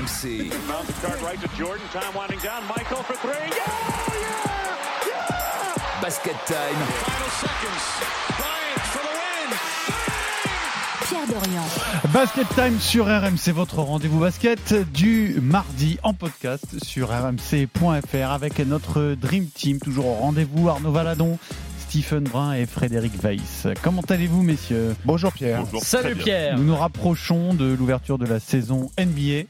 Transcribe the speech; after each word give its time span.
RMC. 0.00 0.50
Basket 6.00 6.36
time. 6.46 6.56
Pierre 11.06 11.26
Dorian. 11.26 11.62
Basket 12.14 12.48
Time 12.54 12.80
sur 12.80 13.06
RMC, 13.06 13.52
votre 13.52 13.80
rendez-vous 13.80 14.20
basket 14.20 14.74
du 14.92 15.38
mardi 15.42 15.98
en 16.02 16.14
podcast 16.14 16.82
sur 16.82 17.10
rmc.fr 17.10 18.30
avec 18.30 18.58
notre 18.60 19.14
Dream 19.20 19.48
Team, 19.48 19.80
toujours 19.80 20.06
au 20.06 20.14
rendez-vous 20.14 20.68
Arnaud 20.70 20.92
Valadon, 20.92 21.38
Stephen 21.78 22.24
Brun 22.24 22.54
et 22.54 22.66
Frédéric 22.66 23.20
Weiss. 23.22 23.66
Comment 23.82 24.02
allez-vous 24.08 24.42
messieurs? 24.42 24.94
Bonjour 25.04 25.32
Pierre. 25.32 25.64
Salut 25.82 26.16
Pierre. 26.16 26.56
Nous 26.56 26.64
nous 26.64 26.76
rapprochons 26.76 27.52
de 27.52 27.74
l'ouverture 27.74 28.16
de 28.16 28.26
la 28.26 28.40
saison 28.40 28.90
NBA. 28.98 29.48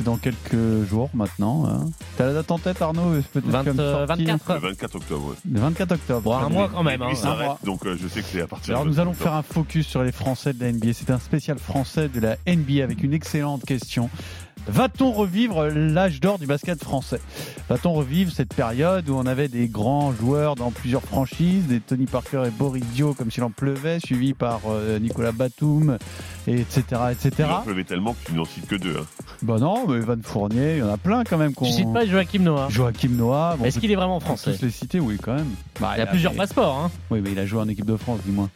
C'est 0.00 0.04
dans 0.04 0.16
quelques 0.16 0.88
jours 0.88 1.10
maintenant. 1.12 1.66
Hein. 1.66 1.90
T'as 2.16 2.24
la 2.28 2.32
date 2.32 2.50
en 2.50 2.58
tête 2.58 2.80
Arnaud 2.80 3.20
Peut-être 3.34 3.46
20, 3.46 3.64
comme 3.64 3.80
euh, 3.80 4.06
sortie 4.06 4.24
24. 4.24 4.54
Le 4.54 4.60
24 4.70 4.94
octobre. 4.94 5.26
ouais. 5.28 5.34
Le 5.52 5.60
24 5.60 5.92
octobre. 5.92 6.22
Bon, 6.22 6.36
un 6.38 6.48
mois 6.48 6.70
quand 6.72 6.82
même. 6.82 7.02
Hein. 7.02 7.12
Un 7.22 7.36
mois. 7.36 7.58
donc 7.66 7.84
euh, 7.84 7.98
je 8.00 8.08
sais 8.08 8.22
que 8.22 8.26
c'est 8.26 8.40
à 8.40 8.46
partir 8.46 8.72
Alors 8.72 8.86
de 8.86 8.88
nous 8.88 8.98
allons 8.98 9.10
24 9.10 9.22
faire 9.22 9.34
un 9.34 9.42
focus 9.42 9.86
sur 9.86 10.02
les 10.02 10.12
Français 10.12 10.54
de 10.54 10.64
la 10.64 10.72
NBA. 10.72 10.94
C'est 10.94 11.10
un 11.10 11.18
spécial 11.18 11.58
français 11.58 12.08
de 12.08 12.18
la 12.18 12.38
NBA 12.46 12.82
avec 12.82 13.02
une 13.02 13.12
excellente 13.12 13.66
question. 13.66 14.08
Va-t-on 14.68 15.10
revivre 15.10 15.64
l'âge 15.66 16.20
d'or 16.20 16.38
du 16.38 16.46
basket 16.46 16.82
français? 16.82 17.20
Va-t-on 17.68 17.92
revivre 17.92 18.30
cette 18.30 18.54
période 18.54 19.08
où 19.08 19.14
on 19.16 19.26
avait 19.26 19.48
des 19.48 19.66
grands 19.68 20.12
joueurs 20.12 20.54
dans 20.54 20.70
plusieurs 20.70 21.02
franchises, 21.02 21.66
des 21.66 21.80
Tony 21.80 22.06
Parker 22.06 22.44
et 22.46 22.50
Boris 22.50 22.84
Dio 22.92 23.14
comme 23.14 23.30
s'il 23.30 23.42
en 23.42 23.50
pleuvait, 23.50 23.98
suivis 23.98 24.32
par 24.34 24.60
euh, 24.68 24.98
Nicolas 25.00 25.32
Batum, 25.32 25.98
et 26.46 26.60
etc. 26.60 26.82
etc. 27.10 27.30
Il 27.38 27.44
en 27.46 27.62
pleuvait 27.62 27.84
tellement 27.84 28.12
que 28.14 28.26
tu 28.26 28.34
n'en 28.34 28.44
cites 28.44 28.66
que 28.68 28.76
deux. 28.76 28.96
hein. 28.98 29.06
Bah 29.42 29.56
non, 29.58 29.88
mais 29.88 29.98
Van 30.00 30.16
Fournier, 30.22 30.74
il 30.76 30.78
y 30.78 30.82
en 30.82 30.92
a 30.92 30.98
plein 30.98 31.24
quand 31.24 31.38
même. 31.38 31.52
qu'on- 31.54 31.64
Tu 31.66 31.72
cites 31.72 31.92
pas 31.92 32.06
Joachim 32.06 32.40
Noah. 32.42 32.68
Joachim 32.70 33.10
Noah. 33.16 33.56
bon, 33.58 33.64
Est-ce 33.64 33.76
peut 33.76 33.80
qu'il 33.80 33.90
est 33.92 33.96
vraiment 33.96 34.18
tous 34.20 34.26
français 34.26 34.56
les 34.62 34.70
citer, 34.70 35.00
oui, 35.00 35.16
quand 35.20 35.34
même. 35.34 35.48
Bah, 35.80 35.92
Il 35.96 35.98
y 35.98 36.02
a 36.02 36.06
plusieurs 36.06 36.32
mais- 36.32 36.38
passeports. 36.38 36.78
Hein. 36.78 36.90
Oui, 37.10 37.20
mais 37.24 37.32
il 37.32 37.38
a 37.38 37.46
joué 37.46 37.60
en 37.60 37.68
équipe 37.68 37.86
de 37.86 37.96
France, 37.96 38.20
dis-moi. 38.24 38.48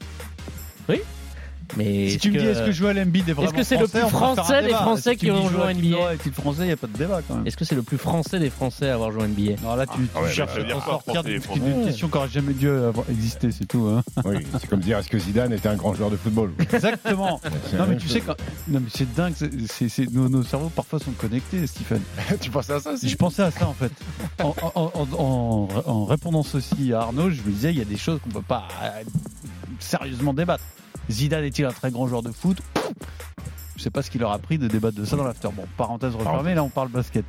Mais 1.77 2.09
Si 2.09 2.15
est-ce 2.15 2.19
tu 2.19 2.31
me 2.31 2.39
dis, 2.39 2.45
est-ce 2.47 2.63
que 2.65 2.73
Joel 2.73 2.99
Embiid 2.99 3.29
est 3.29 3.33
vraiment 3.33 3.49
Est-ce 3.49 3.57
que 3.57 3.63
c'est 3.65 3.77
le 3.79 3.87
français, 3.87 4.01
plus 4.09 4.11
français 4.17 4.63
des. 4.63 4.71
Français 4.71 5.11
tu 5.13 5.17
qui 5.27 5.31
ont 5.31 5.49
joué 5.49 5.63
en 5.63 5.73
NBA? 5.75 6.13
Est-il 6.15 6.33
français 6.33 6.63
Il 6.63 6.67
n'y 6.67 6.73
a 6.73 6.77
pas 6.77 6.87
de 6.87 6.97
débat 6.97 7.21
quand 7.27 7.35
même. 7.37 7.47
Est-ce 7.47 7.57
que 7.57 7.65
c'est 7.65 7.75
le 7.75 7.83
plus 7.83 7.99
français 7.99 8.39
des 8.39 8.51
Français 8.51 8.91
à 8.91 8.95
avoir 8.95 9.11
joué 9.13 9.23
en 9.23 9.29
NBA 9.29 9.53
Non, 9.63 9.75
là, 9.77 9.87
tu, 9.87 9.99
tu 10.03 10.09
Ah 10.15 10.23
ouais, 10.23 10.31
cherches 10.33 10.55
bah, 10.57 10.61
à 10.61 10.65
dire 10.65 10.77
t'en 10.77 10.81
quoi, 10.83 10.93
sortir 11.15 11.25
d'une 11.25 11.85
question 11.85 12.09
qui 12.09 12.17
aurait 12.17 12.29
jamais 12.29 12.53
dû 12.53 12.69
avoir 12.69 13.09
existé, 13.11 13.51
c'est 13.51 13.67
tout. 13.67 13.87
Hein. 13.87 14.03
Oui, 14.25 14.37
c'est 14.61 14.69
comme 14.69 14.81
dire 14.81 14.99
est-ce 14.99 15.09
que 15.09 15.19
Zidane 15.19 15.53
était 15.53 15.69
un 15.69 15.77
grand 15.77 15.95
joueur 15.95 16.11
de 16.11 16.17
football 16.17 16.53
Exactement. 16.59 17.41
Non, 17.79 17.87
mais 17.89 17.97
tu 17.97 18.09
sais, 18.09 18.21
quand... 18.21 18.35
non, 18.69 18.81
mais 18.81 18.91
c'est 18.93 19.13
dingue. 19.15 19.33
c'est- 19.37 19.51
c'est- 19.69 19.89
c'est- 19.89 20.13
Nos, 20.13 20.29
nos 20.29 20.43
cerveaux 20.43 20.69
parfois 20.75 20.99
sont 20.99 21.11
connectés, 21.13 21.67
Stephen. 21.67 22.01
tu 22.41 22.51
pensais 22.51 22.75
à 22.75 22.81
ça 22.81 22.93
aussi 22.93 23.09
Je 23.09 23.17
pensais 23.17 23.43
à 23.43 23.51
ça 23.51 23.67
en 23.69 23.75
fait. 23.75 23.91
En, 24.43 24.55
en- 24.63 24.93
en- 24.95 25.09
en- 25.19 25.69
en 25.87 26.05
répondant 26.05 26.43
ceci 26.43 26.93
à 26.93 27.01
Arnaud, 27.03 27.31
je 27.31 27.43
me 27.43 27.51
disais, 27.51 27.71
il 27.73 27.79
y 27.79 27.83
a 27.83 27.85
des 27.87 27.97
choses 27.97 28.21
qu'on 28.23 28.31
peut 28.31 28.43
pas 28.43 28.69
euh, 28.83 29.03
sérieusement 29.81 30.33
débattre. 30.35 30.63
Zidane 31.11 31.45
est-il 31.45 31.65
un 31.65 31.73
très 31.73 31.91
grand 31.91 32.07
joueur 32.09 32.23
de 32.23 32.31
foot? 32.33 32.59
Je 33.77 33.83
sais 33.83 33.91
pas 33.91 34.03
ce 34.03 34.11
qu'il 34.11 34.21
leur 34.21 34.33
a 34.33 34.39
pris 34.39 34.59
de 34.59 34.69
débattre 34.69 34.97
de 34.97 35.05
ça 35.05 35.17
dans 35.17 35.25
l'after. 35.25 35.49
Bon, 35.55 35.65
parenthèse 35.77 36.15
refermée, 36.15 36.55
là 36.55 36.63
on 36.65 36.69
parle 36.71 36.89
basket. 36.89 37.25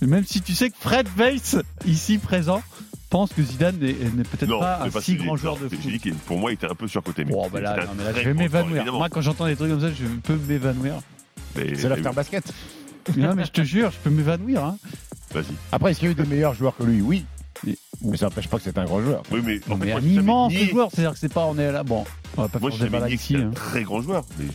Même 0.00 0.24
si 0.24 0.40
tu 0.40 0.54
sais 0.54 0.70
que 0.70 0.76
Fred 0.80 1.06
Weiss, 1.18 1.56
ici 1.86 2.18
présent, 2.18 2.62
pense 3.10 3.32
que 3.32 3.42
Zidane 3.42 3.76
n'est 3.78 3.92
peut-être 4.24 4.58
pas 4.58 4.80
un 4.82 4.88
pas 4.90 5.00
si 5.02 5.16
grand 5.16 5.36
joueur 5.36 5.56
de 5.58 5.68
J'ai 5.68 5.76
foot. 5.76 6.02
dit 6.02 6.12
pour 6.26 6.38
moi, 6.38 6.50
il 6.50 6.54
était 6.54 6.66
un 6.66 6.74
peu 6.74 6.88
surcoté. 6.88 7.24
mais 7.24 7.32
Bon, 7.32 7.48
bah 7.50 7.60
là, 7.60 7.76
non, 7.76 7.92
mais 7.96 8.04
je 8.20 8.28
vais 8.28 8.34
m'évanouir. 8.34 8.90
Moi, 8.92 9.08
quand 9.10 9.20
j'entends 9.20 9.46
des 9.46 9.56
trucs 9.56 9.70
comme 9.70 9.80
ça, 9.80 9.90
je 9.90 10.04
peux 10.22 10.36
m'évanouir. 10.36 10.94
Mais- 11.56 11.74
C'est 11.74 11.88
l'after 11.88 12.10
basket. 12.14 12.52
non, 13.16 13.34
mais 13.34 13.44
je 13.44 13.50
te 13.50 13.62
jure, 13.62 13.90
je 13.90 13.98
peux 13.98 14.10
m'évanouir. 14.10 14.64
Hein. 14.64 14.78
Vas-y. 15.34 15.44
Après, 15.72 15.90
est-ce 15.90 16.00
qu'il 16.00 16.08
y 16.08 16.10
a 16.10 16.12
eu 16.12 16.14
de 16.16 16.24
meilleurs 16.24 16.54
joueurs 16.54 16.76
que 16.76 16.84
lui? 16.84 17.02
Oui. 17.02 17.24
Mais- 17.64 18.16
ça 18.16 18.26
n'empêche 18.26 18.48
pas 18.48 18.56
que 18.58 18.64
c'est 18.64 18.78
un 18.78 18.84
grand 18.84 19.02
joueur. 19.02 19.22
Oui, 19.30 19.40
mais 19.44 19.60
en 19.68 19.76
fait, 19.76 19.84
mais 19.84 19.90
moi, 19.92 20.00
un 20.00 20.04
immense 20.04 20.52
nié- 20.52 20.70
joueur, 20.70 20.88
c'est-à-dire 20.90 21.12
que 21.12 21.18
c'est 21.18 21.32
pas, 21.32 21.44
on 21.46 21.58
est 21.58 21.70
là, 21.70 21.82
bon, 21.82 22.04
on 22.36 22.42
va 22.42 22.48
pas 22.48 22.58
Moi, 22.58 22.70
faire 22.70 22.90
que 23.08 23.12
ici. 23.12 23.36
un 23.36 23.48
hein. 23.48 23.50
très 23.54 23.82
grand 23.82 24.00
joueur. 24.00 24.24
Mais 24.38 24.46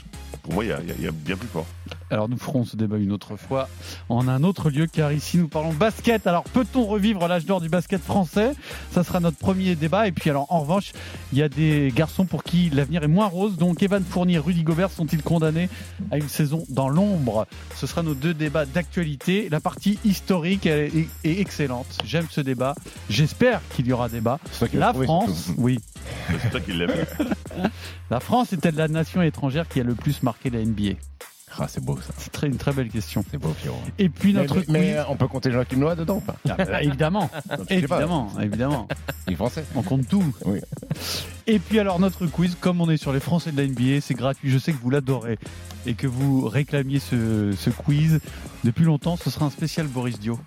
pour 0.45 0.53
moi, 0.53 0.63
il 0.63 0.67
y 0.69 0.73
a- 0.73 0.79
il 0.99 1.03
y 1.03 1.09
bien 1.11 1.35
plus 1.35 1.47
fort. 1.47 1.65
Alors 2.11 2.29
nous 2.29 2.37
ferons 2.37 2.65
ce 2.65 2.75
débat 2.77 2.97
une 2.97 3.11
autre 3.11 3.35
fois 3.35 3.67
en 4.09 4.27
un 4.27 4.43
autre 4.43 4.69
lieu 4.69 4.85
car 4.85 5.11
ici 5.11 5.39
nous 5.39 5.47
parlons 5.47 5.73
basket. 5.73 6.27
Alors 6.27 6.43
peut-on 6.43 6.85
revivre 6.85 7.27
l'âge 7.27 7.45
d'or 7.47 7.61
du 7.61 7.67
basket 7.69 7.99
français? 8.03 8.51
Ça 8.91 9.03
sera 9.03 9.19
notre 9.19 9.37
premier 9.37 9.75
débat. 9.75 10.07
Et 10.07 10.11
puis 10.11 10.29
alors 10.29 10.45
en 10.51 10.59
revanche, 10.59 10.91
il 11.33 11.39
y 11.39 11.41
a 11.41 11.49
des 11.49 11.91
garçons 11.95 12.25
pour 12.25 12.43
qui 12.43 12.69
l'avenir 12.69 13.03
est 13.03 13.07
moins 13.07 13.25
rose. 13.25 13.57
Donc 13.57 13.81
Evan 13.81 14.03
Fournier, 14.03 14.37
Rudy 14.37 14.61
Gobert 14.61 14.91
sont-ils 14.91 15.23
condamnés 15.23 15.67
à 16.11 16.17
une 16.17 16.29
saison 16.29 16.63
dans 16.69 16.89
l'ombre? 16.89 17.47
Ce 17.75 17.87
sera 17.87 18.03
nos 18.03 18.13
deux 18.13 18.35
débats 18.35 18.65
d'actualité. 18.67 19.49
La 19.49 19.59
partie 19.59 19.97
historique 20.05 20.67
est, 20.67 20.87
est- 20.95 21.07
est 21.23 21.39
excellente. 21.39 21.97
J'aime 22.05 22.27
ce 22.29 22.41
débat. 22.41 22.75
J'espère 23.09 23.61
qu'il 23.75 23.87
y 23.87 23.93
aura 23.93 24.09
débat. 24.09 24.39
Toi 24.59 24.67
qui 24.67 24.77
La 24.77 24.93
France, 24.93 25.49
oui. 25.57 25.79
C'est 26.51 26.63
qu'il 26.63 26.77
l'aime. 26.77 26.91
La 28.11 28.19
France 28.19 28.53
est-elle 28.53 28.75
la 28.75 28.87
nation 28.87 29.21
étrangère 29.23 29.67
qui 29.67 29.79
a 29.79 29.83
le 29.83 29.95
plus 29.95 30.21
marqué? 30.21 30.34
La 30.43 30.59
NBA 30.63 30.97
Ah, 31.57 31.67
c'est 31.69 31.83
beau 31.83 31.95
ça. 31.97 32.13
C'est 32.17 32.31
très- 32.31 32.47
une 32.47 32.57
très 32.57 32.73
belle 32.73 32.89
question. 32.89 33.23
C'est 33.31 33.37
beau, 33.37 33.49
Pierrot. 33.61 33.79
Et 33.97 34.09
puis 34.09 34.33
Mais, 34.33 34.41
notre 34.41 34.55
mais- 34.55 34.61
quiz- 34.63 34.69
mais 34.71 34.97
on 35.07 35.15
peut 35.15 35.27
compter 35.27 35.51
Joachim 35.51 35.77
Noah 35.77 35.95
dedans 35.95 36.17
ou 36.17 36.21
pas? 36.21 36.35
Ah, 36.49 36.55
bah, 36.57 36.83
évidemment, 36.83 37.27
pas. 37.47 37.57
évidemment, 37.69 38.29
évidemment. 38.41 38.87
Il 39.27 39.33
est 39.33 39.35
français. 39.37 39.63
On 39.75 39.81
compte 39.81 40.07
tout. 40.07 40.23
Oui. 40.45 40.59
Et 41.47 41.59
puis 41.59 41.79
alors 41.79 41.99
notre 41.99 42.25
quiz, 42.27 42.57
comme 42.59 42.81
on 42.81 42.89
est 42.89 42.97
sur 42.97 43.13
les 43.13 43.19
Français 43.21 43.51
de 43.51 43.57
la 43.61 43.67
NBA, 43.67 44.01
c'est 44.01 44.13
gratuit. 44.15 44.49
Je 44.51 44.57
sais 44.57 44.73
que 44.73 44.81
vous 44.81 44.89
l'adorez 44.89 45.39
et 45.85 45.93
que 45.93 46.07
vous 46.07 46.47
réclamiez 46.47 46.99
ce, 46.99 47.53
ce 47.57 47.69
quiz 47.69 48.19
depuis 48.63 48.83
longtemps. 48.83 49.15
Ce 49.17 49.29
sera 49.29 49.45
un 49.45 49.49
spécial 49.49 49.87
Boris 49.87 50.19
Dio. 50.19 50.39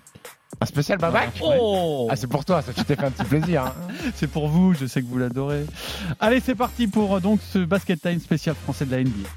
Un 0.61 0.65
spécial 0.65 0.97
Babac 0.97 1.29
Oh 1.41 2.07
Ah, 2.11 2.15
c'est 2.15 2.27
pour 2.27 2.43
toi, 2.43 2.61
ça, 2.61 2.73
tu 2.73 2.83
t'es 2.83 2.95
fait 2.95 3.05
un 3.05 3.11
petit 3.11 3.23
plaisir. 3.27 3.65
hein. 3.65 3.73
C'est 4.15 4.27
pour 4.27 4.47
vous. 4.47 4.73
Je 4.73 4.85
sais 4.87 5.01
que 5.01 5.07
vous 5.07 5.17
l'adorez. 5.19 5.65
Allez, 6.19 6.39
c'est 6.39 6.55
parti 6.55 6.87
pour 6.87 7.15
euh, 7.15 7.19
donc 7.19 7.39
ce 7.53 7.59
basket 7.59 8.01
time 8.01 8.19
spécial 8.19 8.55
Français 8.63 8.85
de 8.85 8.91
la 8.91 9.03
NBA. 9.03 9.29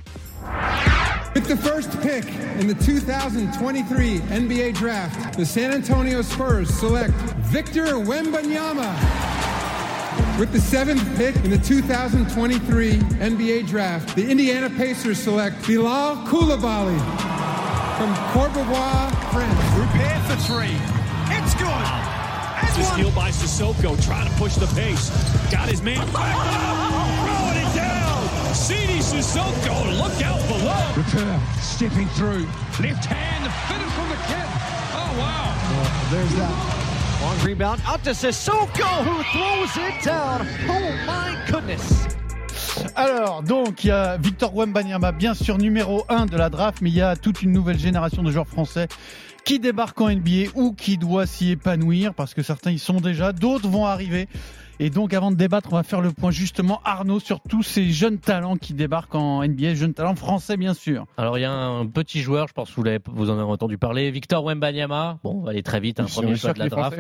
With 1.35 1.47
the 1.49 1.57
first 1.57 1.91
pick 2.03 2.27
in 2.61 2.67
the 2.67 2.75
2023 2.75 4.19
NBA 4.19 4.75
Draft, 4.75 5.37
the 5.39 5.47
San 5.47 5.73
Antonio 5.73 6.21
Spurs 6.23 6.69
select 6.69 7.13
Victor 7.53 7.85
Wembanyama. 7.95 8.93
With 10.39 10.53
the 10.53 10.61
seventh 10.61 11.03
pick 11.17 11.35
in 11.37 11.51
the 11.51 11.59
2023 11.59 12.93
NBA 12.95 13.67
Draft, 13.67 14.15
the 14.15 14.31
Indiana 14.31 14.69
Pacers 14.69 15.19
select 15.19 15.67
Bilal 15.67 16.17
Koulibaly 16.27 16.99
from 17.97 18.15
Courbevoie, 18.33 19.33
France. 19.33 19.75
Prepare 19.75 20.21
for 20.25 20.37
three. 20.43 20.77
It's 21.35 21.55
good. 21.55 21.67
And 22.63 22.69
The 22.77 22.83
one. 22.83 22.93
steal 22.93 23.11
by 23.13 23.31
Sissoko, 23.31 24.03
trying 24.05 24.29
to 24.29 24.35
push 24.37 24.55
the 24.57 24.67
pace. 24.69 25.11
Got 25.51 25.69
his 25.69 25.83
man 25.83 25.99
back 26.13 26.35
up, 26.37 26.47
throwing 26.47 26.49
it 26.49 26.82
CD 28.63 29.01
Sissoko, 29.01 29.99
look 29.99 30.23
out 30.23 30.39
below. 30.47 30.95
Repair. 30.97 31.41
Stepping 31.61 32.07
through. 32.11 32.47
Left 32.79 33.05
hand. 33.07 33.51
Finish 33.67 33.93
from 33.93 34.09
the 34.09 34.21
kid. 34.31 34.49
Oh, 34.95 35.19
wow. 35.19 36.11
there's 36.13 36.33
that. 36.37 37.23
Long 37.23 37.45
rebound 37.45 37.81
out 37.85 38.05
to 38.05 38.11
Sissoko 38.11 39.03
who 39.03 39.21
throws 39.33 39.77
it 39.79 40.05
down. 40.05 40.47
Oh 40.69 40.95
my 41.07 41.37
goodness. 41.51 42.07
Alors, 42.95 43.43
donc, 43.43 43.83
il 43.83 43.89
y 43.89 43.91
a 43.91 44.17
Victor 44.17 44.55
Wembanyama, 44.55 45.11
bien 45.11 45.35
sûr, 45.35 45.59
numéro 45.59 46.05
1 46.09 46.27
de 46.27 46.37
la 46.37 46.49
draft, 46.49 46.81
mais 46.83 46.91
il 46.91 46.97
y 46.97 47.03
a 47.03 47.17
toute 47.17 47.43
une 47.43 47.51
nouvelle 47.51 47.81
génération 47.81 48.23
de 48.23 48.31
joueurs 48.31 48.47
français 48.47 48.87
qui 49.45 49.59
débarquent 49.59 50.03
en 50.03 50.11
NBA 50.11 50.53
ou 50.55 50.73
qui 50.73 50.99
doit 50.99 51.27
s'y 51.27 51.51
épanouir, 51.51 52.15
parce 52.15 52.33
que 52.33 52.43
certains 52.43 52.71
y 52.71 52.79
sont 52.79 53.01
déjà, 53.01 53.33
d'autres 53.33 53.69
vont 53.69 53.87
arriver. 53.87 54.29
Et 54.81 54.91
donc, 54.91 55.15
avant 55.15 55.31
de 55.31 55.37
débattre, 55.37 55.69
on 55.73 55.77
va 55.77 55.83
faire 55.83 56.01
le 56.01 56.11
point 56.11 56.31
justement, 56.31 56.81
Arnaud, 56.85 57.21
sur 57.21 57.41
tous 57.41 57.63
ces 57.63 57.91
jeunes 57.91 58.19
talents 58.19 58.57
qui 58.57 58.75
débarquent 58.75 59.15
en 59.15 59.47
NBA, 59.47 59.75
jeunes 59.75 59.95
talents 59.95 60.15
français, 60.15 60.57
bien 60.57 60.75
sûr. 60.75 61.07
Alors 61.17 61.39
il 61.39 61.43
y 61.43 61.45
a 61.45 61.53
un 61.53 61.87
petit 61.87 62.21
joueur, 62.21 62.49
je 62.49 62.53
pense 62.53 62.71
que 62.71 63.01
vous, 63.11 63.31
en 63.31 63.35
avez 63.35 63.43
entendu 63.43 63.79
parler, 63.79 64.11
Victor 64.11 64.45
Wembanyama. 64.45 65.19
Bon, 65.23 65.41
on 65.41 65.43
va 65.43 65.51
aller 65.51 65.63
très 65.63 65.81
vite, 65.81 66.01
un 66.01 66.07
Je 66.07 66.15
premier 66.15 66.37
choix 66.37 66.53
de 66.53 66.59
la 66.59 66.69
draft. 66.69 66.99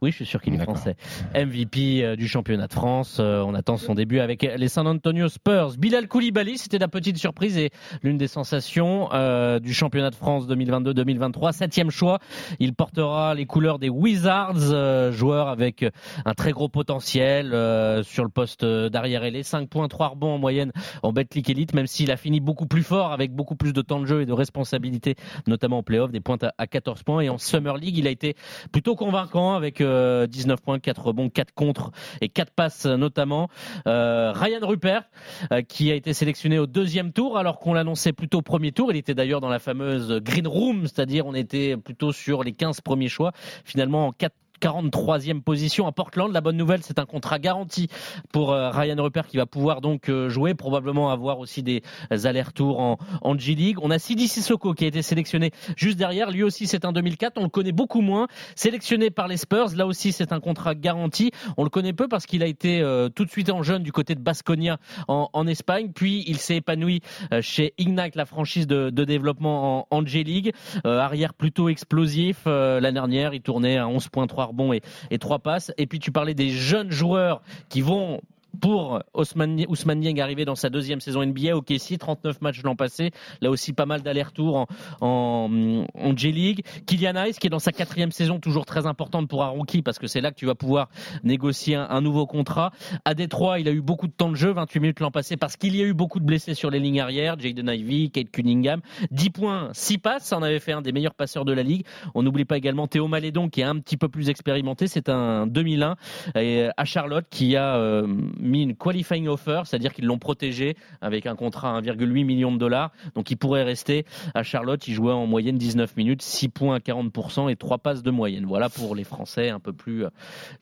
Oui, 0.00 0.10
je 0.10 0.16
suis 0.16 0.26
sûr 0.26 0.42
qu'il 0.42 0.54
est 0.54 0.62
français. 0.62 0.96
MVP 1.34 2.04
euh, 2.04 2.16
du 2.16 2.28
championnat 2.28 2.66
de 2.66 2.72
France. 2.72 3.18
Euh, 3.20 3.42
on 3.46 3.54
attend 3.54 3.76
son 3.76 3.94
début 3.94 4.18
avec 4.20 4.42
les 4.42 4.68
San 4.68 4.86
Antonio 4.86 5.28
Spurs. 5.28 5.76
Bilal 5.78 6.08
Koulibaly, 6.08 6.58
c'était 6.58 6.78
la 6.78 6.88
petite 6.88 7.18
surprise 7.18 7.56
et 7.56 7.70
l'une 8.02 8.18
des 8.18 8.28
sensations 8.28 9.08
euh, 9.12 9.58
du 9.58 9.72
championnat 9.72 10.10
de 10.10 10.14
France 10.16 10.46
2022-2023. 10.48 11.52
Septième 11.52 11.90
choix. 11.90 12.18
Il 12.58 12.74
portera 12.74 13.34
les 13.34 13.46
couleurs 13.46 13.78
des 13.78 13.88
Wizards, 13.88 14.72
euh, 14.72 15.12
joueur 15.12 15.48
avec 15.48 15.84
un 16.24 16.34
très 16.34 16.52
gros 16.52 16.68
potentiel. 16.68 17.21
Euh, 17.22 18.02
sur 18.02 18.24
le 18.24 18.30
poste 18.30 18.64
d'arrière 18.64 19.24
ailé. 19.24 19.42
5 19.42 19.68
points, 19.68 19.88
3 19.88 20.08
rebonds 20.08 20.34
en 20.34 20.38
moyenne 20.38 20.72
en 21.02 21.12
Betclic 21.12 21.48
Elite, 21.50 21.74
même 21.74 21.86
s'il 21.86 22.10
a 22.10 22.16
fini 22.16 22.40
beaucoup 22.40 22.66
plus 22.66 22.82
fort 22.82 23.12
avec 23.12 23.32
beaucoup 23.32 23.56
plus 23.56 23.72
de 23.72 23.82
temps 23.82 24.00
de 24.00 24.06
jeu 24.06 24.22
et 24.22 24.26
de 24.26 24.32
responsabilité, 24.32 25.16
notamment 25.46 25.78
en 25.78 25.82
playoff, 25.82 26.10
des 26.10 26.20
points 26.20 26.38
à, 26.42 26.52
à 26.58 26.66
14 26.66 27.02
points. 27.02 27.20
Et 27.20 27.28
en 27.28 27.38
Summer 27.38 27.76
League, 27.76 27.96
il 27.98 28.06
a 28.06 28.10
été 28.10 28.36
plutôt 28.72 28.96
convaincant 28.96 29.54
avec 29.54 29.80
euh, 29.80 30.26
19 30.26 30.60
points, 30.60 30.78
4 30.78 31.02
rebonds, 31.02 31.28
4 31.28 31.52
contre 31.54 31.92
et 32.20 32.28
4 32.28 32.52
passes 32.52 32.86
notamment. 32.86 33.48
Euh, 33.86 34.32
Ryan 34.32 34.66
Rupert, 34.66 35.04
euh, 35.52 35.62
qui 35.62 35.90
a 35.90 35.94
été 35.94 36.12
sélectionné 36.14 36.58
au 36.58 36.66
deuxième 36.66 37.12
tour, 37.12 37.38
alors 37.38 37.58
qu'on 37.58 37.74
l'annonçait 37.74 38.12
plutôt 38.12 38.38
au 38.38 38.42
premier 38.42 38.72
tour. 38.72 38.90
Il 38.92 38.96
était 38.96 39.14
d'ailleurs 39.14 39.40
dans 39.40 39.48
la 39.48 39.58
fameuse 39.58 40.20
Green 40.22 40.46
Room, 40.46 40.82
c'est-à-dire 40.82 41.26
on 41.26 41.34
était 41.34 41.76
plutôt 41.76 42.12
sur 42.12 42.42
les 42.42 42.52
15 42.52 42.80
premiers 42.80 43.08
choix. 43.08 43.32
Finalement, 43.64 44.08
en 44.08 44.12
4 44.12 44.34
43e 44.62 45.42
position 45.42 45.86
à 45.86 45.92
Portland. 45.92 46.32
La 46.32 46.40
bonne 46.40 46.56
nouvelle, 46.56 46.82
c'est 46.82 46.98
un 46.98 47.06
contrat 47.06 47.38
garanti 47.38 47.88
pour 48.32 48.52
euh, 48.52 48.70
Ryan 48.70 49.02
Rupert 49.02 49.26
qui 49.26 49.36
va 49.36 49.46
pouvoir 49.46 49.80
donc 49.80 50.08
euh, 50.08 50.28
jouer, 50.28 50.54
probablement 50.54 51.10
avoir 51.10 51.40
aussi 51.40 51.62
des 51.62 51.82
allers-retours 52.10 52.80
en, 52.80 52.98
en 53.22 53.36
G-League. 53.36 53.78
On 53.82 53.90
a 53.90 53.98
Sidi 53.98 54.28
Sissoko 54.28 54.72
qui 54.74 54.84
a 54.84 54.88
été 54.88 55.02
sélectionné 55.02 55.50
juste 55.76 55.98
derrière. 55.98 56.30
Lui 56.30 56.42
aussi, 56.42 56.66
c'est 56.66 56.84
un 56.84 56.92
2004. 56.92 57.38
On 57.38 57.44
le 57.44 57.48
connaît 57.48 57.72
beaucoup 57.72 58.00
moins. 58.00 58.28
Sélectionné 58.54 59.10
par 59.10 59.28
les 59.28 59.36
Spurs. 59.36 59.74
Là 59.76 59.86
aussi, 59.86 60.12
c'est 60.12 60.32
un 60.32 60.40
contrat 60.40 60.74
garanti. 60.74 61.30
On 61.56 61.64
le 61.64 61.70
connaît 61.70 61.92
peu 61.92 62.08
parce 62.08 62.26
qu'il 62.26 62.42
a 62.42 62.46
été 62.46 62.80
euh, 62.80 63.08
tout 63.08 63.24
de 63.24 63.30
suite 63.30 63.50
en 63.50 63.62
jeune 63.62 63.82
du 63.82 63.92
côté 63.92 64.14
de 64.14 64.20
Basconia 64.20 64.78
en, 65.08 65.28
en 65.32 65.46
Espagne. 65.46 65.90
Puis, 65.94 66.24
il 66.26 66.38
s'est 66.38 66.56
épanoui 66.56 67.00
euh, 67.32 67.42
chez 67.42 67.74
Ignite, 67.78 68.14
la 68.14 68.26
franchise 68.26 68.66
de, 68.66 68.90
de 68.90 69.04
développement 69.04 69.86
en, 69.90 69.98
en 69.98 70.06
G-League. 70.06 70.52
Euh, 70.86 70.98
arrière 70.98 71.34
plutôt 71.34 71.68
explosif. 71.68 72.46
L'année 72.46 72.92
dernière, 72.92 73.34
il 73.34 73.42
tournait 73.42 73.78
à 73.78 73.86
11.3 73.86 74.51
rebonds 74.52 74.72
et, 74.72 74.82
et 75.10 75.18
3 75.18 75.40
passes. 75.40 75.72
Et 75.78 75.86
puis, 75.86 75.98
tu 75.98 76.12
parlais 76.12 76.34
des 76.34 76.50
jeunes 76.50 76.90
joueurs 76.90 77.42
qui 77.68 77.80
vont 77.80 78.20
pour 78.60 79.00
Ousmane, 79.14 79.64
Ousmane 79.68 80.00
Dieng 80.00 80.20
arrivé 80.20 80.44
dans 80.44 80.54
sa 80.54 80.70
deuxième 80.70 81.00
saison 81.00 81.24
NBA 81.24 81.56
au 81.56 81.62
KC, 81.62 81.98
39 81.98 82.40
matchs 82.42 82.62
l'an 82.62 82.76
passé, 82.76 83.10
là 83.40 83.50
aussi 83.50 83.72
pas 83.72 83.86
mal 83.86 84.02
d'allers-retours 84.02 84.56
en, 84.56 84.66
en, 85.00 85.86
en 85.94 86.16
J-League. 86.16 86.64
Kylian 86.86 87.16
Hayes 87.16 87.34
qui 87.34 87.46
est 87.46 87.50
dans 87.50 87.58
sa 87.58 87.72
quatrième 87.72 88.12
saison, 88.12 88.38
toujours 88.38 88.66
très 88.66 88.86
importante 88.86 89.28
pour 89.28 89.42
un 89.42 89.52
parce 89.84 89.98
que 89.98 90.06
c'est 90.06 90.20
là 90.20 90.30
que 90.30 90.36
tu 90.36 90.46
vas 90.46 90.54
pouvoir 90.54 90.88
négocier 91.24 91.76
un, 91.76 92.00
nouveau 92.00 92.26
contrat. 92.26 92.72
À 93.04 93.14
Détroit, 93.14 93.60
il 93.60 93.68
a 93.68 93.70
eu 93.70 93.80
beaucoup 93.80 94.08
de 94.08 94.12
temps 94.12 94.30
de 94.30 94.34
jeu, 94.34 94.50
28 94.50 94.80
minutes 94.80 95.00
l'an 95.00 95.10
passé 95.10 95.36
parce 95.36 95.56
qu'il 95.56 95.76
y 95.76 95.82
a 95.82 95.84
eu 95.84 95.94
beaucoup 95.94 96.18
de 96.20 96.24
blessés 96.24 96.54
sur 96.54 96.70
les 96.70 96.80
lignes 96.80 97.00
arrière, 97.00 97.38
Jaden 97.38 97.68
Ivey, 97.68 98.08
Kate 98.08 98.30
Cunningham, 98.30 98.80
10 99.10 99.30
points, 99.30 99.68
6 99.72 99.98
passes, 99.98 100.24
ça 100.24 100.36
en 100.36 100.42
avait 100.42 100.58
fait 100.58 100.72
un 100.72 100.82
des 100.82 100.92
meilleurs 100.92 101.14
passeurs 101.14 101.44
de 101.44 101.52
la 101.52 101.62
ligue. 101.62 101.86
On 102.14 102.22
n'oublie 102.22 102.44
pas 102.44 102.56
également 102.56 102.88
Théo 102.88 103.06
Malédon 103.08 103.48
qui 103.48 103.60
est 103.60 103.64
un 103.64 103.78
petit 103.78 103.96
peu 103.96 104.08
plus 104.08 104.28
expérimenté, 104.28 104.88
c'est 104.88 105.08
un 105.08 105.46
2001 105.46 105.96
et 106.34 106.68
à 106.76 106.84
Charlotte 106.84 107.26
qui 107.30 107.56
a 107.56 107.76
euh, 107.76 108.06
mis 108.42 108.62
une 108.62 108.76
qualifying 108.76 109.28
offer, 109.28 109.62
c'est-à-dire 109.64 109.92
qu'ils 109.92 110.06
l'ont 110.06 110.18
protégé 110.18 110.76
avec 111.00 111.26
un 111.26 111.36
contrat 111.36 111.76
à 111.76 111.80
1,8 111.80 112.24
million 112.24 112.52
de 112.52 112.58
dollars. 112.58 112.90
Donc 113.14 113.30
il 113.30 113.36
pourrait 113.36 113.62
rester 113.62 114.04
à 114.34 114.42
Charlotte. 114.42 114.86
Il 114.86 114.94
jouait 114.94 115.12
en 115.12 115.26
moyenne 115.26 115.56
19 115.56 115.96
minutes, 115.96 116.22
6 116.22 116.48
points 116.48 116.76
à 116.76 116.78
40% 116.78 117.50
et 117.50 117.56
3 117.56 117.78
passes 117.78 118.02
de 118.02 118.10
moyenne. 118.10 118.44
Voilà 118.46 118.68
pour 118.68 118.94
les 118.94 119.04
Français 119.04 119.48
un 119.50 119.60
peu 119.60 119.72
plus 119.72 120.04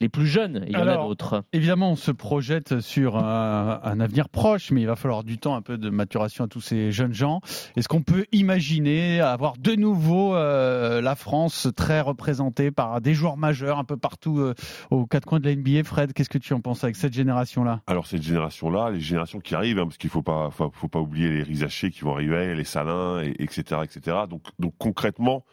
les 0.01 0.09
plus 0.09 0.27
jeunes. 0.27 0.65
Il 0.67 0.73
y 0.73 0.77
Alors, 0.77 1.01
en 1.01 1.05
a 1.05 1.09
d'autres. 1.09 1.45
Évidemment, 1.53 1.93
on 1.93 1.97
se 1.97 2.11
projette 2.11 2.81
sur 2.81 3.17
un, 3.17 3.81
un, 3.83 4.01
avenir 4.01 4.29
proche, 4.29 4.71
mais 4.71 4.83
il 4.83 4.87
va 4.87 4.97
falloir 4.97 5.25
du 5.25 5.39
temps, 5.39 5.55
un 5.57 5.63
peu 5.63 5.79
de 5.79 5.91
maturation 5.91 6.45
à 6.45 6.49
tous 6.49 6.61
ces 6.61 6.93
jeunes 6.93 7.15
gens. 7.15 7.41
Est-ce 7.77 7.89
qu'on 7.89 8.03
peut 8.03 8.27
imaginer 8.33 9.21
avoir 9.21 9.55
de 9.59 9.75
nouveau 9.75 10.35
euh, 10.35 11.01
la 11.01 11.15
France 11.15 11.69
très 11.77 12.01
représentée 12.01 12.71
par 12.71 13.01
des 13.01 13.15
joueurs 13.15 13.37
majeurs 13.37 13.79
un 13.79 13.85
peu 13.85 13.97
partout 13.97 14.39
euh, 14.39 14.55
aux 14.91 15.07
quatre 15.07 15.27
coins 15.27 15.41
de 15.41 15.49
la 15.49 15.55
NBA 15.55 15.85
Fred, 15.85 16.13
qu'est-ce 16.13 16.29
que 16.29 16.39
tu 16.39 16.53
en 16.53 16.61
penses 16.61 16.85
avec 16.85 16.97
cette 16.97 17.13
génération-là? 17.13 17.70
Alors 17.87 18.07
cette 18.07 18.23
génération-là, 18.23 18.91
les 18.91 19.01
générations 19.01 19.41
qui 19.41 19.55
arrivent, 19.55 19.79
hein, 19.79 19.85
parce 19.85 19.99
qu'il 19.99 20.11
faut 20.11 20.23
pas, 20.23 20.51
faut, 20.51 20.71
faut, 20.73 20.89
pas 20.89 21.01
oublier 21.01 21.31
les 21.31 21.43
Rizaché 21.43 21.91
qui 21.91 22.01
vont 22.01 22.15
arriver, 22.15 22.55
les 22.55 22.65
Salins, 22.65 23.23
et, 23.23 23.35
etc., 23.43 23.81
etc. 23.85 24.19
Donc, 24.29 24.43
donc 24.59 24.75
concrètement, 24.79 25.45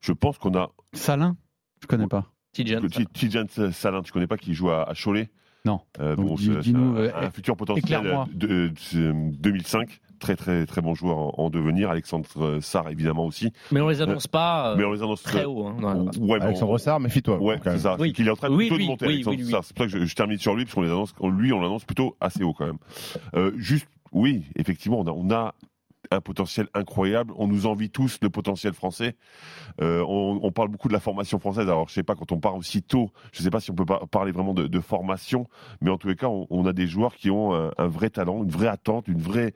je 0.00 0.12
pense 0.12 0.38
qu'on 0.38 0.54
a. 0.56 0.70
Salin, 0.92 1.36
je 1.82 1.86
connais 1.86 2.06
pas. 2.06 2.30
Tijan 2.52 3.46
Salin, 3.72 4.02
tu 4.02 4.12
connais 4.12 4.26
pas 4.26 4.36
qui 4.36 4.54
joue 4.54 4.70
à, 4.70 4.88
à 4.88 4.94
Cholet 4.94 5.30
Non. 5.64 5.80
Euh, 6.00 6.14
bon, 6.14 6.34
dis, 6.34 6.50
c'est 6.52 6.60
dis 6.60 6.74
un, 6.74 6.96
euh, 6.96 7.10
un, 7.14 7.30
futur 7.30 7.56
potentiel 7.56 8.26
de, 8.32 8.68
de, 8.68 8.72
de, 8.94 9.36
2005 9.36 10.00
très 10.24 10.36
très 10.36 10.66
très 10.66 10.80
bon 10.80 10.94
joueur 10.94 11.18
en, 11.18 11.34
en, 11.36 11.50
devenir. 11.50 11.90
Alexandre 11.90 12.58
Sarr 12.60 12.88
évidemment 12.90 13.26
aussi. 13.26 13.52
Mais 13.70 13.80
on 13.80 13.88
les 13.88 14.00
annonce 14.00 14.26
pas. 14.26 14.72
Euh, 14.72 14.76
mais 14.76 14.84
on 14.84 14.92
les 14.92 15.02
annonce 15.02 15.22
très 15.22 15.44
haut. 15.44 15.66
Hein, 15.66 16.06
ouais, 16.18 16.40
Alexandre 16.40 16.78
Sarr, 16.78 16.98
méfie-toi. 16.98 17.40
Ouais, 17.40 17.60
c'est 17.62 17.78
ça. 17.78 17.96
Oui. 17.98 18.12
Qu'il 18.12 18.26
est 18.26 18.30
en 18.30 18.36
train 18.36 18.50
oui, 18.50 18.68
plutôt 18.68 18.76
oui, 18.76 18.84
de 18.84 18.88
monter. 18.88 19.06
Oui, 19.06 19.14
Alexandre 19.14 19.36
oui, 19.38 19.50
Sarr. 19.50 19.64
C'est 19.64 19.76
pour 19.76 19.84
ça 19.84 19.92
que 19.92 19.98
je, 19.98 20.06
je, 20.06 20.14
termine 20.14 20.38
sur 20.38 20.54
lui 20.54 20.64
parce 20.64 20.74
qu'on 20.74 20.82
les 20.82 20.90
annonce. 20.90 21.14
Lui, 21.22 21.52
on 21.52 21.60
l'annonce 21.60 21.84
plutôt 21.84 22.16
assez 22.20 22.42
haut 22.42 22.54
quand 22.54 22.66
même. 22.66 22.78
Euh, 23.34 23.52
juste, 23.56 23.86
oui, 24.12 24.44
effectivement, 24.56 25.00
on 25.00 25.06
a, 25.06 25.10
on 25.10 25.30
a 25.30 25.54
un 26.10 26.20
potentiel 26.20 26.68
incroyable. 26.74 27.32
On 27.36 27.46
nous 27.46 27.66
envie 27.66 27.90
tous 27.90 28.18
le 28.22 28.30
potentiel 28.30 28.74
français. 28.74 29.16
Euh, 29.80 30.04
on, 30.06 30.40
on, 30.42 30.52
parle 30.52 30.68
beaucoup 30.68 30.88
de 30.88 30.92
la 30.92 31.00
formation 31.00 31.38
française. 31.38 31.68
Alors, 31.68 31.88
je 31.88 31.94
sais 31.94 32.02
pas 32.02 32.14
quand 32.14 32.32
on 32.32 32.38
part 32.38 32.56
aussi 32.56 32.82
tôt. 32.82 33.10
Je 33.32 33.42
sais 33.42 33.50
pas 33.50 33.60
si 33.60 33.70
on 33.70 33.74
peut 33.74 33.84
pas 33.84 34.06
parler 34.10 34.32
vraiment 34.32 34.54
de, 34.54 34.66
de 34.66 34.80
formation, 34.80 35.48
mais 35.80 35.90
en 35.90 35.98
tous 35.98 36.08
les 36.08 36.16
cas, 36.16 36.28
on, 36.28 36.46
on, 36.50 36.66
a 36.66 36.72
des 36.72 36.86
joueurs 36.86 37.14
qui 37.16 37.30
ont 37.30 37.54
un, 37.54 37.72
un, 37.78 37.86
vrai 37.88 38.10
talent, 38.10 38.42
une 38.42 38.50
vraie 38.50 38.68
attente, 38.68 39.08
une 39.08 39.20
vraie 39.20 39.54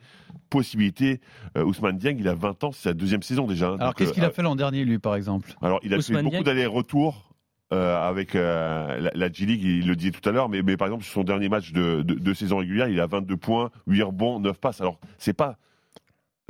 possibilité. 0.50 1.20
Euh, 1.56 1.64
Ousmane 1.64 1.98
Dieng, 1.98 2.16
il 2.18 2.28
a 2.28 2.34
20 2.34 2.64
ans, 2.64 2.72
c'est 2.72 2.88
sa 2.88 2.94
deuxième 2.94 3.22
saison 3.22 3.46
déjà. 3.46 3.74
Alors, 3.78 3.94
qu'est-ce 3.94 4.12
qu'il 4.12 4.24
a 4.24 4.30
fait 4.30 4.42
l'an 4.42 4.56
dernier, 4.56 4.84
lui, 4.84 4.98
par 4.98 5.14
exemple? 5.14 5.54
Alors, 5.62 5.80
il 5.82 5.94
a 5.94 5.98
Ousmane 5.98 6.24
fait 6.24 6.30
beaucoup 6.30 6.44
d'allers-retours. 6.44 7.24
Euh, 7.70 8.08
avec 8.08 8.34
euh, 8.34 8.98
la, 8.98 9.10
la 9.12 9.30
G-League, 9.30 9.62
il 9.62 9.86
le 9.86 9.94
disait 9.94 10.10
tout 10.10 10.26
à 10.26 10.32
l'heure, 10.32 10.48
mais, 10.48 10.62
mais, 10.62 10.78
par 10.78 10.86
exemple, 10.88 11.04
sur 11.04 11.12
son 11.12 11.22
dernier 11.22 11.50
match 11.50 11.72
de, 11.72 12.00
de, 12.00 12.14
de, 12.14 12.32
saison 12.32 12.56
régulière, 12.56 12.88
il 12.88 12.98
a 12.98 13.06
22 13.06 13.36
points, 13.36 13.70
8 13.88 14.04
rebonds, 14.04 14.40
9 14.40 14.58
passes. 14.58 14.80
Alors, 14.80 14.98
c'est 15.18 15.34
pas 15.34 15.58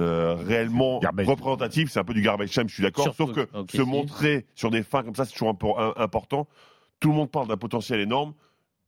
euh, 0.00 0.34
réellement 0.34 1.00
garbage. 1.00 1.26
représentatif, 1.26 1.90
c'est 1.90 1.98
un 1.98 2.04
peu 2.04 2.14
du 2.14 2.22
garbage 2.22 2.50
time, 2.50 2.68
je 2.68 2.74
suis 2.74 2.82
d'accord. 2.82 3.14
Sauf 3.14 3.32
que 3.32 3.48
okay, 3.52 3.78
se 3.78 3.82
montrer 3.82 4.46
sur 4.54 4.70
des 4.70 4.82
fins 4.82 5.02
comme 5.02 5.14
ça, 5.14 5.24
c'est 5.24 5.32
toujours 5.32 5.48
un 5.48 5.54
peu 5.54 5.68
important. 5.96 6.46
Tout 7.00 7.10
le 7.10 7.16
monde 7.16 7.30
parle 7.30 7.48
d'un 7.48 7.56
potentiel 7.56 8.00
énorme. 8.00 8.34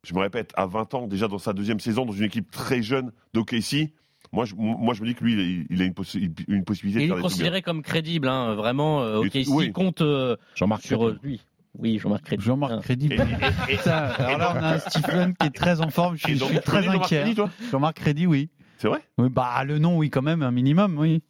Je 0.02 0.14
me 0.14 0.20
répète, 0.20 0.52
à 0.56 0.66
20 0.66 0.94
ans, 0.94 1.06
déjà 1.06 1.28
dans 1.28 1.38
sa 1.38 1.52
deuxième 1.52 1.80
saison, 1.80 2.06
dans 2.06 2.12
une 2.12 2.24
équipe 2.24 2.50
très 2.50 2.82
jeune 2.82 3.12
d'OKC, 3.34 3.92
moi 4.32 4.44
je, 4.44 4.54
moi, 4.56 4.94
je 4.94 5.02
me 5.02 5.08
dis 5.08 5.14
que 5.14 5.24
lui, 5.24 5.66
il 5.68 5.82
a 5.82 5.84
une, 5.84 5.94
possi 5.94 6.30
une 6.48 6.64
possibilité. 6.64 7.04
Il 7.04 7.12
est 7.12 7.20
considéré 7.20 7.62
comme 7.62 7.82
crédible, 7.82 8.28
hein, 8.28 8.54
vraiment. 8.54 9.02
Euh, 9.02 9.18
OKC 9.18 9.46
oui. 9.48 9.72
compte 9.72 10.02
euh, 10.02 10.36
Jean-Marc 10.54 10.82
sur 10.82 11.08
euh, 11.08 11.18
lui. 11.22 11.40
Oui, 11.78 11.98
Jean-Marc 11.98 12.24
Crédit. 12.24 12.44
Jean-Marc 12.44 12.72
Ah. 12.78 12.82
Crédit. 12.82 13.10
alors 13.14 14.38
là, 14.38 14.54
on 14.56 14.62
a 14.62 14.74
un 14.74 14.78
Stephen 14.78 15.34
qui 15.36 15.46
est 15.46 15.50
très 15.54 15.80
en 15.80 15.90
forme. 15.90 16.16
Je, 16.16 16.24
suis, 16.24 16.36
je 16.38 16.44
suis 16.44 16.60
très 16.60 16.86
inquiet. 16.88 17.34
Jean-Marc 17.70 17.96
Crédit, 17.96 18.26
oui. 18.26 18.50
C'est 18.80 18.88
vrai? 18.88 19.02
Oui, 19.18 19.28
bah, 19.28 19.62
Le 19.64 19.78
nom, 19.78 19.98
oui, 19.98 20.08
quand 20.08 20.22
même, 20.22 20.40
un 20.40 20.50
minimum, 20.50 20.96
oui. 20.98 21.22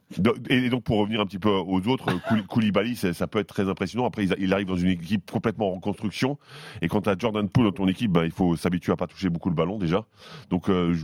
Et 0.48 0.70
donc, 0.70 0.84
pour 0.84 0.98
revenir 0.98 1.20
un 1.20 1.26
petit 1.26 1.40
peu 1.40 1.50
aux 1.50 1.88
autres, 1.88 2.06
Koulibaly, 2.46 2.94
ça 2.94 3.26
peut 3.26 3.40
être 3.40 3.48
très 3.48 3.68
impressionnant. 3.68 4.06
Après, 4.06 4.24
il 4.24 4.52
arrive 4.52 4.68
dans 4.68 4.76
une 4.76 4.90
équipe 4.90 5.28
complètement 5.28 5.72
en 5.72 5.74
reconstruction. 5.74 6.38
Et 6.80 6.86
quand 6.86 7.00
tu 7.00 7.08
as 7.08 7.16
Jordan 7.18 7.48
Poole 7.48 7.64
dans 7.64 7.72
ton 7.72 7.88
équipe, 7.88 8.12
bah, 8.12 8.24
il 8.24 8.30
faut 8.30 8.54
s'habituer 8.54 8.92
à 8.92 8.96
pas 8.96 9.08
toucher 9.08 9.30
beaucoup 9.30 9.48
le 9.48 9.56
ballon 9.56 9.78
déjà. 9.78 10.06
Donc, 10.48 10.70
euh, 10.70 10.94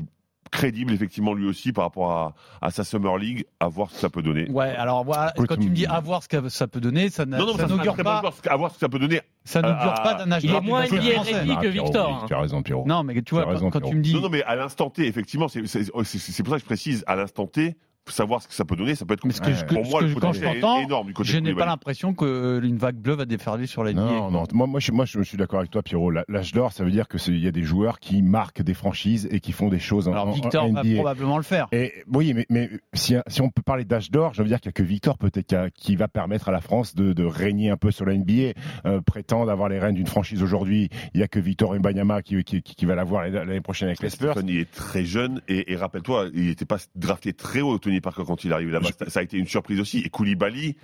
crédible 0.50 0.92
effectivement 0.92 1.34
lui 1.34 1.46
aussi 1.46 1.72
par 1.72 1.84
rapport 1.84 2.12
à, 2.12 2.34
à, 2.60 2.70
sa 2.70 2.84
Summer 2.84 3.16
League, 3.18 3.46
à 3.60 3.68
voir 3.68 3.90
ce 3.90 3.94
que 3.94 4.00
ça 4.00 4.10
peut 4.10 4.22
donner. 4.22 4.48
Ouais, 4.50 4.70
alors 4.70 5.04
voilà, 5.04 5.32
quand 5.36 5.56
tu 5.56 5.68
me 5.68 5.74
dis 5.74 5.86
à 5.86 6.00
voir 6.00 6.22
ce 6.22 6.28
que 6.28 6.48
ça 6.48 6.66
peut 6.66 6.80
donner, 6.80 7.10
ça 7.10 7.26
n'augure 7.26 7.96
pas. 7.96 8.22
à 8.48 8.56
voir 8.56 8.70
ce 8.70 8.74
que 8.74 8.80
ça 8.80 8.88
peut 8.88 8.98
donner. 8.98 9.20
Ça 9.44 9.62
n'augure 9.62 9.94
pas 10.02 10.14
d'un 10.14 10.30
âge 10.32 10.44
Il 10.44 10.54
est 10.54 10.60
moins 10.60 10.80
ready 10.80 11.56
que 11.60 11.68
Victor. 11.68 12.24
Tu 12.26 12.34
as 12.34 12.40
raison, 12.40 12.62
Pierrot. 12.62 12.84
Non, 12.86 13.02
mais 13.02 13.20
tu 13.22 13.34
vois, 13.34 13.46
raison, 13.46 13.70
quand, 13.70 13.80
tu 13.80 13.94
me 13.94 14.02
dis. 14.02 14.14
Non, 14.14 14.22
non, 14.22 14.28
mais 14.28 14.42
à 14.44 14.56
l'instant 14.56 14.90
T, 14.90 15.06
effectivement, 15.06 15.48
c'est 15.48 15.62
pour 15.62 16.04
ça 16.04 16.56
que 16.56 16.60
je 16.60 16.64
précise, 16.64 17.04
à 17.06 17.16
l'instant 17.16 17.46
T, 17.46 17.76
savoir 18.12 18.42
ce 18.42 18.48
que 18.48 18.54
ça 18.54 18.64
peut 18.64 18.76
donner, 18.76 18.94
ça 18.94 19.04
peut 19.04 19.14
être 19.14 19.24
mais 19.24 19.32
ce 19.32 19.40
que 19.40 19.52
je, 19.52 19.64
pour 19.64 19.84
moi 19.84 20.00
que 20.00 20.04
le 20.06 20.10
je, 20.10 20.16
quand 20.16 20.32
je 20.32 20.40
t'entends, 20.40 20.80
énorme 20.80 21.08
du 21.08 21.14
côté 21.14 21.28
je 21.28 21.38
n'ai 21.38 21.54
pas 21.54 21.66
l'impression 21.66 22.14
qu'une 22.14 22.76
vague 22.76 22.96
bleue 22.96 23.14
va 23.14 23.24
déferler 23.24 23.66
sur 23.66 23.84
la 23.84 23.90
ligne. 23.90 24.00
Non, 24.00 24.30
non, 24.30 24.44
moi, 24.52 24.66
moi, 24.66 24.80
je, 24.80 24.92
moi, 24.92 25.04
je 25.04 25.20
suis 25.22 25.36
d'accord 25.36 25.58
avec 25.60 25.70
toi, 25.70 25.82
Pierrot. 25.82 26.10
L'âge 26.10 26.52
d'or, 26.52 26.72
ça 26.72 26.84
veut 26.84 26.90
dire 26.90 27.08
que 27.08 27.18
il 27.28 27.40
y 27.40 27.48
a 27.48 27.52
des 27.52 27.62
joueurs 27.62 27.98
qui 27.98 28.22
marquent 28.22 28.62
des 28.62 28.74
franchises 28.74 29.28
et 29.30 29.40
qui 29.40 29.52
font 29.52 29.68
des 29.68 29.78
choses. 29.78 30.08
Alors 30.08 30.28
en, 30.28 30.32
Victor 30.32 30.64
en 30.64 30.72
va 30.72 30.82
probablement 30.82 31.36
le 31.36 31.42
faire. 31.42 31.66
Et 31.72 31.92
oui, 32.12 32.32
mais, 32.34 32.46
mais 32.50 32.70
si, 32.92 33.16
si, 33.26 33.42
on 33.42 33.50
peut 33.50 33.62
parler 33.62 33.84
d'âge 33.84 34.10
d'or, 34.10 34.34
je 34.34 34.42
veux 34.42 34.48
dire 34.48 34.60
qu'il 34.60 34.68
n'y 34.68 34.74
a 34.74 34.78
que 34.78 34.82
Victor 34.82 35.18
peut-être 35.18 35.68
qui, 35.74 35.96
va 35.96 36.08
permettre 36.08 36.50
à 36.50 36.52
la 36.52 36.60
France 36.60 36.94
de, 36.94 37.12
de 37.12 37.24
régner 37.24 37.70
un 37.70 37.76
peu 37.76 37.90
sur 37.90 38.04
la 38.04 38.14
NBA, 38.14 38.52
euh, 38.84 39.00
prétendre 39.00 39.50
avoir 39.50 39.68
les 39.68 39.78
rênes 39.78 39.94
d'une 39.94 40.06
franchise 40.06 40.42
aujourd'hui. 40.42 40.90
Il 41.14 41.18
n'y 41.18 41.22
a 41.22 41.28
que 41.28 41.40
Victor 41.40 41.74
Mbanyama 41.74 42.22
qui, 42.22 42.44
qui, 42.44 42.62
qui, 42.62 42.86
va 42.86 42.94
l'avoir 42.94 43.28
l'année 43.28 43.60
prochaine 43.60 43.88
avec 43.88 44.02
les 44.02 44.10
Spurs. 44.10 44.34
Il 44.46 44.58
est 44.58 44.70
très 44.70 45.04
jeune 45.04 45.40
et, 45.48 45.72
et 45.72 45.76
rappelle-toi, 45.76 46.26
il 46.34 46.46
n'était 46.46 46.66
pas 46.66 46.78
drafté 46.94 47.32
très 47.32 47.62
haut, 47.62 47.78
Tony 47.78 47.95
Parker, 48.00 48.24
quand 48.26 48.44
il 48.44 48.52
arrive 48.52 48.70
là-bas. 48.70 48.90
Ça 49.08 49.20
a 49.20 49.22
été 49.22 49.38
une 49.38 49.46
surprise 49.46 49.80
aussi. 49.80 49.98
Et 50.00 50.08
Koulibaly, 50.08 50.76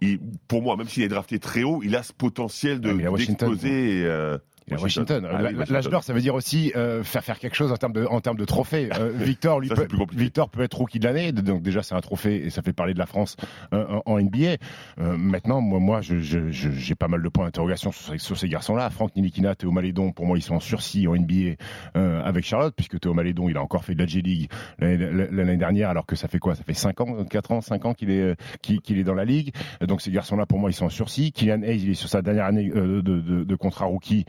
il, 0.00 0.18
pour 0.48 0.62
moi, 0.62 0.76
même 0.76 0.88
s'il 0.88 1.02
est 1.02 1.08
drafté 1.08 1.38
très 1.38 1.62
haut, 1.62 1.80
il 1.82 1.96
a 1.96 2.02
ce 2.02 2.12
potentiel 2.12 2.80
de 2.80 2.92
ouais, 2.92 3.18
d'exploser. 3.18 4.02
Euh... 4.04 4.38
Washington. 4.78 5.26
Ah 5.30 5.40
oui. 5.42 5.56
L'âge 5.68 5.88
d'or, 5.88 6.02
ça 6.04 6.12
veut 6.12 6.20
dire 6.20 6.34
aussi 6.34 6.72
euh, 6.76 7.02
faire 7.02 7.24
faire 7.24 7.38
quelque 7.38 7.54
chose 7.56 7.72
en 7.72 7.76
termes 7.76 7.92
de, 7.92 8.04
en 8.06 8.20
termes 8.20 8.36
de 8.36 8.44
trophées. 8.44 8.88
Euh, 8.98 9.10
Victor, 9.14 9.60
lui, 9.60 9.68
Ça, 9.68 9.74
peut. 9.74 9.86
Victor 10.12 10.48
peut 10.50 10.62
être 10.62 10.76
rookie 10.76 10.98
de 10.98 11.04
l'année, 11.06 11.32
donc 11.32 11.62
déjà 11.62 11.82
c'est 11.82 11.94
un 11.94 12.00
trophée 12.00 12.46
et 12.46 12.50
ça 12.50 12.62
fait 12.62 12.72
parler 12.72 12.94
de 12.94 12.98
la 12.98 13.06
France 13.06 13.36
euh, 13.74 13.86
en, 14.06 14.12
en 14.14 14.20
NBA. 14.20 14.56
Euh, 15.00 15.16
maintenant, 15.16 15.60
moi, 15.60 15.78
moi, 15.80 16.00
j'ai 16.02 16.94
pas 16.94 17.08
mal 17.08 17.22
de 17.22 17.28
points 17.28 17.44
d'interrogation 17.46 17.92
sur, 17.92 18.12
ces- 18.12 18.18
sur 18.18 18.38
ces 18.38 18.48
garçons-là. 18.48 18.90
Franck 18.90 19.16
Nilikina, 19.16 19.54
Théo 19.54 19.70
Malédon, 19.70 20.12
pour 20.12 20.26
moi, 20.26 20.38
ils 20.38 20.42
sont 20.42 20.54
en 20.54 20.60
sursis 20.60 21.06
en 21.08 21.14
NBA 21.16 21.56
euh, 21.96 22.22
avec 22.22 22.44
Charlotte, 22.44 22.74
puisque 22.76 22.98
Théo 23.00 23.14
Malédon, 23.14 23.48
il 23.48 23.56
a 23.56 23.62
encore 23.62 23.84
fait 23.84 23.94
de 23.94 24.00
la 24.00 24.06
G-League 24.06 24.48
l'année 24.80 25.56
dernière, 25.56 25.90
alors 25.90 26.06
que 26.06 26.16
ça 26.16 26.28
fait 26.28 26.38
quoi? 26.38 26.54
Ça 26.54 26.62
fait 26.64 26.74
5 26.74 27.00
ans, 27.00 27.24
4 27.24 27.52
ans, 27.52 27.60
5 27.60 27.84
ans 27.86 27.94
qu'il 27.94 28.10
est, 28.10 28.20
euh, 28.22 28.34
qu'il 28.60 28.98
est 28.98 29.04
dans 29.04 29.14
la 29.14 29.24
ligue. 29.24 29.52
Donc 29.86 30.00
ces 30.00 30.10
garçons-là, 30.10 30.46
pour 30.46 30.58
moi, 30.58 30.70
ils 30.70 30.74
sont 30.74 30.86
en 30.86 30.90
sursis. 30.90 31.32
Kylian 31.32 31.62
Hayes, 31.62 31.82
il 31.82 31.90
est 31.90 31.94
sur 31.94 32.08
sa 32.08 32.22
dernière 32.22 32.44
année 32.46 32.70
euh, 32.74 33.02
de, 33.02 33.20
de- 33.20 33.44
de 33.44 33.54
contrat 33.56 33.86
rookie. 33.86 34.24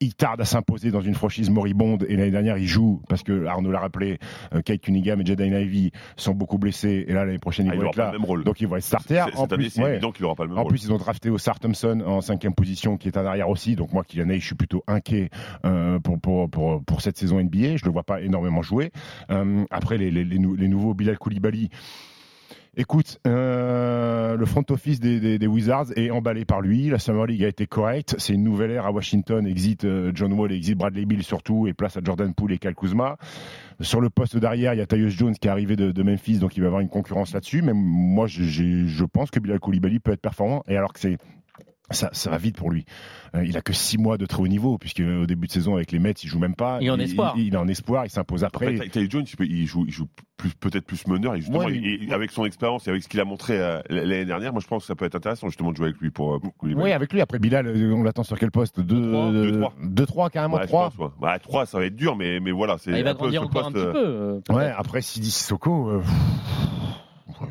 Il 0.00 0.14
tarde 0.14 0.40
à 0.40 0.44
s'imposer 0.44 0.90
dans 0.90 1.00
une 1.00 1.14
franchise 1.14 1.48
moribonde 1.48 2.04
et 2.08 2.16
l'année 2.16 2.32
dernière 2.32 2.58
il 2.58 2.66
joue 2.66 3.00
parce 3.08 3.22
que 3.22 3.46
Arnaud 3.46 3.70
l'a 3.70 3.78
rappelé, 3.78 4.18
euh, 4.52 4.60
Kate 4.60 4.80
Cunningham 4.80 5.20
et 5.20 5.24
Jaden 5.24 5.52
Ivy 5.52 5.92
sont 6.16 6.34
beaucoup 6.34 6.58
blessés 6.58 7.04
et 7.06 7.12
là 7.12 7.24
l'année 7.24 7.38
prochaine 7.38 7.68
Ah, 7.70 7.74
ils 7.74 7.78
il 7.78 7.80
aura 7.82 7.90
être 7.90 7.96
là. 7.96 8.06
le 8.06 8.18
même 8.18 8.24
rôle. 8.24 8.42
Donc 8.42 8.60
ils 8.60 8.66
vont 8.66 8.74
être 8.76 8.82
starters. 8.82 9.26
C'est- 9.30 9.36
En 9.38 9.42
Cette 9.48 9.54
plus, 9.54 9.76
ouais. 9.78 10.00
n'aura 10.00 10.34
pas 10.34 10.42
le 10.42 10.48
même 10.48 10.58
En 10.58 10.62
rôle. 10.62 10.70
plus, 10.72 10.82
ils 10.84 10.92
ont 10.92 10.98
drafté 10.98 11.30
Osar 11.30 11.60
Thompson 11.60 12.02
en 12.04 12.20
cinquième 12.20 12.52
position, 12.54 12.96
qui 12.96 13.06
est 13.06 13.16
un 13.16 13.24
arrière 13.24 13.48
aussi. 13.48 13.76
Donc 13.76 13.92
moi, 13.92 14.02
Kylian 14.02 14.28
je 14.40 14.44
suis 14.44 14.56
plutôt 14.56 14.82
inquiet 14.88 15.30
euh, 15.64 16.00
pour, 16.00 16.18
pour, 16.20 16.50
pour, 16.50 16.82
pour 16.84 17.00
cette 17.00 17.16
saison 17.16 17.38
NBA. 17.40 17.76
Je 17.76 17.84
le 17.84 17.92
vois 17.92 18.02
pas 18.02 18.20
énormément 18.22 18.62
jouer. 18.62 18.90
Euh, 19.30 19.64
après, 19.70 19.98
les, 19.98 20.10
les, 20.10 20.24
les, 20.24 20.38
nou- 20.40 20.56
les 20.56 20.66
nouveaux 20.68 20.94
Bilal 20.94 21.16
Koulibaly. 21.18 21.70
Écoute, 22.74 23.20
euh, 23.26 24.34
le 24.34 24.46
front 24.46 24.64
office 24.70 24.98
des, 24.98 25.46
Wizards 25.46 25.92
est 25.94 26.10
emballé 26.10 26.46
par 26.46 26.62
lui. 26.62 26.88
La 26.88 26.98
Summer 26.98 27.26
League 27.26 27.44
a 27.44 27.48
été 27.48 27.66
correcte. 27.66 28.14
C'est 28.16 28.32
une 28.32 28.44
nouvelle 28.44 28.70
ère 28.70 28.86
à 28.86 28.90
Washington. 28.90 29.46
Exit 29.46 29.84
euh, 29.84 30.10
John 30.14 30.32
Wall, 30.32 30.52
exit 30.52 30.74
Bradley 30.74 31.04
Bill 31.04 31.22
surtout, 31.22 31.66
et 31.66 31.74
place 31.74 31.98
à 31.98 32.00
Jordan 32.02 32.32
Poole 32.32 32.52
et 32.52 32.58
Kyle 32.58 32.74
Kuzma. 32.74 33.18
Sur 33.82 34.00
le 34.00 34.08
poste 34.08 34.38
d'arrière, 34.38 34.72
il 34.72 34.78
y 34.78 34.80
a 34.80 34.86
Tyus 34.86 35.14
Jones 35.14 35.34
qui 35.34 35.48
est 35.48 35.50
arrivé 35.50 35.76
de, 35.76 36.02
Memphis, 36.02 36.38
donc 36.38 36.56
il 36.56 36.60
va 36.60 36.68
avoir 36.68 36.80
une 36.80 36.88
concurrence 36.88 37.34
là-dessus. 37.34 37.60
Mais 37.60 37.74
moi, 37.74 38.26
je 38.26 39.04
pense 39.04 39.30
que 39.30 39.38
Bilal 39.38 39.60
Koulibaly 39.60 39.98
peut 39.98 40.12
être 40.12 40.22
performant. 40.22 40.62
Et 40.66 40.74
alors 40.74 40.94
que 40.94 41.00
c'est 41.00 41.18
ça, 41.92 42.10
ça 42.12 42.30
va 42.30 42.38
vite 42.38 42.56
pour 42.56 42.70
lui. 42.70 42.84
Euh, 43.34 43.44
il 43.46 43.56
a 43.56 43.62
que 43.62 43.72
six 43.72 43.96
mois 43.96 44.18
de 44.18 44.26
très 44.26 44.42
haut 44.42 44.48
niveau, 44.48 44.76
puisque 44.78 45.00
au 45.00 45.24
début 45.26 45.46
de 45.46 45.52
saison 45.52 45.76
avec 45.76 45.90
les 45.92 45.98
Mets, 45.98 46.10
il 46.22 46.28
joue 46.28 46.38
même 46.38 46.54
pas. 46.54 46.78
Il 46.80 46.86
est 46.88 46.90
en 46.90 46.98
espoir. 46.98 47.34
Il, 47.36 47.46
il 47.46 47.54
est 47.54 47.58
en 47.58 47.66
espoir, 47.68 48.04
il 48.04 48.10
s'impose 48.10 48.44
après. 48.44 48.74
Ty- 48.78 48.90
Tyus 48.90 49.10
Jones, 49.10 49.24
il 49.40 49.66
joue, 49.66 49.84
il 49.86 49.92
joue 49.92 50.06
plus- 50.36 50.50
peut-être 50.54 50.84
plus 50.84 51.06
meneur. 51.06 51.34
Et 51.34 51.38
justement, 51.38 51.60
Ouais, 51.60 51.72
il- 51.74 52.02
il- 52.04 52.12
avec 52.12 52.30
son 52.30 52.44
expérience 52.44 52.86
et 52.86 52.90
avec 52.90 53.02
ce 53.02 53.08
qu'il 53.08 53.20
a 53.20 53.24
montré 53.24 53.58
euh, 53.58 53.80
l'année 53.88 54.24
dernière, 54.26 54.52
moi 54.52 54.60
je 54.60 54.66
pense 54.66 54.82
que 54.82 54.86
ça 54.88 54.94
peut 54.94 55.04
être 55.06 55.14
intéressant 55.14 55.48
justement 55.48 55.70
de 55.72 55.76
jouer 55.76 55.86
avec 55.86 55.98
lui 56.00 56.10
pour, 56.10 56.34
euh, 56.34 56.38
pour 56.40 56.52
oui, 56.62 56.92
avec 56.92 57.10
lui. 57.12 57.20
Après 57.22 57.38
Bilal, 57.38 57.66
euh, 57.68 57.94
on 57.94 58.02
l'attend 58.02 58.22
sur 58.22 58.38
quel 58.38 58.50
poste? 58.50 58.86
Trois. 58.86 59.72
2-3 59.82 60.30
carrément 60.30 60.56
Ouais, 60.56 60.62
je 60.62 60.66
3 60.68 60.90
pense, 60.90 60.98
ouais. 60.98 61.28
Ouais, 61.28 61.38
3, 61.38 61.64
ça 61.66 61.78
va 61.78 61.86
être 61.86 61.96
dur, 61.96 62.16
mais, 62.16 62.38
mais 62.40 62.50
voilà. 62.50 62.76
c'est 62.78 62.92
Ah, 62.92 62.98
il 62.98 63.04
va 63.04 63.10
un 63.10 63.14
peu 63.14 63.18
grandir 63.20 63.42
encore 63.44 63.66
un 63.68 63.72
poste, 63.72 63.76
petit 63.86 63.96
euh, 63.96 64.40
peu. 64.40 64.52
euh. 64.52 64.56
Ouais, 64.56 64.72
après 64.76 65.00
Sidi 65.00 65.30
Sissoko, 65.30 65.88
euh, 65.88 66.02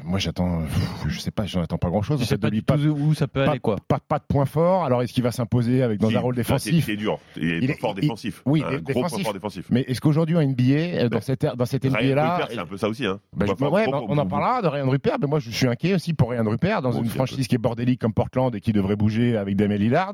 moi 0.04 0.20
j'attends, 0.20 0.62
je 1.08 1.20
sais 1.20 1.32
pas, 1.32 1.46
j'en 1.46 1.62
attends 1.62 1.78
pas 1.78 1.90
grand 1.90 2.02
chose. 2.02 2.24
Sais 2.24 2.38
pas 2.38 2.50
tout 2.50 2.90
où 2.90 3.14
ça 3.14 3.28
peut 3.28 3.44
pas, 3.46 3.52
aller, 3.52 3.60
quoi. 3.60 3.76
pas, 3.88 4.00
pas 4.00 4.20
de 4.20 4.24
point 4.28 4.46
fort. 4.46 4.84
Alors 4.86 5.02
est-ce 5.02 5.14
qu'il 5.14 5.24
va 5.24 5.32
s'imposer 5.32 5.84
avec 5.84 6.00
dans 6.00 6.10
si, 6.10 6.16
un 6.16 6.20
rôle 6.20 6.36
défensif 6.36 6.86
C'est 6.86 6.96
dur. 6.96 7.20
Il 7.38 7.44
est, 7.52 7.58
Il 7.60 7.72
est- 7.72 7.80
fort 7.80 7.94
il- 7.98 8.02
défensif. 8.02 8.42
oui, 8.46 8.64
un 8.66 8.78
gros 8.80 9.02
point 9.02 9.10
fort 9.10 9.34
défensif. 9.34 9.66
Mais 9.70 9.82
est-ce 9.88 10.02
qu'aujourd'hui 10.02 10.36
en 10.38 10.42
NBA, 10.42 11.10
dans 11.10 11.22
cette 11.22 11.46
dans 11.56 11.66
cette 11.66 11.86
NBA 11.86 11.98
Ryan 12.00 12.16
là, 12.16 12.34
Rupert, 12.36 12.48
c'est 12.52 12.60
un 12.60 12.66
peu 12.66 12.78
ça 12.78 12.88
aussi. 12.90 13.06
Hein. 13.06 13.20
Bah, 13.36 13.46
je- 13.48 13.66
ouais, 13.66 13.86
bah, 13.90 14.02
on 14.08 14.18
en 14.18 14.26
parlera 14.26 14.62
de 14.62 14.68
Ryan 14.68 14.90
Rupert, 14.90 15.18
mais 15.22 15.28
moi 15.28 15.40
je 15.40 15.50
suis 15.52 15.68
inquiet 15.68 15.94
aussi 15.96 16.14
pour 16.14 16.32
Ryan 16.32 16.44
Rupert 16.50 16.82
dans 16.82 16.92
une 16.92 17.06
un 17.06 17.10
franchise 17.10 17.48
qui 17.48 17.56
est 17.56 17.60
bordélique 17.60 18.00
comme 18.02 18.14
Portland 18.14 18.54
et 18.56 18.60
qui 18.62 18.74
devrait 18.74 18.96
bouger 18.96 19.38
avec 19.38 19.56
Damien 19.56 19.76
Lillard. 19.78 20.14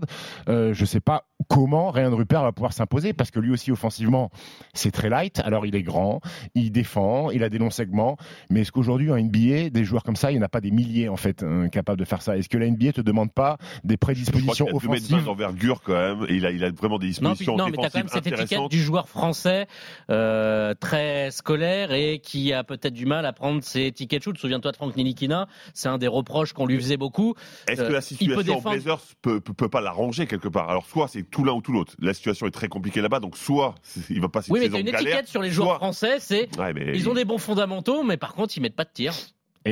Euh, 0.49 0.73
je 0.73 0.85
sais 0.85 0.99
pas 0.99 1.25
comment 1.47 1.91
Ryan 1.91 2.15
Rupert 2.15 2.43
va 2.43 2.51
pouvoir 2.51 2.73
s'imposer 2.73 3.13
parce 3.13 3.31
que 3.31 3.39
lui 3.39 3.51
aussi 3.51 3.71
offensivement 3.71 4.29
c'est 4.73 4.91
très 4.91 5.09
light. 5.09 5.39
Alors 5.43 5.65
il 5.65 5.75
est 5.75 5.83
grand, 5.83 6.19
il 6.55 6.71
défend, 6.71 7.29
il 7.31 7.43
a 7.43 7.49
des 7.49 7.57
longs 7.57 7.69
segments, 7.69 8.17
mais 8.49 8.61
est-ce 8.61 8.71
qu'aujourd'hui 8.71 9.11
en 9.11 9.17
NBA 9.17 9.69
des 9.69 9.83
joueurs 9.85 10.03
comme 10.03 10.15
ça, 10.15 10.31
il 10.31 10.35
n'y 10.35 10.39
en 10.41 10.45
a 10.45 10.49
pas 10.49 10.61
des 10.61 10.71
milliers 10.71 11.09
en 11.09 11.17
fait 11.17 11.43
hein, 11.43 11.69
capables 11.69 11.99
de 11.99 12.05
faire 12.05 12.21
ça? 12.21 12.37
Est-ce 12.37 12.49
que 12.49 12.57
la 12.57 12.69
NBA 12.69 12.93
te 12.93 13.01
demande 13.01 13.31
pas 13.31 13.57
des 13.83 13.93
Je 13.93 13.97
crois 13.97 14.13
prédispositions 14.13 14.65
qu'il 14.65 14.75
a 14.75 14.79
2 14.79 14.87
mètres 14.89 15.03
20 15.07 15.07
offensives? 15.17 15.25
d'envergure 15.25 15.81
quand 15.81 15.93
même. 15.93 16.25
Et 16.29 16.35
il 16.35 16.45
a, 16.45 16.51
il 16.51 16.63
a 16.63 16.71
vraiment 16.71 16.97
des 16.99 17.07
Non, 17.07 17.11
puis- 17.35 17.45
dispositions 17.45 17.57
non, 17.57 17.65
mais 17.69 17.77
t'as 17.77 17.89
quand 17.89 17.97
même 17.99 18.07
cette 18.07 18.27
étiquette 18.27 18.69
du 18.69 18.81
joueur 18.81 19.07
français 19.09 19.67
euh, 20.09 20.73
très 20.79 21.31
scolaire 21.31 21.91
et 21.93 22.19
qui 22.19 22.53
a 22.53 22.63
peut-être 22.63 22.93
du 22.93 23.05
mal 23.05 23.25
à 23.25 23.33
prendre 23.33 23.63
ses 23.63 23.91
tickets 23.91 24.19
de 24.19 24.23
shoot. 24.23 24.37
Souviens-toi 24.37 24.71
de 24.71 24.77
Franck 24.77 24.95
Nilikina, 24.95 25.47
c'est 25.73 25.89
un 25.89 25.97
des 25.97 26.07
reproches 26.07 26.53
qu'on 26.53 26.65
lui 26.65 26.77
faisait 26.77 26.97
beaucoup. 26.97 27.35
Est-ce 27.67 27.81
Euh, 27.81 27.87
que 27.87 27.93
la 27.93 27.99
il 27.99 28.01
peut 28.01 28.01
situation 28.01 28.37
aux 28.39 28.43
défendre- 28.43 28.75
Blazers 28.75 29.01
peut, 29.21 29.39
peut, 29.39 29.53
peut 29.53 29.69
pas 29.69 29.81
l'arranger 29.81 30.27
quelque 30.27 30.47
part? 30.47 30.69
Alors 30.69 30.85
soit 30.85 31.07
c'est 31.07 31.23
tout 31.37 31.43
l'un 31.43 31.53
ou 31.53 31.61
tout 31.61 31.71
l'autre. 31.71 31.93
La 31.99 32.13
situation 32.13 32.47
est 32.47 32.51
très 32.51 32.67
compliquée 32.67 32.99
là-bas, 33.01 33.19
donc 33.19 33.37
soit 33.37 33.75
il 34.09 34.19
va 34.19 34.27
passer 34.29 34.51
Oui, 34.51 34.59
mais 34.59 34.65
t'as 34.69 34.77
saison 34.77 34.85
une 34.87 34.91
galère, 34.91 35.07
étiquette 35.13 35.27
sur 35.27 35.41
les 35.41 35.51
joueurs 35.51 35.67
soit- 35.69 35.77
français, 35.77 36.17
c'est 36.19 36.49
Ouais, 36.57 36.73
mais 36.73 36.91
ils 36.95 37.07
ont 37.09 37.13
des 37.13 37.25
bons 37.25 37.37
fondamentaux, 37.37 38.03
mais 38.03 38.17
par 38.17 38.33
contre 38.33 38.57
ils 38.57 38.61
mettent 38.61 38.75
pas 38.75 38.85
de 38.85 38.89
tir. 38.93 39.13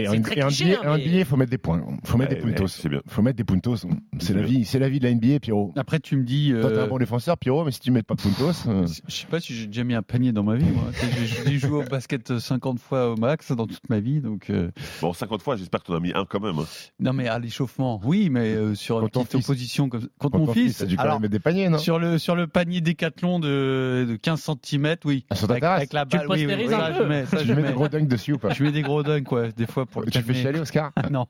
Et 0.03 0.21
très 0.21 0.37
et 0.39 0.41
cliché, 0.41 0.65
NBA, 0.77 0.91
hein, 0.93 0.97
il 0.99 1.25
faut 1.25 1.37
mettre 1.37 1.51
des 1.51 1.57
points. 1.57 1.83
Il 2.03 2.07
faut 2.09 2.17
mettre 2.17 2.31
Ouais, 2.31 2.35
des 2.37 2.41
puntos. 2.41 2.63
mais 2.63 2.67
c'est 2.69 2.89
bien. 2.89 3.01
faut 3.07 3.21
mettre 3.21 3.37
des 3.37 3.43
puntos. 3.43 3.75
C'est 4.19 4.33
la 4.33 4.41
vie, 4.43 4.65
c'est 4.65 4.79
la 4.79 4.89
vie 4.89 4.99
de 4.99 5.05
la 5.05 5.13
NBA, 5.13 5.39
Pierrot. 5.39 5.73
Après, 5.77 5.99
tu 5.99 6.17
me 6.17 6.23
dis. 6.23 6.51
Toi, 6.59 6.69
t'es 6.71 6.77
euh, 6.77 6.83
un 6.85 6.87
bon 6.87 6.97
défenseur, 6.97 7.37
Pierrot, 7.37 7.65
mais 7.65 7.71
si 7.71 7.79
tu 7.79 7.91
mets 7.91 8.03
pas 8.03 8.15
de 8.15 8.21
puntos. 8.21 8.67
euh, 8.67 8.87
Je 9.07 9.13
sais 9.15 9.27
pas 9.27 9.39
si 9.39 9.53
j'ai 9.53 9.67
déjà 9.67 9.83
mis 9.83 9.93
un 9.95 10.01
panier 10.01 10.31
dans 10.31 10.43
ma 10.43 10.55
vie. 10.55 10.65
Moi. 10.65 10.83
Tu 10.99 11.05
J'ai 11.51 11.59
joué 11.59 11.83
au 11.83 11.89
basket 11.89 12.37
50 12.39 12.79
fois 12.79 13.11
au 13.11 13.15
max 13.15 13.51
dans 13.51 13.67
toute 13.67 13.87
ma 13.89 13.99
vie. 13.99 14.21
Donc, 14.21 14.49
euh, 14.49 14.71
Bon, 15.01 15.13
50 15.13 15.41
fois, 15.41 15.55
j'espère 15.55 15.81
que 15.81 15.85
tu 15.87 15.91
en 15.91 15.95
as 15.95 15.99
mis 15.99 16.11
un 16.13 16.25
quand 16.25 16.39
même. 16.39 16.59
hein. 16.59 16.65
non, 16.99 17.13
mais 17.13 17.27
à 17.27 17.39
l'échauffement, 17.39 17.99
oui, 18.03 18.29
mais 18.29 18.53
euh, 18.55 18.75
sur 18.75 18.97
une 18.97 19.03
Contre 19.03 19.13
ton 19.13 19.23
petite 19.23 19.37
fils. 19.37 19.45
opposition 19.49 19.89
comme 19.89 20.01
contre 20.01 20.11
Contre 20.19 20.37
mon 20.39 20.53
fils. 20.53 20.83
quand 20.95 21.01
alors, 21.01 21.13
même 21.15 21.23
mettre 21.23 21.31
des 21.33 21.39
paniers, 21.39 21.69
non? 21.69 21.77
sur 21.77 21.99
le 21.99 22.17
sur 22.17 22.35
le 22.35 22.47
panier 22.47 22.81
décathlon 22.81 23.39
de, 23.39 24.05
de 24.09 24.15
15 24.15 24.49
cm, 24.63 24.95
oui. 25.05 25.25
Ah, 25.29 25.35
sur 25.35 25.47
ta 25.47 25.53
avec, 25.53 25.63
avec 25.63 25.93
la 25.93 26.05
Tu 26.05 26.17
balle, 26.17 26.25
le 26.27 26.31
oui, 26.33 26.45
oui, 26.47 26.65
oui, 26.67 26.73
un 26.73 26.91
peu? 26.91 27.03
je 27.03 27.07
mets, 27.07 27.25
ça, 27.25 27.37
Tu 27.37 27.45
je 27.47 27.53
mets 27.53 27.61
mets. 27.61 27.67
des 27.69 27.73
gros 27.73 27.87
dunks 27.87 28.07
dessus 28.07 28.33
ou 28.33 28.37
pas? 28.37 28.49
Je 28.53 28.63
mets 28.63 28.71
des 28.71 28.81
gros 28.81 29.03
dunks, 29.03 29.23
quoi, 29.23 29.49
des 29.51 29.65
fois 29.65 29.84
pour 29.85 30.01
le 30.01 30.11
Tu 30.11 30.21
fais 30.21 30.33
chialer, 30.33 30.59
Oscar. 30.59 30.91
Non, 31.11 31.27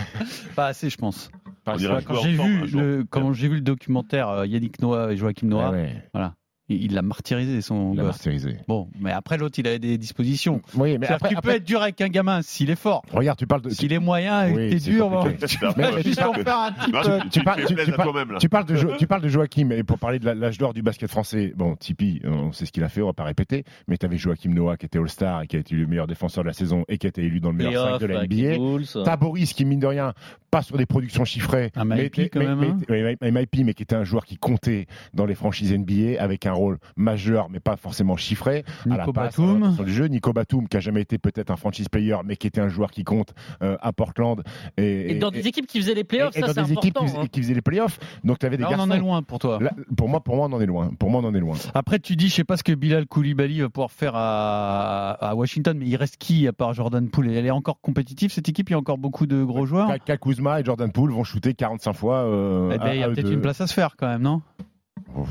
pas 0.56 0.66
assez, 0.66 0.90
je 0.90 0.96
pense. 0.96 1.30
Dirait 1.76 1.96
un 1.96 2.02
Quand 2.02 2.14
j'ai 2.22 2.32
vu 2.32 2.66
le 2.66 3.04
quand 3.08 3.32
j'ai 3.32 3.48
vu 3.48 3.54
le 3.56 3.60
documentaire 3.60 4.28
euh, 4.28 4.46
Yannick 4.46 4.80
Noah 4.80 5.12
et 5.12 5.16
Joachim 5.16 5.46
Noah, 5.46 5.68
Ah 5.68 5.72
ouais, 5.72 6.02
il 6.14 6.32
il 6.80 6.94
l'a 6.94 7.02
martyrisé 7.02 7.60
son 7.60 7.92
il 7.92 7.96
l'a 7.96 8.02
gosse. 8.04 8.12
martyrisé. 8.14 8.56
Bon, 8.68 8.88
mais 9.00 9.10
après 9.12 9.38
l'autre, 9.38 9.58
il 9.58 9.66
avait 9.66 9.78
des 9.78 9.98
dispositions. 9.98 10.60
Oui, 10.74 10.98
mais 10.98 11.06
après, 11.08 11.30
tu 11.30 11.36
peux 11.36 11.50
être 11.50 11.64
dur 11.64 11.82
avec 11.82 12.00
un 12.00 12.08
gamin 12.08 12.40
s'il 12.42 12.70
est 12.70 12.76
fort. 12.76 13.02
regarde, 13.12 13.38
tu 13.38 13.46
parles 13.46 13.62
de. 13.62 13.70
S'il 13.70 13.92
est 13.92 13.98
moyen 13.98 14.46
et 14.46 14.52
Oui, 14.52 14.68
que 14.70 14.74
t'es 14.74 14.90
dur, 14.90 15.08
bon, 15.10 15.24
tu 15.46 15.58
vas 15.58 16.02
juste 16.02 16.22
en 16.22 16.32
faire 16.34 16.58
un 16.58 16.72
petit 16.72 16.90
peu. 16.90 16.98
tu- 17.30 17.42
parles- 17.42 17.60
tu- 17.60 17.74
tu. 17.74 17.74
Tu 17.74 18.72
de 18.72 18.76
Jo- 18.76 18.96
tu 18.98 19.06
parles 19.06 19.22
de 19.22 19.28
Joachim 19.28 19.70
et 19.70 19.82
pour 19.82 19.98
parler 19.98 20.18
de 20.18 20.30
l'âge 20.30 20.58
d'or 20.58 20.72
du 20.74 20.82
basket 20.82 21.10
français. 21.10 21.52
Bon, 21.56 21.74
Tipeee, 21.76 22.20
on 22.24 22.52
sait 22.52 22.66
ce 22.66 22.72
qu'il 22.72 22.84
a 22.84 22.88
fait, 22.88 23.02
on 23.02 23.06
va 23.06 23.12
pas 23.12 23.24
répéter. 23.24 23.64
Mais 23.88 23.96
tu 23.96 24.06
avais 24.06 24.16
Joachim 24.18 24.50
Noah 24.52 24.76
qui 24.76 24.86
était 24.86 24.98
All-Star 24.98 25.42
et 25.42 25.46
qui 25.46 25.56
a 25.56 25.58
été 25.60 25.74
le 25.74 25.86
meilleur 25.86 26.06
défenseur 26.06 26.44
de 26.44 26.48
la 26.48 26.54
saison 26.54 26.84
et 26.88 26.98
qui 26.98 27.06
a 27.06 27.08
été 27.08 27.22
élu 27.22 27.40
dans 27.40 27.50
le 27.50 27.56
meilleur 27.56 27.98
5 27.98 28.06
Playoff 28.06 28.28
de 28.28 28.36
la 28.46 28.56
NBA. 28.56 29.04
T'as 29.04 29.16
Boris 29.16 29.52
qui, 29.52 29.64
mine 29.64 29.80
de 29.80 29.86
rien, 29.86 30.12
pas 30.50 30.62
sur 30.62 30.76
des 30.76 30.86
productions 30.86 31.24
chiffrées, 31.24 31.70
Un 31.76 31.84
MIP 31.84 32.30
quand 32.32 32.40
même, 32.40 32.62
hein. 32.62 33.14
MIP, 33.30 33.64
mais 33.64 33.74
qui 33.74 33.82
était 33.82 33.96
un 33.96 34.04
joueur 34.04 34.24
qui 34.24 34.36
comptait 34.36 34.86
dans 35.14 35.26
les 35.26 35.34
franchises 35.34 35.72
NBA 35.72 36.20
avec 36.22 36.46
un 36.46 36.52
rôle 36.62 36.78
majeur, 36.96 37.48
mais 37.50 37.60
pas 37.60 37.76
forcément 37.76 38.16
chiffré. 38.16 38.64
à 38.86 38.88
la 38.88 38.96
Nico 38.98 39.12
passe, 39.12 39.38
à 39.38 39.42
Batum. 39.42 39.46
l'orientation 39.58 39.84
du 39.84 39.92
jeu. 39.92 40.06
Nico 40.06 40.32
Batum, 40.32 40.68
qui 40.68 40.76
a 40.76 40.80
jamais 40.80 41.00
été 41.02 41.18
peut-être 41.18 41.50
un 41.50 41.56
franchise 41.56 41.88
player, 41.88 42.16
mais 42.24 42.36
qui 42.36 42.46
était 42.46 42.60
un 42.60 42.68
joueur 42.68 42.90
qui 42.90 43.04
compte 43.04 43.34
euh, 43.62 43.76
à 43.80 43.92
Portland. 43.92 44.42
Et, 44.76 45.12
Et 45.12 45.14
dans 45.18 45.30
des 45.30 45.46
équipes 45.46 45.66
qui 45.66 45.80
faisaient 45.80 45.94
les 45.94 46.04
playoffs, 46.04 46.36
et 46.36 46.40
ça 46.40 46.46
dans 46.48 46.52
c'est 46.54 46.62
des 46.64 46.72
équipes 46.74 46.94
qui, 46.98 47.04
faisaient- 47.06 47.18
hein. 47.18 47.26
qui 47.30 47.40
faisaient 47.42 47.54
les 47.54 47.62
playoffs. 47.62 47.98
Donc 48.24 48.38
tu 48.38 48.46
avais 48.46 48.56
des 48.56 48.62
Là, 48.62 48.70
on 48.72 48.78
en 48.80 48.90
est 48.90 48.98
loin 48.98 49.22
pour 49.22 49.38
toi. 49.38 49.58
Là, 49.60 49.72
pour 49.96 50.08
moi, 50.08 50.20
pour 50.20 50.36
moi, 50.36 50.46
on 50.48 50.52
en 50.52 50.60
est 50.60 50.66
loin. 50.66 50.90
Pour 50.98 51.10
moi, 51.10 51.20
on 51.22 51.26
en 51.26 51.34
est 51.34 51.40
loin. 51.40 51.56
Après, 51.74 51.98
tu 51.98 52.16
dis, 52.16 52.28
je 52.28 52.34
sais 52.34 52.44
pas 52.44 52.56
ce 52.56 52.62
que 52.64 52.72
Bilal 52.72 53.06
Koulibaly 53.06 53.60
va 53.60 53.68
pouvoir 53.68 53.90
faire 53.90 54.12
à, 54.14 55.10
à 55.20 55.34
Washington, 55.34 55.76
mais 55.78 55.86
il 55.86 55.96
reste 55.96 56.16
qui 56.16 56.46
à 56.46 56.52
part 56.52 56.72
Jordan 56.74 57.08
Poole? 57.08 57.30
Elle 57.30 57.46
est 57.46 57.50
encore 57.50 57.80
compétitive 57.80 58.32
cette 58.32 58.48
équipe? 58.48 58.70
Il 58.70 58.72
y 58.72 58.76
a 58.76 58.78
encore 58.78 58.98
beaucoup 58.98 59.26
de 59.26 59.42
gros 59.42 59.66
joueurs? 59.66 59.88
Kyle- 59.88 60.00
Kyle 60.04 60.18
Kuzma 60.18 60.60
et 60.60 60.64
Jordan 60.64 60.90
Poole 60.92 61.10
vont 61.12 61.24
shooter 61.24 61.54
45 61.54 61.92
fois. 61.92 62.18
euh, 62.24 62.70
Eh 62.74 62.78
ben, 62.78 62.84
à- 62.86 62.94
il 62.94 63.00
y 63.00 63.02
a 63.02 63.08
peut-être 63.08 63.30
une 63.32 63.40
place 63.40 63.60
à 63.60 63.66
se 63.66 63.74
faire 63.74 63.96
quand 63.96 64.06
même, 64.08 64.22
non? 64.22 64.42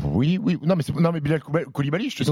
Oui, 0.04 0.38
oui. 0.42 0.58
Non, 0.64 0.76
mais, 0.76 0.84
non, 1.02 1.12
mais 1.12 1.20
Bilal 1.22 1.40
Koulibaly, 1.42 2.10
je 2.10 2.18
te 2.18 2.24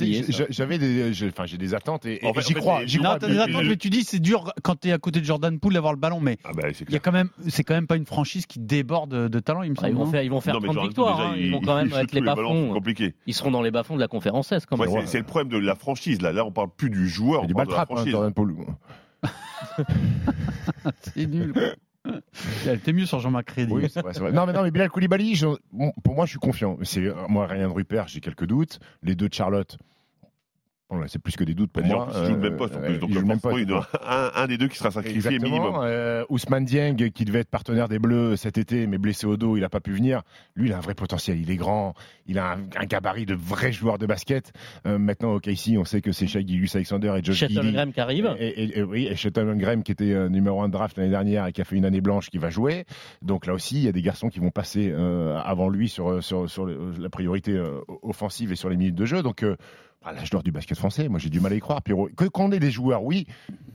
Ils 0.00 0.32
j'a- 0.32 0.46
J'avais 0.48 0.78
des, 0.78 1.12
enfin, 1.28 1.44
j'ai 1.46 1.58
des 1.58 1.74
attentes 1.74 2.06
et, 2.06 2.24
et 2.24 2.32
j'y 2.40 2.54
crois. 2.54 2.84
J'y 2.86 2.98
crois. 2.98 3.18
t'as 3.18 3.28
des 3.28 3.38
attentes, 3.38 3.64
mais 3.64 3.76
tu 3.76 3.90
dis 3.90 4.04
c'est 4.04 4.18
dur 4.18 4.52
quand 4.62 4.76
t'es 4.76 4.92
à 4.92 4.98
côté 4.98 5.20
de 5.20 5.24
Jordan 5.24 5.58
Poole 5.58 5.74
d'avoir 5.74 5.92
le 5.92 5.98
ballon, 5.98 6.20
mais 6.20 6.38
Ah 6.44 6.50
bah, 6.54 6.68
c'est 6.72 6.84
il 6.88 6.92
y 6.92 6.96
a 6.96 7.00
quand 7.00 7.12
même, 7.12 7.28
c'est 7.48 7.64
quand 7.64 7.74
même 7.74 7.86
pas 7.86 7.96
une 7.96 8.06
franchise 8.06 8.46
qui 8.46 8.58
déborde 8.60 9.28
de, 9.28 9.40
talent, 9.40 9.62
il 9.62 9.70
me 9.70 9.76
Ah, 9.78 9.82
semble. 9.82 9.92
Ils 9.92 9.96
vont 9.96 10.06
faire, 10.06 10.22
ils 10.22 10.30
vont 10.30 10.40
faire 10.40 10.54
Non, 10.54 10.60
mais 10.60 10.66
30 10.68 10.74
Jordan 10.74 10.88
victoires. 10.88 11.20
Hein. 11.20 11.32
déjà, 11.34 11.46
Ils 11.46 11.52
vont 11.52 11.60
il- 11.60 11.66
quand 11.66 11.76
même 11.76 11.92
être 11.92 12.12
les 12.12 12.20
bas-fonds. 12.20 12.72
compliqué. 12.72 13.14
Ils 13.26 13.34
seront 13.34 13.50
dans 13.50 13.62
les 13.62 13.70
bas-fonds 13.70 13.96
de 13.96 14.00
la 14.00 14.08
conférence 14.08 14.50
S 14.52 14.64
quand 14.66 14.78
Ouais, 14.78 14.86
même. 14.90 15.06
c'est- 15.06 15.18
le 15.18 15.24
problème 15.24 15.48
de 15.48 15.58
la 15.58 15.74
franchise. 15.74 16.22
Là, 16.22 16.32
là, 16.32 16.44
on 16.44 16.52
parle 16.52 16.68
plus 16.76 16.90
du 16.90 17.08
joueur, 17.08 17.46
du 17.46 17.54
parle 17.54 17.66
de 17.68 17.72
la 17.72 17.78
baltrap, 17.78 17.90
hein, 17.90 17.94
franchise. 17.96 18.12
Jordan 18.12 18.32
Poole. 18.32 18.54
c'est 21.02 21.26
nul. 21.26 21.52
Elle 22.66 22.76
était 22.76 22.92
mieux 22.92 23.06
sur 23.06 23.20
Jean-Marc. 23.20 23.56
Non, 23.58 24.46
mais 24.46 24.52
non, 24.52 24.62
mais 24.62 24.70
Bilal 24.70 24.90
Koulibaly, 24.90 25.40
pour 26.02 26.14
moi, 26.14 26.26
je 26.26 26.30
suis 26.30 26.38
confiant. 26.38 26.78
C'est 26.82 27.12
moi, 27.28 27.46
Ryan 27.46 27.72
Rupert, 27.72 28.08
j'ai 28.08 28.20
quelques 28.20 28.46
doutes. 28.46 28.78
Les 29.02 29.14
deux 29.14 29.28
de 29.28 29.34
Charlotte. 29.34 29.78
Bon, 30.90 31.02
c'est 31.06 31.18
plus 31.20 31.36
que 31.36 31.44
des 31.44 31.52
doutes 31.54 31.70
pour 31.70 31.82
Bah, 31.82 31.88
moi. 31.88 32.02
en 32.04 32.06
plus, 32.06 32.16
il 32.20 32.26
joue 32.28 32.34
le 32.36 32.40
même 32.40 32.56
poste 32.56 32.74
en 32.74 32.78
Euh, 32.78 32.86
plus. 32.86 32.98
Donc, 32.98 33.10
il 33.10 33.14
y 33.16 33.18
en 33.18 33.80
a 33.80 33.88
un, 34.36 34.42
un 34.42 34.46
des 34.46 34.56
deux 34.56 34.68
qui 34.68 34.78
sera 34.78 34.90
sacrifié 34.90 35.16
Exactement. 35.18 35.50
minimum. 35.58 35.80
Euh, 35.84 36.24
Ousmane 36.30 36.64
Dieng, 36.64 36.96
qui 37.10 37.26
devait 37.26 37.40
être 37.40 37.50
partenaire 37.50 37.88
des 37.88 37.98
Bleus 37.98 38.36
cet 38.36 38.56
été, 38.56 38.86
mais 38.86 38.96
blessé 38.96 39.26
au 39.26 39.36
dos, 39.36 39.58
il 39.58 39.60
n'a 39.60 39.68
pas 39.68 39.80
pu 39.80 39.92
venir. 39.92 40.22
Lui, 40.56 40.68
il 40.68 40.72
a 40.72 40.78
un 40.78 40.80
vrai 40.80 40.94
potentiel. 40.94 41.38
Il 41.38 41.50
est 41.50 41.56
grand, 41.56 41.92
il 42.26 42.38
a 42.38 42.52
un, 42.54 42.60
un 42.80 42.84
gabarit 42.86 43.26
de 43.26 43.34
vrai 43.34 43.70
joueur 43.70 43.98
de 43.98 44.06
basket. 44.06 44.50
Euh, 44.86 44.96
maintenant, 44.98 45.34
au 45.34 45.40
KC, 45.40 45.76
on 45.76 45.84
sait 45.84 46.00
que 46.00 46.10
c'est 46.12 46.26
Shai 46.26 46.42
Gilgeous 46.46 46.74
Alexander 46.76 47.12
et 47.18 47.22
Josh. 47.22 47.44
Graham 47.52 47.92
qui 47.92 48.00
arrive. 48.00 48.34
Et, 48.38 48.46
et- 48.48 48.78
et- 48.78 48.82
oui, 48.82 49.08
et 49.10 49.14
Shelton 49.14 49.54
Graham 49.56 49.82
qui 49.82 49.92
était 49.92 50.28
numéro 50.30 50.62
1 50.62 50.68
de 50.68 50.72
draft 50.72 50.96
l'année 50.96 51.10
dernière 51.10 51.46
et 51.46 51.52
qui 51.52 51.60
a 51.60 51.64
fait 51.64 51.76
une 51.76 51.84
année 51.84 52.00
blanche 52.00 52.30
qui 52.30 52.38
va 52.38 52.48
jouer. 52.48 52.86
Donc 53.20 53.44
là 53.46 53.52
aussi, 53.52 53.76
il 53.76 53.82
y 53.84 53.88
a 53.88 53.92
des 53.92 54.00
garçons 54.02 54.30
qui 54.30 54.40
vont 54.40 54.50
passer 54.50 54.90
euh, 54.90 55.36
avant 55.44 55.68
lui 55.68 55.90
sur, 55.90 56.22
sur, 56.24 56.46
la 56.66 57.10
priorité 57.10 57.52
euh, 57.52 57.80
offensive 58.02 58.52
et 58.52 58.56
sur 58.56 58.70
les 58.70 58.76
minutes 58.78 58.94
de 58.94 59.04
jeu. 59.04 59.22
Donc 59.22 59.42
euh, 59.42 59.56
à 60.04 60.12
l'âge 60.12 60.30
d'or 60.30 60.42
du 60.42 60.52
basket 60.52 60.78
français, 60.78 61.08
moi 61.08 61.18
j'ai 61.18 61.28
du 61.28 61.40
mal 61.40 61.52
à 61.52 61.56
y 61.56 61.60
croire. 61.60 61.82
Pierrot. 61.82 62.08
Que 62.16 62.24
qu'on 62.24 62.52
ait 62.52 62.60
des 62.60 62.70
joueurs, 62.70 63.02
oui, 63.02 63.26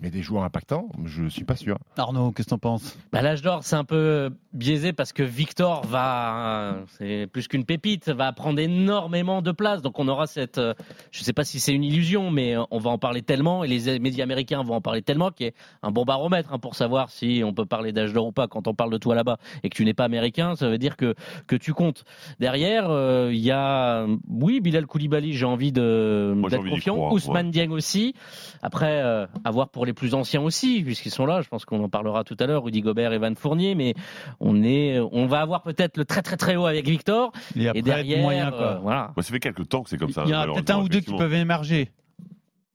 mais 0.01 0.09
des 0.09 0.21
joueurs 0.21 0.43
impactants, 0.43 0.89
je 1.05 1.27
suis 1.27 1.43
pas 1.43 1.55
sûr. 1.55 1.77
Arnaud, 1.97 2.31
qu'est-ce 2.31 2.47
que 2.47 2.51
t'en 2.51 2.57
penses? 2.57 2.97
Bah, 3.11 3.21
L'âge 3.21 3.41
d'or, 3.41 3.63
c'est 3.63 3.75
un 3.75 3.83
peu 3.83 4.31
biaisé 4.53 4.93
parce 4.93 5.13
que 5.13 5.23
Victor 5.23 5.85
va, 5.85 6.77
c'est 6.97 7.27
plus 7.31 7.47
qu'une 7.47 7.65
pépite, 7.65 8.09
va 8.09 8.31
prendre 8.31 8.59
énormément 8.59 9.41
de 9.41 9.51
place. 9.51 9.81
Donc 9.81 9.99
on 9.99 10.07
aura 10.07 10.27
cette, 10.27 10.59
je 10.59 11.19
ne 11.19 11.23
sais 11.23 11.33
pas 11.33 11.43
si 11.43 11.59
c'est 11.59 11.73
une 11.73 11.83
illusion, 11.83 12.31
mais 12.31 12.55
euh, 12.57 12.63
on 12.71 12.79
va 12.79 12.89
en 12.89 12.97
parler 12.97 13.21
tellement 13.21 13.63
et 13.63 13.67
les 13.67 13.99
médias 13.99 14.23
américains 14.23 14.63
vont 14.63 14.75
en 14.75 14.81
parler 14.81 15.01
tellement 15.01 15.31
qu'il 15.31 15.47
y 15.47 15.49
a 15.49 15.53
un 15.81 15.91
bon 15.91 16.05
baromètre 16.05 16.53
hein, 16.53 16.59
pour 16.59 16.75
savoir 16.75 17.09
si 17.09 17.41
on 17.45 17.53
peut 17.53 17.65
parler 17.65 17.91
d'âge 17.91 18.13
d'or 18.13 18.27
ou 18.27 18.31
pas. 18.31 18.47
Quand 18.47 18.67
on 18.67 18.73
parle 18.73 18.91
de 18.91 18.97
toi 18.97 19.15
là-bas 19.15 19.37
et 19.63 19.69
que 19.69 19.75
tu 19.75 19.85
n'es 19.85 19.93
pas 19.93 20.05
américain, 20.05 20.55
ça 20.55 20.69
veut 20.69 20.77
dire 20.77 20.95
que 20.97 21.15
que 21.47 21.55
tu 21.55 21.73
comptes. 21.73 22.05
Derrière, 22.39 22.89
euh, 22.89 23.29
il 23.31 23.39
y 23.39 23.51
a, 23.51 24.05
oui, 24.29 24.61
Bilal 24.61 24.85
Koulibaly, 24.85 25.33
j'ai 25.33 25.45
envie 25.45 25.71
de 25.71 26.12
J'ai 26.43 26.49
d'être 26.57 26.69
confiant. 26.69 26.95
croire, 26.95 27.13
Ousmane 27.13 27.51
Dieng 27.51 27.71
aussi. 27.71 28.13
Après, 28.61 29.01
euh, 29.01 29.25
à 29.43 29.51
voir 29.51 29.69
pour 29.69 29.85
les 29.85 29.93
plus 29.93 30.13
anciens 30.13 30.41
aussi, 30.41 30.81
puisqu'ils 30.83 31.11
sont 31.11 31.25
là. 31.25 31.41
Je 31.41 31.49
pense 31.49 31.65
qu'on 31.65 31.83
en 31.83 31.89
parlera 31.89 32.23
tout 32.23 32.37
à 32.39 32.45
l'heure. 32.45 32.63
Rudy 32.63 32.81
Gobert 32.81 33.13
et 33.13 33.17
Van 33.17 33.33
Fournier, 33.35 33.75
mais 33.75 33.93
on 34.39 34.63
est, 34.63 34.99
on 34.99 35.25
va 35.25 35.41
avoir 35.41 35.63
peut-être 35.63 35.97
le 35.97 36.05
très 36.05 36.21
très 36.21 36.37
très 36.37 36.55
haut 36.55 36.65
avec 36.65 36.87
Victor. 36.87 37.31
Et 37.55 37.67
après, 37.67 37.79
et 37.79 37.81
derrière, 37.81 38.21
moyen, 38.21 38.47
euh, 38.47 38.57
quoi. 38.57 38.79
voilà. 38.81 39.11
Moi, 39.15 39.23
ça 39.23 39.31
fait 39.33 39.39
quelques 39.39 39.67
temps 39.69 39.83
que 39.83 39.89
c'est 39.89 39.97
comme 39.97 40.11
ça. 40.11 40.23
Il 40.25 40.31
y 40.31 40.35
en 40.35 40.39
a 40.41 40.45
peut-être 40.47 40.71
un 40.71 40.79
ou 40.81 40.89
deux 40.89 40.99
qui 41.01 41.13
peuvent 41.15 41.33
émerger. 41.33 41.91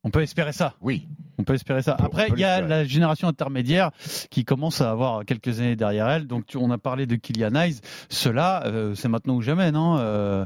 On 0.04 0.10
peut 0.10 0.22
espérer 0.22 0.52
ça. 0.52 0.74
Oui. 0.80 1.08
On 1.38 1.44
peut 1.44 1.54
espérer 1.54 1.82
ça. 1.82 1.96
Après, 1.98 2.28
il 2.32 2.38
y 2.38 2.44
a 2.44 2.60
la 2.60 2.84
génération 2.84 3.28
intermédiaire 3.28 3.90
qui 4.30 4.44
commence 4.44 4.80
à 4.80 4.90
avoir 4.90 5.24
quelques 5.24 5.60
années 5.60 5.76
derrière 5.76 6.08
elle. 6.08 6.26
Donc, 6.26 6.46
tu- 6.46 6.56
on 6.56 6.70
a 6.70 6.78
parlé 6.78 7.06
de 7.06 7.16
Kylian 7.16 7.54
Hayes. 7.54 7.80
Cela, 8.08 8.64
euh, 8.66 8.94
c'est 8.94 9.08
maintenant 9.08 9.34
ou 9.34 9.42
jamais, 9.42 9.70
non 9.70 9.96
euh, 9.98 10.44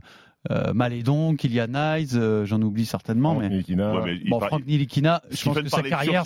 euh, 0.51 0.73
Malédon, 0.75 1.37
Kylian 1.37 1.75
Hayes, 1.75 2.09
euh, 2.15 2.45
j'en 2.45 2.61
oublie 2.63 2.85
certainement. 2.85 3.31
Franck 3.35 3.43
mais... 3.43 3.49
Ntilikina, 3.49 3.95
Ouais, 3.95 4.01
mais 4.05 4.17
il 4.25 4.31
Bon, 4.31 4.39
par- 4.41 4.49
Franck 4.49 4.67
Nilikina, 4.67 5.23
je 5.31 5.45
pense 5.45 5.59
que 5.61 5.69
sa 5.69 5.83
carrière, 5.83 6.25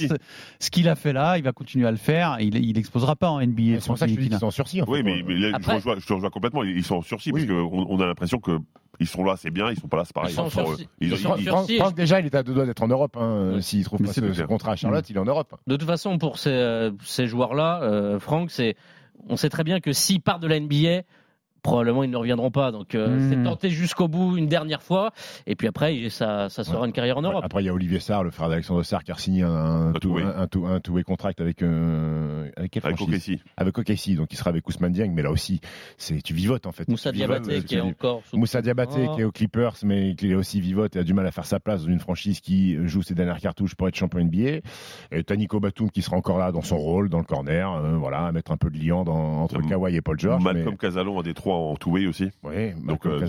ce 0.58 0.70
qu'il 0.70 0.88
a 0.88 0.94
fait 0.96 1.12
là, 1.12 1.36
il 1.36 1.44
va 1.44 1.52
continuer 1.52 1.86
à 1.86 1.90
le 1.90 1.96
faire. 1.98 2.38
Il, 2.40 2.56
il 2.56 2.78
explosera 2.78 3.14
pas 3.16 3.28
en 3.30 3.40
NBA. 3.40 3.62
C'est 3.62 3.74
pour 3.76 3.82
Franck 3.84 3.98
ça 3.98 4.06
que 4.06 4.12
je 4.12 4.16
te 4.16 4.20
dis 4.20 4.28
Nilikina. 4.28 4.36
qu'ils 4.36 4.40
sont 4.40 4.46
en 4.46 4.50
sursis. 4.50 4.80
en 4.82 4.86
Oui, 4.88 4.98
fait. 4.98 5.02
mais, 5.04 5.22
mais 5.26 5.34
là, 5.38 5.50
je, 5.50 5.54
Après- 5.56 5.74
rejoins, 5.74 5.96
je 5.98 6.06
te 6.06 6.12
rejoins 6.12 6.30
complètement. 6.30 6.62
Ils 6.64 6.84
sont 6.84 6.96
en 6.96 7.02
sursis 7.02 7.30
Oui. 7.32 7.46
parce 7.46 7.60
qu'on 7.60 7.86
on 7.88 8.00
a 8.00 8.06
l'impression 8.06 8.38
que 8.38 8.58
ils 8.98 9.06
sont 9.06 9.22
là, 9.24 9.34
c'est 9.36 9.50
bien. 9.50 9.70
Ils 9.70 9.78
sont 9.78 9.88
pas 9.88 9.98
là, 9.98 10.04
c'est 10.06 10.14
pareil. 10.14 10.30
Ils 10.32 10.34
sont 10.36 10.42
en 10.42 10.46
Enfin, 10.46 10.64
sursis. 10.64 10.88
ils- 11.02 11.08
Ils 11.12 11.18
sont 11.18 11.28
en 11.32 11.36
ils- 11.66 11.76
Franck, 11.78 11.94
déjà, 11.94 12.18
il 12.20 12.24
est 12.24 12.34
à 12.34 12.42
deux 12.42 12.54
doigts 12.54 12.64
d'être 12.64 12.82
en 12.82 12.88
Europe. 12.88 13.14
Hein, 13.20 13.52
Ouais. 13.56 13.60
S'il 13.60 13.84
trouve 13.84 14.00
Mais 14.00 14.06
pas 14.06 14.14
ce, 14.14 14.42
contrat 14.44 14.72
à 14.72 14.76
Charlotte, 14.76 15.08
il 15.10 15.16
est 15.16 15.20
en 15.20 15.26
Europe. 15.26 15.54
De 15.66 15.76
toute 15.76 15.86
façon, 15.86 16.16
pour 16.16 16.38
ces, 16.38 16.48
euh, 16.48 16.90
ces 17.04 17.26
joueurs-là, 17.26 17.82
euh, 17.82 18.18
Franck, 18.18 18.50
c'est, 18.50 18.74
on 19.28 19.36
sait 19.36 19.50
très 19.50 19.64
bien 19.64 19.80
que 19.80 19.92
s'ils 19.92 20.22
partent 20.22 20.40
de 20.40 20.46
la 20.48 20.58
NBA, 20.58 21.02
probablement 21.66 22.02
ils 22.04 22.10
ne 22.10 22.16
reviendront 22.16 22.50
pas. 22.50 22.70
Donc 22.72 22.94
euh, 22.94 23.08
Mhm. 23.16 23.30
c'est 23.30 23.42
tenter 23.42 23.70
jusqu'au 23.70 24.08
bout 24.08 24.36
une 24.36 24.46
dernière 24.48 24.82
fois, 24.82 25.10
et 25.46 25.54
puis 25.56 25.68
après, 25.68 26.08
ça, 26.10 26.48
ça 26.48 26.64
sera 26.64 26.80
Ouais. 26.80 26.86
une 26.86 26.92
carrière 26.92 27.18
en 27.18 27.22
Europe. 27.22 27.42
Après, 27.44 27.62
il 27.62 27.66
y 27.66 27.68
a 27.68 27.74
Olivier 27.74 28.00
Sarr, 28.00 28.24
le 28.24 28.30
frère 28.30 28.48
d'Alexandre 28.48 28.82
Sarr, 28.82 29.04
qui 29.04 29.12
a 29.12 29.16
signé 29.16 29.42
un, 29.42 29.92
tout- 29.92 30.18
two-way. 30.80 31.00
un, 31.00 31.02
contract 31.02 31.40
avec, 31.40 31.62
euh, 31.62 32.48
avec 32.56 32.70
quelle 32.70 32.84
Avec 32.84 32.96
franchise 32.96 33.30
OKC. 33.36 33.40
Avec 33.56 33.78
OKC, 33.78 34.14
donc 34.16 34.32
il 34.32 34.36
sera 34.36 34.50
avec 34.50 34.66
Ousmane 34.68 34.92
Dieng, 34.92 35.12
mais 35.14 35.22
là 35.22 35.30
aussi, 35.30 35.60
c'est 35.98 36.20
tu 36.22 36.34
vivotes 36.34 36.66
en 36.66 36.72
fait. 36.72 36.88
Moussa 36.88 37.10
vivotes, 37.10 37.42
Diabaté 37.42 37.58
euh, 37.58 37.62
qui 37.62 37.74
est 37.76 37.80
encore 37.80 38.22
sous 38.30 38.36
Moussa 38.36 38.62
Diabaté 38.62 39.08
qui 39.14 39.20
est 39.20 39.24
aux 39.24 39.32
Clippers, 39.32 39.74
mais 39.84 40.14
qui 40.14 40.30
est 40.30 40.34
aussi 40.34 40.60
vivote 40.60 40.96
et 40.96 41.00
a 41.00 41.02
du 41.04 41.14
mal 41.14 41.26
à 41.26 41.30
faire 41.30 41.46
sa 41.46 41.60
place 41.60 41.82
dans 41.84 41.88
une 41.90 42.00
franchise 42.00 42.40
qui 42.40 42.76
joue 42.86 43.02
ses 43.02 43.14
dernières 43.14 43.40
cartouches 43.40 43.74
pour 43.74 43.88
être 43.88 43.96
champion 43.96 44.20
NBA. 44.20 44.60
Et 45.12 45.22
Taniko 45.24 45.60
Batum 45.60 45.90
qui 45.90 46.02
sera 46.02 46.16
encore 46.16 46.38
là 46.38 46.52
dans 46.52 46.62
son 46.62 46.76
rôle, 46.78 47.08
dans 47.08 47.18
le 47.18 47.24
corner, 47.24 47.72
euh, 47.72 47.96
voilà, 47.96 48.26
à 48.26 48.32
mettre 48.32 48.52
un 48.52 48.56
peu 48.56 48.70
de 48.70 48.78
liant 48.78 49.04
dans- 49.04 49.42
entre. 49.42 49.56
Kawhi 49.66 49.96
et 49.96 50.00
Paul 50.00 50.18
George. 50.18 50.42
Malcolm 50.44 50.76
Casalon 50.76 51.18
en 51.18 51.22
Détroit 51.22 51.55
en 51.56 51.76
two-way 51.76 52.06
aussi. 52.06 52.30
mais, 52.44 52.48
ouais, 52.50 52.74
Donc, 52.84 53.04
euh, 53.06 53.20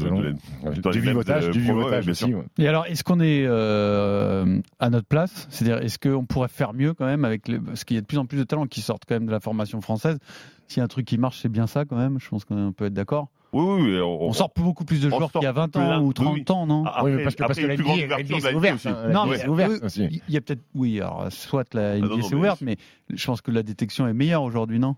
dans 0.82 0.90
du 0.92 1.00
vivotage, 1.02 1.46
euh, 1.48 1.52
du 1.52 1.60
vivotage 1.62 2.08
aussi. 2.08 2.34
ouais. 2.34 2.44
Et 2.58 2.68
alors, 2.68 2.86
est-ce 2.86 3.04
qu'on 3.04 3.20
est 3.20 3.46
euh, 3.46 4.60
à 4.80 4.90
notre 4.90 5.08
place? 5.08 5.48
C'est-à-dire, 5.50 5.84
est-ce 5.84 5.98
qu'on 6.00 6.26
pourrait 6.26 6.48
faire 6.48 6.74
mieux 6.74 6.94
quand 6.94 7.06
même 7.06 7.26
avec 7.26 7.48
les... 7.48 7.60
parce 7.60 7.84
qu'il 7.84 7.96
y 7.96 7.98
a 7.98 8.02
de 8.02 8.06
plus 8.08 8.18
en 8.18 8.26
plus 8.26 8.38
de 8.38 8.44
talents 8.44 8.68
qui 8.68 8.82
sortent 8.82 9.04
quand 9.08 9.16
même 9.16 9.26
de 9.26 9.32
la 9.32 9.40
formation 9.40 9.82
française? 9.82 10.18
S'il 10.68 10.78
y 10.80 10.82
a 10.82 10.84
un 10.84 10.88
truc 10.90 11.06
qui 11.06 11.18
marche, 11.18 11.40
c'est 11.42 11.50
bien 11.50 11.66
ça 11.68 11.86
quand 11.86 11.96
même. 11.96 12.20
Je 12.20 12.28
pense 12.30 12.44
qu'on 12.46 12.74
peut 12.74 12.86
être 12.86 12.94
d'accord. 12.94 13.30
Oui, 13.54 13.64
oui, 13.64 13.92
oui. 13.94 14.02
On, 14.02 14.24
On 14.28 14.34
sort 14.34 14.52
beaucoup 14.58 14.84
plus 14.84 15.02
de 15.02 15.10
joueurs 15.10 15.32
qu'il 15.32 15.42
y 15.44 15.46
a 15.46 15.54
20 15.54 15.70
plein- 15.70 16.00
ans 16.00 16.02
ou 16.02 16.08
oui, 16.10 16.14
30 16.14 16.34
oui. 16.36 16.46
ans, 16.50 16.68
non? 16.68 16.84
Après, 16.86 17.16
Oui, 17.16 17.24
parce 17.24 17.36
que, 17.36 17.44
parce 17.46 17.58
que 17.58 17.66
la 17.66 17.74
une 17.76 17.80
plus 17.80 17.86
grande 17.86 18.00
NBA, 18.02 18.40
c'est 18.42 18.52
la 18.52 18.58
ouvert. 18.58 18.76
aussi. 18.76 18.90
hein, 18.90 19.08
Non, 19.14 19.26
mais 19.26 19.36
NBA, 19.36 19.38
c'est 19.44 19.48
ouvert 19.48 19.70
euh, 19.72 19.80
aussi. 19.86 20.22
il 20.28 20.34
y 20.34 20.38
a 20.38 20.42
peut-être, 20.42 20.60
oui, 20.76 21.00
alors 21.00 21.28
soit 21.32 21.74
la 21.74 21.98
NBA 21.98 22.08
non, 22.08 22.18
non, 22.18 22.24
c'est 22.24 22.30
mais- 22.32 22.36
ouverte, 22.36 22.62
mais 22.62 22.76
je 23.10 23.26
pense 23.26 23.40
que 23.40 23.52
la 23.52 23.64
détection 23.64 24.06
est 24.06 24.14
meilleure 24.14 24.44
aujourd'hui, 24.44 24.80
non? 24.80 24.98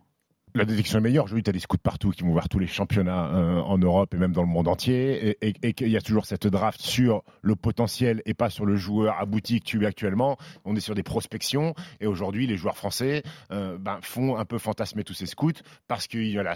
La 0.55 0.65
détection 0.65 0.97
est 0.97 1.01
meilleure. 1.01 1.25
Aujourd'hui, 1.25 1.43
tu 1.43 1.49
as 1.51 1.53
des 1.53 1.59
scouts 1.59 1.77
partout 1.77 2.09
qui 2.09 2.23
vont 2.23 2.31
voir 2.31 2.49
tous 2.49 2.57
les 2.57 2.65
championnats 2.65 3.27
euh, 3.35 3.61
en 3.61 3.77
Europe 3.77 4.15
et 4.15 4.17
même 4.17 4.31
dans 4.31 4.41
le 4.41 4.47
monde 4.47 4.67
entier. 4.67 5.37
Et, 5.41 5.53
et- 5.61 5.73
qu'il 5.73 5.89
y 5.89 5.97
a 5.97 6.01
toujours 6.01 6.25
cette 6.25 6.47
draft 6.47 6.81
sur 6.81 7.23
le 7.43 7.55
potentiel 7.55 8.23
et 8.25 8.33
pas 8.33 8.49
sur 8.49 8.65
le 8.65 8.75
joueur 8.75 9.19
abouti 9.19 9.59
que 9.59 9.65
tu 9.65 9.83
es 9.83 9.85
actuellement. 9.85 10.37
On 10.65 10.75
est 10.75 10.79
sur 10.79 10.95
des 10.95 11.03
prospections. 11.03 11.75
Et 12.01 12.07
aujourd'hui, 12.07 12.47
les 12.47 12.57
joueurs 12.57 12.75
français 12.75 13.21
euh, 13.51 13.77
ben, 13.77 13.99
font 14.01 14.37
un 14.37 14.45
peu 14.45 14.57
fantasmer 14.57 15.03
tous 15.03 15.13
ces 15.13 15.27
scouts 15.27 15.51
parce 15.87 16.07
qu'il 16.07 16.27
y 16.27 16.39
a, 16.39 16.43
la, 16.43 16.55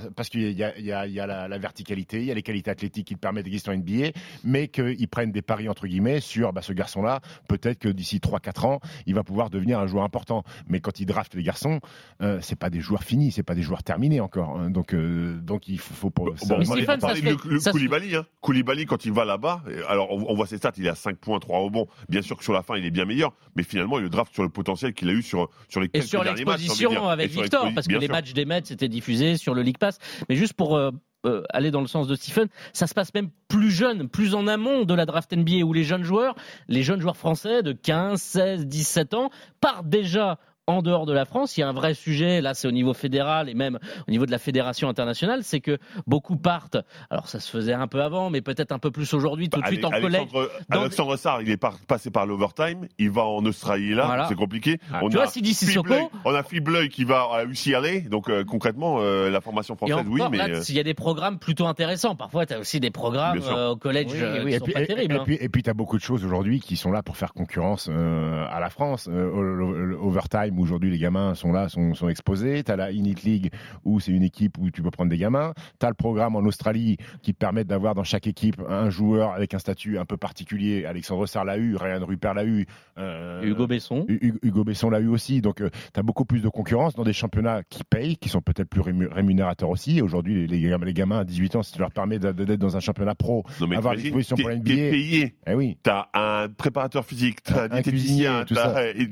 y 0.80 1.20
a, 1.20 1.48
la, 1.48 1.58
verticalité, 1.60 2.18
il 2.18 2.26
y 2.26 2.32
a 2.32 2.34
les 2.34 2.42
qualités 2.42 2.72
athlétiques 2.72 3.06
qui 3.06 3.14
te 3.16 3.20
permettent 3.20 3.46
d'exister 3.46 3.70
en 3.70 3.78
NBA, 3.78 4.10
mais 4.44 4.70
qu'ils 4.70 5.08
prennent 5.08 5.32
des 5.32 5.44
paris 5.44 5.70
entre 5.70 5.86
guillemets 5.86 6.20
sur 6.20 6.52
bah, 6.52 6.64
ce 6.64 6.74
garçon-là. 6.74 7.22
Peut-être 7.48 7.78
que 7.78 7.90
d'ici 7.90 8.18
3-4 8.18 8.66
ans, 8.66 8.80
il 9.06 9.14
va 9.14 9.24
pouvoir 9.24 9.52
devenir 9.52 9.80
un 9.80 9.86
joueur 9.86 10.04
important. 10.04 10.44
Mais 10.68 10.80
quand 10.80 11.00
ils 11.00 11.06
draftent 11.06 11.36
les 11.36 11.44
garçons, 11.44 11.80
euh, 12.24 12.40
c'est 12.42 12.58
pas 12.58 12.72
des 12.72 12.82
joueurs 12.82 13.04
finis, 13.04 13.32
c'est 13.32 13.44
pas 13.44 13.56
des 13.56 13.62
joueurs 13.62 13.83
terminés 13.84 14.20
encore. 14.20 14.58
hein. 14.58 14.70
Donc, 14.70 14.94
euh, 14.94 15.40
donc 15.42 15.68
il 15.68 15.78
faut, 15.80 15.94
faut 15.94 16.10
pas. 16.10 16.24
Bon, 16.24 16.36
ça- 16.38 16.46
Mais 16.58 16.64
on 16.66 16.68
parlait, 16.68 16.82
Stephen, 16.84 16.98
on 16.98 17.00
parlait 17.00 17.22
ça 17.22 17.30
le- 17.46 17.52
le 17.54 17.60
ça 17.60 17.72
se- 17.72 17.78
Koulibaly, 17.78 18.16
hein. 18.16 18.26
Koulibaly, 18.42 18.86
quand 18.86 19.06
il 19.06 19.12
va 19.14 19.26
là-bas, 19.26 19.64
alors 19.88 20.12
on, 20.12 20.26
on 20.30 20.36
voit 20.36 20.48
ses 20.48 20.58
stats, 20.58 20.72
il 20.78 20.86
est 20.86 20.90
à 20.90 20.96
5 20.96 21.18
points, 21.18 21.40
3 21.40 21.60
rebonds. 21.60 21.88
Bien 22.10 22.22
sûr 22.22 22.38
que 22.38 22.44
sur 22.44 22.54
la 22.54 22.64
fin, 22.64 22.76
il 22.78 22.86
est 22.86 22.92
bien 22.92 23.06
meilleur, 23.06 23.34
mais 23.56 23.64
finalement, 23.64 23.98
il 24.00 24.04
le 24.04 24.10
draft 24.10 24.34
sur 24.34 24.44
le 24.44 24.50
potentiel 24.50 24.94
qu'il 24.94 25.10
a 25.10 25.14
eu 25.14 25.22
sur, 25.22 25.50
sur 25.70 25.80
les 25.82 25.88
Et 25.88 25.90
quelques 25.90 26.08
sur 26.08 26.24
l'exposition 26.24 27.08
avec 27.10 27.26
Et 27.26 27.42
Victor, 27.42 27.70
parce 27.76 27.88
que 27.88 27.94
les 27.94 28.06
sûr. 28.06 28.12
matchs 28.16 28.34
des 28.34 28.46
Mets 28.46 28.58
étaient 28.70 28.90
diffusés 28.90 29.38
sur 29.38 29.54
le 29.54 29.62
League 29.62 29.78
Pass. 29.78 30.00
Mais 30.30 30.36
juste 30.36 30.54
pour 30.54 30.76
euh, 30.76 30.92
euh, 31.26 31.42
aller 31.54 31.72
dans 31.72 31.80
le 31.82 31.88
sens 31.88 32.08
de 32.08 32.16
Stephen, 32.16 32.48
ça 32.74 32.86
se 32.88 32.94
passe 32.94 33.14
même 33.14 33.30
plus 33.48 33.72
jeune, 33.72 34.10
plus 34.10 34.36
en 34.36 34.46
amont 34.48 34.84
de 34.84 34.94
la 34.94 35.06
draft 35.06 35.32
NBA 35.34 35.64
où 35.64 35.72
les 35.72 35.84
jeunes 35.86 36.04
joueurs, 36.04 36.36
les 36.68 36.84
jeunes 36.84 37.00
joueurs 37.00 37.16
français 37.18 37.64
de 37.64 37.72
15, 37.72 38.22
16, 38.22 38.66
17 38.68 39.14
ans 39.14 39.30
partent 39.62 39.88
déjà 39.88 40.38
en 40.66 40.82
dehors 40.82 41.06
de 41.06 41.12
la 41.12 41.26
France, 41.26 41.58
il 41.58 41.60
y 41.60 41.64
a 41.64 41.68
un 41.68 41.74
vrai 41.74 41.94
sujet, 41.94 42.40
là 42.40 42.54
c'est 42.54 42.70
au 42.70 42.72
niveau 42.72 42.94
fédéral 42.94 43.50
et 43.50 43.54
même 43.54 43.80
au 44.08 44.12
niveau 44.12 44.26
de 44.26 44.32
la 44.32 44.38
fédération 44.38 44.88
internationale, 44.88 45.42
c'est 45.44 45.60
que 45.60 45.78
beaucoup 46.08 46.38
partent, 46.38 46.78
alors 47.10 47.28
ça 47.28 47.42
se 47.42 47.50
faisait 47.52 47.74
un 47.74 47.88
peu 47.88 48.02
avant, 48.02 48.30
mais 48.30 48.40
peut-être 48.42 48.72
un 48.72 48.80
peu 48.80 48.90
plus 48.90 49.14
aujourd'hui, 49.14 49.50
tout 49.50 49.58
de 49.60 49.64
Bah, 49.64 49.68
suite 49.68 49.84
en 49.84 49.90
collège. 49.90 50.22
Alexandre, 50.22 50.50
Dans- 50.70 50.80
Alexandre 50.82 51.16
Sarr, 51.18 51.42
il 51.42 51.50
est 51.50 51.58
par- 51.58 51.78
passé 51.88 52.12
par 52.12 52.26
l'overtime, 52.26 52.88
il 52.98 53.10
va 53.10 53.24
en 53.26 53.44
Australie 53.46 53.94
là, 53.94 54.06
Voilà. 54.06 54.26
c'est 54.30 54.36
compliqué. 54.36 54.80
on 55.02 55.10
Tu 55.10 55.18
a 55.18 55.24
vois, 55.24 55.28
Sidi 55.30 55.52
Sissoko- 55.52 56.10
on 56.24 56.34
a 56.34 56.44
Fibleuil 56.44 56.88
qui 56.88 57.04
va 57.04 57.28
à 57.34 57.44
UCLA, 57.44 58.00
donc 58.10 58.30
euh, 58.30 58.46
concrètement, 58.46 59.00
euh, 59.02 59.30
la 59.30 59.42
formation 59.42 59.76
française, 59.76 59.98
encore, 59.98 60.14
oui, 60.14 60.22
mais 60.32 60.38
là, 60.38 60.48
euh, 60.48 60.64
il 60.70 60.76
y 60.76 60.80
a 60.80 60.84
des 60.84 60.94
programmes 60.94 61.40
plutôt 61.40 61.66
intéressants. 61.68 62.16
Parfois, 62.16 62.46
tu 62.46 62.54
as 62.54 62.60
aussi 62.60 62.80
des 62.80 62.92
programmes 62.92 63.40
euh, 63.44 63.72
au 63.72 63.76
collège 63.76 64.08
Oui, 64.14 64.20
oui, 64.22 64.50
qui 64.52 64.56
et 64.56 64.60
sont 64.60 64.66
puis, 64.66 64.74
pas 64.74 64.82
et- 64.84 64.88
terribles. 64.88 65.16
et 65.16 65.18
hein. 65.18 65.24
puis, 65.26 65.38
et 65.42 65.50
puis, 65.50 65.62
tu 65.62 65.70
as 65.70 65.74
beaucoup 65.74 65.98
de 65.98 66.04
choses 66.04 66.24
aujourd'hui 66.24 66.62
qui 66.62 66.78
sont 66.78 66.92
là 66.92 67.04
pour 67.04 67.18
faire 67.18 67.34
concurrence 67.34 67.90
euh, 67.92 68.46
à 68.50 68.62
la 68.62 68.70
France. 68.70 69.10
Euh, 69.12 69.98
où 70.58 70.62
aujourd'hui 70.64 70.90
les 70.92 70.98
gamins 70.98 71.36
sont 71.36 71.52
là, 71.52 71.70
sont, 71.70 71.94
sont 71.94 72.10
exposés. 72.10 72.64
Tu 72.64 72.72
as 72.72 72.76
la 72.76 72.92
Init 72.92 73.16
League, 73.24 73.52
où 73.84 74.00
c'est 74.00 74.12
une 74.12 74.24
équipe 74.24 74.58
où 74.58 74.70
tu 74.72 74.82
peux 74.82 74.92
prendre 74.92 75.10
des 75.10 75.18
gamins. 75.18 75.54
Tu 75.80 75.86
as 75.86 75.90
le 75.90 75.96
programme 75.96 76.36
en 76.36 76.42
Australie 76.42 76.98
qui 77.22 77.34
te 77.34 77.38
permet 77.38 77.64
d'avoir 77.64 77.96
dans 77.96 78.04
chaque 78.04 78.28
équipe 78.28 78.62
un 78.70 78.90
joueur 78.90 79.32
avec 79.34 79.54
un 79.54 79.60
statut 79.60 79.98
un 79.98 80.06
peu 80.06 80.18
particulier. 80.18 80.86
Alexandre 80.86 81.26
Sarr 81.26 81.46
l'a 81.46 81.58
eu, 81.58 81.76
Ryan 81.76 82.06
Rupert 82.06 82.34
l'a 82.34 82.46
eu. 82.46 82.66
euh, 82.98 83.44
Hugo 83.44 83.68
Besson. 83.68 84.06
Hu- 84.08 84.40
Hugo 84.42 84.64
Besson 84.64 84.90
l'a 84.90 85.00
eu 85.00 85.08
aussi. 85.08 85.42
Donc, 85.42 85.58
tu 85.58 86.00
as 86.00 86.04
beaucoup 86.04 86.26
plus 86.26 86.42
de 86.42 86.50
concurrence 86.50 86.96
dans 86.96 87.04
des 87.04 87.14
championnats 87.14 87.62
qui 87.70 87.84
payent, 87.84 88.18
qui 88.18 88.30
sont 88.30 88.42
peut-être 88.42 88.70
plus 88.70 88.82
rému- 88.82 89.12
rémunérateurs 89.12 89.70
aussi. 89.70 90.02
Aujourd'hui, 90.02 90.48
les, 90.48 90.48
les 90.48 90.70
gamins- 90.70 90.86
les 90.86 90.94
gamins 90.94 91.20
à 91.20 91.24
18 91.24 91.56
ans, 91.56 91.64
si 91.64 91.74
tu 91.74 91.80
leur 91.80 91.92
permets 91.92 92.20
d'être 92.20 92.60
dans 92.60 92.78
un 92.78 92.80
championnat 92.80 93.16
pro, 93.16 93.44
non, 93.60 93.68
mais 93.68 93.76
avoir 93.78 93.94
t'imagines, 93.94 94.16
l'exposition 94.16 94.36
pour 94.38 94.50
la 94.50 94.56
t'es 94.56 94.62
NBA. 94.62 94.92
payé, 94.92 95.36
eh 95.48 95.54
oui. 95.56 95.78
t'as 95.84 96.08
un 96.14 96.48
préparateur 96.50 97.06
physique, 97.06 97.44
t'as 97.44 97.64
un 97.68 97.72
Un 97.72 97.82
cuisinier, 97.82 98.28
diététicien, 98.46 98.46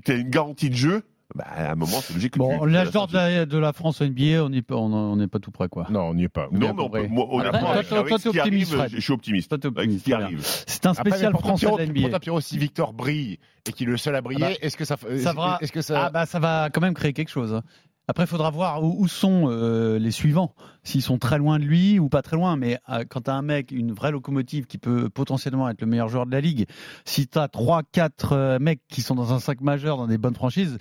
t'as 0.03 0.17
une 0.17 0.29
garantie 0.29 0.69
de 0.69 0.75
jeu. 0.75 1.03
Bah, 1.35 1.45
à 1.47 1.71
un 1.71 1.75
moment, 1.75 2.01
c'est 2.01 2.13
logique 2.13 2.33
que 2.33 2.39
Bon, 2.39 2.65
l'âge 2.65 2.91
d'or 2.91 3.07
de 3.07 3.13
la, 3.13 3.45
de 3.45 3.57
la 3.57 3.73
France 3.73 4.01
NBA, 4.01 4.43
on 4.43 4.49
n'est 4.49 4.61
pas, 4.61 4.75
on 4.75 4.91
on 4.93 5.15
n'est 5.15 5.27
pas 5.27 5.39
tout 5.39 5.51
près, 5.51 5.69
quoi. 5.69 5.87
Non, 5.89 6.01
on 6.09 6.13
n'y 6.13 6.23
est 6.23 6.29
pas. 6.29 6.47
Non, 6.51 6.73
mais 6.73 6.83
on 6.83 6.89
peut, 6.89 7.07
moi, 7.07 7.27
honnêtement, 7.31 7.59
Toi, 7.73 7.83
toi, 7.83 8.03
toi, 8.03 8.27
optimiste, 8.27 8.73
arrive, 8.73 8.95
je, 8.95 8.99
suis 9.01 9.13
optimiste. 9.13 9.53
C'est 10.67 10.85
un 10.85 10.93
spécial 10.93 11.33
français 11.33 11.65
Pierrot, 11.65 11.77
de 11.77 11.85
pour 11.85 11.93
l'NBA. 11.95 12.09
toi, 12.09 12.19
Pierrot, 12.19 12.41
si 12.41 12.57
Victor 12.57 12.93
brille 12.93 13.39
et 13.67 13.71
qu'il 13.71 13.87
est 13.87 13.91
le 13.91 13.97
seul 13.97 14.15
à 14.15 14.21
briller, 14.21 14.43
Ah 14.43 14.49
bah, 14.49 14.55
est-ce 14.61 14.77
que 14.77 14.85
ça, 14.85 14.97
Ça 14.97 15.33
va. 15.33 15.57
est-ce 15.61 15.71
que 15.71 15.81
ça, 15.81 16.05
Ah 16.05 16.09
bah 16.09 16.25
ça 16.25 16.39
va 16.39 16.69
quand 16.71 16.81
même 16.81 16.93
créer 16.93 17.13
quelque 17.13 17.29
chose. 17.29 17.53
hein. 17.53 17.63
Après, 18.07 18.23
il 18.23 18.27
faudra 18.27 18.49
voir 18.49 18.83
où, 18.83 18.95
où 18.97 19.07
sont 19.07 19.43
euh, 19.47 19.97
les 19.99 20.11
suivants, 20.11 20.53
s'ils 20.83 21.01
sont 21.01 21.17
très 21.17 21.37
loin 21.37 21.59
de 21.59 21.63
lui 21.63 21.99
ou 21.99 22.09
pas 22.09 22.21
très 22.21 22.35
loin. 22.35 22.55
Mais 22.55 22.79
euh, 22.89 23.03
quand 23.09 23.21
tu 23.21 23.29
as 23.29 23.35
un 23.35 23.41
mec, 23.41 23.71
une 23.71 23.91
vraie 23.91 24.11
locomotive 24.11 24.65
qui 24.65 24.77
peut 24.77 25.09
potentiellement 25.09 25.69
être 25.69 25.81
le 25.81 25.87
meilleur 25.87 26.09
joueur 26.09 26.25
de 26.25 26.31
la 26.31 26.41
ligue, 26.41 26.65
si 27.05 27.27
tu 27.27 27.37
as 27.37 27.47
3-4 27.47 28.59
mecs 28.59 28.81
qui 28.89 29.01
sont 29.01 29.15
dans 29.15 29.33
un 29.33 29.39
5 29.39 29.61
majeur, 29.61 29.97
dans 29.97 30.07
des 30.07 30.17
bonnes 30.17 30.35
franchises, 30.35 30.77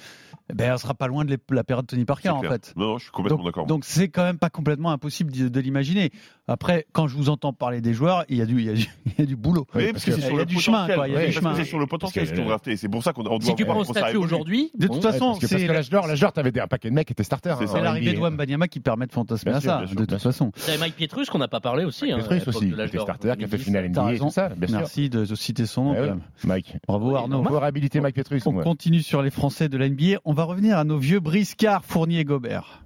eh 0.51 0.55
ben, 0.55 0.75
on 0.75 0.79
sera 0.79 0.95
pas 0.95 1.07
loin 1.07 1.25
de 1.25 1.37
la 1.51 1.65
période 1.65 1.87
Tony 1.87 2.05
Parker 2.05 2.31
C'est 2.41 2.47
en 2.47 2.51
fait. 2.51 2.73
Non, 2.77 2.87
non, 2.93 2.99
je 2.99 3.05
suis 3.05 3.13
complètement 3.13 3.39
Donc, 3.39 3.47
d'accord. 3.47 3.67
donc 3.67 3.85
c'est 3.85 4.09
quand 4.09 4.25
même 4.25 4.39
pas 4.39 4.51
complètement 4.51 4.91
impossible 4.91 5.33
de, 5.33 5.49
de 5.49 5.61
l'imaginer. 5.61 6.11
Après, 6.49 6.87
quand 6.93 7.07
je 7.07 7.17
vous 7.17 7.29
entends 7.29 7.53
parler 7.53 7.81
des 7.81 7.95
joueurs, 7.95 8.25
il 8.29 8.39
y 8.39 8.43
a 8.43 8.47
du, 8.47 8.59
il 8.59 8.67
y 8.67 8.71
a 8.71 8.73
du, 8.73 8.89
il 9.07 9.13
y 9.19 9.23
a 9.23 9.27
du 9.27 9.37
boulot. 9.37 9.67
Oui, 9.75 9.93
parce 9.93 9.93
parce 9.93 10.05
que 10.05 10.11
que 10.11 10.17
c'est 10.17 10.27
sur 10.27 10.33
y 10.33 10.37
a 10.37 10.41
le 10.41 10.47
du 10.47 10.59
chemin, 10.59 10.79
potentiel. 10.87 10.97
quoi, 10.97 11.09
il 11.09 11.13
y 11.13 11.17
a 11.17 11.21
Ouais. 11.21 11.55
C'est 11.57 11.65
sur 11.65 11.79
le 11.79 11.87
potentiel 11.87 12.29
qu'ils 12.31 12.41
ont 12.41 12.47
drafté. 12.47 12.77
C'est 12.77 12.89
pour 12.89 13.03
ça 13.05 13.13
qu'on 13.13 13.23
on 13.27 13.39
doit 13.39 13.41
Si 13.41 13.55
tu 13.55 13.65
prends 13.65 13.85
statut 13.85 14.17
aujourd'hui, 14.17 14.71
De 14.77 14.89
toute 14.89 15.03
façon, 15.03 15.29
parce 15.29 15.39
que, 15.39 15.47
parce 15.47 15.61
c'est 15.61 15.67
que 15.69 15.73
l'âge 15.73 15.91
d'or, 15.91 16.07
l'âge 16.07 16.21
d'or, 16.21 16.33
t'avais 16.33 16.59
un 16.61 16.67
paquet 16.67 16.91
de 16.91 16.95
mecs 16.95 17.07
qui 17.07 17.13
étaient 17.13 17.23
starters. 17.23 17.57
C'est 17.59 17.65
hein, 17.65 17.69
c'est 17.73 17.81
l'arrivée 17.81 18.15
de 18.15 18.19
Wembanyama 18.19 18.69
qui 18.69 18.81
permet 18.81 19.07
de 19.07 19.13
fantasmer 19.13 19.53
Bien 19.53 19.59
à 19.59 19.61
sûr, 19.61 19.71
ça, 19.71 19.77
bien 19.79 19.87
sûr, 19.90 20.00
de 20.00 20.05
toute 20.07 20.18
sûr. 20.18 20.31
façon. 20.33 20.50
T'avais 20.66 20.79
Mike 20.79 20.96
Pietrus 20.96 21.29
qu'on 21.31 21.38
n'a 21.38 21.48
pas 21.48 21.61
parlé 21.61 21.85
aussi. 21.85 22.11
hein, 22.11 22.16
Petrus 22.18 22.33
à 22.33 22.35
l'époque 22.35 22.57
aussi, 22.57 22.90
qui 22.90 22.98
starter, 22.98 23.29
qui 23.37 23.44
a 23.44 23.48
fait 23.48 23.57
2010. 23.59 23.64
finale 23.64 23.88
NBA 23.88 24.03
et 24.03 24.05
raison. 24.07 24.26
tout 24.26 24.33
ça, 24.33 24.48
bien 24.50 24.68
sûr. 24.68 24.79
Merci 24.79 25.11
de, 25.11 25.24
de 25.24 25.35
citer 25.35 25.66
son 25.66 25.85
nom. 25.85 25.94
Quand 25.94 26.00
oui, 26.03 26.09
même. 26.09 26.20
Mike. 26.44 26.76
Bravo 26.87 27.14
Arnaud. 27.16 27.44
On 27.46 27.59
réhabiliter 27.59 28.00
Mike 28.00 28.14
Petrus. 28.16 28.46
On 28.46 28.55
ouais. 28.55 28.64
continue 28.64 29.03
sur 29.03 29.22
les 29.22 29.31
Français 29.31 29.68
de 29.68 29.76
la 29.76 29.88
NBA. 29.88 30.18
On 30.24 30.33
va 30.33 30.44
revenir 30.44 30.79
à 30.79 30.85
nos 30.85 30.98
vieux 30.98 31.20
briscards 31.20 31.85
Fournier 31.85 32.20
et 32.20 32.24
Gobert. 32.24 32.83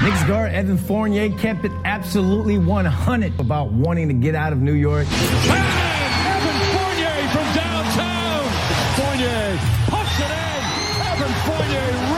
Knicks 0.00 0.26
guard 0.26 0.46
Evan 0.54 0.76
Fournier 0.78 1.30
kept 1.40 1.64
it 1.64 1.72
absolutely 1.84 2.58
100 2.58 3.32
about 3.40 3.72
wanting 3.72 4.08
to 4.08 4.14
get 4.14 4.34
out 4.34 4.52
of 4.52 4.58
New 4.58 4.74
York. 4.74 5.06
Evan 5.06 6.58
Fournier 6.72 7.28
from 7.32 7.46
downtown. 7.54 8.44
Fournier 8.96 9.58
puts 9.88 10.18
it 10.20 10.30
in. 10.30 10.62
Evan 11.12 11.32
Fournier 11.46 12.15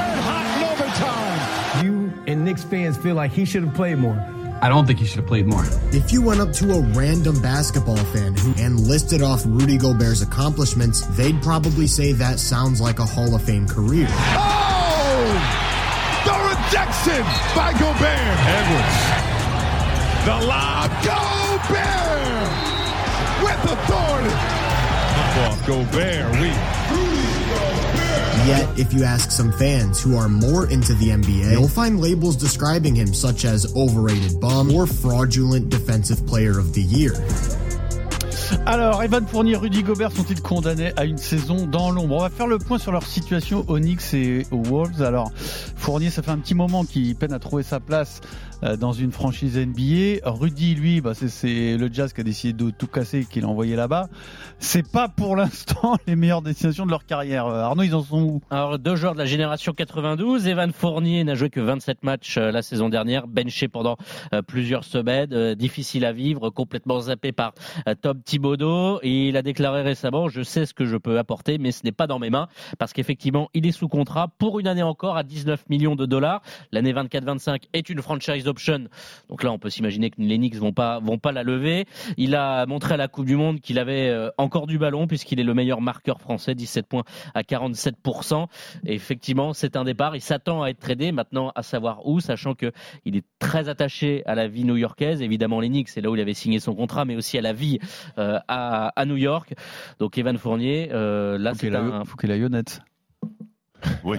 Knicks 2.58 2.70
fans 2.70 2.96
feel 2.96 3.14
like 3.14 3.30
he 3.30 3.44
should 3.44 3.62
have 3.62 3.74
played 3.74 3.98
more. 3.98 4.18
I 4.60 4.68
don't 4.68 4.84
think 4.86 4.98
he 4.98 5.06
should 5.06 5.18
have 5.18 5.28
played 5.28 5.46
more. 5.46 5.64
If 5.92 6.12
you 6.12 6.20
went 6.20 6.40
up 6.40 6.52
to 6.54 6.72
a 6.72 6.80
random 6.80 7.40
basketball 7.40 7.96
fan 7.96 8.34
who 8.34 8.52
and 8.60 8.80
listed 8.80 9.22
off 9.22 9.44
Rudy 9.46 9.78
Gobert's 9.78 10.22
accomplishments, 10.22 11.06
they'd 11.16 11.40
probably 11.40 11.86
say 11.86 12.12
that 12.12 12.40
sounds 12.40 12.80
like 12.80 12.98
a 12.98 13.04
Hall 13.04 13.34
of 13.34 13.42
Fame 13.42 13.68
career. 13.68 14.08
Oh! 14.10 15.30
The 16.26 16.34
rejection 16.50 17.22
by 17.54 17.72
Gobert. 17.78 18.38
Edwards. 18.58 18.98
The 20.26 20.46
lob. 20.48 20.90
Gobert! 21.06 22.48
With 23.44 23.72
authority. 23.72 24.34
Off 25.46 25.64
Gobert. 25.64 26.32
We. 26.40 27.07
Yet, 28.48 28.78
if 28.78 28.94
you 28.94 29.04
ask 29.04 29.30
some 29.30 29.52
fans 29.52 30.00
who 30.00 30.16
are 30.16 30.26
more 30.26 30.70
into 30.70 30.94
the 30.94 31.10
NBA, 31.10 31.52
you'll 31.52 31.68
find 31.68 32.00
labels 32.00 32.34
describing 32.34 32.94
him 32.94 33.12
such 33.12 33.44
as 33.44 33.76
overrated 33.76 34.40
bum 34.40 34.74
or 34.74 34.86
fraudulent 34.86 35.68
defensive 35.68 36.26
player 36.26 36.58
of 36.58 36.72
the 36.72 36.80
year. 36.80 37.12
Alors, 38.64 39.02
Evan 39.02 39.26
Fournier, 39.26 39.56
Rudy 39.56 39.82
Gobert 39.82 40.12
sont-ils 40.12 40.40
condamnés 40.40 40.92
à 40.96 41.04
une 41.04 41.18
saison 41.18 41.66
dans 41.66 41.90
l'ombre? 41.90 42.16
On 42.16 42.20
va 42.22 42.30
faire 42.30 42.46
le 42.46 42.58
point 42.58 42.78
sur 42.78 42.90
leur 42.90 43.04
situation 43.04 43.66
aux 43.68 43.78
Knicks 43.78 44.14
et 44.14 44.46
aux 44.50 44.62
Wolves. 44.62 45.02
Alors, 45.02 45.30
Fournier, 45.88 46.10
ça 46.10 46.20
fait 46.22 46.30
un 46.32 46.36
petit 46.38 46.54
moment 46.54 46.84
qu'il 46.84 47.16
peine 47.16 47.32
à 47.32 47.38
trouver 47.38 47.62
sa 47.62 47.80
place 47.80 48.20
euh, 48.62 48.76
dans 48.76 48.92
une 48.92 49.10
franchise 49.10 49.56
NBA. 49.56 50.20
Rudy, 50.22 50.74
lui, 50.74 51.00
bah, 51.00 51.14
c'est- 51.14 51.78
le 51.78 51.88
Jazz 51.90 52.12
qui 52.12 52.20
a 52.20 52.24
décidé 52.24 52.52
de 52.52 52.68
tout 52.68 52.86
casser 52.86 53.20
et 53.20 53.24
qui 53.24 53.40
l'a 53.40 53.48
envoyé 53.48 53.74
là-bas. 53.74 54.08
C'est 54.58 54.86
pas 54.86 55.08
pour 55.08 55.34
l'instant 55.34 55.96
les 56.06 56.14
meilleures 56.14 56.42
destinations 56.42 56.84
de 56.84 56.90
leur 56.90 57.06
carrière. 57.06 57.46
Euh, 57.46 57.62
Arnaud, 57.62 57.84
ils 57.84 57.94
en 57.94 58.02
sont 58.02 58.20
où? 58.20 58.40
Alors, 58.50 58.78
deux 58.78 58.96
joueurs 58.96 59.14
de 59.14 59.18
la 59.18 59.24
génération 59.24 59.72
92. 59.72 60.46
Evan 60.46 60.72
Fournier 60.74 61.24
n'a 61.24 61.34
joué 61.34 61.48
que 61.48 61.60
27 61.60 62.04
matchs 62.04 62.36
euh, 62.36 62.50
la 62.50 62.60
saison 62.60 62.90
dernière, 62.90 63.26
benché 63.26 63.68
pendant 63.68 63.96
plusieurs 64.46 64.84
semaines, 64.84 65.54
difficile 65.54 66.04
à 66.04 66.12
vivre, 66.12 66.50
complètement 66.50 67.00
zappé 67.00 67.32
par 67.32 67.54
Tom 68.02 68.20
Thibodeau. 68.22 69.00
Il 69.02 69.38
a 69.38 69.42
déclaré 69.42 69.80
récemment, 69.80 70.28
je 70.28 70.42
sais 70.42 70.66
ce 70.66 70.74
que 70.74 70.84
je 70.84 70.98
peux 70.98 71.18
apporter, 71.18 71.56
mais 71.56 71.72
ce 71.72 71.80
n'est 71.84 71.92
pas 71.92 72.06
dans 72.06 72.18
mes 72.18 72.28
mains, 72.28 72.48
parce 72.78 72.92
qu'effectivement, 72.92 73.48
il 73.54 73.66
est 73.66 73.72
sous 73.72 73.88
contrat 73.88 74.28
pour 74.38 74.60
une 74.60 74.66
année 74.66 74.82
encore 74.82 75.16
à 75.16 75.22
19 75.22 75.64
millions 75.70 75.77
de 75.78 76.06
dollars. 76.06 76.42
L'année 76.72 76.92
24-25 76.92 77.62
est 77.72 77.88
une 77.88 78.02
franchise 78.02 78.48
option. 78.48 78.88
Donc 79.28 79.42
là, 79.42 79.52
on 79.52 79.58
peut 79.58 79.70
s'imaginer 79.70 80.10
que 80.10 80.16
les 80.18 80.36
Knicks 80.36 80.56
vont 80.56 80.72
pas, 80.72 80.98
vont 81.00 81.18
pas 81.18 81.32
la 81.32 81.42
lever. 81.42 81.86
Il 82.16 82.34
a 82.34 82.66
montré 82.66 82.94
à 82.94 82.96
la 82.96 83.08
Coupe 83.08 83.26
du 83.26 83.36
Monde 83.36 83.60
qu'il 83.60 83.78
avait 83.78 84.08
euh, 84.08 84.30
encore 84.38 84.66
du 84.66 84.78
ballon, 84.78 85.06
puisqu'il 85.06 85.40
est 85.40 85.44
le 85.44 85.54
meilleur 85.54 85.80
marqueur 85.80 86.20
français, 86.20 86.54
17 86.54 86.86
points 86.86 87.04
à 87.34 87.42
47%. 87.42 88.46
Et 88.86 88.94
effectivement, 88.94 89.52
c'est 89.52 89.76
un 89.76 89.84
départ. 89.84 90.16
Il 90.16 90.20
s'attend 90.20 90.62
à 90.62 90.70
être 90.70 90.80
tradé 90.80 91.12
maintenant, 91.12 91.52
à 91.54 91.62
savoir 91.62 92.06
où, 92.06 92.20
sachant 92.20 92.54
que 92.54 92.72
il 93.04 93.16
est 93.16 93.24
très 93.38 93.68
attaché 93.68 94.22
à 94.26 94.34
la 94.34 94.48
vie 94.48 94.64
new-yorkaise. 94.64 95.22
Évidemment, 95.22 95.60
les 95.60 95.68
Knicks, 95.68 95.88
c'est 95.88 96.00
là 96.00 96.10
où 96.10 96.16
il 96.16 96.20
avait 96.20 96.34
signé 96.34 96.58
son 96.58 96.74
contrat, 96.74 97.04
mais 97.04 97.16
aussi 97.16 97.38
à 97.38 97.42
la 97.42 97.52
vie 97.52 97.78
euh, 98.18 98.38
à, 98.48 98.88
à 98.96 99.04
New 99.04 99.16
York. 99.16 99.54
Donc, 99.98 100.18
Evan 100.18 100.36
Fournier, 100.36 100.90
euh, 100.92 101.38
là, 101.38 101.54
c'est 101.54 101.74
un. 101.74 102.04
faut 102.04 102.16
qu'il 102.16 102.30
aille 102.32 102.44
honnête. 102.44 102.80
Ouais. 104.04 104.18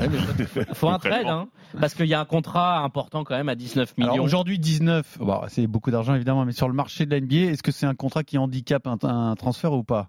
Faut 0.74 0.88
un 0.90 1.00
trade, 1.00 1.28
hein, 1.28 1.48
parce 1.80 1.94
qu'il 1.94 2.06
y 2.08 2.14
a 2.14 2.20
un 2.20 2.26
contrat 2.26 2.80
important 2.80 3.24
quand 3.24 3.36
même 3.36 3.50
à 3.50 3.56
19 3.56 3.98
millions. 3.98 4.24
Aujourd'hui 4.24 4.58
19, 4.60 5.18
bon, 5.20 5.42
c'est 5.48 5.68
beaucoup 5.68 5.92
d'argent 5.92 6.16
évidemment, 6.16 6.46
mais 6.46 6.52
sur 6.54 6.68
le 6.68 6.74
marché 6.74 7.06
de 7.06 7.12
la 7.12 7.20
NBA, 7.22 7.52
est-ce 7.52 7.64
que 7.64 7.72
c'est 7.72 7.86
un 7.86 7.96
contrat 7.96 8.24
qui 8.24 8.38
handicape 8.38 8.88
un, 8.88 8.98
un 9.04 9.36
transfert 9.36 9.74
ou 9.74 9.84
pas? 9.84 10.08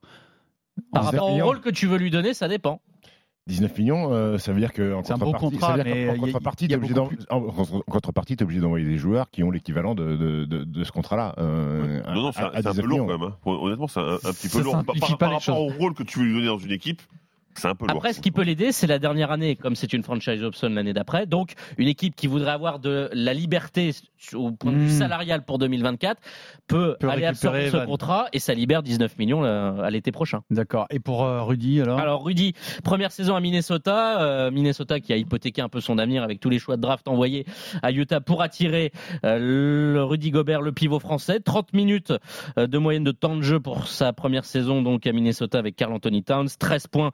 Par 0.92 1.02
En 1.02 1.06
rapport 1.06 1.32
au 1.32 1.44
rôle 1.44 1.60
que 1.60 1.70
tu 1.70 1.86
veux 1.86 1.98
lui 1.98 2.10
donner, 2.10 2.32
ça 2.34 2.48
dépend. 2.48 2.80
19 3.46 3.76
millions, 3.78 4.12
euh, 4.12 4.38
ça 4.38 4.52
veut 4.52 4.60
dire 4.60 4.72
que 4.72 4.94
en 4.94 5.02
C'est 5.02 5.12
un 5.14 5.18
beau 5.18 5.32
contrepartie, 5.32 5.58
ça 5.58 5.72
a 5.72 5.82
t'es 5.82 6.74
obligé 6.76 6.94
beaucoup 6.94 7.16
d'en- 7.16 7.36
en 7.36 7.40
contre- 7.50 7.84
contrepartie, 7.86 8.36
t'es 8.36 8.44
obligé 8.44 8.60
d'envoyer 8.60 8.86
des 8.86 8.98
joueurs 8.98 9.30
qui 9.30 9.42
ont 9.42 9.50
l'équivalent 9.50 9.94
de, 9.96 10.14
de, 10.14 10.44
de, 10.44 10.62
de 10.64 10.84
ce 10.84 10.92
contrat-là. 10.92 11.34
euh, 11.38 12.00
Non, 12.14 12.22
non, 12.22 12.32
c'est 12.32 12.42
un, 12.42 12.46
à 12.48 12.62
c'est 12.62 12.68
un 12.68 12.70
19 12.70 12.76
peu 12.76 12.82
lourd 12.88 12.98
millions. 13.00 13.06
quand 13.18 13.18
même. 13.18 13.32
hein. 13.32 13.36
Honnêtement, 13.64 13.88
c'est 13.88 13.98
un, 14.00 14.14
un 14.14 14.18
petit 14.18 14.48
Ça 14.48 14.58
peu 14.58 14.64
lourd. 14.64 14.74
Par, 14.74 14.84
par- 14.84 14.94
pas 14.94 15.16
par 15.16 15.28
les 15.30 15.34
rapport 15.36 15.60
au 15.60 15.68
rôle 15.68 15.94
que 15.94 16.02
tu 16.04 16.20
veux 16.20 16.26
lui 16.26 16.34
donner 16.34 16.46
dans 16.46 16.58
une 16.58 16.70
équipe, 16.70 17.02
un 17.64 17.74
peu 17.74 17.86
lourd. 17.86 17.96
Après, 17.96 18.12
ce 18.12 18.20
qui 18.20 18.30
peut 18.30 18.42
l'aider, 18.42 18.72
c'est 18.72 18.86
la 18.86 18.98
dernière 18.98 19.30
année, 19.30 19.56
comme 19.56 19.74
c'est 19.74 19.92
une 19.92 20.02
franchise 20.02 20.42
option 20.42 20.68
l'année 20.68 20.92
d'après. 20.92 21.26
Donc, 21.26 21.52
une 21.78 21.88
équipe 21.88 22.14
qui 22.16 22.26
voudrait 22.26 22.52
avoir 22.52 22.78
de 22.78 23.10
la 23.12 23.34
liberté 23.34 23.92
au 24.34 24.52
point 24.52 24.72
de 24.72 24.76
vue 24.78 24.86
Mm. 24.86 24.98
salarial 24.98 25.44
pour 25.44 25.58
2024 25.58 26.20
peut, 26.66 26.96
Peut 27.00 27.08
aller 27.08 27.24
absorber 27.24 27.70
ce 27.70 27.84
contrat 27.84 28.26
et 28.32 28.38
ça 28.38 28.54
libère 28.54 28.82
19 28.82 29.18
millions 29.18 29.44
euh, 29.44 29.80
à 29.82 29.90
l'été 29.90 30.12
prochain. 30.12 30.42
D'accord. 30.50 30.86
Et 30.90 31.00
pour 31.00 31.24
euh, 31.24 31.42
Rudy 31.42 31.80
alors? 31.80 31.98
Alors 31.98 32.24
Rudy, 32.24 32.54
première 32.84 33.12
saison 33.12 33.34
à 33.34 33.40
Minnesota, 33.40 34.20
euh, 34.20 34.50
Minnesota 34.50 35.00
qui 35.00 35.12
a 35.12 35.16
hypothéqué 35.16 35.62
un 35.62 35.68
peu 35.68 35.80
son 35.80 35.98
avenir 35.98 36.22
avec 36.22 36.40
tous 36.40 36.50
les 36.50 36.58
choix 36.58 36.76
de 36.76 36.82
draft 36.82 37.08
envoyés 37.08 37.46
à 37.82 37.92
Utah 37.92 38.20
pour 38.20 38.42
attirer 38.42 38.92
euh, 39.24 39.94
le 39.94 40.04
Rudy 40.04 40.30
Gobert, 40.30 40.60
le 40.60 40.72
pivot 40.72 40.98
français. 41.00 41.40
30 41.40 41.72
minutes 41.72 42.12
de 42.56 42.78
moyenne 42.78 43.04
de 43.04 43.12
temps 43.12 43.36
de 43.36 43.42
jeu 43.42 43.60
pour 43.60 43.88
sa 43.88 44.12
première 44.12 44.44
saison 44.44 44.82
donc 44.82 45.06
à 45.06 45.12
Minnesota 45.12 45.58
avec 45.58 45.76
Carl 45.76 45.92
Anthony 45.92 46.22
Towns, 46.22 46.48
13 46.58 46.86
points, 46.88 47.10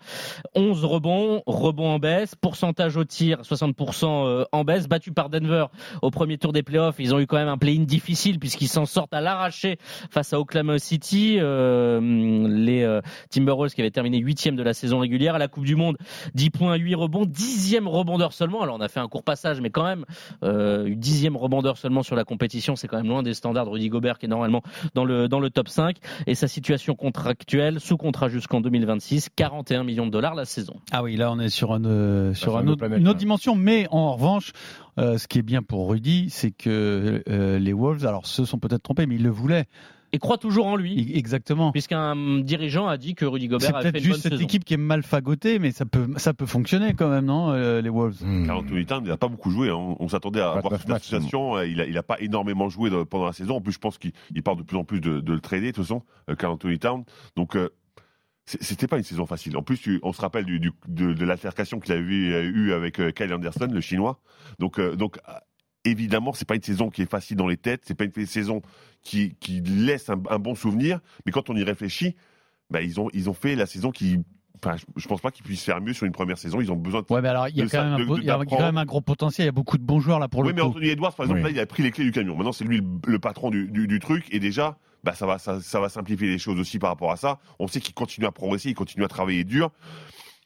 11 0.55 0.85
rebonds, 0.85 1.43
rebonds 1.47 1.91
en 1.91 1.99
baisse, 1.99 2.35
pourcentage 2.35 2.97
au 2.97 3.05
tir 3.05 3.43
60% 3.43 4.05
euh, 4.05 4.45
en 4.53 4.65
baisse, 4.65 4.89
battu 4.89 5.13
par 5.13 5.31
Denver 5.31 5.67
au 6.03 6.11
premier 6.11 6.39
tour 6.39 6.53
des 6.53 6.63
playoffs. 6.63 6.97
Ils 6.99 7.15
ont 7.15 7.21
eu 7.21 7.27
quand 7.27 7.37
même 7.37 7.49
un 7.49 7.59
play-in 7.59 7.83
difficile 7.83 8.39
puisqu'ils 8.39 8.69
s'en 8.69 8.87
sortent 8.87 9.15
à 9.15 9.21
l'arraché 9.21 9.79
face 10.11 10.33
à 10.33 10.41
Oklahoma 10.41 10.79
City. 10.79 11.37
Euh, 11.39 12.01
les 12.49 12.83
euh, 12.83 13.01
Timberwolves 13.31 13.73
qui 13.73 13.81
avaient 13.81 13.91
terminé 13.91 14.19
huitième 14.19 14.57
de 14.57 14.63
la 14.63 14.75
saison 14.75 14.99
régulière 14.99 15.35
à 15.35 15.39
la 15.39 15.49
Coupe 15.49 15.65
du 15.65 15.77
Monde, 15.77 15.97
10 16.35 16.51
points, 16.51 16.75
8 16.77 16.95
rebonds, 16.95 17.27
dixième 17.27 17.89
rebondeur 17.89 18.33
seulement. 18.33 18.63
Alors 18.63 18.77
on 18.77 18.81
a 18.81 18.89
fait 18.89 19.01
un 19.01 19.09
court 19.09 19.23
passage, 19.23 19.61
mais 19.61 19.71
quand 19.71 19.85
même, 19.85 20.05
euh, 20.43 20.95
dixième 20.95 21.37
rebondeur 21.37 21.77
seulement 21.77 22.03
sur 22.03 22.17
la 22.17 22.25
compétition, 22.25 22.77
c'est 22.77 22.89
quand 22.89 22.97
même 22.97 23.09
loin 23.09 23.23
des 23.23 23.35
standards 23.35 23.67
de 23.67 23.71
Rudy 23.71 23.89
Gobert 23.89 24.19
qui 24.19 24.27
est 24.27 24.29
normalement 24.29 24.63
dans 24.95 25.05
le 25.05 25.29
dans 25.29 25.41
le 25.41 25.51
top 25.51 25.69
5. 25.69 25.97
Et 26.27 26.35
sa 26.35 26.49
situation 26.49 26.95
contractuelle, 26.95 27.81
sous 27.81 27.97
contrat 27.97 28.29
jusqu'en 28.29 28.61
2026, 28.61 29.31
41 29.35 29.85
millions 29.85 30.07
de 30.07 30.13
la 30.21 30.45
saison. 30.45 30.77
Ah 30.93 31.03
oui, 31.03 31.17
là 31.17 31.31
on 31.33 31.39
est 31.39 31.49
sur, 31.49 31.73
euh, 31.73 32.33
sur 32.35 32.43
sur 32.53 32.57
un 32.57 32.63
une 32.63 32.69
autre- 32.69 32.73
autre 32.73 32.79
planète, 32.81 32.99
une 33.01 33.09
autre 33.09 33.17
ouais. 33.17 33.21
dimension, 33.21 33.55
mais 33.55 33.87
en 33.91 34.15
revanche, 34.15 34.53
euh, 34.99 35.19
ce 35.19 35.29
qui 35.29 35.39
est 35.39 35.43
bien 35.43 35.63
pour 35.63 35.91
Rudy, 35.91 36.29
c'est 36.31 36.51
que 36.53 37.23
euh, 37.29 37.59
les 37.59 37.73
Wolves, 37.73 38.07
alors 38.07 38.27
se 38.27 38.45
sont 38.45 38.59
peut-être 38.59 38.83
trompés, 38.83 39.07
mais 39.07 39.17
ils 39.17 39.23
le 39.23 39.31
voulaient. 39.31 39.67
Et 40.13 40.19
croit 40.19 40.39
toujours 40.39 40.67
en 40.67 40.77
lui, 40.77 41.13
Exactement. 41.19 41.73
puisqu'un 41.73 42.15
dirigeant 42.41 42.87
a 42.87 42.97
dit 42.97 43.15
que 43.17 43.25
Rudy 43.27 43.47
C'est 43.47 43.51
Gobert 43.51 43.77
a 43.77 43.83
fait 43.83 43.89
une 43.89 43.93
bonne 43.95 44.03
juste 44.03 44.21
cette 44.23 44.33
saison. 44.33 44.45
équipe 44.45 44.65
qui 44.65 44.73
est 44.73 44.79
mal 44.79 45.03
fagotée, 45.03 45.59
mais 45.59 45.73
ça 45.73 45.85
peut, 45.85 46.07
ça 46.17 46.33
peut 46.33 46.47
fonctionner 46.47 46.95
quand 46.95 47.09
même, 47.11 47.25
non, 47.27 47.51
euh, 47.51 47.83
les 47.83 47.91
Wolves? 47.91 48.23
Carl 48.47 48.59
Anthony 48.61 48.87
Towns, 48.87 49.03
il 49.05 49.09
n'a 49.09 49.17
pas 49.17 49.29
beaucoup 49.29 49.51
joué. 49.51 49.69
hein. 49.69 49.75
On, 49.75 49.97
on 49.99 50.09
s'attendait 50.09 50.41
à 50.41 50.53
29 50.55 50.65
avoir 50.65 50.81
cette 50.81 50.91
association. 50.91 51.61
Il 51.63 51.79
n'a 51.79 51.87
il 51.87 51.99
a 51.99 52.03
pas 52.05 52.19
énormément 52.21 52.69
joué 52.69 52.89
de- 52.89 53.03
pendant 53.03 53.27
la 53.27 53.33
saison. 53.33 53.57
En 53.57 53.61
plus, 53.61 53.73
je 53.73 53.79
pense 53.79 53.99
qu'il 53.99 54.13
il 54.35 54.43
parle 54.45 54.59
de 54.59 54.63
plus 54.63 54.77
en 54.77 54.85
plus 54.85 55.01
de, 55.01 55.21
de 55.21 55.33
le 55.33 55.41
trader, 55.41 55.67
de 55.67 55.73
toute 55.73 55.85
façon, 55.85 56.03
euh, 56.31 56.37
Carl 56.37 56.53
Anthony 56.55 56.79
Towns. 56.79 57.05
Donc, 57.37 57.57
euh, 57.57 57.69
c'est- 57.69 57.73
c'était 58.47 58.87
pas 58.87 58.97
une 58.99 59.03
saison 59.05 59.27
facile. 59.27 59.57
En 59.57 59.63
plus, 59.63 59.99
on 60.03 60.13
se 60.13 60.21
rappelle 60.21 60.45
du, 60.45 60.61
du- 60.61 60.73
de, 60.89 61.13
de 61.13 61.25
l'altercation 61.25 61.81
qu'il 61.81 61.93
avait 61.93 62.03
eu, 62.03 62.33
eu 62.55 62.73
avec 62.73 63.01
euh, 63.01 63.11
Kyle 63.11 63.33
Anderson, 63.35 63.69
le 63.71 63.81
chinois. 63.81 64.21
Donc, 64.61 64.79
euh, 64.79 64.95
donc 64.95 65.19
euh, 65.29 65.33
évidemment, 65.85 66.33
c'est 66.33 66.47
pas 66.47 66.55
une 66.55 66.63
saison 66.63 66.89
qui 66.91 67.03
est 67.03 67.11
facile 67.11 67.37
dans 67.37 67.49
les 67.49 67.57
têtes. 67.57 67.83
C'est 67.85 67.95
pas 67.97 68.05
une 68.05 68.27
saison 68.27 68.63
qui, 69.03 69.35
qui 69.41 69.61
laisse 69.61 70.09
un, 70.11 70.23
un 70.31 70.39
bon 70.39 70.55
souvenir. 70.55 71.01
Mais 71.25 71.33
quand 71.33 71.51
on 71.51 71.57
y 71.57 71.65
réfléchit, 71.65 72.15
bah, 72.71 72.83
ils 72.83 73.01
ont 73.01 73.09
ils 73.13 73.29
ont 73.29 73.35
fait 73.35 73.57
la 73.57 73.67
saison 73.67 73.91
qui. 73.91 74.19
Enfin, 74.65 74.77
je, 74.97 75.07
pense 75.07 75.21
pas 75.21 75.31
qu'ils 75.31 75.45
puissent 75.45 75.63
faire 75.65 75.81
mieux 75.83 75.93
sur 75.93 76.07
une 76.07 76.13
première 76.13 76.39
saison. 76.39 76.61
Ils 76.61 76.73
ont 76.73 76.77
besoin 76.77 77.03
de. 77.03 77.07
Ouais, 77.13 77.21
mais 77.21 77.29
alors 77.29 77.49
il 77.49 77.57
y 77.57 77.61
a 77.61 77.65
quand 77.65 77.71
ça- 77.71 77.85
même 77.85 77.93
un 77.93 77.99
de- 77.99 78.05
beau- 78.05 78.17
de- 78.17 78.23
il 78.23 78.27
y 78.27 78.31
a 78.31 78.35
quand 78.35 78.41
d'apprendre. 78.41 78.63
même 78.65 78.79
un 78.79 78.85
gros 78.87 79.01
potentiel. 79.03 79.45
Il 79.45 79.49
y 79.49 79.51
a 79.51 79.53
beaucoup 79.53 79.77
de 79.77 79.83
bons 79.83 80.01
joueurs 80.01 80.19
là 80.19 80.29
pour 80.29 80.41
oui, 80.41 80.49
le 80.49 80.55
mais 80.55 80.61
coup. 80.63 80.69
Anthony 80.69 80.89
Edwards, 80.89 81.15
par 81.15 81.27
exemple, 81.27 81.41
Oui. 81.41 81.45
là, 81.45 81.51
il 81.51 81.61
a 81.61 81.67
pris 81.67 81.83
les 81.83 81.91
clés 81.91 82.05
du 82.05 82.13
camion. 82.13 82.35
Maintenant, 82.37 82.53
c'est 82.53 82.65
lui 82.65 82.79
le, 82.79 82.85
le 83.07 83.19
patron 83.19 83.51
du, 83.51 83.69
du- 83.71 83.87
du 83.87 83.99
truc. 83.99 84.25
Et 84.33 84.39
déjà, 84.41 84.79
bah, 85.07 85.15
ça, 85.15 85.25
va, 85.25 85.39
ça, 85.39 85.61
ça 85.61 85.79
va 85.79 85.89
simplifier 85.89 86.27
les 86.27 86.39
choses 86.39 86.59
aussi 86.59 86.81
par 86.81 86.91
rapport 86.91 87.13
à 87.13 87.17
ça. 87.17 87.39
On 87.61 87.69
sait 87.69 87.81
qu'il 87.81 87.95
continue 87.95 88.27
à 88.27 88.33
progresser, 88.33 88.71
il 88.71 88.75
continue 88.75 89.05
à 89.05 89.09
travailler 89.09 89.45
dur. 89.45 89.71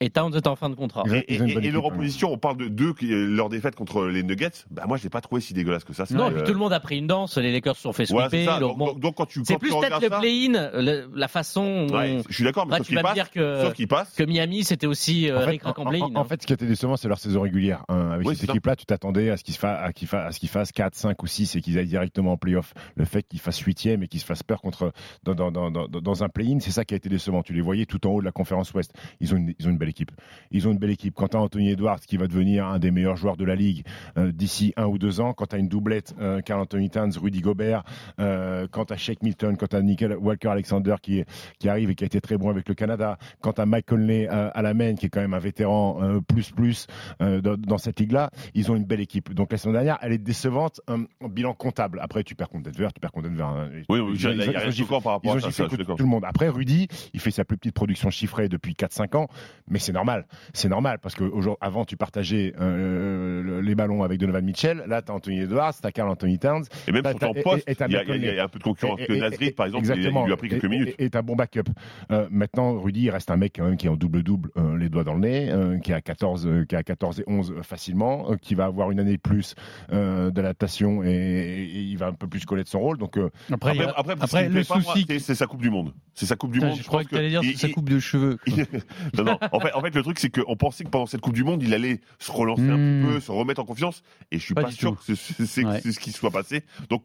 Et 0.02 0.08
Towns 0.08 0.34
est 0.34 0.46
en 0.46 0.56
fin 0.56 0.70
de 0.70 0.74
contrat. 0.74 1.04
Et, 1.12 1.34
et- 1.34 1.70
leur 1.70 1.84
hein. 1.84 1.88
opposition, 1.88 2.32
on 2.32 2.38
parle 2.38 2.56
de 2.56 2.68
deux, 2.68 2.94
leur 3.02 3.50
défaite 3.50 3.74
contre 3.74 4.06
les 4.06 4.22
Nuggets. 4.22 4.50
Bah, 4.70 4.84
moi, 4.88 4.96
je 4.96 5.02
l'ai 5.02 5.10
pas 5.10 5.20
trouvé 5.20 5.42
si 5.42 5.52
dégueulasse 5.52 5.84
que 5.84 5.92
ça. 5.92 6.04
Non, 6.10 6.30
puis 6.30 6.40
euh, 6.40 6.44
tout 6.46 6.52
le 6.52 6.58
monde 6.58 6.72
a 6.72 6.80
pris 6.80 6.96
une 6.98 7.06
danse. 7.06 7.36
Les 7.36 7.52
Lakers 7.52 7.76
se 7.76 7.82
sont 7.82 7.92
fait 7.92 8.06
sweeper. 8.06 8.60
donc 8.60 8.78
bon. 8.78 8.94
donc, 8.94 9.16
quand 9.16 9.26
tu, 9.26 9.42
C'est 9.44 9.58
plus 9.58 9.68
peut-être 9.68 10.00
le 10.00 10.08
ça, 10.08 10.18
play-in, 10.18 10.70
le- 10.80 11.10
la 11.14 11.28
façon. 11.28 11.86
ouais, 11.92 12.22
je 12.30 12.34
suis 12.34 12.44
d'accord, 12.44 12.64
mais 12.66 12.76
Après, 12.76 12.78
sauf 12.78 12.86
tu 12.86 12.92
qu'il 12.92 12.96
vas 12.96 13.02
me 13.02 13.06
passe, 13.08 13.14
dire 13.14 13.30
que- 13.30 13.62
sauf 13.62 13.74
qu'il 13.74 13.88
passe. 13.88 14.14
que 14.14 14.22
Miami, 14.22 14.64
c'était 14.64 14.86
aussi 14.86 15.28
euh, 15.30 15.36
En 15.38 15.46
fait, 15.50 15.60
en 15.66 15.70
en- 15.70 15.90
play-in. 15.90 16.04
en- 16.04 16.14
en 16.16 16.24
fait, 16.24 16.40
ce 16.40 16.46
qui 16.46 16.52
a 16.52 16.54
été 16.54 16.66
décevant, 16.66 16.96
c'est 16.96 17.08
leur 17.08 17.18
saison 17.18 17.42
régulière. 17.42 17.84
hein. 17.90 18.12
Avec 18.12 18.26
Oui, 18.26 18.36
cette 18.36 18.48
équipe-là, 18.48 18.76
tu 18.76 18.86
t'attendais 18.86 19.28
à 19.28 19.36
ce 19.36 19.44
qu'ils 19.44 20.48
fassent 20.48 20.72
4, 20.72 20.94
5 20.94 21.22
ou 21.22 21.26
6 21.26 21.56
et 21.56 21.60
qu'ils 21.60 21.78
aillent 21.78 21.86
directement 21.86 22.32
en 22.32 22.36
playoff. 22.38 22.72
Le 22.96 23.04
fait 23.04 23.22
qu'ils 23.28 23.40
fassent 23.40 23.58
8 23.60 24.02
et 24.02 24.08
qu'ils 24.08 24.20
se 24.20 24.24
fassent 24.24 24.42
peur 24.42 24.62
contre, 24.62 24.92
dans, 25.24 25.34
dans, 25.34 25.50
dans, 25.52 25.70
dans, 25.70 25.86
dans 25.88 26.24
un 26.24 26.28
play-in, 26.30 26.58
c'est 26.60 26.70
ça 26.70 26.86
qui 26.86 26.94
a 26.94 26.96
été 26.96 27.10
décevant. 27.10 27.42
Tu 27.42 27.52
les 27.52 27.60
voyais 27.60 27.84
tout 27.84 28.06
en 28.06 28.10
haut 28.12 28.20
de 28.20 28.24
la 28.24 28.32
conférence 28.32 28.72
Ouest. 28.72 28.92
Ils 29.20 29.34
ont 29.34 29.36
une, 29.36 29.54
ils 29.58 29.66
ont 29.66 29.70
une 29.70 29.78
belle 29.78 29.89
équipe. 29.90 30.10
Ils 30.50 30.66
ont 30.66 30.72
une 30.72 30.78
belle 30.78 30.90
équipe. 30.90 31.14
Quand 31.14 31.28
tu 31.28 31.36
as 31.36 31.40
Anthony 31.40 31.70
Edwards 31.70 32.00
qui 32.00 32.16
va 32.16 32.26
devenir 32.26 32.66
un 32.66 32.78
des 32.78 32.90
meilleurs 32.90 33.16
joueurs 33.16 33.36
de 33.36 33.44
la 33.44 33.54
ligue 33.54 33.84
euh, 34.16 34.32
d'ici 34.32 34.72
un 34.76 34.86
ou 34.86 34.96
deux 34.96 35.20
ans, 35.20 35.34
quand 35.34 35.46
tu 35.46 35.56
as 35.56 35.58
une 35.58 35.68
doublette, 35.68 36.14
euh, 36.20 36.40
Carl 36.40 36.60
Anthony 36.60 36.88
Towns, 36.88 37.12
Rudy 37.20 37.40
Gobert, 37.42 37.82
euh, 38.18 38.66
quand 38.70 38.86
tu 38.86 38.92
as 38.94 38.96
Shake 38.96 39.22
Milton, 39.22 39.56
quand 39.58 39.66
tu 39.68 39.76
as 39.76 39.82
Nickel 39.82 40.16
Walker 40.16 40.48
Alexander 40.48 40.94
qui, 41.02 41.22
qui 41.58 41.68
arrive 41.68 41.90
et 41.90 41.94
qui 41.94 42.04
a 42.04 42.06
été 42.06 42.20
très 42.20 42.38
bon 42.38 42.48
avec 42.48 42.68
le 42.68 42.74
Canada, 42.74 43.18
quand 43.40 43.52
tu 43.54 43.60
as 43.60 43.66
Mike 43.66 43.86
Conley 43.86 44.28
euh, 44.30 44.50
à 44.54 44.62
la 44.62 44.72
main 44.74 44.94
qui 44.94 45.06
est 45.06 45.10
quand 45.10 45.20
même 45.20 45.34
un 45.34 45.38
vétéran 45.38 45.98
euh, 46.02 46.20
plus 46.20 46.50
plus 46.52 46.86
dans, 47.20 47.56
dans 47.56 47.78
cette 47.78 47.98
ligue-là, 48.00 48.30
ils 48.54 48.70
ont 48.70 48.76
une 48.76 48.84
belle 48.84 49.00
équipe. 49.00 49.34
Donc 49.34 49.52
la 49.52 49.58
saison 49.58 49.72
dernière, 49.72 49.98
elle 50.02 50.12
est 50.12 50.18
décevante 50.18 50.80
en 50.88 51.28
bilan 51.28 51.54
comptable. 51.54 51.98
Après, 52.02 52.22
tu 52.22 52.34
perds 52.34 52.48
contre 52.48 52.70
Denver, 52.70 52.88
tu 52.94 53.00
perds 53.00 53.12
contre 53.12 53.28
Denver. 53.28 53.42
hein. 53.42 53.68
Oui, 53.88 53.98
oui, 54.00 54.12
il 54.14 54.20
y 54.22 54.26
a- 54.26 54.30
rien 54.60 54.70
par 55.02 55.12
rapport 55.14 55.32
à 55.36 55.40
ça, 55.50 55.64
tout 55.96 56.02
le 56.04 56.08
monde. 56.08 56.24
Après, 56.26 56.48
Rudy, 56.48 56.86
il 57.14 57.20
fait 57.20 57.30
sa 57.30 57.44
plus 57.44 57.56
petite 57.56 57.74
production 57.74 58.10
chiffrée 58.10 58.48
depuis 58.48 58.74
4-5 58.74 59.16
ans, 59.16 59.28
mais 59.68 59.78
c'est 59.80 59.92
normal. 59.92 60.26
C'est 60.52 60.68
normal 60.68 60.98
parce 61.02 61.14
que 61.14 61.24
avant, 61.60 61.84
tu 61.84 61.96
partageais 61.96 62.52
euh, 62.60 63.42
le- 63.42 63.60
les 63.60 63.74
ballons 63.74 64.02
avec 64.02 64.18
Donovan 64.20 64.44
Mitchell. 64.44 64.84
Là, 64.86 65.02
tu 65.02 65.10
as 65.10 65.14
Anthony 65.14 65.40
Edwards, 65.40 65.72
tu 65.80 65.86
as 65.86 65.92
Carl 65.92 66.08
Anthony 66.10 66.38
Towns. 66.38 66.64
Et 66.86 66.92
même 66.92 67.02
T'as- 67.02 67.10
sur 67.10 67.18
ton 67.20 67.32
t'as- 67.34 67.42
poste, 67.42 67.64
t'as 67.76 67.86
il 67.88 67.92
y 67.92 67.96
a- 67.96 68.04
y 68.16 68.36
y 68.36 68.40
un 68.40 68.48
peu 68.48 68.58
de 68.58 68.64
concurrence 68.64 69.00
Et- 69.00 69.06
que 69.06 69.12
Nasrid, 69.14 69.54
par 69.54 69.66
exemple, 69.66 69.86
il- 69.96 70.10
lui 70.26 70.32
a 70.32 70.36
pris 70.36 70.48
quelques 70.48 70.64
minutes. 70.66 70.94
Et 70.98 71.10
tu 71.10 71.18
un 71.18 71.22
bon 71.22 71.34
backup. 71.36 71.64
Euh, 72.12 72.26
maintenant, 72.30 72.80
Rudy, 72.80 73.02
il 73.02 73.10
reste 73.10 73.30
un 73.30 73.36
mec 73.36 73.54
quand 73.56 73.64
même 73.64 73.76
qui 73.76 73.86
est 73.86 73.90
en 73.90 73.96
double-double, 73.96 74.50
euh, 74.56 74.76
les 74.78 74.88
doigts 74.88 75.04
dans 75.04 75.14
le 75.14 75.20
nez, 75.20 75.50
euh, 75.50 75.78
qui, 75.78 75.92
a 75.92 76.00
14, 76.00 76.46
euh, 76.46 76.64
qui 76.64 76.76
a 76.76 76.82
14 76.82 77.20
et 77.20 77.24
11 77.26 77.54
facilement, 77.62 78.30
euh, 78.32 78.36
qui 78.36 78.54
va 78.54 78.66
avoir 78.66 78.90
une 78.90 79.00
année 79.00 79.16
de 79.16 79.20
plus 79.20 79.54
euh, 79.92 80.30
d'adaptation 80.30 81.02
et, 81.04 81.68
il 81.70 81.96
va 81.96 82.06
un 82.08 82.12
peu 82.12 82.26
plus 82.26 82.44
connaître 82.44 82.70
son 82.70 82.80
rôle. 82.80 82.98
Donc, 82.98 83.16
euh, 83.18 83.30
Après, 83.52 83.70
Après, 83.72 83.84
a- 83.84 83.92
après, 83.96 84.12
après, 84.20 84.48
le 84.48 84.62
souci. 84.62 85.06
c'est- 85.18 85.34
sa 85.34 85.46
Coupe 85.46 85.62
du 85.62 85.70
Monde. 85.70 85.92
C'est 86.14 86.26
sa 86.26 86.36
Coupe 86.36 86.52
du 86.52 86.60
Monde. 86.60 86.76
je 86.76 86.86
crois 86.86 87.04
que 87.04 87.08
tu 87.10 87.16
allais 87.16 87.30
dire 87.30 87.42
sa 87.56 87.68
coupe 87.68 87.88
de 87.88 87.98
cheveux. 87.98 88.38
non, 89.16 89.24
non. 89.24 89.38
En 89.52 89.58
fait, 89.70 89.76
en 89.76 89.80
fait, 89.80 89.94
le 89.94 90.02
truc, 90.02 90.18
c'est 90.18 90.30
qu'on 90.30 90.56
pensait 90.56 90.84
que 90.84 90.90
pendant 90.90 91.06
cette 91.06 91.20
Coupe 91.20 91.34
du 91.34 91.44
Monde, 91.44 91.62
il 91.62 91.72
allait 91.74 92.00
se 92.18 92.30
relancer 92.32 92.62
un 92.68 92.76
Hmm. 92.76 93.02
petit 93.06 93.12
peu, 93.14 93.20
se 93.20 93.30
remettre 93.32 93.60
en 93.60 93.64
confiance. 93.64 94.02
Et 94.30 94.38
je 94.38 94.44
suis 94.44 94.54
Pas 94.54 94.62
pas, 94.64 94.70
sûr 94.70 94.90
tout. 94.96 94.98
que 95.06 95.14
c'est 95.14 95.64
Ouais. 95.64 95.80
ce 95.80 95.98
qui 95.98 96.12
soit 96.12 96.30
passé. 96.30 96.62
Donc, 96.88 97.04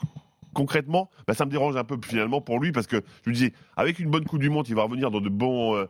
concrètement, 0.53 1.09
bah, 1.27 1.33
ça 1.33 1.45
me 1.45 1.51
dérange 1.51 1.75
un 1.75 1.83
peu 1.83 1.97
finalement 2.05 2.41
pour 2.41 2.59
lui 2.59 2.71
parce 2.71 2.87
que 2.87 3.01
je 3.25 3.29
me 3.29 3.33
disais, 3.35 3.53
avec 3.75 3.99
une 3.99 4.09
bonne 4.09 4.23
Coupe 4.25 4.39
du 4.39 4.49
Monde, 4.49 4.67
il 4.69 4.75
va 4.75 4.83
revenir 4.83 5.11
dans 5.11 5.21
de 5.21 5.29
bons. 5.29 5.75
euh, 5.75 5.85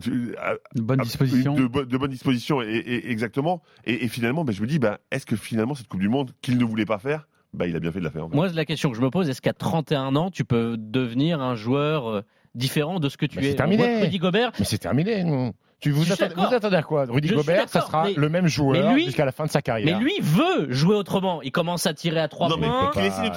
tu- 0.00 0.36
à- 0.38 0.54
Une 0.76 0.82
bonne 0.82 1.00
à- 1.00 1.04
disposition. 1.04 1.54
De, 1.54 1.66
bo- 1.66 1.84
de 1.84 1.96
bonnes 1.98 2.10
dispositions, 2.12 2.62
et, 2.62 2.66
et- 2.68 3.10
exactement. 3.10 3.60
Et, 3.84 4.04
et 4.04 4.08
finalement, 4.08 4.44
bah, 4.44 4.52
je 4.52 4.62
me 4.62 4.66
dis, 4.68 4.78
bah, 4.78 5.00
est-ce 5.10 5.26
que 5.26 5.34
finalement, 5.34 5.74
cette 5.74 5.88
Coupe 5.88 5.98
du 6.00 6.08
Monde 6.08 6.30
qu'il 6.42 6.58
ne 6.58 6.64
voulait 6.64 6.84
pas 6.84 6.98
faire, 6.98 7.26
bah, 7.54 7.66
il 7.66 7.74
a 7.74 7.80
bien 7.80 7.90
fait 7.90 7.98
de 7.98 8.04
la 8.04 8.10
faire. 8.12 8.28
Moi, 8.28 8.48
la 8.48 8.64
question 8.64 8.90
que 8.90 8.96
je 8.96 9.02
me 9.02 9.10
pose, 9.10 9.28
est-ce 9.28 9.42
qu'à 9.42 9.52
31 9.52 10.14
ans, 10.14 10.30
tu 10.30 10.44
peux 10.44 10.76
devenir 10.78 11.40
un 11.40 11.56
joueur 11.56 12.08
euh, 12.08 12.22
différent 12.54 13.00
de 13.00 13.08
ce 13.08 13.16
que 13.16 13.26
tu 13.26 13.38
Mais 13.38 13.42
c'est 13.42 13.50
es? 13.50 13.54
terminé. 13.56 14.00
Rudy 14.02 14.18
Gobert, 14.18 14.52
mais 14.60 14.64
c'est 14.64 14.78
terminé. 14.78 15.24
Tu 15.80 15.90
vous 15.90 16.12
attendez, 16.12 16.34
vous 16.34 16.54
attendez 16.54 16.76
à 16.76 16.82
quoi? 16.82 17.06
Rudy 17.08 17.28
Je 17.28 17.34
Gobert, 17.34 17.68
ça 17.68 17.80
sera 17.80 18.04
mais- 18.04 18.14
le 18.14 18.28
même 18.28 18.46
joueur 18.46 18.72
mais 18.88 18.94
lui- 18.94 19.04
jusqu'à 19.06 19.24
la 19.24 19.32
fin 19.32 19.44
de 19.46 19.50
sa 19.50 19.58
mais 19.58 19.62
carrière. 19.62 19.98
lui 19.98 20.12
veut 20.20 20.70
jouer 20.70 20.94
autrement. 20.94 21.40
Il 21.42 21.52
commence 21.52 21.86
à 21.86 21.94
tirer 21.94 22.20
à 22.20 22.28
3 22.28 22.48
non, 22.48 22.56
mais 22.58 22.66
points. 22.66 22.90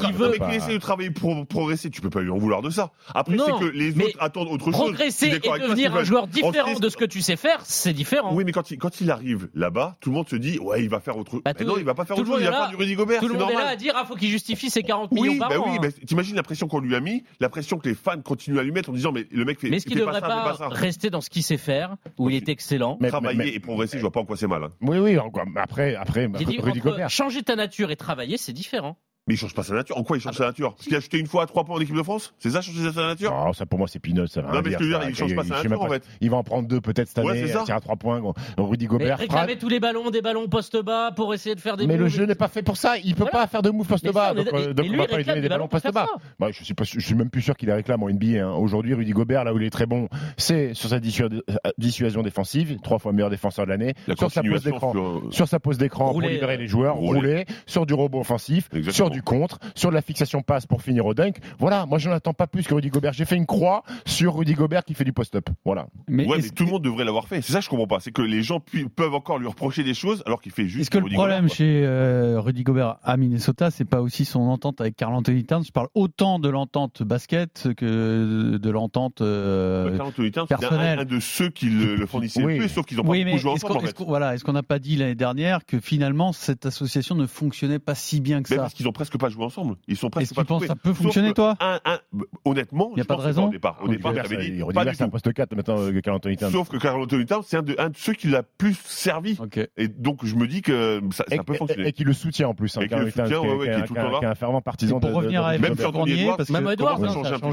il 0.08 0.14
veut 0.14 0.32
mais 0.32 0.38
pas. 0.38 0.46
qu'il 0.48 0.56
essaie 0.56 0.74
de 0.74 0.78
travailler 0.78 1.10
pour 1.12 1.46
progresser, 1.48 1.90
tu 1.90 2.02
peux 2.02 2.10
pas 2.10 2.22
lui 2.22 2.30
en 2.32 2.38
vouloir 2.38 2.62
de 2.62 2.70
ça. 2.70 2.92
Après, 3.16 3.38
c'est 3.38 3.60
que 3.60 3.66
les 3.72 3.94
mais 3.94 4.06
autres 4.06 4.18
attendent 4.20 4.50
autre 4.50 4.66
chose. 4.66 4.74
Progresser 4.76 5.28
et 5.28 5.60
devenir 5.60 5.96
un 5.96 6.04
joueur 6.04 6.28
différent 6.28 6.78
de 6.80 6.90
ce 6.90 6.98
que 6.98 7.06
tu 7.06 7.22
sais 7.22 7.36
faire, 7.38 7.60
c'est 7.64 7.94
différent. 7.94 8.34
Oui, 8.34 8.44
mais 8.46 8.52
quand 8.52 8.72
il, 8.72 8.78
quand 8.78 9.00
il 9.00 9.10
arrive 9.10 9.48
là-bas, 9.56 9.96
tout 10.02 10.10
le 10.10 10.16
monde 10.16 10.28
se 10.28 10.36
dit, 10.36 10.60
ouais, 10.60 10.84
il 10.84 10.90
va 10.90 11.00
faire 11.00 11.18
autre 11.18 11.32
chose. 11.32 11.42
Bah, 11.46 11.54
Mais 11.58 11.66
non, 11.66 11.76
il 11.78 11.86
va 11.86 11.94
pas 11.94 12.04
faire 12.06 12.18
autre 12.18 12.28
chose, 12.28 12.40
il 12.42 12.46
va 12.46 12.52
faire 12.52 12.70
du 12.70 12.76
Rudy 12.76 12.96
Gobert. 12.96 13.22
Tout 13.22 13.28
le 13.30 13.40
monde 13.40 13.52
est 13.52 13.56
là 13.56 13.68
à 13.70 13.76
dire, 13.76 13.94
ah, 13.96 14.04
faut 14.06 14.16
qu'il 14.16 14.30
justifie 14.30 14.70
ses 14.70 14.84
40 14.84 15.10
Oui, 15.12 15.22
millions 15.30 15.40
par 15.40 15.50
bah 15.50 15.60
an. 15.60 15.64
oui, 15.68 15.76
hein. 15.78 15.80
mais 15.82 15.92
t'imagines 15.92 16.36
la 16.36 16.44
pression 16.44 16.68
qu'on 16.68 16.80
lui 16.80 16.96
a 16.96 17.00
mis, 17.00 17.24
la 17.40 17.48
pression 17.50 17.78
que 17.78 17.88
les 17.88 17.96
fans 17.96 18.20
continuent 18.22 18.60
à 18.60 18.64
lui 18.64 18.72
mettre 18.72 18.90
en 18.90 18.94
disant, 18.94 19.12
mais 19.14 19.28
le 19.32 19.46
mec 19.46 19.60
fait, 19.60 19.70
Mais 19.70 19.78
est-ce 19.78 19.86
qu'il 19.86 19.98
devrait 19.98 20.20
pas, 20.20 20.58
rester 20.70 21.10
dans 21.10 21.22
ce 21.22 21.30
qu'il 21.30 21.44
sait 21.44 21.58
faire, 21.58 21.96
où 22.18 22.30
il 22.34 22.44
est 22.44 22.50
excellent 22.50 22.98
Mais- 23.00 23.10
Travailler 23.10 23.38
mais- 23.38 23.50
et 23.50 23.60
progresser, 23.60 23.98
je 23.98 24.02
vois 24.02 24.12
pas 24.12 24.20
en 24.22 24.26
quoi 24.26 24.36
c'est 24.38 24.48
mal. 24.48 24.64
hein. 24.64 24.70
Oui, 24.82 24.98
oui. 24.98 25.18
encore- 25.18 25.46
Après, 25.56 25.96
après 25.96 26.28
J'ai 26.38 26.46
dit, 26.46 26.60
Rudy 26.60 26.80
entre 26.80 26.90
Gobert. 26.92 27.10
changer 27.10 27.44
ta 27.44 27.56
nature 27.56 27.92
et 27.92 27.96
travailler, 27.96 28.38
c'est 28.38 28.54
différent. 28.54 28.98
Mais 29.26 29.36
il 29.36 29.38
change 29.38 29.54
pas 29.54 29.64
sa 29.64 29.74
nature. 29.74 29.98
En 29.98 30.04
quoi 30.04 30.18
il 30.18 30.20
Ah 30.20 30.24
change 30.24 30.36
sa 30.38 30.46
nature? 30.48 30.74
Parce 30.76 30.84
qu'il 30.86 30.96
a 30.96 30.98
acheté 30.98 31.18
une 31.18 31.28
fois 31.28 31.44
à 31.44 31.46
3 31.46 31.64
points 31.64 31.78
en 31.78 31.80
équipe 31.80 31.96
de 31.96 32.04
France? 32.04 32.34
C'est 32.40 32.50
ça, 32.50 32.62
changer 32.62 32.92
sa 32.92 33.08
nature? 33.08 33.32
Non, 33.32 33.54
ça 33.54 33.66
pour 33.66 33.80
moi 33.80 33.88
c'est 33.88 34.00
peanuts. 34.00 34.28
Ça 34.28 34.42
va 34.42 34.52
Non, 34.52 34.62
mais 34.62 34.70
dire, 34.72 34.74
ce 34.74 34.78
que 34.80 34.84
je 34.84 34.90
veux 34.90 34.94
ça. 34.96 35.00
dire, 35.00 35.10
il 35.12 35.16
change 35.16 35.36
pas 35.36 35.44
sa 35.46 35.64
nature, 35.64 35.82
en 35.82 35.88
fait. 35.88 36.04
Il 36.20 36.30
va 36.30 36.36
en 36.38 36.44
prendre 36.44 36.68
deux 36.68 36.82
peut-être 36.82 37.08
cette 37.08 37.24
Ouais, 37.24 37.32
année. 37.32 37.48
C'est 37.66 37.72
à 37.72 37.80
trois 37.80 37.96
points. 37.96 38.22
Rudy 38.58 38.84
Mais 38.84 38.90
Gobert. 38.90 39.18
réclamer 39.20 39.58
tous 39.58 39.70
les 39.70 39.80
ballons, 39.80 40.10
des 40.12 40.22
ballons 40.22 40.50
poste 40.50 40.76
bas 40.84 41.12
pour 41.16 41.34
essayer 41.34 41.56
de 41.56 41.62
faire 41.62 41.78
des 41.78 41.88
Mais 41.88 41.96
le 41.96 42.10
jeu 42.10 42.26
n'est 42.26 42.36
pas 42.36 42.50
fait 42.50 42.64
pour 42.64 42.76
ça. 42.76 42.98
Il 42.98 43.16
peut 43.16 43.20
Voilà. 43.24 43.32
pas 43.32 43.48
faire 43.48 43.62
de 43.62 43.70
move 43.70 43.88
poste 43.88 44.04
Mais 44.04 44.12
bas. 44.12 44.34
Donc, 44.34 44.48
mais- 44.52 44.60
euh, 44.60 44.74
donc 44.74 44.88
mais 44.90 44.96
on 44.98 45.02
va 45.02 45.08
pas 45.08 45.18
lui 45.18 45.24
donner 45.24 45.40
des 45.42 45.48
ballons 45.50 45.70
poste 45.70 45.84
faire 45.84 45.94
bas. 45.94 46.08
Bah, 46.38 46.50
je 46.52 46.62
suis 46.62 46.74
pas, 46.74 46.84
je 46.84 47.00
suis 47.00 47.16
même 47.16 47.30
plus 47.30 47.42
sûr 47.42 47.56
qu'il 47.56 47.70
les 47.70 47.74
réclame 47.76 48.04
en 48.04 48.10
NBA. 48.10 48.46
hein. 48.46 48.52
Aujourd'hui, 48.56 48.94
Rudy 48.94 49.12
Gobert, 49.12 49.46
là 49.46 49.54
où 49.54 49.58
il 49.58 49.64
est 49.66 49.70
très 49.70 49.86
bon, 49.86 50.10
c'est 50.36 50.74
sur 50.74 50.90
sa 50.90 51.00
dissu- 51.00 51.24
euh, 51.24 51.40
dissuasion 51.78 52.24
défensive, 52.24 52.78
trois 52.84 53.00
fois 53.00 53.14
meilleur 53.14 53.30
défenseur 53.30 53.66
de 53.66 53.72
l'année, 53.72 53.94
La 54.08 54.18
sur 54.18 54.30
sa 54.30 54.44
pose 54.44 54.64
d'écran. 54.64 54.92
sur- 54.92 55.24
Sur 55.34 55.48
sa 55.48 55.62
pose 55.62 55.78
d'écran 55.78 56.12
pour 56.12 56.22
libérer 56.22 56.56
euh, 56.56 56.58
les 56.58 56.68
joueurs, 56.68 56.96
rouler. 56.96 57.46
sur 57.68 57.86
du 57.86 57.94
robot 57.94 58.20
offensif, 58.20 58.68
sur 58.92 59.10
du 59.14 59.22
contre, 59.22 59.60
sur 59.76 59.90
de 59.90 59.96
la 59.96 60.02
fixation 60.02 60.42
passe 60.42 60.66
pour 60.66 60.82
finir 60.82 61.06
au 61.06 61.14
dunk. 61.14 61.38
Voilà, 61.60 61.86
moi 61.86 61.98
je 62.00 62.10
n'attends 62.10 62.34
pas 62.34 62.48
plus 62.48 62.68
que 62.68 62.74
Rudy 62.74 62.90
Gobert. 62.90 63.14
J'ai 63.14 63.26
fait 63.26 63.36
une 63.38 63.46
croix 63.46 63.84
sur 64.06 64.36
Rudy 64.36 64.54
Gobert 64.54 64.84
qui 64.84 64.94
fait 64.94 65.04
du 65.06 65.14
post-up. 65.14 65.50
Voilà. 65.64 65.88
Mais 66.08 66.26
ouais, 66.28 66.40
est-ce 66.40 66.48
mais 66.48 66.54
tout 66.54 66.66
le 66.66 66.72
monde 66.72 66.84
devrait 66.84 67.06
l'avoir 67.06 67.28
fait. 67.28 67.42
C'est 67.42 67.54
ça 67.54 67.60
que 67.60 67.66
je 67.66 67.70
comprends 67.70 67.88
pas. 67.88 68.00
C'est 68.02 68.12
que 68.12 68.22
les 68.22 68.44
gens 68.44 68.60
pu- 68.60 68.90
peuvent 68.90 69.14
encore 69.14 69.40
lui 69.40 69.48
reprocher 69.48 69.84
des 69.84 69.94
choses 69.94 70.22
alors 70.26 70.42
qu'il 70.42 70.52
fait 70.52 70.68
juste. 70.68 70.82
Est-ce 70.82 70.90
que 70.92 70.98
le 70.98 71.06
problème 71.14 71.44
Gobert, 71.44 71.56
chez 71.56 71.84
euh, 71.86 72.40
Rudy 72.42 72.64
Gobert 72.64 72.98
à 73.04 73.16
Minnesota, 73.18 73.72
c'est 73.72 73.86
pas 73.86 74.02
aussi 74.02 74.26
son 74.26 74.42
entente 74.42 74.82
avec 74.82 74.96
Carl 74.96 75.14
Anthony 75.14 75.46
Towns? 75.46 75.64
Je 75.66 75.72
parle 75.72 75.88
autant 75.94 76.40
de 76.40 76.50
l'entente 76.50 77.04
basket 77.04 77.70
que 77.78 78.58
de 78.58 78.70
l'entente. 78.70 79.22
euh, 79.22 79.98
Bah, 79.98 80.06
c'est 80.16 80.38
un, 80.38 81.00
un 81.00 81.06
de 81.06 81.20
ceux 81.20 81.50
qui 81.50 81.68
le, 81.70 81.96
le 81.96 82.06
fournissaient 82.06 82.44
Oui. 82.44 82.54
le 82.56 82.60
plus, 82.62 82.70
sauf 82.70 82.86
qu'ils 82.86 83.00
ont 83.00 83.04
pas 83.04 83.10
oui, 83.10 83.24
mais 83.24 83.32
beaucoup 83.32 83.42
joué 83.42 83.52
est-ce 83.54 83.66
ensemble. 83.66 83.74
qu'on 83.74 83.80
en 83.80 83.84
est-ce 83.84 83.88
fait. 83.92 83.98
qu'on- 83.98 84.06
voilà, 84.10 84.34
est-ce 84.36 84.44
qu'on 84.44 84.54
n'a 84.54 84.64
pas 84.64 84.80
dit 84.80 84.96
l'année 84.96 85.16
dernière 85.16 85.66
que 85.66 85.80
finalement 85.80 86.34
cette 86.34 86.66
association 86.66 87.16
ne 87.16 87.26
fonctionnait 87.26 87.80
pas 87.80 87.96
si 87.96 88.22
bien 88.22 88.42
que 88.42 88.50
Mais 88.50 88.56
ça? 88.56 88.62
parce 88.64 88.74
qu'ils 88.74 88.88
ont 88.88 88.92
presque 89.04 89.18
pas 89.20 89.30
joué 89.30 89.44
ensemble. 89.46 89.76
Ils 89.88 89.96
sont 89.98 90.10
presque 90.10 90.32
Est-ce 90.32 90.34
pas 90.36 90.42
que 90.42 90.48
tu 90.48 90.54
penses 90.54 90.62
que 90.62 90.68
ça 90.68 90.76
peut 90.76 90.90
Sauf 90.94 91.02
fonctionner, 91.04 91.30
que 91.30 91.34
toi 91.36 91.56
un- 91.60 91.80
un- 91.86 92.00
honnêtement, 92.46 92.92
Y 92.96 93.00
a 93.00 93.04
je 93.04 93.08
pas 93.08 93.16
de 93.16 93.22
raison 93.22 93.48
Au 93.48 93.50
départ, 93.50 93.78
au 93.82 93.88
départ, 93.88 94.14
j'avais 94.16 94.38
dit 94.52 94.62
pas 94.74 94.86
du 94.86 94.96
c'est 94.96 95.04
un 95.04 95.06
tout. 95.06 95.12
poste 95.12 95.34
4 95.34 95.56
maintenant 95.56 95.78
euh, 95.80 95.92
que 95.92 96.00
Carl 96.00 96.18
Anthony 96.18 96.38
Towns. 96.38 96.52
Sauf 96.52 96.70
que 96.70 96.78
Carl 96.78 97.02
Anthony 97.02 97.26
Towns, 97.26 97.44
c'est 97.46 97.58
un 97.58 97.62
de, 97.62 97.76
un 97.78 97.90
de 97.90 97.98
ceux 97.98 98.14
qui 98.14 98.28
l'a 98.28 98.44
plus 98.44 98.78
servi. 98.84 99.38
Ok. 99.42 99.60
Et 99.78 99.88
donc, 99.88 100.26
je 100.26 100.36
me 100.36 100.48
dis 100.48 100.62
que 100.62 101.02
ça, 101.12 101.24
Et, 101.32 101.36
ça 101.38 101.44
peut 101.44 101.54
et- 101.54 101.58
fonctionner. 101.58 101.88
et 101.88 101.92
qui 101.94 102.04
le 102.04 102.14
soutient 102.14 102.48
en 102.50 102.54
plus. 102.54 102.76
hein, 102.78 102.82
Et 102.82 102.88
qui 102.88 102.96
le 102.96 103.10
soutient, 103.12 103.40
ouais, 103.40 103.54
ouais, 103.56 103.66
qui 103.66 103.72
est 103.72 103.74
un- 103.76 103.82
tout 103.82 103.94
le 103.94 104.02
temps 104.02 104.12
là. 104.12 104.20
qui 104.20 104.26
est 104.26 104.28
un 104.30 104.36
fervent 104.36 104.62
partisan 104.62 104.98
Et 104.98 105.00
pour 105.02 105.10
de- 105.10 105.16
revenir 105.16 105.42
de- 105.42 105.48
à 105.48 105.52
de- 105.52 105.56
Evan 105.58 105.70
Même 105.70 105.78
sur 105.80 105.92
Fournier, 105.92 106.32
parce 106.38 106.50
Même 106.50 106.64
que 106.64 106.84
a 106.84 106.96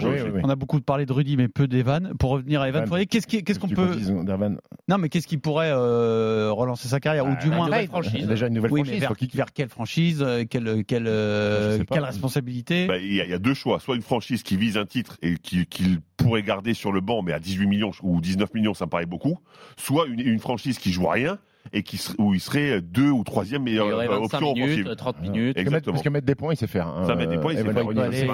oui, 0.08 0.30
oui. 0.34 0.40
on 0.44 0.48
a 0.48 0.56
beaucoup 0.56 0.80
parlé 0.80 1.06
de 1.06 1.12
Rudy, 1.12 1.36
mais 1.36 1.48
peu 1.48 1.66
d'Evan. 1.66 2.12
Pour 2.18 2.30
revenir 2.30 2.60
à 2.60 2.68
Evan. 2.68 2.86
Fournier, 2.86 3.06
qu'est-ce 3.06 3.58
qu'on 3.58 3.68
peut, 3.68 3.96
non, 4.88 4.98
mais 4.98 5.08
qu'est-ce 5.08 5.26
qui 5.26 5.36
pourrait 5.38 5.70
euh, 5.72 6.50
relancer 6.52 6.88
sa 6.88 7.00
carrière 7.00 7.24
ou 7.26 7.30
Bah, 7.30 7.34
du 7.40 7.50
moins. 7.50 7.68
Déjà 7.68 8.46
une 8.46 8.54
nouvelle 8.54 8.70
franchise. 8.70 9.04
vers, 9.34 9.52
quelle 9.52 9.68
franchise, 9.68 10.22
euh, 10.22 10.44
quelle, 10.48 10.84
euh, 11.40 11.84
quelle 11.90 12.04
responsabilité 12.04 12.86
Bah, 12.86 12.98
il 12.98 13.12
y, 13.14 13.20
a- 13.20 13.24
il 13.24 13.30
y 13.30 13.34
a 13.34 13.38
deux 13.38 13.54
choix. 13.54 13.80
Soit 13.80 13.96
une 13.96 14.02
franchise 14.02 14.42
qui 14.42 14.56
vise 14.56 14.76
un 14.76 14.86
titre 14.86 15.16
et 15.22 15.36
qui- 15.36 15.66
qu'il 15.66 16.00
pourrait 16.16 16.42
garder 16.42 16.74
sur 16.74 16.92
le 16.92 17.00
banc, 17.00 17.22
mais 17.22 17.32
à 17.32 17.38
18 17.40 17.66
millions 17.66 17.92
ou 18.02 18.20
19 18.20 18.52
millions, 18.54 18.74
ça 18.74 18.84
me 18.86 18.90
paraît 18.90 19.06
beaucoup. 19.06 19.38
Soit 19.76 20.06
une, 20.06 20.20
une 20.20 20.38
franchise 20.38 20.78
qui 20.78 20.92
joue 20.92 21.08
à 21.08 21.12
rien 21.12 21.38
et 21.72 21.82
qui 21.82 21.96
ser- 21.98 22.14
où 22.18 22.34
il 22.34 22.40
serait 22.40 22.80
deux 22.80 23.10
ou 23.10 23.22
troisième 23.24 23.62
Il 23.66 23.70
y 23.70 23.78
meilleure 23.78 23.94
aurait 23.94 24.06
euh, 24.06 24.18
25 24.18 24.24
option 24.38 24.52
minutes, 24.54 24.86
offensive. 24.86 24.96
30 24.96 25.20
minutes. 25.22 25.34
Parce 25.34 25.34
que 25.34 25.38
mettre- 25.46 25.58
Exactement. 25.60 25.92
Parce 25.94 26.02
que 26.04 26.08
mettre 26.08 26.26
des 26.26 26.34
points, 26.34 26.52
il 26.52 26.56
sait 26.56 26.66
faire. 26.66 26.86
hein. 26.88 27.04
Ça, 27.06 27.14
mettre 27.14 27.30
des 27.30 27.38
points, 27.38 27.52
il 27.52 27.56
sait 27.58 27.60
Evan 27.62 27.74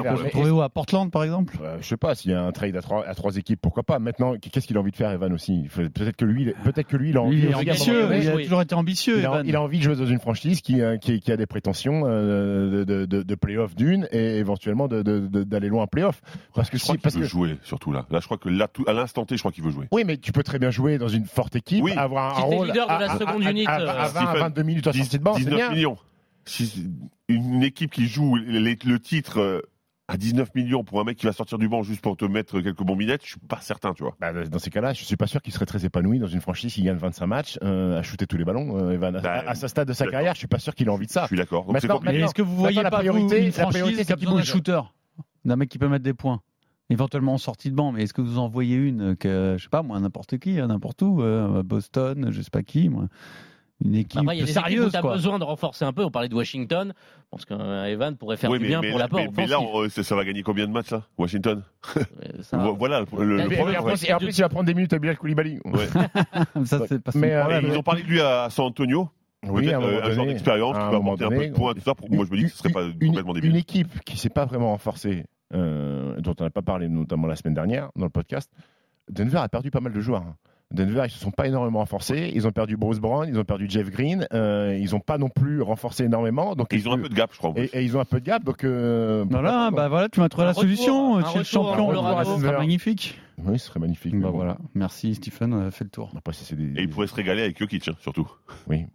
faire. 0.02 0.14
Peut 0.14 0.28
Trouvé 0.30 0.50
où 0.50 0.60
à 0.62 0.68
Portland, 0.68 1.10
par 1.10 1.24
exemple? 1.24 1.58
Euh, 1.62 1.76
je 1.80 1.86
sais 1.86 1.96
pas 1.96 2.14
s'il 2.14 2.30
y 2.30 2.34
a 2.34 2.42
un 2.42 2.52
trade 2.52 2.76
à 2.76 2.82
trois, 2.82 3.04
à 3.06 3.14
trois 3.14 3.36
équipes, 3.36 3.60
pourquoi 3.60 3.82
pas. 3.82 3.98
Maintenant, 3.98 4.34
qu'est-ce 4.40 4.66
qu'il 4.66 4.76
a 4.76 4.80
envie 4.80 4.90
de 4.90 4.96
faire, 4.96 5.10
Evan 5.10 5.32
aussi? 5.32 5.68
Peut-être 5.74 6.16
que 6.16 6.24
lui, 6.24 6.44
il- 6.44 6.54
peut-être 6.64 6.86
que 6.88 6.96
lui, 6.96 7.10
il 7.10 7.16
a 7.16 7.22
envie. 7.22 7.38
Il 7.38 7.44
est 7.50 7.54
ambitieux, 7.54 8.08
il 8.16 8.28
a 8.28 8.36
toujours 8.42 8.62
été 8.62 8.74
ambitieux, 8.74 9.18
il 9.18 9.26
a, 9.26 9.28
Evan. 9.28 9.42
il 9.46 9.56
a 9.56 9.62
envie 9.62 9.78
de 9.78 9.82
jouer 9.82 9.96
dans 9.96 10.06
une 10.06 10.20
franchise 10.20 10.60
qui, 10.60 10.80
euh, 10.80 10.96
qui, 10.96 11.20
qui 11.20 11.30
a 11.32 11.36
des 11.36 11.46
prétentions 11.46 12.04
euh, 12.06 12.70
de, 12.70 12.84
de, 12.84 13.04
de, 13.06 13.22
de 13.22 13.34
play-off 13.34 13.74
d'une 13.74 14.08
et 14.12 14.36
éventuellement 14.38 14.88
d'aller 14.88 15.68
loin 15.68 15.82
en 15.82 15.86
play-off. 15.86 16.20
Parce 16.54 16.70
que 16.70 16.78
Je 16.78 16.82
crois 16.82 16.94
si, 16.94 16.98
qu'il 16.98 17.02
parce 17.02 17.14
veut 17.16 17.22
que 17.22 17.26
jouer 17.28 17.56
surtout 17.62 17.92
là. 17.92 18.06
Là, 18.10 18.20
je 18.20 18.24
crois 18.26 18.38
que 18.38 18.48
là, 18.48 18.68
tout- 18.68 18.84
à 18.86 18.92
l'instant 18.92 19.24
T, 19.24 19.36
je 19.36 19.42
crois 19.42 19.52
qu'il 19.52 19.64
veut 19.64 19.70
jouer. 19.70 19.86
oui, 19.92 20.02
mais 20.06 20.16
tu 20.16 20.32
peux 20.32 20.42
très 20.42 20.58
bien 20.58 20.70
jouer 20.70 20.98
dans 20.98 21.08
une 21.08 21.24
forte 21.24 21.56
équipe, 21.56 21.82
Oui. 21.84 21.92
avoir 21.96 22.32
un 22.38 22.48
Si 22.48 22.54
rôle 22.56 22.72
à, 23.20 23.22
à- 23.24 23.26
seconde 23.32 23.46
à- 23.46 23.50
unit, 23.50 23.66
à- 23.66 23.72
à 23.74 23.80
euh, 23.80 23.86
20 23.86 23.92
à 24.00 24.06
Stephen, 24.08 24.38
22 24.40 24.62
minutes 24.62 24.86
à 24.86 24.92
10 24.92 24.98
sortie 25.00 25.18
de 25.18 25.22
banc, 25.24 25.34
c'est 25.34 25.40
19 25.40 25.56
bien. 25.58 25.70
millions. 25.70 25.96
Si- 26.44 26.86
une 27.28 27.62
équipe 27.62 27.90
qui 27.90 28.06
joue 28.06 28.36
les- 28.36 28.78
le 28.84 29.00
titre 29.00 29.40
euh, 29.40 29.60
à 30.08 30.16
19 30.16 30.54
millions 30.54 30.84
pour 30.84 31.00
un 31.00 31.04
mec 31.04 31.16
qui 31.18 31.26
va 31.26 31.32
sortir 31.32 31.58
du 31.58 31.68
banc 31.68 31.82
juste 31.82 32.00
pour 32.00 32.16
te 32.16 32.24
mettre 32.24 32.60
quelques 32.60 32.84
bombinettes, 32.84 33.22
je 33.24 33.30
suis 33.30 33.40
pas 33.40 33.58
certain, 33.60 33.92
tu 33.92 34.04
vois. 34.04 34.14
Bah, 34.20 34.32
dans 34.32 34.60
ces 34.60 34.70
cas-là, 34.70 34.92
je 34.92 35.02
suis 35.02 35.16
pas 35.16 35.26
sûr 35.26 35.42
qu'il 35.42 35.52
serait 35.52 35.66
très 35.66 35.84
épanoui 35.84 36.20
dans 36.20 36.28
une 36.28 36.40
franchise 36.40 36.72
qui 36.72 36.82
gagne 36.84 36.96
25 36.96 37.26
matchs 37.26 37.58
euh, 37.64 37.98
à 37.98 38.02
shooter 38.04 38.28
tous 38.28 38.36
les 38.36 38.44
ballons. 38.44 38.78
euh, 38.78 38.92
Evan. 38.92 39.16
À- 39.16 39.20
Bah, 39.20 39.42
à, 39.44 39.54
ce 39.56 39.66
stade 39.66 39.88
de 39.88 39.92
sa 39.92 40.06
carrière, 40.06 40.34
je 40.34 40.38
suis 40.38 40.46
pas 40.46 40.60
sûr 40.60 40.76
qu'il 40.76 40.88
a 40.88 40.92
envie 40.92 41.06
de 41.06 41.10
ça. 41.10 41.22
Je 41.22 41.26
suis 41.28 41.36
d'accord. 41.36 41.66
Est-ce 41.74 42.32
que 42.34 42.42
vous 42.42 42.54
voyez 42.56 42.80
la 42.80 42.90
pas 42.90 42.98
vous, 42.98 43.02
priorité- 43.08 43.38
une 43.40 43.46
la 43.46 43.50
franchise 43.52 43.70
priorité, 43.80 44.04
qui 44.04 44.12
a 44.12 44.16
c'est 44.16 44.24
d'un 44.24 44.30
bouge. 44.30 44.44
shooter? 44.44 44.80
D'un 45.44 45.56
mec 45.56 45.68
qui 45.68 45.78
peut 45.78 45.88
mettre 45.88 46.04
des 46.04 46.14
points 46.14 46.40
éventuellement 46.90 47.34
en 47.34 47.38
sortie 47.38 47.70
de 47.70 47.74
banc 47.76 47.92
mais 47.92 48.02
est-ce 48.04 48.14
que 48.14 48.20
vous 48.22 48.38
en 48.38 48.48
voyez 48.48 48.76
une 48.76 49.16
que 49.16 49.54
je 49.58 49.62
sais 49.64 49.68
pas 49.68 49.82
moi 49.82 49.98
n'importe 50.00 50.38
qui 50.38 50.60
hein, 50.60 50.68
n'importe 50.68 51.02
où 51.02 51.20
euh, 51.22 51.62
Boston 51.62 52.28
je 52.30 52.40
sais 52.42 52.50
pas 52.50 52.62
qui 52.62 52.88
moi 52.88 53.06
une 53.84 53.94
équipe 53.94 54.22
Après, 54.22 54.36
il 54.38 54.40
y 54.40 54.42
a 54.42 54.46
sérieuse 54.46 54.90
tu 54.92 54.96
as 54.96 55.02
quoi 55.02 55.12
besoin 55.12 55.38
de 55.38 55.44
renforcer 55.44 55.84
un 55.84 55.92
peu. 55.92 56.02
On 56.02 56.10
parlait 56.10 56.30
de 56.30 56.34
Washington. 56.34 56.94
Je 56.96 57.22
pense 57.30 57.44
qu'Evan 57.44 58.16
pourrait 58.16 58.38
faire 58.38 58.48
Oui, 58.48 58.56
du 58.56 58.62
mais, 58.62 58.68
bien 58.70 58.80
mais- 58.80 58.88
pour 58.88 58.98
l'apport 58.98 59.18
mais- 59.20 59.28
mais 59.36 59.46
là, 59.46 59.60
on- 59.60 59.82
euh, 59.82 59.88
ça, 59.90 60.16
va 60.16 60.24
gagner 60.24 60.42
combien 60.42 60.66
de 60.66 60.72
matchs, 60.72 60.86
ça 60.86 61.06
Washington? 61.18 61.62
Euh, 61.98 62.02
ça 62.40 62.56
va. 62.56 62.70
Voilà 62.70 63.00
le, 63.00 63.02
le- 63.02 63.06
problème. 63.06 63.52
et 63.52 63.76
en 63.76 63.84
ouais. 63.84 63.92
plus, 63.92 64.04
et 64.08 64.14
plus, 64.14 64.38
il 64.38 64.40
va 64.40 64.48
prendre 64.48 64.64
des 64.64 64.72
minutes 64.72 64.94
à 64.94 64.98
Bilal 64.98 65.18
Koulibaly. 65.18 65.58
Ouais. 65.66 65.88
ça 66.64 66.86
c'est 66.88 67.02
pas 67.02 67.12
son 67.12 67.18
Mais, 67.18 67.34
euh, 67.34 67.40
problème. 67.40 67.66
Ils 67.70 67.76
ont 67.76 67.82
parlé 67.82 68.02
de 68.02 68.08
lui 68.08 68.18
à 68.22 68.48
San 68.48 68.64
Antonio. 68.64 69.10
Oui, 69.46 69.70
un 69.70 69.82
euh, 69.82 70.04
un 70.04 70.10
genre 70.10 70.24
d'expérience 70.24 70.74
qui 70.74 70.80
va 70.82 70.96
apporter 70.96 71.24
un 71.24 71.28
peu 71.28 71.46
de 71.46 71.52
points, 71.52 71.74
tout 71.74 71.80
ça. 71.82 71.94
Pour, 71.94 72.10
moi, 72.10 72.24
je 72.26 72.32
me 72.32 72.38
dis 72.38 72.44
que 72.44 72.50
ce 72.52 72.56
serait 72.56 72.70
pas 72.70 72.84
une, 72.84 73.08
complètement 73.08 73.34
débile. 73.34 73.50
une 73.50 73.56
équipe 73.56 74.00
qui 74.06 74.16
s'est 74.16 74.30
pas 74.30 74.46
vraiment 74.46 74.70
renforcée, 74.70 75.26
euh, 75.54 76.20
dont 76.20 76.34
on 76.40 76.44
n'a 76.44 76.50
pas 76.50 76.62
parlé 76.62 76.88
notamment 76.88 77.26
la 77.26 77.36
semaine 77.36 77.54
dernière 77.54 77.90
dans 77.96 78.04
le 78.04 78.10
podcast, 78.10 78.50
Denver 79.10 79.38
a 79.38 79.48
perdu 79.48 79.70
pas 79.70 79.80
mal 79.80 79.92
de 79.92 80.00
joueurs. 80.00 80.22
hein. 80.22 80.36
Denver, 80.72 81.02
ils 81.04 81.10
se 81.10 81.20
sont 81.20 81.30
pas 81.30 81.46
énormément 81.46 81.78
renforcés. 81.78 82.32
Ils 82.34 82.44
ont 82.48 82.50
perdu 82.50 82.76
Bruce 82.76 82.98
Brown, 82.98 83.28
ils 83.28 83.38
ont 83.38 83.44
perdu 83.44 83.66
Jeff 83.70 83.88
Green. 83.88 84.26
euh, 84.32 84.76
ils 84.76 84.96
ont 84.96 85.00
pas 85.00 85.16
non 85.16 85.28
plus 85.28 85.62
renforcé 85.62 86.02
énormément. 86.02 86.56
Donc 86.56 86.72
Et 86.72 86.76
ils 86.76 86.88
ont 86.88 86.92
un 86.94 86.98
peu 86.98 87.08
de 87.08 87.14
gap, 87.14 87.30
je 87.32 87.38
crois. 87.38 87.52
et, 87.54 87.66
et 87.72 87.82
ils 87.84 87.96
ont 87.96 88.00
un 88.00 88.04
peu 88.04 88.18
de 88.18 88.24
gap. 88.24 88.42
Donc 88.42 88.64
euh, 88.64 89.24
voilà 89.30 89.70
bah 89.70 89.86
voilà 89.88 90.08
tu 90.08 90.18
m'as 90.18 90.28
trouvé 90.28 90.42
Un 90.42 90.46
la 90.46 90.50
retour, 90.54 90.62
solution 90.62 91.16
un 91.18 91.22
tu 91.22 91.36
es 91.36 91.38
le 91.38 91.44
champion 91.44 92.24
ce 92.24 92.40
serait 92.40 92.58
magnifique 92.58 93.20
oui, 93.38 93.58
ce 93.60 93.66
serait 93.66 93.78
magnifique. 93.80 94.18
bah 94.18 94.30
voilà 94.30 94.56
merci 94.74 95.14
Stephen 95.14 95.52
on 95.54 95.66
a 95.68 95.70
fait 95.70 95.84
le 95.84 95.90
tour 95.90 96.10
Après, 96.16 96.32
si 96.32 96.44
c'est 96.44 96.56
des, 96.56 96.80
Et 96.80 96.82
il 96.82 96.88
pourrait 96.88 97.06
se 97.06 97.14
régaler 97.14 97.42
avec 97.42 97.58
Jokic, 97.58 97.86
hein, 97.86 97.92
surtout. 98.00 98.28
Oui. 98.66 98.86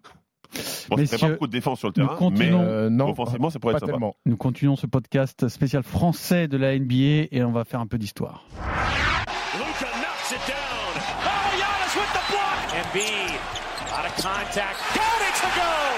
Bon, 0.89 0.97
Messieurs, 0.97 1.17
pas 1.17 1.29
beaucoup 1.29 1.47
de 1.47 1.51
défense 1.51 1.79
sur 1.79 1.87
le 1.87 1.93
terrain, 1.93 2.09
mais 2.11 2.17
continuons. 2.17 2.61
Euh, 2.61 2.89
non, 2.89 3.09
offensivement, 3.11 3.49
ça 3.49 3.59
pourrait 3.59 3.73
pas 3.73 3.77
être 3.77 3.81
sympa. 3.85 3.93
tellement. 3.93 4.15
nous 4.25 4.37
continuons 4.37 4.75
ce 4.75 4.87
podcast 4.87 5.47
spécial 5.47 5.83
français 5.83 6.47
de 6.47 6.57
la 6.57 6.77
NBA 6.77 7.27
et 7.31 7.43
on 7.43 7.51
va 7.51 7.63
faire 7.63 7.79
un 7.79 7.87
peu 7.87 7.97
d'histoire 7.97 8.45
Luca 9.53 9.91
knocks 9.95 10.31
it 10.31 10.39
down. 10.47 10.93
Oh, 11.23 11.57
Giannis 11.57 11.95
with 11.95 12.11
the 12.13 12.23
block. 12.31 12.57
Embiid 12.75 13.39
out 13.93 14.05
of 14.05 14.15
contact. 14.15 14.79
Got 14.93 15.21
it 15.21 15.35
to 15.41 15.47
go? 15.59 15.90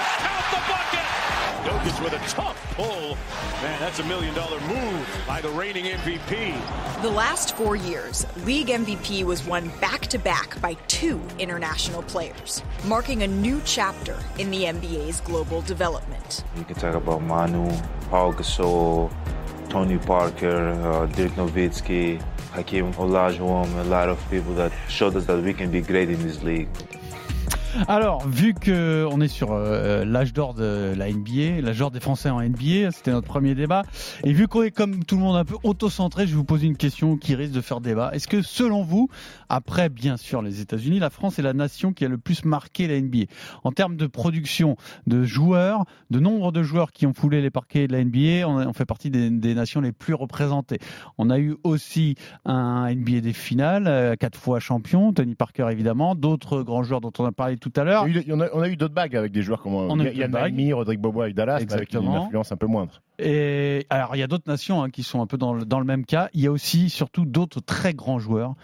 Count. 1.84 1.96
Jokic 1.96 2.04
with 2.04 2.12
a 2.12 2.28
tough 2.28 2.74
pull. 2.74 3.16
Man, 3.62 3.80
that's 3.80 3.98
a 3.98 4.04
million 4.04 4.34
dollar 4.34 4.60
move 4.60 5.06
by 5.26 5.40
the 5.40 5.48
reigning 5.50 5.86
MVP. 5.86 7.02
The 7.02 7.10
last 7.10 7.56
four 7.56 7.76
years, 7.76 8.26
league 8.44 8.68
MVP 8.68 9.24
was 9.24 9.44
won 9.46 9.68
back 9.80 10.02
to 10.08 10.18
back 10.18 10.60
by 10.60 10.74
two 10.88 11.20
international 11.38 12.02
players, 12.02 12.62
marking 12.84 13.22
a 13.22 13.26
new 13.26 13.60
chapter 13.64 14.16
in 14.38 14.50
the 14.50 14.64
NBA's 14.64 15.20
global 15.20 15.62
development. 15.62 16.44
You 16.56 16.64
can 16.64 16.76
talk 16.76 16.94
about 16.94 17.22
Manu, 17.22 17.70
Paul 18.10 18.32
Gasol, 18.32 19.12
Tony 19.68 19.98
Parker, 19.98 20.68
uh, 20.70 21.06
Dirk 21.06 21.32
Nowitzki, 21.32 22.22
Hakeem 22.52 22.92
Olajuwon, 22.94 23.80
a 23.80 23.84
lot 23.84 24.08
of 24.08 24.18
people 24.30 24.54
that 24.54 24.72
showed 24.88 25.16
us 25.16 25.26
that 25.26 25.42
we 25.42 25.52
can 25.52 25.70
be 25.70 25.80
great 25.80 26.08
in 26.08 26.22
this 26.22 26.42
league. 26.42 26.68
Alors, 27.88 28.26
vu 28.28 28.54
que 28.54 29.06
on 29.10 29.20
est 29.20 29.28
sur 29.28 29.52
euh, 29.52 30.04
l'âge 30.04 30.32
d'or 30.32 30.54
de 30.54 30.94
la 30.96 31.10
NBA, 31.10 31.60
l'âge 31.60 31.78
d'or 31.78 31.90
des 31.90 32.00
Français 32.00 32.30
en 32.30 32.40
NBA, 32.40 32.92
c'était 32.92 33.10
notre 33.10 33.26
premier 33.26 33.54
débat, 33.54 33.82
et 34.22 34.32
vu 34.32 34.46
qu'on 34.46 34.62
est 34.62 34.70
comme 34.70 35.04
tout 35.04 35.16
le 35.16 35.22
monde 35.22 35.36
un 35.36 35.44
peu 35.44 35.56
auto-centré, 35.64 36.26
je 36.26 36.30
vais 36.30 36.36
vous 36.36 36.44
poser 36.44 36.66
une 36.66 36.76
question 36.76 37.16
qui 37.16 37.34
risque 37.34 37.52
de 37.52 37.60
faire 37.60 37.80
débat. 37.80 38.10
Est-ce 38.12 38.28
que, 38.28 38.42
selon 38.42 38.82
vous, 38.82 39.08
après 39.48 39.88
bien 39.88 40.16
sûr 40.16 40.40
les 40.40 40.60
États-Unis, 40.60 40.98
la 41.00 41.10
France 41.10 41.38
est 41.38 41.42
la 41.42 41.52
nation 41.52 41.92
qui 41.92 42.04
a 42.04 42.08
le 42.08 42.18
plus 42.18 42.44
marqué 42.44 42.86
la 42.86 43.00
NBA 43.00 43.24
en 43.64 43.72
termes 43.72 43.96
de 43.96 44.06
production 44.06 44.76
de 45.06 45.24
joueurs, 45.24 45.84
de 46.10 46.20
nombre 46.20 46.52
de 46.52 46.62
joueurs 46.62 46.92
qui 46.92 47.06
ont 47.06 47.14
foulé 47.14 47.42
les 47.42 47.50
parquets 47.50 47.88
de 47.88 47.92
la 47.92 48.04
NBA, 48.04 48.48
on, 48.48 48.58
a- 48.58 48.72
fait 48.72 48.84
partie 48.86 49.10
des, 49.10 49.30
des 49.30 49.54
nations 49.54 49.80
les 49.80 49.92
plus 49.92 50.14
représentées. 50.14 50.78
On 51.18 51.28
a 51.30 51.38
eu 51.38 51.56
aussi 51.64 52.14
un 52.44 52.92
NBA 52.94 53.20
des 53.20 53.32
finales, 53.32 53.86
euh, 53.86 54.14
quatre 54.16 54.38
fois 54.38 54.60
champion, 54.60 55.12
Tony 55.12 55.34
Parker 55.34 55.66
évidemment, 55.70 56.14
d'autres 56.14 56.62
grands 56.62 56.82
joueurs 56.82 57.00
dont 57.00 57.12
on 57.18 57.24
a 57.24 57.32
parlé 57.32 57.56
tout 57.64 57.80
à 57.80 57.84
l'heure. 57.84 58.04
A 58.04 58.06
on 58.52 58.60
a 58.60 58.68
eu 58.68 58.76
d'autres 58.76 58.94
bagues 58.94 59.16
avec 59.16 59.32
des 59.32 59.42
joueurs 59.42 59.62
comme 59.62 59.74
On 59.74 59.98
a 59.98 60.04
eu 60.04 60.14
Yann. 60.14 60.30
Naimi, 60.30 60.72
Rodrigue 60.72 61.00
Bobo 61.00 61.22
avec 61.22 61.34
Dallas, 61.34 61.64
avec 61.70 61.94
une 61.94 62.06
influence 62.06 62.52
un 62.52 62.56
peu 62.56 62.66
moindre. 62.66 63.00
Et 63.18 63.86
alors, 63.88 64.14
il 64.16 64.18
y 64.18 64.22
a 64.22 64.26
d'autres 64.26 64.50
nations 64.50 64.82
hein, 64.82 64.90
qui 64.90 65.02
sont 65.02 65.22
un 65.22 65.26
peu 65.26 65.38
dans 65.38 65.54
le, 65.54 65.64
dans 65.64 65.78
le 65.78 65.86
même 65.86 66.04
cas. 66.04 66.28
Il 66.34 66.42
y 66.42 66.46
a 66.46 66.52
aussi, 66.52 66.90
surtout, 66.90 67.24
d'autres 67.24 67.60
très 67.60 67.94
grands 67.94 68.18
joueurs 68.18 68.54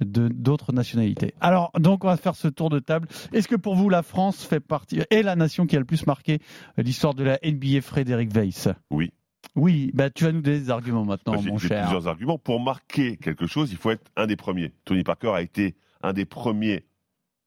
de 0.00 0.28
d'autres 0.28 0.72
nationalités. 0.72 1.32
Alors, 1.40 1.70
donc, 1.78 2.04
on 2.04 2.08
va 2.08 2.16
faire 2.16 2.34
ce 2.34 2.48
tour 2.48 2.68
de 2.68 2.78
table. 2.78 3.08
Est-ce 3.32 3.48
que 3.48 3.56
pour 3.56 3.74
vous, 3.74 3.88
la 3.88 4.02
France 4.02 4.44
fait 4.44 4.60
partie 4.60 5.00
est 5.10 5.22
la 5.22 5.36
nation 5.36 5.66
qui 5.66 5.76
a 5.76 5.78
le 5.78 5.84
plus 5.84 6.06
marqué 6.06 6.40
l'histoire 6.76 7.14
de 7.14 7.24
la 7.24 7.38
NBA, 7.42 7.80
Frédéric 7.80 8.34
Weiss? 8.34 8.68
Oui. 8.90 9.12
Oui, 9.56 9.90
bah 9.94 10.08
tu 10.08 10.24
vas 10.24 10.32
nous 10.32 10.40
donner 10.40 10.60
des 10.60 10.70
arguments 10.70 11.04
maintenant, 11.04 11.36
J'ai 11.40 11.50
mon 11.50 11.58
j'ai 11.58 11.68
cher. 11.68 11.82
plusieurs 11.82 12.06
arguments. 12.06 12.38
Pour 12.38 12.60
marquer 12.60 13.16
quelque 13.16 13.46
chose, 13.46 13.72
il 13.72 13.76
faut 13.76 13.90
être 13.90 14.10
un 14.16 14.26
des 14.26 14.36
premiers. 14.36 14.72
Tony 14.84 15.02
Parker 15.02 15.32
a 15.34 15.42
été 15.42 15.74
un 16.02 16.12
des 16.12 16.24
premiers 16.24 16.84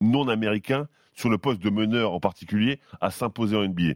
non-américains 0.01 0.87
sur 1.13 1.29
le 1.29 1.37
poste 1.37 1.61
de 1.61 1.69
meneur 1.69 2.11
en 2.13 2.19
particulier 2.19 2.79
à 3.01 3.09
s'imposer 3.11 3.55
en 3.55 3.65
NBA. 3.67 3.93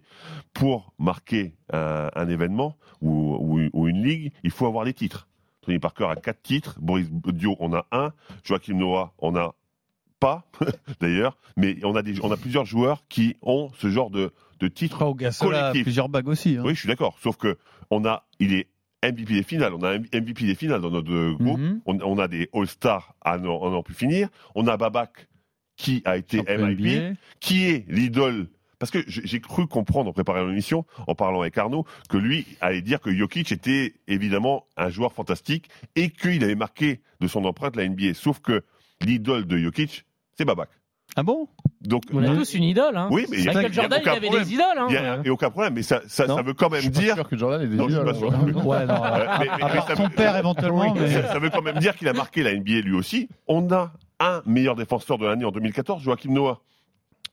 Pour 0.54 0.94
marquer 1.00 1.56
un, 1.72 2.10
un 2.16 2.30
événement 2.30 2.78
ou, 3.02 3.36
ou- 3.40 3.70
ou 3.74 3.88
une 3.88 4.04
ligue, 4.04 4.32
il 4.44 4.52
faut 4.52 4.66
avoir 4.68 4.84
les 4.86 4.94
titres. 4.94 5.28
Tony 5.62 5.80
Parker 5.80 6.06
a 6.10 6.16
quatre 6.16 6.42
titres, 6.42 6.78
Boris 6.80 7.08
Dio 7.12 7.56
en 7.60 7.74
a 7.74 7.86
un, 7.92 8.14
Joachim 8.44 8.76
Noah 8.76 9.14
en 9.18 9.36
a 9.36 9.54
pas 10.20 10.46
d'ailleurs, 11.00 11.38
mais 11.58 11.78
on 11.84 11.96
a, 11.96 12.02
des, 12.02 12.20
on 12.24 12.32
a 12.32 12.38
plusieurs 12.38 12.66
joueurs 12.66 13.04
qui 13.10 13.36
ont 13.42 13.70
ce 13.78 13.90
genre 13.90 14.10
de, 14.10 14.32
de 14.60 14.68
titre 14.68 15.14
Gasol 15.14 15.56
a 15.56 15.72
plusieurs 15.84 16.10
bagues 16.10 16.28
aussi. 16.28 16.58
hein. 16.58 16.64
Oui, 16.66 16.74
je 16.76 16.80
suis 16.80 16.88
d'accord. 16.88 17.18
Sauf 17.22 17.38
que 17.38 17.58
on 17.90 18.04
a, 18.06 18.26
il 18.40 18.54
est 18.54 18.68
MVP 19.02 19.34
des 19.34 19.44
finales. 19.44 19.74
On 19.74 19.84
a 19.84 19.98
MVP 19.98 20.46
des 20.46 20.56
finales 20.56 20.82
dans 20.82 20.90
notre 20.92 21.34
groupe. 21.36 21.58
Mhm. 21.60 21.82
on, 21.86 21.98
on 22.02 22.18
a 22.18 22.28
des 22.28 22.50
All-Stars 22.54 23.14
à 23.22 23.38
n'en 23.38 23.82
plus 23.82 23.94
finir. 23.94 24.28
On 24.56 24.68
a 24.68 24.76
Babak 24.76 25.29
qui 25.80 26.02
a 26.06 26.18
été 26.18 26.38
Champion 26.40 26.68
MIP, 26.68 26.80
NBA. 26.80 27.16
qui 27.40 27.66
est 27.70 27.86
l'idole. 27.88 28.48
Parce 28.80 28.92
que 28.92 29.00
j'ai 29.08 29.40
cru 29.42 29.66
comprendre 29.66 30.10
en 30.10 30.14
préparant 30.14 30.46
l'émission, 30.46 30.86
en 31.08 31.16
parlant 31.16 31.42
avec 31.42 31.58
Arnaud, 31.58 31.86
que 32.10 32.18
lui 32.18 32.46
allait 32.62 32.82
dire 32.82 33.00
que 33.02 33.14
Jokic 33.14 33.52
était 33.52 33.94
évidemment 34.08 34.66
un 34.78 34.90
joueur 34.90 35.12
fantastique 35.14 35.70
et 35.96 36.10
qu'il 36.12 36.44
avait 36.44 36.56
marqué 36.56 37.00
de 37.22 37.28
son 37.28 37.44
empreinte 37.46 37.76
la 37.78 37.88
NBA. 37.88 38.14
Sauf 38.14 38.40
que 38.40 38.64
l'idole 39.02 39.46
de 39.48 39.58
Jokic, 39.58 40.06
c'est 40.38 40.46
Babak. 40.46 40.70
Ah 41.16 41.24
bon? 41.24 41.48
Donc, 41.82 42.04
On 42.14 42.22
a 42.24 42.36
tous 42.36 42.54
une 42.54 42.64
idole. 42.64 42.96
Hein. 42.96 43.08
Oui, 43.12 43.26
mais 43.32 43.38
il 43.40 43.46
y 43.46 43.50
a- 43.50 43.54
Michael 43.54 43.72
il 43.72 43.76
y 43.76 43.80
a 43.80 43.82
Jordan, 43.82 44.00
il 44.04 44.10
avait 44.10 44.20
problème. 44.28 44.44
des 44.46 44.54
idoles. 44.54 44.66
Hein. 44.78 44.88
il 44.90 45.26
y 45.26 45.30
a, 45.30 45.34
aucun 45.34 45.50
problème, 45.50 45.74
mais 45.74 45.82
ça, 45.82 46.02
ça, 46.08 46.28
Non. 46.28 46.36
ça 46.38 46.42
veut 46.44 46.54
quand 46.54 46.70
même 46.70 46.80
Je 46.82 46.86
suis 46.86 46.92
pas 46.94 47.00
dire 47.00 47.16
sûr 47.16 47.28
que 47.30 47.38
Jordan 47.38 47.62
ait 47.62 47.68
des 47.68 47.76
Non, 47.76 47.88
je 47.90 47.94
suis 47.96 48.02
idoles. 48.02 48.14
pas 48.14 48.18
sûr. 48.20 48.28
Ouais, 48.68 48.86
non, 48.86 49.04
Euh, 49.04 49.28
mais- 49.40 49.46
mais- 49.46 49.82
mais 49.90 49.96
son 49.96 50.04
veut- 50.04 50.10
père 50.10 50.36
éventuellement, 50.38 50.94
mais 50.94 51.10
ça, 51.10 51.28
ça 51.34 51.40
veut 51.40 51.50
quand 51.50 51.62
même 51.64 51.80
dire 51.80 51.96
qu'il 51.98 52.08
a 52.08 52.14
marqué 52.14 52.44
la 52.44 52.52
NBA 52.54 52.82
lui 52.82 52.94
aussi. 52.96 53.28
On 53.48 53.70
a 53.72 53.92
un 54.20 54.42
meilleur 54.46 54.76
défenseur 54.76 55.18
de 55.18 55.26
l'année 55.26 55.46
en 55.46 55.52
2014, 55.52 56.04
Joachim 56.04 56.32
Noah, 56.32 56.62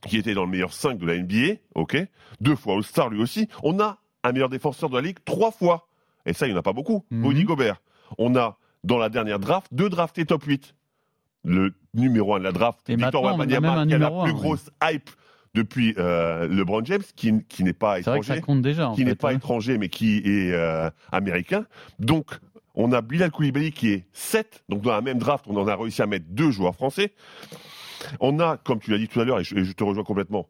qui 0.07 0.17
était 0.19 0.35
dans 0.35 0.45
le 0.45 0.51
meilleur 0.51 0.73
5 0.73 0.99
de 0.99 1.07
la 1.07 1.19
NBA, 1.19 1.61
ok 1.75 1.97
Deux 2.41 2.57
fois 2.57 2.75
All-Star 2.75 3.11
lui 3.11 3.21
aussi. 3.21 3.49
On 3.63 3.81
a 3.81 3.99
un 4.23 4.33
meilleur 4.33 4.49
défenseur 4.49 4.91
de 4.91 4.97
la 4.97 5.03
Ligue 5.03 5.19
trois 5.25 5.51
fois. 5.51 5.89
Et 6.27 6.33
ça, 6.33 6.47
il 6.47 6.51
n'y 6.51 6.57
en 6.57 6.61
a 6.61 6.63
pas 6.63 6.73
beaucoup. 6.73 7.05
Mhm. 7.11 7.27
Rudy 7.27 7.45
Gobert. 7.45 7.81
On 8.19 8.37
a, 8.37 8.59
dans 8.85 8.99
la 8.99 9.09
dernière 9.09 9.39
draft, 9.39 9.69
deux 9.73 9.89
draftés 9.89 10.27
top 10.27 10.45
8. 10.45 10.75
Le 11.45 11.75
numéro 11.95 12.35
1 12.35 12.41
de 12.41 12.45
la 12.45 12.53
draft, 12.53 12.81
Et 12.91 12.97
Victor 12.97 13.23
Wembanyama, 13.23 13.87
qui 13.87 13.95
a 13.95 13.99
la 13.99 14.11
plus 14.11 14.33
grosse 14.33 14.69
hype 14.83 15.11
depuis 15.55 15.95
euh, 15.97 16.47
LeBron 16.49 16.85
James, 16.85 17.03
qui, 17.15 17.45
qui 17.49 17.65
n'est 17.65 17.73
pas 17.73 17.97
c'est 17.97 18.11
vrai 18.11 18.19
que 18.19 18.25
étranger 18.25 18.41
ça 18.41 18.47
compte 18.47 18.63
déjà. 18.63 18.93
qui 18.95 19.05
n'est 19.05 19.15
pas 19.15 19.31
hein. 19.31 19.37
étranger 19.37 19.79
mais 19.79 19.89
qui 19.89 20.19
est 20.19 20.53
euh, 20.53 20.91
américain. 21.13 21.65
Donc, 21.99 22.27
on 22.77 22.93
a 22.93 23.01
Bilal 23.01 23.31
Koulibaly 23.31 23.73
qui 23.73 23.91
est 23.91 24.07
7. 24.13 24.65
Donc, 24.69 24.83
dans 24.83 24.93
la 24.93 25.01
même 25.01 25.19
draft, 25.19 25.45
on 25.49 25.57
en 25.57 25.67
a 25.67 25.75
réussi 25.77 26.03
à 26.03 26.07
mettre 26.07 26.27
deux 26.29 26.51
joueurs 26.51 26.75
français. 26.75 27.13
On 28.21 28.39
a, 28.39 28.57
comme 28.59 28.79
tu 28.79 28.91
l'as 28.91 28.99
dit 28.99 29.09
tout 29.09 29.21
à 29.21 29.25
l'heure, 29.25 29.41
et 29.41 29.45
je, 29.45 29.57
et 29.57 29.65
je 29.65 29.73
te 29.73 29.83
rejoins 29.83 30.05
complètement, 30.05 30.49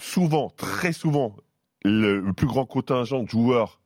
souvent, 0.00 0.50
très 0.56 0.92
souvent, 0.92 1.36
le, 1.84 2.20
le 2.20 2.32
plus 2.32 2.46
grand 2.46 2.66
contingent 2.66 3.22
de 3.22 3.28
joueurs 3.28 3.80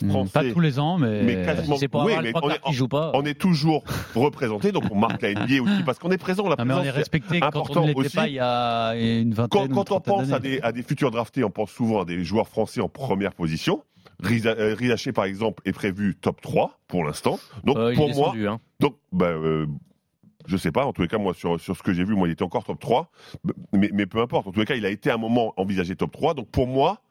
Hmm, 0.00 0.10
français. 0.10 0.30
Pas 0.32 0.52
tous 0.52 0.60
les 0.60 0.78
ans, 0.78 0.96
mais, 0.96 1.24
mais 1.24 1.44
quasiment. 1.44 1.76
C'est 1.76 1.88
pour 1.88 2.04
oui, 2.04 2.12
mais 2.22 2.30
on, 2.40 2.50
est, 2.50 2.60
jouent 2.72 2.86
pas. 2.86 3.10
on 3.14 3.24
est 3.24 3.34
toujours 3.34 3.82
représenté, 4.14 4.70
donc 4.70 4.84
on 4.92 4.94
marque 4.94 5.20
la 5.22 5.32
NBA 5.34 5.60
aussi 5.60 5.82
parce 5.84 5.98
qu'on 5.98 6.12
est 6.12 6.18
présent. 6.18 6.48
La 6.48 6.54
Non, 6.54 6.64
mais 6.66 6.74
on 6.74 6.84
est 6.84 6.90
respecté 6.90 7.40
quand 7.40 7.48
important 7.48 7.80
on 7.80 7.82
ne 7.82 7.88
l'était 7.88 8.00
aussi. 8.02 8.14
pas 8.16 8.28
il 8.28 8.34
y 8.34 8.38
a 8.38 8.94
une 8.94 9.34
vingtaine 9.34 9.48
Quand, 9.48 9.66
une 9.66 9.74
quand 9.74 9.90
on 9.90 9.98
pense 10.00 10.28
à 10.30 10.38
d'années. 10.38 10.58
des, 10.58 10.60
à 10.62 10.70
des 10.70 10.84
futurs 10.84 11.10
draftés, 11.10 11.42
on 11.42 11.50
pense 11.50 11.72
souvent 11.72 12.02
à 12.02 12.04
des 12.04 12.22
joueurs 12.22 12.46
français 12.46 12.80
en 12.80 12.88
première 12.88 13.32
position. 13.34 13.82
Riza- 14.22 14.56
euh, 14.58 14.74
Rizaché, 14.74 15.12
par 15.12 15.24
exemple, 15.24 15.62
est 15.64 15.72
prévu 15.72 16.14
top 16.16 16.40
3 16.40 16.78
pour 16.88 17.04
l'instant. 17.04 17.38
Donc, 17.64 17.76
Euh, 17.76 17.90
il 17.90 17.92
est 17.92 17.96
pour 17.96 18.08
moi, 18.08 18.14
descendu, 18.32 18.48
hein. 18.48 18.60
donc, 18.80 18.96
bah, 19.12 19.26
euh, 19.26 19.66
je 20.46 20.56
sais 20.56 20.72
pas. 20.72 20.84
En 20.86 20.92
tous 20.92 21.02
les 21.02 21.08
cas, 21.08 21.18
moi, 21.18 21.34
sur, 21.34 21.60
sur 21.60 21.76
ce 21.76 21.82
que 21.82 21.92
j'ai 21.92 22.04
vu, 22.04 22.14
moi, 22.14 22.26
il 22.28 22.32
était 22.32 22.42
encore 22.42 22.64
top 22.64 22.80
3. 22.80 23.10
Mais, 23.72 23.90
mais 23.92 24.06
peu 24.06 24.20
importe. 24.20 24.46
En 24.48 24.52
tous 24.52 24.60
les 24.60 24.66
cas, 24.66 24.74
il 24.74 24.86
a 24.86 24.90
été 24.90 25.10
à 25.10 25.14
un 25.14 25.18
moment 25.18 25.52
envisagé 25.56 25.94
top 25.94 26.10
3. 26.12 26.34
Donc, 26.34 26.48
pour 26.50 26.66
moi, 26.66 27.02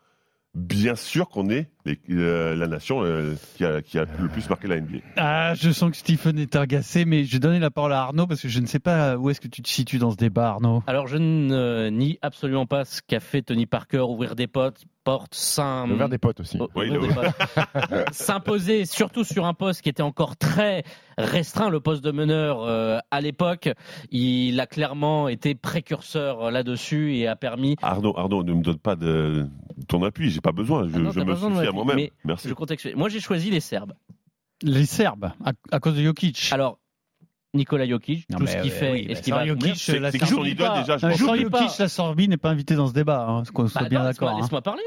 bien 0.56 0.96
sûr 0.96 1.30
qu'on 1.30 1.50
est 1.52 1.70
les- 1.86 2.00
euh, 2.10 2.56
la 2.56 2.66
nation 2.68 3.04
euh, 3.04 3.36
qui, 3.56 3.64
a, 3.64 3.82
qui 3.84 4.00
a 4.00 4.06
le 4.20 4.28
plus 4.28 4.50
marqué 4.50 4.68
la 4.68 4.78
NBA. 4.82 4.98
Ah, 5.16 5.54
je 5.54 5.70
sens 5.70 5.92
que 5.92 5.98
Stephen 5.98 6.40
est 6.40 6.56
agacé, 6.56 7.06
mais 7.06 7.26
je 7.26 7.34
vais 7.34 7.40
donner 7.40 7.60
la 7.60 7.70
parole 7.70 7.94
à 7.94 8.02
Arnaud 8.02 8.26
parce 8.26 8.42
que 8.42 8.48
je 8.48 8.60
ne 8.60 8.66
sais 8.66 8.80
pas 8.80 9.18
où 9.18 9.30
est-ce 9.30 9.40
que 9.40 9.48
tu 9.48 9.62
te 9.62 9.70
situes 9.70 10.00
dans 10.00 10.10
ce 10.10 10.16
débat, 10.18 10.50
Arnaud. 10.50 10.82
Alors, 10.88 11.06
je 11.06 11.18
ne 11.18 11.90
nie 11.90 12.18
absolument 12.24 12.66
pas 12.66 12.86
ce 12.86 13.02
qu'a 13.06 13.20
fait 13.20 13.44
Tony 13.44 13.68
Parker, 13.68 14.00
ouvrir 14.00 14.36
des 14.36 14.48
potes, 14.48 14.84
des 16.10 16.18
potes 16.18 16.40
aussi. 16.40 16.58
Oh, 16.60 16.68
Oui, 16.76 16.90
ouvrir 16.90 17.02
il 17.04 17.08
des 17.10 17.14
potes. 17.14 18.12
s'imposer, 18.14 18.86
surtout 18.86 19.24
sur 19.24 19.46
un 19.46 19.54
poste 19.54 19.82
qui 19.82 19.90
était 19.90 20.04
encore 20.04 20.38
très 20.38 20.84
restreint, 21.18 21.70
le 21.70 21.80
poste 21.80 22.04
de 22.04 22.12
meneur 22.12 22.62
euh, 22.62 23.00
à 23.12 23.22
l'époque. 23.22 23.70
Il 24.12 24.60
a 24.60 24.68
clairement 24.68 25.28
été 25.28 25.56
précurseur 25.56 26.46
euh, 26.46 26.52
là-dessus 26.52 27.16
et 27.16 27.28
a 27.28 27.36
permis. 27.36 27.76
Arnaud, 27.82 28.18
Arnaud, 28.18 28.44
ne 28.44 28.54
me 28.54 28.62
donne 28.62 28.80
pas 28.80 28.96
de 28.96 29.48
ton 29.88 30.04
appui. 30.04 30.30
J'ai 30.30 30.42
pas 30.42 30.52
besoin. 30.52 30.88
Je, 30.88 30.96
Ah 30.96 31.00
non, 31.00 31.12
je 31.12 31.20
me 31.20 31.36
suffis 31.36 31.68
à 31.68 31.72
moi-même. 31.72 32.08
Merci. 32.24 32.50
Je 32.50 32.54
contextualise. 32.54 32.98
Moi, 32.98 33.10
j'ai 33.10 33.20
choisi 33.20 33.50
les 33.50 33.60
Serbes. 33.60 33.94
Les 34.64 34.86
Serbes, 34.86 35.32
à, 35.46 35.52
à 35.72 35.80
cause 35.80 35.96
de 35.96 36.04
Jokic. 36.04 36.50
Alors, 36.52 36.80
Nikola 37.54 37.88
Jokic, 37.88 38.30
Non, 38.30 38.38
tout 38.40 38.48
ce 38.48 38.58
qu'il 38.58 38.72
euh, 38.72 38.76
fait 38.76 38.92
oui, 38.92 39.06
et 39.10 39.16
ce 39.16 39.22
qu'il 39.22 39.34
va 39.34 39.46
Jokic. 39.46 39.76
C'est- 39.78 40.00
la 40.00 40.12
Serbie- 40.12 40.54
déjà, 40.56 40.98
je 40.98 41.18
Jokic, 41.18 41.78
la 41.80 41.88
Sorbie 41.88 42.28
n'est 42.28 42.38
pas 42.38 42.50
invitée 42.50 42.76
dans 42.76 42.88
ce 42.88 42.94
débat, 42.94 43.26
hein, 43.28 43.44
qu'on 43.54 43.68
soit 43.68 43.84
Bah, 43.84 43.90
bien 43.90 44.00
attends, 44.02 44.10
d'accord. 44.10 44.28
laisse-moi- 44.30 44.38
hein. 44.38 44.42
Laisse-moi 44.42 44.62
parler. 44.62 44.84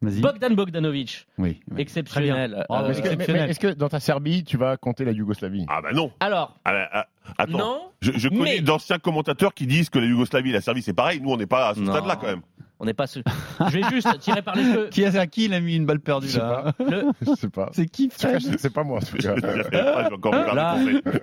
Bogdan 0.00 0.54
Bogdanovic, 0.54 1.26
Oui, 1.38 1.58
oui. 1.72 1.80
exceptionnel. 1.80 2.50
Bien. 2.52 2.64
Bravo, 2.68 2.86
Euh, 2.86 2.90
Est-ce 2.90 2.98
que, 3.02 3.08
mais- 3.08 3.12
exceptionnel. 3.14 3.42
mais 3.46 3.50
est-ce 3.50 3.58
que 3.60 3.66
dans 3.74 3.88
ta 3.88 3.98
Serbie, 3.98 4.44
tu 4.44 4.56
vas 4.56 4.76
compter 4.76 5.04
la 5.04 5.10
Yougoslavie? 5.10 5.66
Ah 5.68 5.80
bah 5.82 5.90
non. 5.92 6.12
Alors, 6.20 6.56
Ah, 6.64 6.72
bah, 6.72 6.88
ah, 6.92 7.06
attends. 7.36 7.58
non, 7.58 7.80
Je, 8.00 8.12
je 8.14 8.28
connais 8.28 8.42
Mais- 8.56 8.60
d'anciens 8.60 8.98
commentateurs 9.00 9.52
qui 9.54 9.66
disent 9.66 9.90
que 9.90 9.98
la 9.98 10.06
Yougoslavie 10.06 10.50
et 10.50 10.52
la 10.52 10.60
Serbie 10.60 10.82
c'est 10.82 10.92
pareil. 10.92 11.20
Nous, 11.20 11.30
on 11.30 11.36
n'est 11.36 11.46
pas 11.48 11.70
à 11.70 11.74
ce 11.74 11.84
stade-là 11.84 12.14
quand 12.14 12.28
même. 12.28 12.42
On 12.80 12.84
n'est 12.84 12.94
pas. 12.94 13.06
su- 13.06 13.22
Je 13.68 13.78
vais 13.78 13.82
juste 13.90 14.18
tirer 14.20 14.42
par 14.42 14.54
les 14.56 14.62
cheveux. 14.64 14.88
Qui, 14.90 15.04
à 15.04 15.26
qui 15.26 15.44
il 15.46 15.54
a 15.54 15.60
mis 15.60 15.74
une 15.76 15.86
balle 15.86 16.00
perdue 16.00 16.26
Je 16.28 16.32
sais 16.32 16.38
là 16.38 16.72
Le- 16.78 17.04
Je 17.22 17.34
sais 17.34 17.48
pas. 17.50 17.70
C'est 17.72 17.86
qui 17.86 18.10
C'est 18.16 18.72
pas 18.72 18.84
moi 18.84 18.98
en 18.98 19.00
tout 19.00 19.16
Je 19.18 19.28
cas. 19.28 19.34
je 19.36 20.54
Là, 20.54 20.76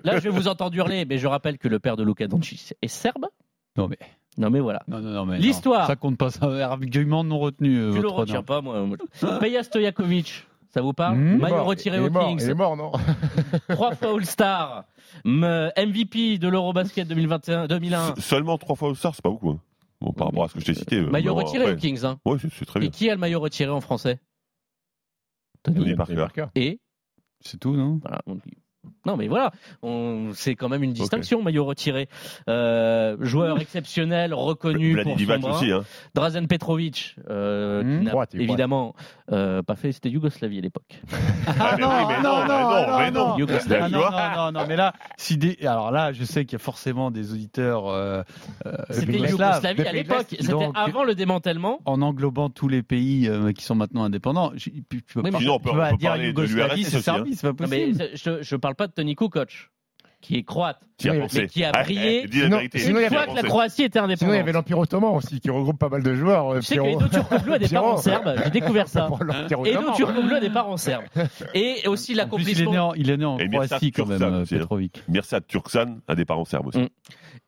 là, 0.04 0.16
je 0.20 0.24
vais 0.24 0.30
vous 0.30 0.48
entendre 0.48 0.76
hurler, 0.76 1.06
mais 1.06 1.18
je 1.18 1.28
rappelle 1.28 1.58
que 1.58 1.68
le 1.68 1.80
père 1.80 1.96
de 1.98 2.04
Luka 2.04 2.28
Doncic 2.28 2.74
est 2.82 2.88
serbe. 2.88 3.26
Non 3.78 3.88
mais, 3.88 3.98
Non, 4.38 4.50
mais 4.50 4.60
voilà. 4.60 4.84
non, 4.88 5.00
non, 5.00 5.12
non, 5.12 5.26
mais 5.26 5.38
L'histoire. 5.38 5.88
Ça 5.88 5.96
compte 5.96 6.18
pas, 6.18 6.30
ça 6.30 6.46
argument 6.70 7.24
non 7.24 7.40
retenu. 7.40 7.78
euh, 7.78 7.94
Tu 7.94 8.02
le 8.02 8.08
retiens 8.08 8.44
pas, 8.44 8.62
moi. 8.62 8.86
Peja 9.42 9.64
Stojakovic, 9.64 10.46
ça 10.74 10.82
vous 10.82 10.94
parle 10.94 11.18
Hmm. 11.18 11.38
Maillot 11.40 11.56
Mort. 11.58 11.66
retiré 11.68 11.98
il 11.98 12.04
est 12.04 12.08
aux 12.08 12.10
mort, 12.12 12.30
Il 12.30 12.38
Kings. 12.38 12.50
est 12.50 12.54
mort, 12.54 12.78
non 12.78 12.92
Trois 13.70 13.96
fois 13.96 14.14
All-Star. 14.16 14.86
MVP 15.26 16.38
de 16.38 16.48
l'Eurobasket 16.48 17.06
2021, 17.08 17.68
2001. 17.68 18.14
S- 18.16 18.24
Seulement 18.24 18.58
trois 18.58 18.76
fois 18.76 18.90
au 18.90 18.96
star, 18.96 19.14
c'est 19.16 19.22
pas 19.24 19.30
beaucoup. 19.30 19.52
hein. 19.52 19.60
Bon, 20.06 20.14
par 20.14 20.28
rapport 20.28 20.44
à 20.44 20.50
ce 20.50 20.54
que 20.54 20.60
je 20.60 20.66
t'ai 20.68 20.76
cité. 20.76 20.98
euh, 20.98 21.10
Maillot 21.10 21.34
bon, 21.34 21.44
retiré 21.44 21.64
après- 21.64 21.74
aux 21.76 21.80
Kings. 21.80 22.06
Hein. 22.06 22.20
Ouais, 22.26 22.38
c'est 22.40 22.66
très 22.66 22.78
Et 22.80 22.82
bien. 22.82 22.90
qui 22.92 23.10
a 23.10 23.16
le 23.16 23.20
maillot 23.20 23.40
retiré 23.40 23.72
en 23.72 23.82
français? 23.82 24.20
Tony 25.64 25.96
Parker. 25.96 26.46
Et? 26.54 26.80
C'est 27.42 27.60
tout, 27.60 27.76
non? 27.76 28.00
Voilà. 28.04 28.22
on- 28.28 28.38
Non, 29.06 29.18
mais 29.18 29.28
voilà, 29.28 29.52
on... 29.84 30.32
c'est 30.34 30.56
quand 30.56 30.70
même 30.70 30.84
une 30.84 30.94
distinction, 30.94 31.42
maillot 31.44 31.66
retiré. 31.66 32.08
Euh, 32.50 33.18
joueur 33.22 33.60
exceptionnel, 33.60 34.34
reconnu 34.34 34.94
Vladi 34.94 35.26
pour 35.26 35.36
son 35.36 35.40
bras. 35.42 35.52
aussi. 35.58 35.72
Hein. 35.72 35.84
Drazen 36.14 36.48
Petrovic, 36.48 37.16
euh, 37.30 37.84
Hmm. 37.84 38.00
qui 38.00 38.06
n'a 38.06 38.12
Droite, 38.12 38.36
évidemment 38.36 38.96
euh, 39.32 39.62
pas 39.62 39.76
fait, 39.76 39.92
c'était 39.92 40.10
Yougoslavie 40.10 40.58
à 40.60 40.62
l'époque. 40.62 41.02
Ah, 41.48 41.76
mais 41.78 41.84
oui, 41.86 41.90
mais 42.10 42.22
non, 42.24 42.42
mais 42.42 42.48
non, 42.48 42.98
mais 42.98 43.12
non. 43.12 43.38
Yougoslavie. 43.38 43.84
Ah 43.84 43.88
Tu 43.88 43.94
non, 43.94 44.00
vois 44.00 44.12
non, 44.12 44.52
non, 44.52 44.60
non, 44.62 44.66
mais 44.68 44.76
là, 44.76 44.94
si 45.18 45.38
des... 45.38 45.58
alors 45.62 45.92
là, 45.92 46.12
je 46.12 46.24
sais 46.24 46.44
qu'il 46.46 46.54
y 46.54 46.56
a 46.56 46.60
forcément 46.60 47.12
des 47.12 47.32
auditeurs. 47.34 47.86
C'était. 48.90 49.18
Yougoslavie 49.20 49.88
à 49.88 49.92
l'époque, 49.94 50.26
c'était 50.30 50.48
Donc, 50.48 50.74
avant 50.76 51.04
le 51.04 51.16
démantèlement. 51.16 51.80
En 51.86 52.02
englobant 52.02 52.50
tous 52.50 52.68
les 52.68 52.82
pays 52.84 53.28
euh, 53.28 53.52
qui 53.52 53.64
sont 53.64 53.76
maintenant 53.76 54.04
indépendants, 54.04 54.52
je- 54.56 54.70
tu 54.70 54.82
peux 55.14 55.22
Oui, 55.22 55.32
pas, 55.32 55.38
on 55.38 55.60
peut- 55.60 55.98
dire 55.98 56.16
Yougoslavie, 56.16 56.84
c'est 56.84 56.98
aussi, 56.98 57.10
hein. 57.10 57.24
C'est 57.34 57.54
pas 57.54 57.64
Non, 57.64 57.70
mais 57.70 57.92
possible. 57.92 58.40
je 58.42 58.56
parle 58.56 58.76
pas 58.76 58.88
Tony 58.96 59.16
Kukoc, 59.16 59.70
qui 60.22 60.38
est 60.38 60.44
croate, 60.44 60.80
Qui 60.98 61.10
a 61.10 61.12
Oui, 61.12 61.20
mais 61.36 61.48
qui 61.48 61.64
a 61.64 61.72
Ah, 61.74 61.84
brillé. 61.84 62.24
eh, 62.24 62.28
la 62.28 62.32
Sinon- 62.34 62.58
vérité. 62.58 62.80
sinon, 62.80 63.00
il 63.00 63.02
y 63.02 63.04
Une 63.04 63.10
Qui 63.10 63.16
a 63.16 63.24
fois 63.26 63.28
que 63.34 63.36
la 63.36 63.44
Croatie 63.44 63.84
était 63.84 64.00
Sinon, 64.00 64.08
il 64.08 64.10
y 64.10 64.14
indépendante. 64.14 64.40
avait 64.40 64.52
l'Empire 64.54 64.80
Ottoman 64.80 65.14
aussi, 65.16 65.40
qui 65.42 65.50
regroupe 65.50 65.78
pas 65.78 65.90
mal 65.90 66.02
de 66.04 66.16
joueurs. 66.16 66.50
euh, 66.54 66.60
Tu 66.60 66.66
sais. 66.68 66.76
Edo 66.78 67.08
Turkoglu 67.10 67.54
a 67.54 67.60
des 67.60 67.68
parents 67.70 67.98
serbes, 67.98 68.34
j'ai 68.44 68.50
découvert 68.50 68.88
ça. 68.88 69.10
Edo. 69.66 69.92
Turkoglu 69.96 70.34
a 70.36 70.40
des 70.40 70.50
parents 70.50 70.78
serbes. 70.78 71.04
Et 71.54 71.88
aussi 71.88 72.14
il 72.14 72.16
l'accomplissement. 72.18 72.72
né 72.72 72.80
en, 72.80 72.94
il 72.94 73.10
est 73.12 73.18
né 73.18 73.26
en 73.26 73.38
Croatie 73.38 73.92
quand 73.92 74.06
même, 74.06 74.18
Turksan 74.20 74.34
euh. 74.42 74.46
Petrovic. 74.46 75.04
Mirsad 75.10 75.46
Turksan 75.48 76.00
a 76.08 76.16
des 76.16 76.26
parents 76.26 76.46
serbes 76.46 76.68
aussi. 76.68 76.80
Mm. 76.80 76.88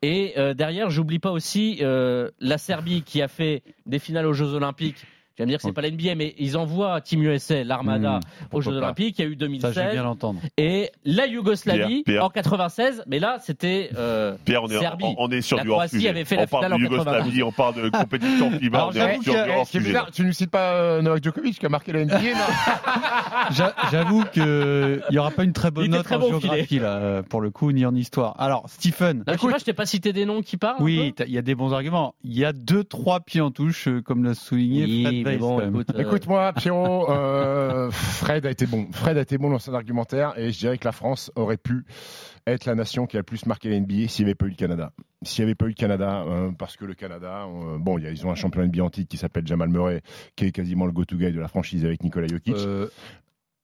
Et 0.02 0.34
euh, 0.36 0.52
derrière, 0.54 0.90
j'oublie 0.90 1.18
pas 1.18 1.32
aussi 1.32 1.78
euh, 1.80 2.30
la 2.38 2.58
Serbie 2.58 3.02
qui 3.02 3.22
a 3.22 3.28
fait 3.28 3.62
des 3.86 3.98
finales 3.98 4.26
aux 4.26 4.34
Jeux 4.34 4.52
Olympiques. 4.54 5.04
Tu 5.38 5.42
vas 5.42 5.46
me 5.46 5.50
dire 5.50 5.58
que 5.58 5.62
c'est 5.62 5.68
Ok. 5.68 5.74
pas 5.76 5.82
l'NBA, 5.82 6.16
mais 6.16 6.34
ils 6.36 6.56
envoient 6.56 7.00
Team 7.00 7.22
USA, 7.22 7.62
l'Armada, 7.62 8.18
Mmh, 8.18 8.56
aux 8.56 8.60
Jeux 8.60 8.72
pas. 8.72 8.76
Olympiques. 8.78 9.20
Il 9.20 9.22
y 9.22 9.24
a 9.24 9.28
eu 9.28 9.34
Ça, 9.34 9.38
je 9.38 9.44
veux 9.44 9.48
2016 9.58 9.92
bien 9.92 10.02
l'entendre. 10.02 10.40
et 10.56 10.90
la 11.04 11.26
Yougoslavie 11.28 12.02
Pierre, 12.02 12.04
Pierre. 12.04 12.24
en 12.24 12.28
96. 12.30 13.04
Mais 13.06 13.20
là, 13.20 13.38
c'était 13.40 13.90
euh, 13.96 14.34
Pierre, 14.44 14.64
on 14.64 14.68
est, 14.68 14.80
Serbie. 14.80 15.04
on, 15.04 15.14
on 15.16 15.30
est 15.30 15.40
sur 15.40 15.56
La 15.58 15.62
du 15.62 15.68
hors 15.68 15.76
Croatie 15.76 15.94
sujet. 15.96 16.08
avait 16.08 16.24
fait 16.24 16.34
la 16.34 16.42
on 16.42 16.46
parle 16.48 16.64
finale 16.64 16.80
de 16.80 16.86
en 16.86 16.88
92. 16.88 17.14
Yougoslavie, 17.14 17.42
on 17.44 17.52
parle 17.52 17.74
de 17.76 17.88
compétition 17.88 18.50
FIBA, 18.50 18.86
on 18.86 18.90
est 18.90 19.22
sur 19.22 19.32
du 19.44 19.50
hors 19.52 19.66
C'est 19.66 19.78
sujet. 19.78 19.84
bizarre, 19.90 20.10
tu 20.10 20.24
ne 20.24 20.32
cites 20.32 20.50
pas 20.50 20.72
euh, 20.72 21.02
Novak 21.02 21.22
Djokovic 21.22 21.56
qui 21.60 21.66
a 21.66 21.68
marqué 21.68 21.92
la 21.92 22.04
NBA, 22.04 22.18
non 22.18 22.20
J'a- 23.52 23.74
J'avoue 23.92 24.24
qu'il 24.32 25.02
n'y 25.10 25.18
aura 25.18 25.30
pas 25.30 25.44
une 25.44 25.52
très 25.52 25.70
bonne 25.70 25.88
note 25.90 26.02
très 26.04 26.16
en 26.16 26.18
bon 26.18 26.28
géographie, 26.40 26.80
là, 26.80 26.96
euh, 26.96 27.22
pour 27.22 27.40
le 27.40 27.50
coup, 27.50 27.70
ni 27.70 27.86
en 27.86 27.94
histoire. 27.94 28.34
Alors, 28.40 28.64
Stephen, 28.68 29.22
Là, 29.26 29.34
je 29.36 29.40
sais 29.40 29.48
pas, 29.48 29.58
je 29.58 29.64
t'ai 29.64 29.72
pas 29.72 29.86
cité 29.86 30.12
des 30.12 30.24
noms 30.26 30.42
qui 30.42 30.56
parlent. 30.56 30.76
oui, 30.80 31.14
il 31.26 31.32
y 31.32 31.38
a 31.38 31.42
des 31.42 31.54
bons 31.54 31.72
arguments. 31.72 32.14
Il 32.24 32.36
y 32.36 32.44
a 32.44 32.52
deux, 32.52 32.82
trois 32.82 33.20
pieds 33.20 33.40
en 33.40 33.50
touche, 33.52 33.86
euh, 33.88 34.02
comme 34.02 34.24
l'a 34.24 34.34
souligné 34.34 35.04
Fred 35.04 35.22
bon, 35.36 35.60
écoute, 35.60 35.88
euh, 35.94 36.00
Écoute-moi, 36.00 36.52
Pierrot, 36.54 37.06
euh, 37.10 37.90
Fred 37.90 38.46
a 38.46 38.50
été 38.50 38.66
bon. 38.66 38.86
Fred 38.92 39.18
a 39.18 39.20
été 39.20 39.36
bon 39.36 39.50
dans 39.50 39.58
son 39.58 39.74
argumentaire 39.74 40.32
et 40.38 40.50
je 40.52 40.58
dirais 40.58 40.78
que 40.78 40.84
la 40.86 40.92
France 40.92 41.30
aurait 41.36 41.56
pu 41.58 41.84
être 42.46 42.64
la 42.64 42.74
nation 42.74 43.06
qui 43.06 43.16
a 43.16 43.20
le 43.20 43.24
plus 43.24 43.44
marqué 43.46 43.68
la 43.68 43.78
NBA 43.80 44.08
s'il 44.08 44.24
n'y 44.24 44.30
avait 44.30 44.34
pas 44.34 44.46
eu 44.46 44.50
le 44.50 44.54
Canada. 44.54 44.92
S'il 45.22 45.44
n'y 45.44 45.48
avait 45.50 45.54
pas 45.56 45.66
eu 45.66 45.68
le 45.68 45.74
Canada, 45.74 46.22
euh, 46.26 46.50
parce 46.58 46.76
que 46.76 46.84
le 46.86 46.94
Canada, 46.94 47.44
euh, 47.46 47.76
bon, 47.78 47.98
il 47.98 48.04
y 48.04 48.06
a- 48.06 48.10
ils 48.10 48.26
ont 48.26 48.30
un 48.30 48.34
champion 48.36 48.62
NBA 48.62 48.82
en 48.84 48.88
titre 48.90 49.08
qui 49.08 49.16
s'appelle 49.18 49.46
Jamal 49.46 49.68
Murray, 49.68 50.00
qui 50.36 50.46
est 50.46 50.52
quasiment 50.52 50.86
le 50.86 50.92
go-to 50.92 51.16
guy 51.16 51.30
de 51.32 51.40
la 51.40 51.48
franchise 51.48 51.84
avec 51.84 52.02
Nikola 52.02 52.26
Jokic. 52.28 52.54
Euh, 52.56 52.86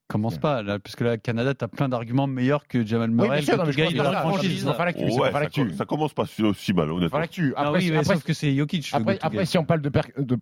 commence 0.06 0.36
pas, 0.36 0.62
là, 0.62 0.78
parce 0.78 0.96
que 0.96 1.04
là, 1.04 1.16
Canada, 1.16 1.54
t'as 1.54 1.66
plein 1.68 1.88
d'arguments 1.88 2.26
meilleurs 2.26 2.68
que 2.68 2.84
Jamal 2.84 3.08
oui, 3.10 3.16
Murray, 3.16 3.36
bien 3.38 3.44
sûr, 3.46 3.52
le 3.54 3.58
non, 3.58 3.64
mais 3.66 3.72
je 3.72 3.76
gars 3.78 3.84
pense 3.84 3.92
de 3.94 3.98
la 3.98 4.12
ça, 4.12 4.20
franchise. 4.20 4.64
l'actu, 4.66 5.10
c'est 5.10 5.18
Ouais, 5.20 5.32
ça, 5.32 5.40
l'actu. 5.40 5.72
ça 5.74 5.84
commence 5.86 6.12
pas 6.12 6.24
aussi 6.42 6.72
mal, 6.74 6.90
honnêtement. 6.90 7.18
Ah 7.18 7.22
Après, 7.62 7.78
oui, 7.78 7.90
mais 7.90 7.96
après, 7.98 8.14
sauf 8.14 8.22
que 8.22 8.32
c'est 8.34 8.54
Jokic. 8.54 8.90
Après, 8.92 9.18
guy. 9.32 9.46
si 9.46 9.56
on 9.56 9.64
parle 9.64 9.80
de, 9.80 9.88
per- 9.88 10.00
de- 10.18 10.38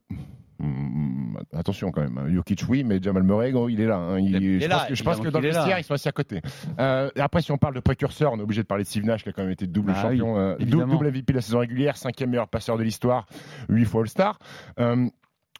attention 1.52 1.90
quand 1.90 2.00
même, 2.02 2.16
hein. 2.18 2.26
Jokic 2.32 2.62
oui, 2.68 2.84
mais 2.84 3.00
Jamal 3.02 3.22
Murray, 3.22 3.52
gros, 3.52 3.68
il 3.68 3.80
est 3.80 3.86
là. 3.86 3.96
hein. 3.96 4.18
Il- 4.18 4.34
Il 4.36 4.56
est 4.56 4.60
je 4.60 4.68
là, 4.68 4.76
pense 4.78 4.88
que, 4.88 4.94
je 4.94 5.02
pense 5.02 5.16
que 5.16 5.22
évidemment 5.22 5.32
dans 5.32 5.40
le 5.48 5.52
vestiaire, 5.54 5.78
ils 5.78 5.84
sont 5.84 5.94
assis 5.94 6.08
à 6.08 6.12
côté. 6.12 6.40
Euh, 6.78 7.10
après, 7.18 7.42
si 7.42 7.52
on 7.52 7.58
parle 7.58 7.74
de 7.74 7.80
précurseur, 7.80 8.32
on 8.32 8.38
est 8.38 8.42
obligé 8.42 8.62
de 8.62 8.66
parler 8.66 8.84
de 8.84 8.88
Steve 8.88 9.04
Nash, 9.04 9.22
qui 9.22 9.28
a 9.28 9.32
quand 9.32 9.42
même 9.42 9.50
été 9.52 9.66
double 9.66 9.92
Ah 9.96 10.02
champion, 10.02 10.34
oui, 10.34 10.40
euh, 10.40 10.56
double 10.58 11.06
MVP 11.08 11.32
de 11.32 11.38
la 11.38 11.42
saison 11.42 11.58
régulière, 11.60 11.96
cinquième 11.96 12.30
meilleur 12.30 12.48
passeur 12.48 12.78
de 12.78 12.82
l'histoire, 12.82 13.26
huit 13.68 13.84
fois 13.84 14.02
All-Star. 14.02 14.38
Euh, 14.78 15.06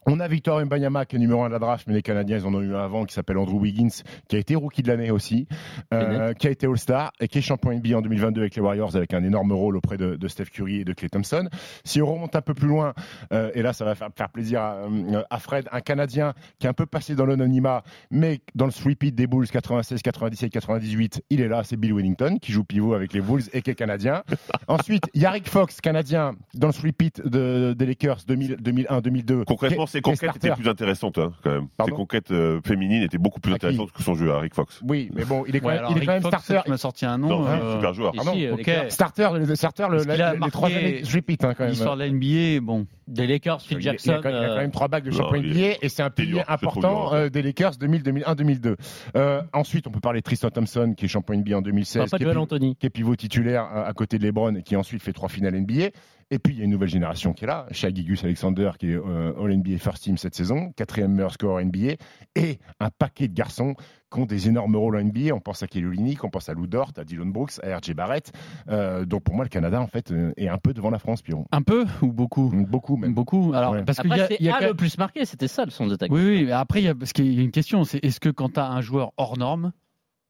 on 0.07 0.21
a 0.21 0.29
Victor 0.29 0.65
Mbanyama 0.65 1.05
qui 1.07 1.17
est 1.17 1.19
numéro 1.19 1.43
1 1.43 1.49
de 1.49 1.53
la 1.53 1.59
draft, 1.59 1.87
mais 1.87 1.95
les 1.95 2.03
Canadiens, 2.03 2.39
ils 2.39 2.47
en 2.47 2.55
ont 2.55 2.61
eu 2.61 2.75
un 2.75 2.85
avant 2.85 3.05
qui 3.05 3.15
s'appelle 3.15 3.39
Andrew 3.39 3.59
Wiggins, 3.61 4.03
qui 4.29 4.37
a 4.37 4.39
été 4.39 4.55
rookie 4.55 4.83
de 4.83 4.89
l'année 4.89 5.11
aussi, 5.11 5.47
euh, 5.93 6.33
qui 6.35 6.47
a 6.47 6.51
été 6.51 6.67
All-Star 6.67 7.13
et 7.21 7.29
qui 7.29 7.39
est 7.39 7.43
champion 7.43 7.73
NBA 7.73 7.99
en 7.99 8.03
2022 8.03 8.41
avec 8.41 8.57
les 8.57 8.63
Warriors 8.63 8.97
avec 8.97 9.15
un 9.15 9.23
énorme 9.23 9.53
rôle 9.53 9.77
auprès 9.77 9.97
de, 9.97 10.17
de 10.17 10.29
Steph 10.29 10.47
Curry 10.47 10.81
et 10.81 10.85
de 10.85 10.93
Clay 10.93 11.09
Thompson. 11.09 11.49
Si 11.85 12.01
on 12.01 12.13
remonte 12.13 12.37
un 12.37 12.43
peu 12.43 12.55
plus 12.55 12.69
loin, 12.69 12.95
euh, 13.33 13.51
et 13.55 13.63
là 13.63 13.73
ça 13.73 13.85
va 13.85 13.95
faire, 13.95 14.09
faire 14.17 14.29
plaisir 14.29 14.61
à, 14.61 14.75
euh, 14.75 15.23
à 15.31 15.39
Fred, 15.39 15.69
un 15.73 15.81
Canadien 15.81 16.35
qui 16.59 16.67
est 16.67 16.71
un 16.71 16.75
peu 16.75 16.87
passé 16.87 17.15
dans 17.15 17.27
l'anonymat, 17.27 17.83
mais 18.11 18.41
dans 18.55 18.67
le 18.67 18.71
sweep 18.71 19.03
des 19.05 19.27
Bulls 19.27 19.49
96, 19.49 20.03
97, 20.03 20.53
98, 20.53 21.23
il 21.31 21.41
est 21.41 21.49
là, 21.49 21.63
c'est 21.65 21.77
Bill 21.77 21.95
Wellington 21.95 22.39
qui 22.41 22.53
joue 22.53 22.65
pivot 22.65 22.95
avec 22.95 23.13
les 23.13 23.21
Bulls 23.21 23.43
et 23.53 23.63
qui 23.63 23.71
est 23.71 23.75
canadien. 23.75 24.23
Ensuite, 24.69 25.05
Yarrick 25.15 25.49
Fox, 25.49 25.81
canadien, 25.81 26.35
dans 26.55 26.69
le 26.69 26.73
sweep 26.73 27.03
de, 27.25 27.75
des 27.77 27.87
Lakers 27.87 28.19
2000, 28.27 28.57
2001, 28.61 29.01
2002. 29.01 29.45
Concrètement, 29.45 29.87
ses 29.93 30.01
conquêtes 30.01 30.37
étaient 30.37 30.51
plus 30.53 30.69
intéressantes, 30.69 31.19
hein, 31.19 31.33
quand 31.45 31.51
même. 31.51 31.69
Ses 31.85 31.91
conquêtes 31.93 32.31
euh, 32.33 32.61
féminines 32.65 33.03
étaient 33.03 33.19
beaucoup 33.19 33.41
plus 33.41 33.53
intéressantes 33.53 33.93
que 33.93 34.03
son 34.03 34.15
jeu 34.15 34.33
à 34.33 34.39
Rick 34.41 34.55
Fox. 34.55 34.81
Oui, 34.87 35.11
mais 35.15 35.25
bon, 35.25 35.45
il 35.47 35.55
est 35.55 35.61
quand 35.61 35.67
Ouais, 35.69 35.75
même, 35.75 35.79
alors, 35.85 35.91
il 35.93 35.97
est 35.97 36.01
Rick 36.01 36.07
quand 36.09 36.13
même 36.15 36.23
Fox, 36.23 36.37
starter. 36.45 36.63
tu 36.65 36.71
m'as 36.71 36.77
sorti 36.77 37.07
un 37.07 37.19
nom. 37.19 37.29
Non, 37.29 37.47
euh, 37.47 37.75
super 37.77 37.95
joueur. 37.95 38.15
Ici, 38.15 38.47
Lakers. 38.47 38.91
Starter, 38.93 39.29
le 39.35 39.55
starter, 39.55 39.87
le, 39.91 40.03
la- 40.05 40.29
a 40.29 40.33
les 40.33 40.39
marqué 40.39 40.53
trois 40.53 40.69
années, 40.69 41.01
je 41.05 41.13
répète 41.13 41.45
hein, 41.45 41.55
quand 41.57 41.65
même. 41.65 41.71
L'histoire 41.71 41.97
de 41.97 42.01
la 42.05 42.11
NBA, 42.11 42.61
bon. 42.65 42.87
Des 43.09 43.27
Lakers, 43.27 43.61
Phil 43.61 43.79
Il 43.79 43.83
Jackson. 43.83 44.13
il 44.13 44.15
y, 44.15 44.19
a 44.19 44.23
quand, 44.23 44.29
il 44.31 44.35
y 44.35 44.45
a 44.45 44.49
quand 44.49 44.57
même 44.57 44.71
trois 44.71 44.89
bagues 44.89 45.05
de 45.05 45.11
champion 45.11 45.43
il- 45.43 45.51
NBA 45.51 45.77
et 45.83 45.89
c'est 45.89 46.03
un 46.03 46.09
pilier 46.11 46.43
important 46.49 47.13
euh, 47.13 47.29
des 47.29 47.43
Lakers 47.43 47.73
2000-2001-2002. 47.73 48.77
Euh, 49.17 49.43
ensuite, 49.53 49.87
on 49.87 49.91
peut 49.91 50.01
parler 50.01 50.21
de 50.21 50.25
Tristan 50.25 50.51
Thompson 50.51 50.95
qui 50.97 51.05
est 51.05 51.09
champion 51.09 51.35
NBA 51.37 51.57
en 51.59 51.63
2016, 51.63 52.05
Papa 52.11 52.19
qui 52.19 52.25
est, 52.87 52.91
pivot 52.91 53.17
titulaire 53.17 53.63
à, 53.65 53.87
à 53.87 53.93
côté 53.93 54.19
de 54.19 54.25
LeBron 54.25 54.55
et 54.55 54.63
qui 54.63 54.77
ensuite 54.77 55.03
fait 55.03 55.13
trois 55.13 55.29
finales 55.29 55.55
NBA. 55.61 55.89
Et 56.31 56.39
puis 56.39 56.55
il 56.55 56.59
y 56.61 56.63
a 56.63 56.65
une 56.65 56.71
nouvelle 56.71 56.89
génération 56.89 57.35
qui 57.35 57.45
est 57.45 57.47
là, 57.47 57.67
Shai 57.73 57.95
Gigus 57.95 58.25
Alexander 58.25 58.71
qui 58.79 58.93
est 58.93 58.97
euh, 58.97 59.33
All 59.39 59.55
NBA 59.55 59.77
First 59.83 60.05
Team 60.05 60.17
cette 60.17 60.35
saison, 60.35 60.73
quatrième 60.77 61.13
meilleur 61.13 61.33
score 61.33 61.61
NBA 61.61 61.95
et 62.37 62.59
un 62.81 62.91
paquet 62.91 63.29
de 63.29 63.35
garçons 63.35 63.75
qui 64.13 64.21
ont 64.21 64.27
des 64.27 64.49
énormes 64.49 64.77
rôles 64.77 64.97
en 64.97 65.03
NBA. 65.05 65.35
On 65.35 65.41
pense 65.41 65.63
à 65.63 65.67
Kelly 65.67 65.87
Olynyk, 65.87 66.23
on 66.25 66.31
pense 66.31 66.49
à 66.49 66.55
Lou 66.55 66.67
Dort, 66.67 66.93
à 66.97 67.05
Dylan 67.05 67.33
Brooks, 67.33 67.53
à 67.63 67.77
RJ 67.79 67.95
Barrett. 67.95 68.33
Euh, 68.69 69.05
donc 69.05 69.23
pour 69.25 69.35
moi, 69.35 69.45
le 69.45 69.49
Canada 69.49 69.81
en 69.81 69.87
fait 69.87 70.11
euh, 70.13 70.33
est 70.37 70.49
un 70.49 70.59
peu 70.59 70.73
devant 70.75 70.91
la 70.91 70.99
France, 70.99 71.23
Piron. 71.23 71.47
Un 71.53 71.63
peu 71.63 71.85
ou 72.03 72.13
beaucoup 72.13 72.51
Beaucoup 72.69 72.97
même. 72.97 73.15
Beaucoup. 73.15 73.53
Alors, 73.55 73.73
Ouais. 73.73 73.85
parce 73.85 73.99
qu'il 73.99 74.11
y 74.11 74.21
Après, 74.21 74.37
il 74.39 74.47
y 74.47 74.51
a 74.51 74.57
A 74.57 74.61
quand- 74.61 74.67
le 74.69 74.75
plus 74.75 74.99
marqué, 74.99 75.25
c'était 75.25 75.49
ça 75.49 75.65
le 75.65 75.71
son 75.71 75.87
d'attaque. 75.87 76.11
Oui, 76.13 76.21
oui, 76.25 76.45
mais 76.45 76.53
après, 76.53 76.81
il 76.81 76.85
y 76.85 76.89
a, 76.89 76.95
parce 76.95 77.13
qu'il 77.13 77.33
y 77.33 77.39
a 77.41 77.43
une 77.43 77.51
question, 77.51 77.85
c'est 77.85 78.05
est-ce 78.05 78.21
que 78.21 78.29
quand 78.29 78.51
tu 78.55 78.61
as 78.61 78.69
un 78.71 78.81
joueur 78.83 79.13
hors 79.17 79.39
norme, 79.39 79.73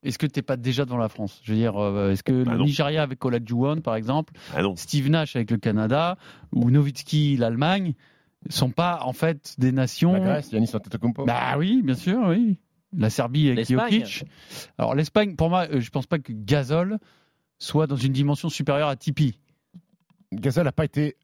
est-ce 0.05 0.19
que 0.19 0.27
tu 0.27 0.39
n'es 0.39 0.43
pas 0.43 0.57
déjà 0.57 0.85
devant 0.85 0.97
la 0.99 1.09
France? 1.09 1.41
Je 1.45 1.53
veux 1.53 1.59
dire, 1.59 1.77
euh, 1.81 2.11
est-ce 2.13 2.23
que 2.25 2.45
Bah 2.45 2.53
le 2.53 2.59
non. 2.59 2.65
Nigeria 2.65 3.03
avec 3.03 3.25
Olajuwon, 3.25 3.81
par 3.83 3.95
exemple, 3.97 4.33
Ah 4.55 4.63
non. 4.63 4.75
Steve 4.77 5.09
Nash 5.11 5.37
avec 5.37 5.51
le 5.51 5.59
Canada, 5.59 6.17
ou 6.53 6.71
Nowitzki, 6.71 7.37
l'Allemagne, 7.37 7.95
sont 8.51 8.71
pas 8.71 9.01
en 9.03 9.13
fait 9.13 9.55
des 9.59 9.73
nations... 9.73 10.13
La 10.15 10.21
Grèce, 10.21 10.53
Yanis 10.53 10.71
Antetokounmpo. 10.75 11.25
Bah 11.25 11.55
oui, 11.59 11.83
bien 11.83 11.95
sûr, 11.95 12.19
oui. 12.27 12.59
La 12.97 13.09
Serbie 13.09 13.51
avec. 13.51 13.67
Jokic. 13.71 14.25
Alors 14.77 14.95
l'Espagne, 14.95 15.35
pour 15.37 15.49
moi, 15.49 15.67
euh, 15.71 15.81
je 15.81 15.91
pense 15.91 16.07
pas 16.07 16.19
que 16.19 16.33
Gasol 16.35 16.99
soit 17.59 17.87
dans 17.87 17.97
une 17.97 18.13
dimension 18.13 18.49
supérieure 18.51 18.89
à 18.89 18.97
Tipeee, 18.97 19.39
Gasol 20.33 20.65
n'a 20.65 20.73
pas 20.73 20.85
été 20.85 21.17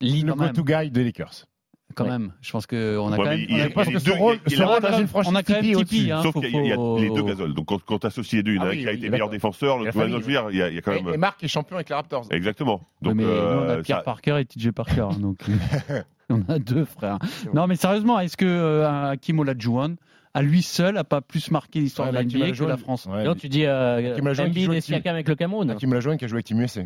le 0.00 0.32
go-to 0.34 0.62
guy 0.64 0.90
des 0.90 1.02
Lakers. 1.04 1.46
quand 1.94 2.04
Ouais. 2.04 2.10
même. 2.10 2.32
Je 2.42 2.52
pense 2.52 2.66
qu'on 2.66 2.76
a 2.76 3.10
Ouais, 3.10 3.16
quand 3.16 3.24
même... 3.24 3.38
il- 3.48 3.56
il- 3.58 3.72
pense 3.72 3.86
que 3.86 3.92
deux, 3.92 3.98
son 4.12 4.16
rôle, 4.18 4.38
il- 4.46 4.52
il 4.52 4.62
a 4.62 5.00
une 5.00 5.06
franchise 5.08 5.32
on 5.32 5.34
a 5.34 5.42
quand 5.42 5.54
même 5.54 5.62
Tipeee 5.84 6.10
hein, 6.12 6.22
Sauf 6.22 6.34
qu'il 6.34 6.50
y 6.52 6.56
a, 6.72 6.76
y 6.76 7.00
les 7.00 7.10
deux 7.10 7.22
Gasol. 7.24 7.54
Donc 7.54 7.66
quand, 7.66 7.82
quand 7.84 7.98
tu 8.00 8.06
associes 8.06 8.36
les 8.36 8.42
deux, 8.42 8.52
il 8.52 8.56
y 8.56 8.58
en 8.58 8.62
a 8.62 8.64
Ah 8.66 8.68
un 8.68 8.72
oui, 8.72 8.80
qui 8.82 8.88
a 8.88 8.92
été 8.92 9.08
meilleur 9.08 9.30
défenseur, 9.30 9.78
l'autre 9.78 9.96
meilleur 9.96 10.10
famille. 10.20 10.22
joueur. 10.34 10.50
Il 10.52 10.56
y 10.58 10.62
a, 10.62 10.68
il 10.68 10.74
y 10.74 10.78
a 10.78 10.82
quand 10.82 10.92
même. 10.92 11.14
et 11.14 11.16
Marc 11.16 11.42
est 11.42 11.48
champion 11.48 11.76
avec 11.76 11.88
les 11.88 11.94
Raptors. 11.94 12.26
Exactement. 12.30 12.82
Donc, 13.02 13.14
mais 13.14 13.22
nous, 13.24 13.28
on 13.30 13.32
a 13.32 13.36
euh, 13.70 13.82
Pierre 13.82 13.98
ça- 13.98 14.02
Parker 14.04 14.38
et 14.40 14.44
TJ 14.44 14.70
Parker. 14.72 15.08
hein, 15.12 15.18
donc, 15.18 15.38
on 16.30 16.42
a 16.48 16.58
deux 16.58 16.84
frères. 16.84 17.18
Non, 17.54 17.66
mais 17.66 17.76
sérieusement, 17.76 18.18
est-ce 18.20 18.36
que 18.36 18.44
euh, 18.46 19.10
Hakim 19.10 19.38
Olajuwon, 19.38 19.96
à 20.34 20.42
lui 20.42 20.62
seul, 20.62 20.96
a 20.96 21.04
pas 21.04 21.20
plus 21.20 21.50
marqué 21.50 21.80
l'histoire 21.80 22.08
Ouais, 22.08 22.24
de 22.24 22.38
la 22.38 22.46
NBA 22.46 22.56
que 22.56 22.64
la 22.64 22.76
France 22.76 23.06
Ouais, 23.06 23.24
Non, 23.24 23.34
tu 23.34 23.48
dis 23.48 23.64
euh, 23.64 24.12
Hakim 24.12 24.24
Olajuwon 24.26 24.44
qui 24.46 24.50
Embiid 24.50 24.64
joue 24.64 24.72
et 24.72 24.74
avec 24.74 24.84
Siakam 24.84 25.14
avec 25.14 25.28
le 25.28 25.34
Cameroun. 25.36 25.70
Hakim 25.70 25.90
Olajuwon 25.92 26.16
qui 26.16 26.24
a 26.24 26.28
joué 26.28 26.36
avec 26.36 26.46
Team 26.46 26.60
USA. 26.60 26.82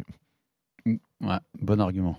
Ouais, 0.87 1.37
bon 1.61 1.81
argument. 1.81 2.17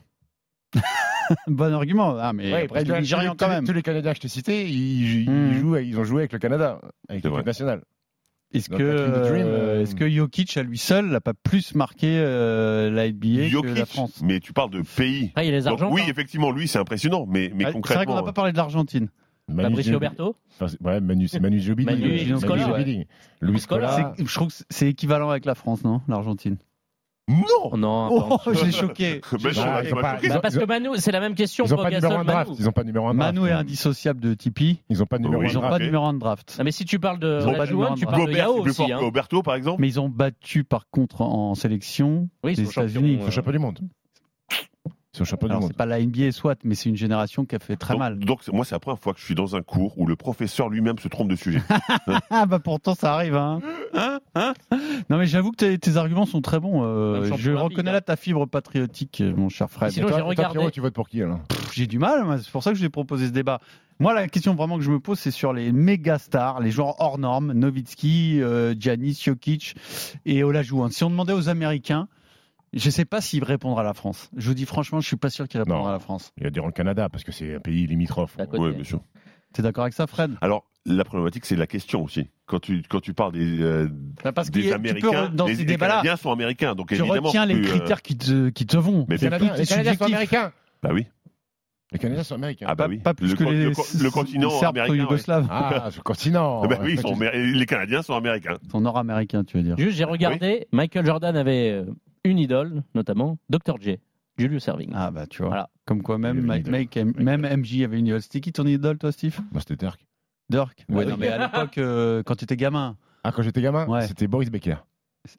bon 1.47 1.73
argument. 1.73 2.15
Ah, 2.19 2.33
mais 2.33 2.51
Ouais, 2.51 2.63
après, 2.63 2.83
Nigérian 2.83 3.31
tous, 3.31 3.37
quand 3.37 3.47
les- 3.49 3.55
même. 3.55 3.65
tous 3.65 3.73
les 3.73 3.81
Canadiens 3.81 4.11
que 4.11 4.17
je 4.17 4.21
t'ai 4.21 4.27
cités, 4.27 4.67
ils, 4.69 5.23
ils 5.23 5.29
Hmm. 5.29 5.53
jouent, 5.53 5.77
ils 5.77 5.97
ont 5.99 6.03
joué 6.03 6.21
avec 6.21 6.33
le 6.33 6.39
Canada, 6.39 6.79
avec 6.81 6.91
C'est 7.07 7.13
l'équipe 7.15 7.31
vrai. 7.31 7.43
nationale. 7.43 7.81
Est-ce 8.53 8.69
que, 8.69 8.83
euh, 8.83 9.25
euh, 9.31 9.81
est-ce 9.81 9.95
que 9.95 10.09
Jokic, 10.09 10.57
à 10.57 10.63
lui 10.63 10.77
seul, 10.77 11.05
n'a 11.07 11.21
pas 11.21 11.33
plus 11.33 11.73
marqué 11.75 12.07
euh, 12.19 12.89
la 12.91 13.07
NBA 13.09 13.19
que 13.21 13.39
la 13.41 13.47
Jokic, 13.47 13.85
France? 13.85 14.21
mais 14.23 14.39
tu 14.39 14.51
parles 14.53 14.71
de 14.71 14.81
pays. 14.81 15.29
Après, 15.29 15.47
il 15.47 15.51
y 15.51 15.53
a 15.53 15.57
les 15.57 15.63
Donc, 15.63 15.79
oui, 15.91 16.01
effectivement, 16.09 16.51
lui, 16.51 16.67
c'est 16.67 16.79
impressionnant, 16.79 17.25
mais, 17.27 17.49
mais 17.49 17.49
Ah, 17.49 17.57
C'est 17.57 17.63
vrai 17.63 17.71
concrètement. 17.73 18.05
qu'on 18.05 18.15
n'a 18.15 18.23
pas 18.23 18.33
parlé 18.33 18.51
de 18.51 18.57
l'Argentine. 18.57 19.07
Manu 19.47 19.63
Fabricio 19.63 19.83
Ginobili. 19.93 20.09
Berto. 20.09 20.35
Enfin, 20.59 20.75
ouais, 20.81 21.01
Manu, 21.01 21.27
c'est 21.27 21.39
Manu 21.39 21.59
Ginobili. 21.59 23.07
Louis 23.41 23.59
Scola. 23.59 24.13
Je 24.17 24.33
trouve 24.33 24.49
que 24.49 24.63
c'est 24.69 24.87
équivalent 24.87 25.29
avec 25.29 25.45
la 25.45 25.55
France, 25.55 25.83
non 25.83 26.01
L'Argentine? 26.07 26.57
Non 27.29 27.37
Oh 27.71 27.77
non, 27.77 28.07
Oh, 28.11 28.33
attends. 28.35 28.53
j'ai 28.65 28.71
choqué. 28.71 29.21
Mais 29.43 29.53
J'ai 29.53 29.61
non, 29.61 29.67
Ah, 29.67 29.77
choqué. 29.83 29.87
ils 29.89 29.93
ont 29.93 30.01
pas- 30.01 30.15
choqué. 30.15 30.29
Bah, 30.29 30.39
parce 30.41 30.57
que 30.57 30.65
Manu, 30.65 30.89
c'est 30.97 31.11
la 31.11 31.19
même 31.19 31.35
question 31.35 31.65
Ils 31.65 31.69
n'ont 31.69 31.75
pour 31.75 31.83
pas 31.85 31.89
de 31.91 31.95
numéro 31.95 32.11
Gasol 32.13 32.21
1 32.21 32.25
draft. 32.33 32.47
Manu. 32.49 32.59
Ils 32.59 32.65
n'ont 32.65 32.71
pas 32.71 32.81
de 32.81 32.87
numéro 32.87 33.07
1 33.07 33.13
draft. 33.15 33.35
Manu 33.35 33.47
est 33.47 33.51
indissociable 33.53 34.19
de 34.19 34.33
Tipeee. 34.33 34.81
Ils 34.89 34.97
n'ont 34.99 35.05
pas 35.05 35.17
de 35.17 35.23
numéro 35.23 35.41
Oui, 35.41 35.47
1 35.47 35.49
Ils 35.51 35.53
n'ont 35.53 35.59
draft. 35.61 35.73
pas 35.73 35.79
de 35.79 35.85
numéro 35.85 36.05
1 36.05 36.13
de 36.13 36.19
draft. 36.19 36.55
Ah, 36.59 36.63
mais 36.63 36.71
si 36.71 36.83
tu 36.85 36.99
parles 36.99 37.19
de 37.19 37.39
Ils 37.41 37.47
ont 37.47 37.53
pas 37.53 37.65
de 37.65 37.71
numéro 37.71 37.95
tu 37.95 38.05
parles 38.05 38.21
de 38.21 38.25
Gobert, 38.25 38.37
Yao 38.37 38.55
c'est 38.57 38.61
plus 38.63 38.69
aussi. 38.71 38.77
fort 38.81 38.91
hein. 38.91 38.99
que 38.99 39.03
Roberto, 39.05 39.43
par 39.43 39.55
exemple 39.55 39.81
Mais 39.81 39.87
ils 39.87 39.99
ont 39.99 40.09
battu 40.09 40.63
par 40.63 40.89
contre 40.89 41.21
en 41.21 41.55
sélection 41.55 42.27
Oui, 42.43 42.53
ils 42.57 42.65
champions, 42.65 42.81
États-Unis. 42.81 43.13
Ils 43.19 43.23
sont 43.25 43.31
champions 43.31 43.51
du 43.51 43.59
monde. 43.59 43.79
Ils 45.13 45.17
sont 45.17 45.25
champions 45.25 45.47
du 45.47 45.51
Alors 45.51 45.61
monde. 45.63 45.71
c'est 45.71 45.77
pas 45.77 45.85
la 45.85 45.99
NBA 46.01 46.31
soit, 46.31 46.57
mais 46.63 46.73
c'est 46.73 46.87
une 46.87 46.95
génération 46.95 47.43
qui 47.43 47.53
a 47.53 47.59
fait 47.59 47.75
très 47.75 47.95
donc, 47.95 47.99
mal. 47.99 48.17
donc, 48.19 48.47
moi, 48.53 48.63
c'est 48.63 48.75
la 48.75 48.79
première 48.79 48.97
fois 48.99 49.13
que 49.13 49.19
je 49.19 49.25
suis 49.25 49.35
dans 49.35 49.57
un 49.57 49.61
cours 49.61 49.97
où 49.99 50.05
le 50.07 50.15
professeur 50.15 50.69
lui-même 50.69 50.97
se 50.99 51.09
trompe 51.09 51.27
de 51.27 51.35
sujet. 51.35 51.61
Ah 52.29 52.45
bah 52.45 52.59
pourtant 52.59 52.95
ça 52.95 53.13
arrive. 53.13 53.35
Hein. 53.35 53.59
Hein 53.93 54.19
Hein 54.35 54.53
non 55.09 55.17
mais 55.17 55.25
j'avoue 55.25 55.51
que 55.51 55.57
tes, 55.57 55.77
tes 55.77 55.97
arguments 55.97 56.25
sont 56.25 56.41
très 56.41 56.59
bons. 56.61 56.83
euh, 56.85 57.27
Même 57.29 57.37
je 57.37 57.51
reconnais 57.51 57.89
hein. 57.89 57.93
là 57.93 58.01
ta 58.01 58.15
fibre 58.15 58.45
patriotique, 58.45 59.19
euh, 59.19 59.35
mon 59.35 59.49
cher 59.49 59.69
Fred. 59.69 59.91
Sinon, 59.91 60.07
j'ai 60.07 60.21
regardé- 60.21 60.53
Pierrot, 60.57 60.71
tu 60.71 60.79
votes 60.79 60.93
pour 60.93 61.09
qui 61.09 61.21
alors? 61.21 61.39
Pff, 61.49 61.73
J'ai 61.73 61.87
du 61.87 61.99
mal, 61.99 62.23
moi, 62.23 62.37
c'est 62.37 62.49
pour 62.49 62.63
ça 62.63 62.69
que 62.71 62.75
je 62.77 62.81
vous 62.81 62.85
ai 62.85 62.89
proposé 62.89 63.27
ce 63.27 63.31
débat. 63.33 63.59
Moi, 63.99 64.13
la 64.13 64.27
question 64.29 64.55
vraiment 64.55 64.77
que 64.77 64.83
je 64.83 64.91
me 64.91 64.99
pose, 65.01 65.19
c'est 65.19 65.29
sur 65.31 65.51
les 65.51 65.73
méga 65.73 66.17
stars, 66.19 66.61
les 66.61 66.71
joueurs 66.71 66.95
hors 67.01 67.17
normes, 67.17 67.51
Nowitzki, 67.51 68.41
euh, 68.41 68.73
Giannis, 68.79 69.21
Jokic 69.25 69.75
et 70.25 70.43
Olajuwon. 70.43 70.89
Si 70.89 71.03
on 71.03 71.09
demandait 71.09 71.33
aux 71.33 71.49
Américains, 71.49 72.07
je 72.73 72.85
ne 72.87 72.91
sais 72.91 73.05
pas 73.05 73.21
s'ils 73.21 73.43
répondront 73.43 73.77
à 73.79 73.83
la 73.83 73.93
France. 73.93 74.29
Je 74.37 74.47
vous 74.47 74.53
dis 74.53 74.65
franchement, 74.65 74.99
je 75.01 75.07
suis 75.07 75.17
pas 75.17 75.29
sûr 75.29 75.47
qu'ils 75.47 75.59
répondront 75.59 75.83
Non. 75.83 75.89
à 75.89 75.93
la 75.93 75.99
France. 75.99 76.31
Il 76.37 76.43
y 76.43 76.47
a 76.47 76.49
des 76.49 76.61
le 76.61 76.71
Canada 76.71 77.09
parce 77.09 77.23
que 77.23 77.31
c'est 77.31 77.55
un 77.55 77.59
pays 77.59 77.85
limitrophe. 77.87 78.37
Oui, 78.53 78.71
bien 78.73 78.83
sûr. 78.83 79.01
T'es 79.53 79.61
d'accord 79.61 79.83
avec 79.83 79.93
ça, 79.93 80.07
Fred? 80.07 80.31
Alors, 80.41 80.63
la 80.85 81.03
problématique, 81.03 81.45
c'est 81.45 81.57
la 81.57 81.67
question 81.67 82.03
aussi. 82.03 82.29
Quand 82.45 82.59
tu, 82.59 82.81
quand 82.89 83.01
tu 83.01 83.13
parles 83.13 83.33
des, 83.33 83.61
euh, 83.61 83.89
Bah, 84.23 84.31
Parce 84.31 84.49
des 84.49 84.69
peux, 84.69 84.73
Américains, 84.73 85.29
dans 85.29 85.45
les, 85.45 85.55
ces 85.55 85.65
les 85.65 85.75
Canadiens 85.77 86.15
sont 86.15 86.31
américains, 86.31 86.73
donc 86.73 86.87
tu 86.87 86.95
évidemment. 86.95 87.27
retiens 87.27 87.45
les 87.45 87.55
euh, 87.55 87.61
critères 87.63 88.01
qui, 88.01 88.17
te, 88.17 88.49
qui 88.49 88.65
te 88.65 88.77
vont. 88.77 89.05
Mais 89.09 89.17
sûr. 89.17 89.27
est 89.33 89.57
Les 89.57 89.65
Canadiens 89.65 89.93
sont 89.95 90.05
américains. 90.05 90.51
Bah 90.81 90.89
oui. 90.93 91.05
Les 91.91 91.99
Canadiens 91.99 92.23
sont 92.23 92.35
américains. 92.35 92.65
Ah 92.69 92.75
bah 92.75 92.85
Pas- 92.85 92.89
oui. 92.89 92.99
pas 92.99 93.13
plus 93.13 93.31
le, 93.31 93.35
que 93.35 93.43
les- 93.43 93.65
le, 93.65 93.71
con- 93.71 93.83
le 94.01 94.09
continent 94.09 94.49
les 94.49 94.59
Serbes 94.59 94.77
américain. 94.77 94.93
ouais. 94.93 94.99
yougoslaves. 95.01 95.47
Ah, 95.51 95.89
ce 95.91 95.99
continent. 95.99 96.61
Ah 96.63 96.67
bah 96.69 96.79
oui, 96.81 96.93
ils 96.93 96.99
sont 97.01 97.19
les 97.19 97.65
Canadiens 97.65 98.01
sont 98.01 98.13
américains. 98.15 98.57
Ils 98.63 98.71
sont 98.71 98.79
nord-américains, 98.79 99.43
tu 99.43 99.57
veux 99.57 99.63
dire. 99.63 99.77
Juste, 99.77 99.97
j'ai 99.97 100.05
regardé, 100.05 100.67
Michael 100.71 101.05
Jordan 101.05 101.35
avait 101.35 101.71
euh, 101.71 101.85
une 102.23 102.39
idole, 102.39 102.83
notamment 102.95 103.37
Dr. 103.49 103.77
J, 103.79 103.97
Julius 104.37 104.67
Erving. 104.67 104.91
Ah 104.93 105.11
bah 105.11 105.27
tu 105.27 105.39
vois. 105.39 105.47
Voilà. 105.49 105.69
Comme 105.85 106.01
quoi 106.03 106.17
même, 106.17 106.41
Mike, 106.41 106.95
même 107.17 107.41
MJ 107.41 107.81
avait 107.81 107.99
une 107.99 108.07
idole. 108.07 108.21
C'était 108.21 108.39
qui 108.41 108.51
ton 108.53 108.65
idole, 108.65 108.97
toi, 108.97 109.11
Steve? 109.11 109.39
Moi, 109.51 109.59
c'était 109.61 109.75
Dirk. 109.75 110.05
Dirk 110.49 110.85
Ouais. 110.89 111.05
Non, 111.05 111.17
mais 111.17 111.27
à 111.29 111.37
l'époque, 111.47 111.77
euh, 111.77 112.23
quand 112.23 112.35
tu 112.35 112.43
étais 112.43 112.57
gamin. 112.57 112.97
Ah, 113.23 113.31
quand 113.31 113.41
j'étais 113.41 113.61
gamin, 113.61 113.87
Ouais. 113.87 114.07
c'était 114.07 114.27
Boris 114.27 114.49
Becker. 114.49 114.77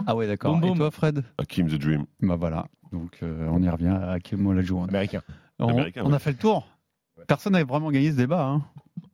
Ah 0.07 0.15
ouais, 0.15 0.27
d'accord. 0.27 0.55
Boum, 0.55 0.65
Et 0.65 0.69
boum. 0.69 0.79
toi, 0.79 0.91
Fred? 0.91 1.25
Hakim 1.39 1.69
the 1.69 1.75
Dream. 1.75 2.05
Bah 2.21 2.37
voilà. 2.37 2.67
Donc 2.93 3.19
euh, 3.23 3.49
on 3.51 3.63
y 3.63 3.69
revient 3.69 3.89
à 3.89 4.21
Kim 4.21 4.47
Olajuwon. 4.47 4.85
Américain. 4.87 5.23
On, 5.59 5.69
Américain, 5.69 6.03
on 6.05 6.11
ouais. 6.11 6.15
a 6.17 6.19
fait 6.19 6.31
le 6.33 6.37
tour. 6.39 6.67
Personne 7.27 7.53
n'avait 7.55 7.65
vraiment 7.65 7.91
gagné 7.91 8.11
ce 8.13 8.17
débat. 8.17 8.45
hein. 8.47 8.63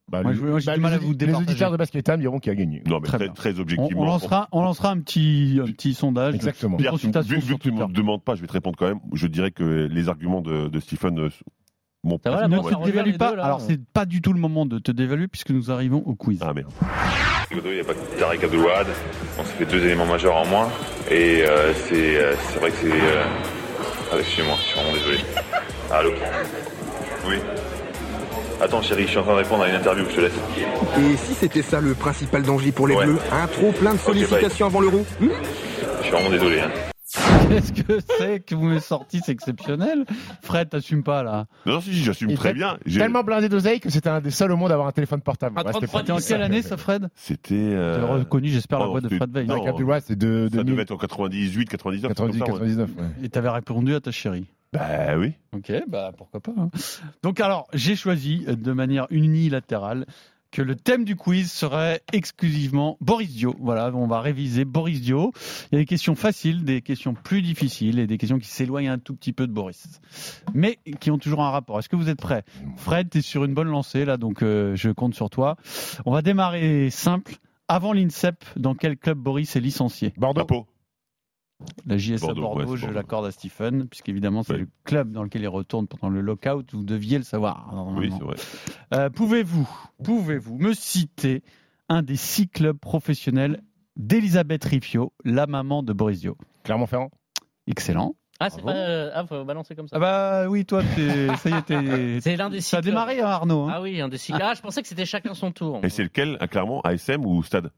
Bah, 0.08 0.22
Moi, 0.22 0.32
je- 0.32 0.40
moi, 0.40 0.58
j'ai 0.58 0.66
bah, 0.66 0.74
du 0.76 0.80
mal 0.80 0.90
les 0.92 0.96
à 0.96 1.00
vous 1.00 1.12
Les 1.18 1.34
auditeurs 1.34 1.70
de 1.70 1.76
Basket 1.76 2.02
Time 2.04 2.16
diront 2.18 2.38
qui 2.38 2.48
a 2.50 2.54
gagné. 2.54 2.82
Non, 2.86 2.98
mais 3.00 3.08
Très 3.34 3.58
objectivement. 3.60 4.02
on 4.02 4.06
lancera, 4.06 4.48
on 4.52 4.62
lancera 4.62 4.90
un 4.90 5.00
petit, 5.00 5.60
un 5.62 5.66
petit 5.66 5.92
sondage. 5.94 6.34
Exactement. 6.34 6.76
Pierre, 6.78 6.92
consultation 6.92 7.34
vu, 7.34 7.40
vu 7.42 7.54
que 7.56 7.62
tu 7.62 7.72
ne 7.72 7.84
me 7.84 7.92
demandes 7.92 8.22
pas, 8.24 8.34
je 8.34 8.40
vais 8.40 8.46
te 8.46 8.52
répondre 8.52 8.76
quand 8.78 8.88
même. 8.88 9.00
Je 9.12 9.26
dirais 9.26 9.50
que 9.50 9.86
les 9.90 10.08
arguments 10.08 10.40
de, 10.40 10.68
de 10.68 10.80
Stephen 10.80 11.18
euh, 11.18 11.28
va, 12.04 12.18
pas- 12.18 12.76
revient 12.76 12.92
dévalue 12.92 13.16
pas. 13.16 13.30
deux, 13.30 13.36
là. 13.36 13.44
Alors 13.44 13.60
c'est 13.60 13.78
pas 13.92 14.06
du 14.06 14.22
tout 14.22 14.32
le 14.32 14.40
moment 14.40 14.64
de 14.66 14.78
te 14.78 14.90
dévaluer 14.92 15.28
puisque 15.28 15.50
nous 15.50 15.70
arrivons 15.70 16.02
au 16.06 16.14
quiz. 16.14 16.38
Ah 16.42 16.54
merde. 16.54 16.70
Il 17.50 17.56
n'y 17.58 17.80
a 17.80 17.84
pas 17.84 17.94
que 17.94 18.18
Tariq 18.18 18.44
Abdelouad. 18.44 18.86
On 19.38 19.44
s'est 19.44 19.52
fait 19.52 19.66
deux 19.66 19.84
éléments 19.84 20.06
majeurs 20.06 20.36
en 20.36 20.46
moins. 20.46 20.68
Et 21.10 21.42
euh, 21.44 21.72
c'est 21.74 22.16
euh, 22.16 22.34
c'est 22.50 22.58
vrai 22.60 22.70
que 22.70 22.76
c'est. 22.76 22.90
Euh... 22.92 23.24
Ah, 24.12 24.16
excusez-moi, 24.20 24.54
je 24.58 24.62
suis 24.64 24.74
vraiment 24.80 24.92
désolé. 24.94 25.18
Allô? 25.92 26.10
Oui? 27.26 27.36
Attends, 28.60 28.82
chérie, 28.82 29.04
je 29.04 29.08
suis 29.08 29.18
en 29.18 29.22
train 29.22 29.32
de 29.34 29.38
répondre 29.38 29.62
à 29.62 29.68
une 29.68 29.76
interview, 29.76 30.04
je 30.10 30.16
te 30.16 30.20
laisse. 30.20 30.32
Et 30.98 31.16
si 31.16 31.34
c'était 31.34 31.62
ça 31.62 31.80
le 31.80 31.94
principal 31.94 32.42
danger 32.42 32.72
pour 32.72 32.88
les 32.88 32.96
Ouais. 32.96 33.04
Bleus 33.06 33.18
Un 33.32 33.46
trop 33.46 33.70
plein 33.72 33.94
de 33.94 33.98
sollicitations 33.98 34.66
avant 34.66 34.80
l'euro 34.80 35.04
Hmm 35.20 35.28
Je 35.98 36.02
suis 36.02 36.10
vraiment 36.12 36.30
désolé. 36.30 36.60
Hein. 36.60 36.70
Qu'est-ce 37.48 37.72
que 37.72 37.98
c'est 38.18 38.40
que 38.40 38.54
vous 38.54 38.64
m'avez 38.64 38.80
sorti 38.80 39.20
C'est 39.24 39.32
exceptionnel. 39.32 40.04
Fred, 40.42 40.68
t'assumes 40.68 41.02
pas 41.02 41.22
là. 41.22 41.46
Non, 41.64 41.80
si, 41.80 41.90
si, 41.94 42.02
j'assume 42.04 42.34
très 42.34 42.52
bien. 42.52 42.76
J'ai- 42.84 42.98
Tellement 43.00 43.22
blindé 43.22 43.48
d'oseille 43.48 43.80
que 43.80 43.88
c'était 43.90 44.10
un 44.10 44.20
des 44.20 44.30
seuls 44.30 44.52
au 44.52 44.56
monde 44.56 44.70
à 44.70 44.74
avoir 44.74 44.88
un 44.88 44.92
téléphone 44.92 45.20
portable. 45.22 45.58
À 45.58 45.62
Ouais, 45.62 45.72
c'était 45.72 45.86
33 45.86 46.02
T'es 46.02 46.12
en 46.12 46.18
quelle 46.28 46.42
année 46.42 46.60
ça, 46.62 46.76
Fred 46.76 47.08
C'était. 47.14 47.54
euh, 47.54 47.98
l'as 48.00 48.06
reconnu, 48.14 48.48
j'espère, 48.48 48.80
la 48.80 48.86
voix 48.86 49.00
de 49.00 49.06
c'était- 49.06 49.16
Fred 49.16 49.32
Veil. 49.32 49.46
non, 49.46 49.62
c'est 50.04 50.18
de, 50.18 50.48
Ça 50.52 50.58
de 50.58 50.62
devait 50.64 50.82
être 50.82 50.90
en 50.90 50.98
98, 50.98 51.66
99. 51.70 52.08
90, 52.10 52.38
comme 52.40 52.46
ça, 52.48 52.52
ouais. 52.52 52.58
99. 52.58 52.90
ouais. 52.98 53.04
Et 53.24 53.28
t'avais 53.30 53.48
répondu 53.50 53.94
à 53.94 54.00
ta 54.00 54.10
chérie. 54.10 54.44
Bah 54.72 55.16
oui. 55.16 55.32
Ok, 55.56 55.72
bah 55.88 56.12
pourquoi 56.16 56.40
pas. 56.40 56.52
hein. 56.56 56.70
Donc 57.22 57.40
alors, 57.40 57.68
j'ai 57.72 57.96
choisi 57.96 58.44
euh, 58.48 58.54
de 58.54 58.72
manière 58.72 59.06
unilatérale 59.10 60.06
que 60.50 60.62
le 60.62 60.76
thème 60.76 61.04
du 61.04 61.14
quiz 61.14 61.52
serait 61.52 62.00
exclusivement 62.12 62.96
Boris 63.02 63.28
Dio. 63.30 63.54
Voilà, 63.60 63.90
on 63.94 64.06
va 64.06 64.20
réviser 64.22 64.64
Boris 64.64 65.02
Dio. 65.02 65.32
Il 65.70 65.74
y 65.74 65.76
a 65.76 65.80
des 65.80 65.86
questions 65.86 66.14
faciles, 66.14 66.64
des 66.64 66.80
questions 66.80 67.12
plus 67.12 67.42
difficiles 67.42 67.98
et 67.98 68.06
des 68.06 68.16
questions 68.16 68.38
qui 68.38 68.48
s'éloignent 68.48 68.88
un 68.90 68.98
tout 68.98 69.14
petit 69.14 69.34
peu 69.34 69.46
de 69.46 69.52
Boris, 69.52 70.00
mais 70.54 70.78
qui 71.00 71.10
ont 71.10 71.18
toujours 71.18 71.42
un 71.42 71.50
rapport. 71.50 71.78
Est-ce 71.78 71.90
que 71.90 71.96
vous 71.96 72.08
êtes 72.08 72.20
prêts? 72.20 72.44
Fred, 72.76 73.10
tu 73.10 73.18
es 73.18 73.20
sur 73.20 73.44
une 73.44 73.52
bonne 73.52 73.68
lancée 73.68 74.06
là, 74.06 74.16
donc 74.16 74.42
euh, 74.42 74.74
je 74.74 74.90
compte 74.90 75.14
sur 75.14 75.28
toi. 75.28 75.56
On 76.06 76.12
va 76.12 76.22
démarrer 76.22 76.88
simple. 76.90 77.34
Avant 77.70 77.92
l'INSEP, 77.92 78.42
dans 78.56 78.74
quel 78.74 78.96
club 78.96 79.18
Boris 79.18 79.54
est 79.54 79.60
licencié? 79.60 80.14
Bordeaux. 80.16 80.46
La 81.86 81.96
JSA 81.98 82.26
Bordeaux, 82.26 82.40
Bordeaux, 82.42 82.60
ouais, 82.72 82.78
c'est 82.78 82.86
je 82.86 82.90
l'accorde 82.92 83.26
à 83.26 83.32
Stephen, 83.32 83.88
puisqu'évidemment 83.88 84.42
c'est 84.44 84.52
Ouais. 84.52 84.58
le 84.60 84.68
club 84.84 85.10
dans 85.10 85.22
lequel 85.24 85.42
il 85.42 85.48
retourne 85.48 85.86
pendant 85.88 86.08
le 86.08 86.20
lockout. 86.20 86.64
Vous 86.72 86.84
deviez 86.84 87.18
le 87.18 87.24
savoir. 87.24 87.66
Oui, 87.70 87.76
normalement. 88.10 88.18
c'est 88.18 88.24
vrai. 88.24 88.36
Euh, 88.94 89.10
pouvez-vous, 89.10 89.68
pouvez-vous 90.04 90.56
me 90.58 90.72
citer 90.72 91.42
un 91.88 92.02
des 92.02 92.16
six 92.16 92.48
clubs 92.48 92.78
professionnels 92.78 93.62
d'Elisabeth 93.96 94.64
Rifio, 94.64 95.12
la 95.24 95.46
maman 95.48 95.82
de 95.82 95.92
Boris 95.92 96.20
Dio? 96.20 96.36
Clermont-Ferrand. 96.62 97.10
Excellent. 97.66 98.14
Ah, 98.40 98.50
c'est 98.50 98.62
pas. 98.62 98.72
euh, 98.76 99.10
Ah, 99.14 99.26
faut 99.26 99.44
balancer 99.44 99.74
comme 99.74 99.88
ça. 99.88 99.96
Ah 99.96 99.98
bah 99.98 100.48
oui, 100.48 100.64
toi, 100.64 100.82
t'es- 100.94 101.34
ça 101.38 101.50
y 101.50 101.54
est, 101.54 101.62
t'es- 101.62 102.20
C'est 102.20 102.36
l'un 102.36 102.50
des 102.50 102.60
six. 102.60 102.68
ça 102.68 102.76
a 102.78 102.82
démarré, 102.82 103.20
hein, 103.20 103.26
Arnaud. 103.26 103.64
hein 103.64 103.72
Ah 103.74 103.82
oui, 103.82 104.00
un 104.00 104.08
des 104.08 104.16
six. 104.18 104.32
Ah, 104.40 104.54
je 104.54 104.60
pensais 104.62 104.80
que 104.80 104.86
c'était 104.86 105.06
chacun 105.06 105.34
son 105.34 105.50
tour. 105.50 105.80
Et 105.82 105.88
c'est 105.88 106.04
lequel, 106.04 106.36
à 106.38 106.46
Clermont, 106.46 106.80
ASM 106.82 107.26
ou 107.26 107.42
Stade? 107.42 107.72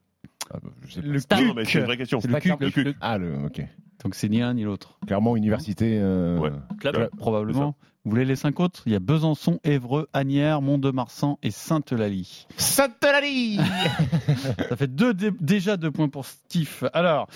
Ah, 0.52 0.58
bah, 0.62 0.70
je 0.86 0.92
sais 0.94 1.00
pas. 1.28 1.40
le 1.40 1.46
non, 1.48 1.54
mais 1.54 1.62
CUC. 1.62 1.70
c'est 1.72 1.78
une 1.78 1.84
vraie 1.84 1.96
question. 1.96 2.20
Le 2.26 2.40
CUC. 2.40 2.60
Le 2.60 2.70
CUC. 2.70 2.96
Ah, 3.00 3.18
le, 3.18 3.34
ok. 3.46 3.62
Donc 4.04 4.14
c'est 4.14 4.28
ni 4.28 4.38
l'un 4.40 4.54
ni 4.54 4.64
l'autre. 4.64 4.98
Clermont 5.06 5.36
Université. 5.36 5.98
euh, 6.00 6.38
Ouais. 6.38 6.50
Club. 6.80 6.96
Ouais. 6.96 7.08
Probablement. 7.18 7.74
Vous 8.04 8.10
voulez 8.12 8.24
les 8.24 8.34
cinq 8.36 8.60
autres? 8.60 8.82
Il 8.86 8.92
y 8.92 8.96
a 8.96 8.98
Besançon, 8.98 9.60
Évreux, 9.62 10.08
Agnières, 10.14 10.62
Mont-de-Marsan 10.62 11.38
et 11.42 11.50
Sainte-Eulalie. 11.50 12.46
Sainte-Eulalie 12.56 13.58
Ça 14.70 14.76
fait 14.76 14.86
deux, 14.92 15.12
dé- 15.12 15.32
déjà 15.38 15.76
deux 15.76 15.90
points 15.90 16.08
pour 16.08 16.24
Steve. 16.24 16.88
Alors, 16.94 17.28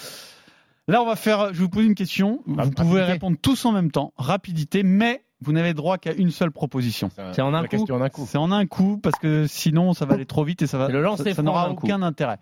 là, 0.89 1.03
on 1.03 1.07
va 1.07 1.17
faire. 1.17 1.49
Je 1.49 1.59
vais 1.59 1.65
vous 1.65 1.69
poser 1.69 1.87
une 1.87 1.95
question. 1.95 2.41
Vous 2.47 2.55
Rapidité. 2.55 2.83
pouvez 2.83 3.03
répondre 3.03 3.37
tous 3.41 3.63
en 3.67 3.73
même 3.73 3.91
temps. 3.91 4.15
Rapidité, 4.17 4.83
mais 4.83 5.23
vous 5.43 5.53
n'avez 5.53 5.75
droit 5.75 5.99
qu'à 5.99 6.15
une 6.15 6.31
seule 6.31 6.51
proposition. 6.51 7.11
C'est 7.33 7.43
en 7.43 7.49
un 7.53 7.61
la 7.61 7.69
coup. 7.69 7.77
question 7.77 7.97
en 7.97 8.01
un 8.01 8.09
coup. 8.09 8.25
C'est 8.27 8.39
en 8.39 8.51
un 8.51 8.65
coup 8.65 8.97
parce 9.03 9.19
que 9.19 9.47
sinon, 9.47 9.93
ça 9.93 10.07
va 10.07 10.15
aller 10.15 10.25
trop 10.25 10.45
vite 10.45 10.63
et 10.63 10.67
ça 10.67 10.79
va. 10.79 10.87
C'est 10.87 10.93
le 10.95 11.03
lancer 11.03 11.25
ça, 11.25 11.35
ça 11.35 11.43
n'aura 11.43 11.69
coup. 11.75 11.85
aucun 11.85 12.01
intérêt. 12.01 12.39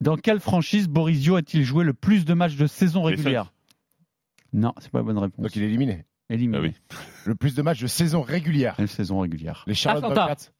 Dans 0.00 0.16
quelle 0.16 0.40
franchise 0.40 0.88
Borisio 0.88 1.36
a-t-il 1.36 1.62
joué 1.62 1.84
le 1.84 1.92
plus 1.92 2.24
de 2.24 2.34
matchs 2.34 2.56
de 2.56 2.66
saison 2.66 3.02
régulière 3.02 3.52
Non, 4.52 4.72
c'est 4.78 4.90
pas 4.90 4.98
la 4.98 5.04
bonne 5.04 5.18
réponse. 5.18 5.42
Donc 5.42 5.54
il 5.56 5.62
est 5.62 5.66
éliminé. 5.66 6.04
Éliminé. 6.30 6.58
Ah 6.58 6.62
oui. 6.62 6.74
Le 7.26 7.34
plus 7.34 7.54
de 7.54 7.62
matchs 7.62 7.80
de 7.80 7.86
saison 7.86 8.22
régulière. 8.22 8.74
Quelle 8.76 8.88
saison 8.88 9.18
régulière 9.18 9.64
Les 9.66 9.74
Charlotte 9.74 10.04
Atlanta. 10.04 10.28
Bobcats. 10.28 10.52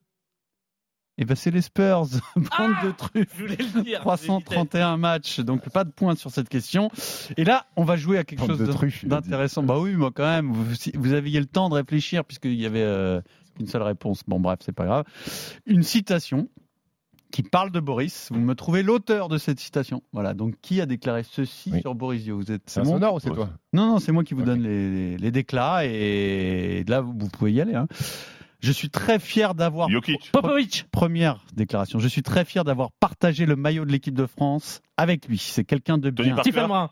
Et 1.17 1.25
ben 1.25 1.35
c'est 1.35 1.51
les 1.51 1.61
Spurs. 1.61 2.07
Bande 2.37 2.75
de 2.83 2.91
trucs. 2.93 3.29
Je 3.35 3.43
voulais 3.43 3.57
le 3.57 3.83
dire. 3.83 4.01
331 4.01 4.97
matchs, 4.97 5.41
donc 5.41 5.69
pas 5.69 5.85
de 5.85 5.91
points 5.91 6.17
sur 6.17 6.31
cette 6.31 6.49
question. 6.49 6.91
Et 7.37 7.45
là, 7.45 7.67
on 7.77 7.85
va 7.85 7.97
jouer 7.97 8.19
à 8.19 8.25
quelque 8.25 8.41
Bande 8.41 8.57
chose 8.57 9.05
d'intéressant. 9.05 9.63
Bah 9.63 9.79
oui, 9.79 9.95
moi 9.95 10.11
quand 10.15 10.25
même, 10.25 10.53
vous 10.53 11.13
aviez 11.13 11.41
le 11.41 11.47
temps 11.47 11.69
de 11.69 11.75
réfléchir 11.75 12.25
puisqu'il 12.25 12.55
y 12.55 12.67
avait 12.67 12.83
euh, 12.83 13.21
une 13.59 13.67
seule 13.67 13.83
réponse. 13.83 14.23
Bon 14.27 14.41
bref, 14.41 14.61
c'est 14.63 14.73
pas 14.73 14.87
grave. 14.87 15.05
Une 15.67 15.83
citation 15.83 16.49
qui 17.31 17.43
parle 17.43 17.71
de 17.71 17.81
Boris. 17.81 18.29
Vous 18.31 18.41
me 18.41 18.55
trouvez 18.55 18.83
l'auteur 18.83 19.29
de 19.29 19.39
cette 19.39 19.61
citation. 19.61 20.03
Voilà, 20.13 20.35
donc 20.35 20.55
qui 20.63 20.81
a 20.81 20.87
déclaré 20.87 21.23
ceci 21.23 21.71
Oui. 21.73 21.81
sur 21.81 21.95
Boris 21.95 22.23
Dio 22.25 22.37
Vous 22.37 22.51
êtes 22.53 22.63
C'est 22.67 22.83
bon 22.83 22.93
sonore 22.95 23.15
ou 23.15 23.21
c'est 23.21 23.31
toi? 23.31 23.51
Non, 23.73 23.87
non, 23.87 23.99
c'est 23.99 24.13
moi 24.13 24.25
qui 24.25 24.35
vous 24.35 24.43
donne 24.43 24.63
les, 24.63 24.91
les, 24.91 25.17
les 25.17 25.31
déclats 25.31 25.85
et 25.87 26.85
là, 26.89 27.01
vous, 27.01 27.15
vous 27.17 27.29
pouvez 27.29 27.53
y 27.53 27.61
aller. 27.61 27.75
hein. 27.75 27.87
Je 28.63 28.73
suis 28.73 28.91
très 28.91 29.19
fier 29.19 29.55
d'avoir 29.55 29.89
Jokic. 29.89 30.31
Popovic. 30.33 30.85
Première 30.93 31.43
déclaration. 31.57 31.99
Je 31.99 32.07
suis 32.09 32.23
très 32.23 32.45
fier 32.45 32.63
d'avoir 32.63 32.91
partagé 32.93 33.47
le 33.47 33.57
maillot 33.57 33.87
de 33.87 33.91
l'équipe 33.91 34.13
de 34.15 34.27
France 34.27 34.83
avec 34.99 35.27
lui. 35.27 35.39
C'est 35.39 35.65
quelqu'un 35.65 35.97
de 35.97 36.11
bien, 36.11 36.37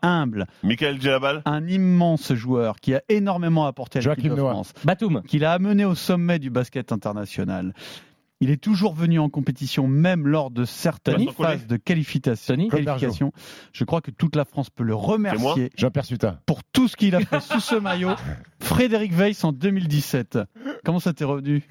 humble, 0.00 0.46
Michael 0.62 0.98
Djabal. 0.98 1.42
un 1.44 1.66
immense 1.68 2.32
joueur 2.32 2.76
qui 2.80 2.94
a 2.94 3.02
énormément 3.10 3.66
apporté 3.66 3.98
à 3.98 4.00
l'équipe 4.00 4.16
Joachim 4.24 4.34
de 4.34 4.40
Noah. 4.40 4.52
France, 4.52 4.72
Batum. 4.82 5.20
qu'il 5.28 5.44
a 5.44 5.52
amené 5.52 5.84
au 5.84 5.94
sommet 5.94 6.38
du 6.38 6.48
basket 6.48 6.90
international. 6.90 7.74
Il 8.40 8.50
est 8.50 8.56
toujours 8.62 8.94
venu 8.94 9.18
en 9.18 9.28
compétition, 9.28 9.88
même 9.88 10.28
lors 10.28 10.50
de 10.52 10.64
certaines 10.64 11.28
phases 11.30 11.66
de 11.66 11.76
qualification. 11.76 12.54
Tony. 12.54 12.68
qualification. 12.68 13.32
Je 13.72 13.82
crois 13.84 14.00
que 14.00 14.12
toute 14.12 14.36
la 14.36 14.44
France 14.44 14.70
peut 14.70 14.84
le 14.84 14.94
remercier 14.94 15.70
pour 16.46 16.62
tout 16.64 16.86
ce 16.86 16.96
qu'il 16.96 17.14
a 17.16 17.20
fait 17.20 17.40
sous 17.40 17.58
ce 17.60 17.74
maillot. 17.74 18.10
Frédéric 18.60 19.12
Weiss 19.12 19.42
en 19.44 19.52
2017. 19.52 20.38
Comment 20.84 21.00
ça 21.00 21.12
t'est 21.12 21.24
revenu 21.24 21.64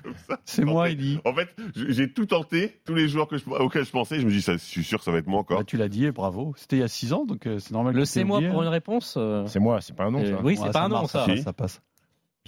C'est 0.46 0.66
moi, 0.66 0.90
il 0.90 0.98
dit. 0.98 1.20
En 1.26 1.34
fait, 1.34 1.50
j'ai 1.88 2.12
tout 2.12 2.26
tenté, 2.26 2.82
tous 2.86 2.94
les 2.96 3.08
joueurs 3.08 3.28
que 3.28 3.38
je- 3.38 3.46
auxquels 3.50 3.86
je 3.86 3.92
pensais. 3.92 4.20
Je 4.20 4.26
me 4.26 4.32
dis, 4.32 4.42
ça, 4.42 4.54
je 4.54 4.58
suis 4.58 4.84
sûr 4.84 4.98
que 5.00 5.06
ça 5.06 5.12
va 5.12 5.20
être 5.20 5.28
moi 5.28 5.40
encore. 5.40 5.60
Bah, 5.60 5.64
tu 5.66 5.78
l'as 5.78 5.90
dit 5.90 6.06
et 6.06 6.12
bravo. 6.12 6.54
C'était 6.58 6.78
il 6.78 6.80
y 6.80 6.84
a 6.84 6.88
6 6.90 7.14
ans, 7.14 7.26
donc 7.26 7.46
euh, 7.48 7.60
c'est 7.60 7.72
normal. 7.72 7.96
Le 7.96 8.04
c'est 8.06 8.24
moi 8.26 8.38
oublié. 8.38 8.52
pour 8.52 8.62
une 8.64 8.68
réponse. 8.70 9.16
euh, 9.18 9.46
C'est 9.48 9.60
moi, 9.60 9.80
c'est 9.82 9.96
pas 9.96 10.04
un 10.06 10.12
nom 10.12 10.20
euh, 10.22 10.36
ça. 10.36 10.42
Oui, 10.44 10.58
c'est 10.58 10.64
Ouais, 10.64 10.72
pas 10.72 10.84
un 10.84 10.90
nom 10.90 11.08
ça. 11.08 11.26
ça 11.44 11.54
passe. 11.54 11.82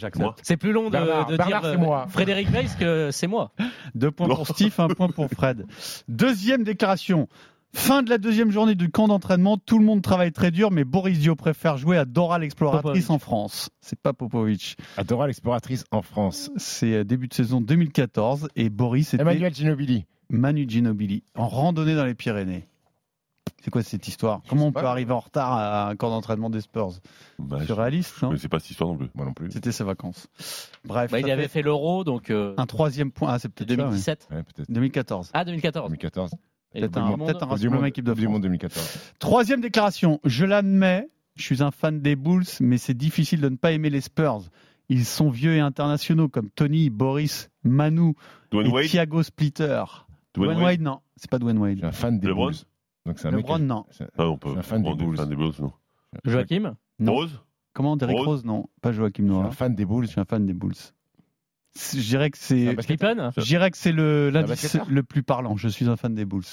Moi. 0.01 0.09
J'accepte. 0.11 0.39
C'est 0.43 0.57
plus 0.57 0.71
long 0.71 0.85
de, 0.85 0.91
Bernard, 0.91 1.27
de 1.27 1.37
Bernard, 1.37 1.61
dire 1.61 1.71
c'est 1.71 1.77
euh, 1.77 1.79
moi. 1.79 2.05
Frédéric 2.09 2.49
Weiss 2.49 2.75
que 2.75 3.09
c'est 3.11 3.27
moi. 3.27 3.51
Deux 3.95 4.11
points 4.11 4.27
pour 4.27 4.47
Steve, 4.47 4.73
un 4.77 4.87
point 4.87 5.09
pour 5.09 5.29
Fred. 5.29 5.65
Deuxième 6.07 6.63
déclaration. 6.63 7.27
Fin 7.71 8.01
de 8.01 8.09
la 8.09 8.17
deuxième 8.17 8.49
journée 8.49 8.73
du 8.73 8.89
camp 8.89 9.07
d'entraînement. 9.07 9.57
Tout 9.57 9.77
le 9.77 9.85
monde 9.85 10.01
travaille 10.01 10.31
très 10.31 10.49
dur, 10.49 10.71
mais 10.71 10.83
Boris 10.83 11.19
Dio 11.19 11.35
préfère 11.35 11.77
jouer 11.77 11.97
à 11.97 12.05
Dora 12.05 12.39
l'exploratrice 12.39 13.05
Popovic. 13.05 13.09
en 13.11 13.19
France. 13.19 13.69
C'est 13.79 13.99
pas 13.99 14.13
Popovic. 14.13 14.75
Adora 14.97 15.27
l'exploratrice 15.27 15.85
en 15.91 16.01
France. 16.01 16.49
C'est 16.57 16.93
euh, 16.93 17.03
début 17.03 17.27
de 17.27 17.33
saison 17.33 17.61
2014 17.61 18.49
et 18.55 18.69
Boris 18.69 19.13
était 19.13 19.21
Emmanuel 19.21 19.53
Ginobili. 19.53 20.05
Manu 20.29 20.65
Ginobili 20.67 21.23
en 21.35 21.47
randonnée 21.47 21.95
dans 21.95 22.05
les 22.05 22.15
Pyrénées. 22.15 22.67
C'est 23.63 23.71
quoi 23.71 23.83
cette 23.83 24.07
histoire 24.07 24.41
Comment 24.49 24.67
on 24.67 24.71
pas. 24.71 24.81
peut 24.81 24.87
arriver 24.87 25.11
en 25.11 25.19
retard 25.19 25.51
à 25.53 25.89
un 25.89 25.95
camp 25.95 26.09
d'entraînement 26.09 26.49
des 26.49 26.61
Spurs 26.61 26.91
Bah, 27.39 27.57
je 27.61 27.65
Surréaliste, 27.65 28.13
je 28.17 28.25
non 28.25 28.29
connaissais 28.31 28.47
pas 28.47 28.59
cette 28.59 28.71
histoire 28.71 28.89
non 28.91 28.97
plus. 28.97 29.09
Moi 29.15 29.25
non 29.25 29.33
plus. 29.33 29.51
C'était 29.51 29.71
ses 29.71 29.83
vacances. 29.83 30.27
Bref, 30.85 31.11
Bah, 31.11 31.19
il 31.19 31.29
avait 31.29 31.43
fait 31.43 31.47
fait 31.49 31.61
l'euro, 31.61 32.03
donc 32.03 32.29
euh, 32.29 32.53
un 32.57 32.65
troisième 32.65 33.11
point. 33.11 33.29
Ah, 33.33 33.39
c'est 33.39 33.49
peut-être 33.49 33.69
ça, 33.69 33.75
ouais. 33.75 33.83
2017. 33.89 34.27
Ouais, 34.31 34.43
peut-être. 34.43 34.71
2014. 34.71 35.31
Ah, 35.33 35.43
2014. 35.45 35.87
2014. 35.87 36.31
Et 36.73 36.81
Peut-être 36.81 36.95
le 36.99 37.01
un, 37.01 37.17
peut-être 37.17 37.43
un 37.43 37.47
rassemblement 37.47 37.85
équipe 37.85 38.05
de 38.05 38.13
du 38.13 38.27
monde 38.27 38.43
2014. 38.43 38.99
Troisième 39.19 39.59
déclaration. 39.59 40.19
Je 40.23 40.45
l'admets, 40.45 41.09
je 41.35 41.43
suis 41.43 41.63
un 41.63 41.71
fan 41.71 41.99
des 41.99 42.15
Bulls, 42.15 42.45
mais 42.59 42.77
c'est 42.77 42.93
difficile 42.93 43.41
de 43.41 43.49
ne 43.49 43.55
pas 43.55 43.71
aimer 43.71 43.89
les 43.89 44.01
Spurs. 44.01 44.41
Ils 44.87 45.05
sont 45.05 45.29
vieux 45.29 45.55
et 45.55 45.59
internationaux 45.59 46.29
comme 46.29 46.49
Tony, 46.49 46.89
Boris, 46.89 47.49
Manu 47.63 48.13
Dwayne 48.51 48.67
et 48.67 48.71
Wade. 48.71 48.85
Thiago 48.87 49.21
Splitter. 49.23 49.83
Dwayne 50.35 50.51
Dwayne 50.53 50.57
Wade. 50.57 50.63
Wade, 50.63 50.81
non, 50.81 50.99
c'est 51.15 51.29
pas 51.29 51.39
Dwayne 51.39 51.57
Je 51.57 51.61
Wade. 51.61 51.77
suis 51.77 51.85
un 51.85 51.91
fan 51.91 52.19
des 52.19 52.27
LeBron 52.27 52.45
Bulls. 52.47 52.55
Donc 53.05 53.19
c'est 53.19 53.27
un 53.27 53.31
mec. 53.31 53.41
LeBron, 53.41 53.59
non. 53.59 53.85
c'est- 53.91 54.09
Ah, 54.17 54.27
on 54.27 54.37
peut. 54.37 54.55
Un 54.57 54.61
fan 54.61 54.81
des 54.83 54.89
on 54.89 54.93
est 54.93 54.97
Bulls. 54.97 55.17
fan 55.17 55.29
des 55.29 55.35
Bulls, 55.35 55.53
non. 55.59 55.71
Joachim 56.25 56.75
Non. 56.99 57.13
Rose 57.13 57.39
Comment 57.73 57.95
Derrick 57.95 58.17
Rose. 58.17 58.27
Rose, 58.27 58.45
non, 58.45 58.67
pas 58.81 58.91
Joachim 58.91 59.23
Je 59.23 59.23
suis 59.23 59.31
Noah. 59.31 59.45
un 59.47 59.51
fan 59.51 59.75
des 59.75 59.85
Bulls. 59.85 60.05
Je 60.05 60.09
suis 60.11 60.19
un 60.19 60.25
fan 60.25 60.45
des 60.45 60.53
Bulls. 60.53 60.73
C'est- 61.73 61.99
Je 61.99 62.07
dirais 62.07 62.29
que 62.31 62.37
C'est 62.37 62.67
un 62.67 62.69
c'est, 62.71 62.75
basket- 62.75 62.99
Pippen 62.99 63.31
je 63.37 63.41
dirais 63.43 63.71
que 63.71 63.77
c'est 63.77 63.91
le 63.91 64.29
l'indice 64.31 64.49
basketteur 64.49 64.87
le 64.89 65.03
plus 65.03 65.23
parlant. 65.23 65.55
Je 65.55 65.67
suis 65.69 65.87
un 65.87 65.95
fan 65.95 66.13
des 66.15 66.25
Bulls. 66.25 66.43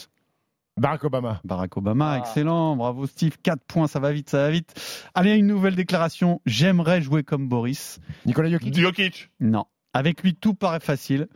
Barack 0.79 1.05
Obama. 1.05 1.41
Barack 1.43 1.75
Obama, 1.79 2.13
Ah. 2.13 2.19
excellent, 2.19 2.77
bravo 2.77 3.07
Steve, 3.07 3.39
4 3.43 3.65
points, 3.65 3.87
ça 3.89 3.99
va 3.99 4.13
vite, 4.13 4.29
ça 4.29 4.39
va 4.43 4.51
vite. 4.51 4.75
Allez, 5.15 5.35
une 5.35 5.47
nouvelle 5.47 5.75
déclaration, 5.75 6.43
j'aimerais 6.45 7.01
jouer 7.01 7.23
comme 7.25 7.49
Boris. 7.49 7.99
Nicolas 8.27 8.51
Jokic. 8.51 8.77
Jokic. 8.79 9.31
Non, 9.41 9.65
avec 9.95 10.23
lui 10.23 10.35
tout 10.35 10.53
paraît 10.53 10.81
facile. 10.81 11.29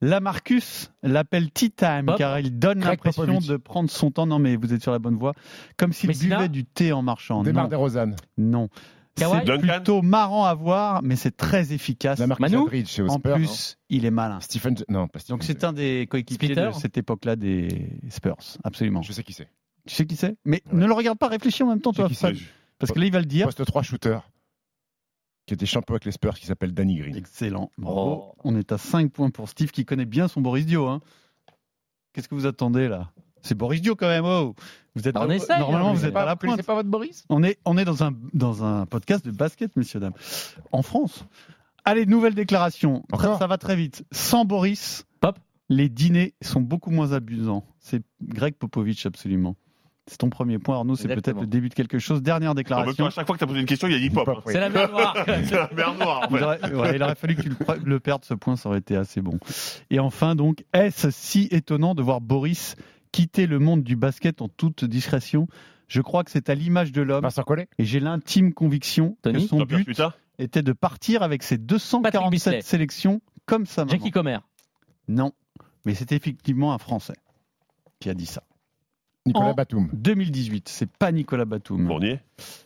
Lamarcus 0.00 0.90
l'appelle 1.02 1.50
Tea 1.50 1.70
Time 1.70 2.14
car 2.16 2.38
il 2.38 2.58
donne 2.58 2.80
l'impression 2.80 3.38
de 3.40 3.56
prendre 3.56 3.90
son 3.90 4.10
temps. 4.10 4.26
Non 4.26 4.38
mais 4.38 4.56
vous 4.56 4.72
êtes 4.72 4.82
sur 4.82 4.92
la 4.92 4.98
bonne 4.98 5.16
voie. 5.16 5.34
Comme 5.76 5.92
s'il 5.92 6.10
buvait 6.10 6.48
du 6.48 6.64
thé 6.64 6.92
en 6.92 7.02
marchant. 7.02 7.42
Demar 7.42 7.64
Non, 7.64 7.68
DeRozan. 7.70 8.10
non. 8.36 8.68
C'est 9.16 9.58
plutôt 9.58 10.00
marrant 10.00 10.44
à 10.44 10.54
voir, 10.54 11.02
mais 11.02 11.16
c'est 11.16 11.36
très 11.36 11.72
efficace. 11.72 12.20
La 12.20 12.28
Marcus 12.28 12.40
Manu 12.42 12.58
Aldridge 12.62 12.86
chez 12.88 13.02
En 13.02 13.18
plus, 13.18 13.76
il 13.88 14.04
est 14.04 14.12
malin. 14.12 14.38
Stephen. 14.38 14.76
Non, 14.88 15.08
pas 15.08 15.18
Stephen. 15.18 15.38
Donc 15.38 15.42
c'est 15.44 15.64
un 15.64 15.72
des 15.72 16.06
coéquipiers 16.08 16.54
de 16.54 16.70
cette 16.72 16.96
époque-là 16.96 17.34
des 17.34 17.98
Spurs, 18.10 18.36
absolument. 18.62 19.02
Je 19.02 19.12
sais 19.12 19.24
qui 19.24 19.32
c'est. 19.32 19.48
Tu 19.88 19.94
sais 19.96 20.06
qui 20.06 20.14
c'est? 20.14 20.36
Mais 20.44 20.62
Ouais. 20.70 20.78
ne 20.80 20.86
le 20.86 20.92
regarde 20.92 21.18
pas, 21.18 21.26
réfléchis 21.26 21.64
en 21.64 21.68
même 21.68 21.80
temps, 21.80 21.92
toi, 21.92 22.06
qui 22.08 22.14
Fred. 22.14 22.36
c'est. 22.36 22.44
parce 22.78 22.92
que 22.92 22.98
là 23.00 23.06
il 23.06 23.12
va 23.12 23.18
le 23.18 23.24
dire. 23.26 23.46
Poste 23.46 23.64
3 23.64 23.82
shooter. 23.82 24.18
Qui 25.48 25.54
était 25.54 25.64
champion 25.66 25.94
avec 25.94 26.04
les 26.04 26.12
Spurs, 26.12 26.34
qui 26.38 26.44
s'appelle 26.44 26.72
Danny 26.74 26.96
Green. 26.96 27.16
Excellent. 27.16 27.70
Bravo. 27.78 28.34
Oh. 28.34 28.34
On 28.44 28.54
est 28.54 28.70
à 28.70 28.76
5 28.76 29.10
points 29.10 29.30
pour 29.30 29.48
Steve 29.48 29.70
qui 29.70 29.86
connaît 29.86 30.04
bien 30.04 30.28
son 30.28 30.42
Boris 30.42 30.66
Dio. 30.66 30.86
hein. 30.86 31.00
Qu'est-ce 32.12 32.28
que 32.28 32.34
vous 32.34 32.44
attendez 32.46 32.86
là? 32.86 33.10
C'est 33.40 33.54
Boris 33.54 33.80
Dio 33.80 33.96
quand 33.96 34.08
même. 34.08 34.26
Oh. 34.26 34.54
Vous 34.94 35.08
êtes 35.08 35.16
On 35.16 35.26
pas- 35.26 35.34
essaye, 35.34 35.58
Normalement, 35.58 35.90
hein, 35.90 35.94
vous 35.94 36.02
mais 36.02 36.08
êtes 36.08 36.16
à 36.16 36.24
la 36.26 36.36
pointe. 36.36 36.62
pas 36.62 36.74
votre 36.74 36.88
Boris? 36.90 37.24
On 37.30 37.42
est, 37.42 37.58
on 37.64 37.78
est 37.78 37.86
dans, 37.86 38.04
un, 38.04 38.12
dans 38.34 38.62
un 38.62 38.84
podcast 38.84 39.24
de 39.24 39.30
basket, 39.30 39.74
messieurs, 39.76 40.00
dames. 40.00 40.12
En 40.70 40.82
France. 40.82 41.24
Allez, 41.86 42.04
nouvelle 42.04 42.34
déclaration. 42.34 43.04
Encore? 43.10 43.38
ça 43.38 43.46
va 43.46 43.56
très 43.56 43.74
vite. 43.76 44.04
Sans 44.12 44.44
Boris, 44.44 45.06
Pop. 45.20 45.38
les 45.70 45.88
dîners 45.88 46.34
sont 46.42 46.60
beaucoup 46.60 46.90
moins 46.90 47.12
abusants. 47.12 47.64
C'est 47.78 48.02
Greg 48.22 48.54
Popovich, 48.54 49.06
absolument. 49.06 49.56
C'est 50.08 50.16
ton 50.18 50.30
premier 50.30 50.58
point, 50.58 50.76
Arnaud. 50.76 50.96
C'est 50.96 51.08
peut-être 51.08 51.40
le 51.40 51.46
début 51.46 51.68
de 51.68 51.74
quelque 51.74 51.98
chose. 51.98 52.22
Dernière 52.22 52.54
déclaration. 52.54 52.92
temps, 53.04 53.06
à 53.06 53.10
chaque 53.10 53.26
fois 53.26 53.34
que 53.36 53.38
tu 53.38 53.44
as 53.44 53.46
posé 53.46 53.60
une 53.60 53.66
question, 53.66 53.88
il 53.88 53.94
a 53.94 53.98
dit 53.98 54.10
pop. 54.10 54.28
C'est 54.46 54.60
la 54.60 54.68
mer 54.70 54.90
Noire. 54.90 55.16
C'est 55.26 55.50
la 55.52 55.70
mer 55.74 55.94
noire. 55.94 56.22
en 56.28 56.34
Il 56.34 56.38
fait. 56.38 56.44
aurait, 56.44 56.74
ouais, 56.74 56.96
il 56.96 57.02
aurait 57.02 57.14
fallu 57.14 57.36
que 57.36 57.42
tu 57.42 57.48
le, 57.50 57.56
le 57.84 58.00
perdes, 58.00 58.24
ce 58.24 58.34
point, 58.34 58.56
ça 58.56 58.68
aurait 58.68 58.78
été 58.78 58.96
assez 58.96 59.20
bon. 59.20 59.38
Et 59.90 59.98
enfin, 60.00 60.34
donc, 60.34 60.64
est-ce 60.72 61.10
si 61.10 61.48
étonnant 61.50 61.94
de 61.94 62.02
voir 62.02 62.20
Boris 62.20 62.74
quitter 63.12 63.46
le 63.46 63.58
monde 63.58 63.82
du 63.82 63.96
basket 63.96 64.42
en 64.42 64.48
toute 64.48 64.84
discrétion? 64.84 65.46
Je 65.88 66.00
crois 66.02 66.22
que 66.24 66.30
c'est 66.30 66.50
à 66.50 66.54
l'image 66.54 66.92
de 66.92 67.02
l'homme. 67.02 67.26
Et 67.78 67.84
j'ai 67.84 68.00
l'intime 68.00 68.52
conviction 68.52 69.16
Tony 69.22 69.42
que 69.42 69.48
son 69.48 69.64
but 69.64 69.88
était 70.38 70.62
de 70.62 70.72
partir 70.72 71.22
avec 71.22 71.42
ses 71.42 71.56
Patrick 71.56 71.66
247 71.66 72.30
Bisley. 72.30 72.60
sélections 72.62 73.20
comme 73.46 73.66
sa 73.66 73.84
maman. 73.84 73.92
Jackie 73.92 74.10
Comer. 74.10 74.38
Non, 75.08 75.32
mais 75.86 75.94
c'est 75.94 76.12
effectivement 76.12 76.74
un 76.74 76.78
Français 76.78 77.16
qui 78.00 78.10
a 78.10 78.14
dit 78.14 78.26
ça. 78.26 78.42
Nicolas 79.26 79.50
En- 79.50 79.54
Batum. 79.54 79.90
2018, 79.92 80.68
c'est 80.68 80.90
pas 80.90 81.12
Nicolas 81.12 81.44
Batum. 81.44 81.86
Fournier. 81.86 82.20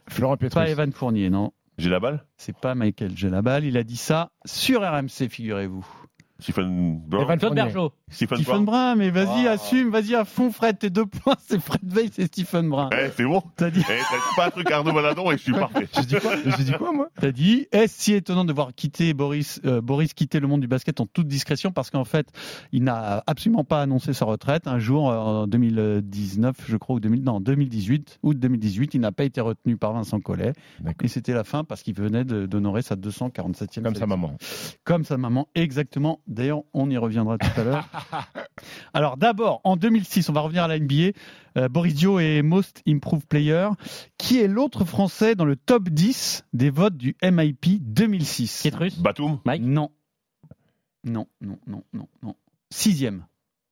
Florent 0.09 0.37
Pas 0.37 0.49
Pietrus. 0.49 0.69
Evan 0.69 0.93
Fournier, 0.93 1.31
non. 1.31 1.53
J'ai 1.79 1.91
la 1.91 2.01
balle? 2.01 2.25
C'est 2.37 2.57
pas 2.57 2.75
Michael 2.75 3.17
Gelabal. 3.17 3.65
Il 3.65 3.77
a 3.77 3.83
dit 3.83 3.97
ça 3.97 4.31
sur 4.45 4.83
RMC, 4.83 5.29
figurez-vous. 5.29 5.87
Stephen 6.43 7.01
Brown. 7.07 7.27
Bergeau. 7.55 7.93
Stephen 8.11 8.39
Stephen 8.39 8.65
Brown. 8.65 8.65
Brun, 8.65 8.97
mais 8.97 9.11
vas-y, 9.11 9.47
Ah. 9.47 9.53
assume, 9.53 9.91
vas-y 9.91 10.15
à 10.15 10.25
fond, 10.25 10.51
Fred, 10.51 10.79
tes 10.79 10.91
deux 10.91 11.07
points, 11.07 11.37
c'est 11.49 11.61
Fred 11.61 11.81
Veil, 11.85 12.11
c'est 12.13 12.27
Stephen 12.27 12.69
Brun. 12.69 12.91
Eh, 12.93 13.09
c'est 13.17 13.25
bon. 13.25 13.43
T'as 13.57 13.71
dit, 13.71 13.81
Eh, 13.81 13.85
t'as 13.85 14.17
dit 14.17 14.37
pas 14.37 14.47
un 14.47 14.51
truc 14.51 14.71
Arnaud 14.71 14.93
Valadon 14.93 15.31
et 15.31 15.37
je 15.39 15.43
suis 15.43 15.53
parfait. 15.53 15.89
J'ai 15.95 16.03
dit 16.03 16.15
quoi 16.17 16.33
J'ai 16.57 16.65
dit 16.65 16.73
quoi, 16.73 16.93
moi 16.93 17.09
t'as 17.21 17.33
dit, 17.33 17.67
est-ce 17.73 18.03
si 18.03 18.15
étonnant 18.15 18.45
de 18.45 18.53
voir 18.53 18.75
quitter 18.75 19.15
Boris, 19.15 19.61
euh, 19.65 19.81
Boris 19.81 20.13
quitter 20.15 20.41
le 20.41 20.49
monde 20.49 20.61
du 20.61 20.67
basket 20.69 21.01
en 21.01 21.07
toute 21.07 21.29
discrétion 21.29 21.71
parce 21.73 21.91
qu'en 21.91 22.05
fait, 22.05 22.27
il 22.73 22.83
n'a 22.85 23.23
absolument 23.27 23.65
pas 23.65 23.81
annoncé 23.83 24.13
sa 24.13 24.25
retraite. 24.25 24.67
Un 24.67 24.79
jour, 24.79 25.11
euh, 25.11 25.17
en 25.19 25.47
2019, 25.47 26.57
je 26.69 26.77
crois, 26.77 26.97
ou 26.97 27.01
2000, 27.01 27.23
non, 27.23 27.41
2018, 27.41 28.19
août 28.23 28.39
2018, 28.39 28.95
il 28.95 29.01
n'a 29.01 29.13
pas 29.13 29.25
été 29.25 29.41
retenu 29.41 29.77
par 29.77 29.93
Vincent 29.93 30.21
Collet. 30.21 30.53
D'accord. 30.81 30.95
Et 31.05 31.09
c'était 31.09 31.33
la 31.35 31.45
fin 31.45 31.65
parce 31.65 31.83
qu'il 31.83 31.95
venait 31.95 32.25
de- 32.25 32.47
d'honorer 32.47 32.83
sa 32.83 32.97
247e 32.97 33.83
Comme 33.85 33.95
sa 33.95 34.07
maman. 34.07 34.37
Comme 34.85 35.05
sa 35.05 35.17
maman, 35.19 35.49
exactement. 35.55 36.21
D'ailleurs, 36.33 36.63
on 36.73 36.89
y 36.91 36.97
reviendra 36.97 37.39
tout 37.39 37.61
à 37.61 37.65
l'heure. 37.65 37.89
Alors 38.95 39.17
d'abord, 39.17 39.61
en 39.65 39.77
2006, 39.77 40.29
on 40.29 40.33
va 40.33 40.41
revenir 40.41 40.65
à 40.65 40.69
la 40.69 40.79
NBA. 40.79 41.13
Euh, 41.59 41.69
Boris 41.69 41.95
Dio 41.95 42.19
est 42.19 42.43
Most 42.43 42.83
Improved 42.89 43.27
Player. 43.27 43.69
Qui 44.19 44.41
est 44.41 44.49
l'autre 44.49 44.85
Français 44.85 45.35
dans 45.35 45.45
le 45.45 45.57
top 45.57 45.89
10 45.89 46.45
des 46.53 46.71
votes 46.71 46.97
du 46.97 47.17
MIP 47.23 47.67
2006 47.83 48.63
Pietrus. 48.63 48.99
Batum. 48.99 49.39
Mike? 49.45 49.63
Non. 49.63 49.91
Non, 51.05 51.27
non, 51.41 51.59
non, 51.67 51.83
non, 51.93 52.09
non. 52.23 52.35
Sixième. 52.71 53.27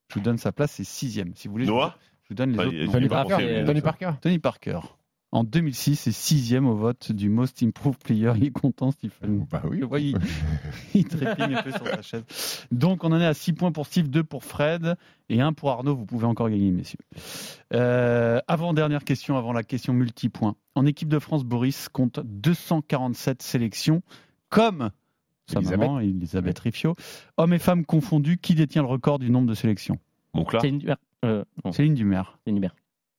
Je 0.08 0.14
vous 0.16 0.20
donne 0.20 0.38
sa 0.38 0.50
place, 0.52 0.72
c'est 0.72 0.84
sixième. 0.84 1.32
Si 1.36 1.46
vous 1.48 1.52
voulez, 1.52 1.64
je 1.66 1.70
vous- 1.70 1.76
Noah? 1.76 1.96
je 2.24 2.28
vous 2.30 2.34
donne 2.34 2.50
les 2.50 2.56
Bah, 2.56 2.66
autres. 2.66 2.92
Tony 2.92 3.80
Parker. 3.80 4.10
Tony 4.20 4.38
Parker. 4.40 4.78
En 5.32 5.44
2006, 5.44 5.94
c'est 5.94 6.12
sixième 6.12 6.66
au 6.66 6.74
vote 6.74 7.12
du 7.12 7.28
Most 7.28 7.62
Improved 7.62 7.98
Player. 8.02 8.32
Il 8.36 8.44
est 8.46 8.50
content, 8.50 8.90
Stephen. 8.90 9.46
Bah 9.48 9.62
oui. 9.68 9.78
Je 9.80 9.84
vois, 9.84 10.00
il, 10.00 10.16
il 10.94 11.06
trépigne 11.06 11.54
un 11.54 11.62
peu 11.62 11.70
sur 11.70 11.86
sa 11.86 12.02
chaise. 12.02 12.24
Donc, 12.72 13.04
on 13.04 13.12
en 13.12 13.20
est 13.20 13.26
à 13.26 13.34
6 13.34 13.52
points 13.52 13.70
pour 13.70 13.86
Steve, 13.86 14.08
2 14.10 14.24
pour 14.24 14.42
Fred 14.42 14.96
et 15.28 15.40
1 15.40 15.52
pour 15.52 15.70
Arnaud. 15.70 15.94
Vous 15.94 16.04
pouvez 16.04 16.26
encore 16.26 16.50
gagner, 16.50 16.72
messieurs. 16.72 16.98
Euh, 17.72 18.40
avant 18.48 18.74
dernière 18.74 19.04
question, 19.04 19.36
avant 19.36 19.52
la 19.52 19.62
question 19.62 19.92
multipoint. 19.92 20.56
En 20.74 20.84
équipe 20.84 21.08
de 21.08 21.20
France, 21.20 21.44
Boris 21.44 21.88
compte 21.88 22.18
247 22.24 23.40
sélections, 23.40 24.02
comme 24.48 24.90
sa 25.46 25.60
Elisabeth. 25.60 25.78
maman, 25.78 26.00
Elisabeth 26.00 26.58
Riffiot. 26.58 26.96
Hommes 27.36 27.52
et 27.52 27.58
femmes 27.60 27.84
confondus, 27.84 28.38
qui 28.38 28.56
détient 28.56 28.82
le 28.82 28.88
record 28.88 29.20
du 29.20 29.30
nombre 29.30 29.48
de 29.48 29.54
sélections? 29.54 29.98
Mon 30.34 30.44
clat. 30.44 30.58
Céline 30.60 30.78
Dubert. 30.78 30.96
Euh, 31.24 31.44
Céline 31.70 31.94
Dumer. 31.94 32.22
Céline. 32.44 32.70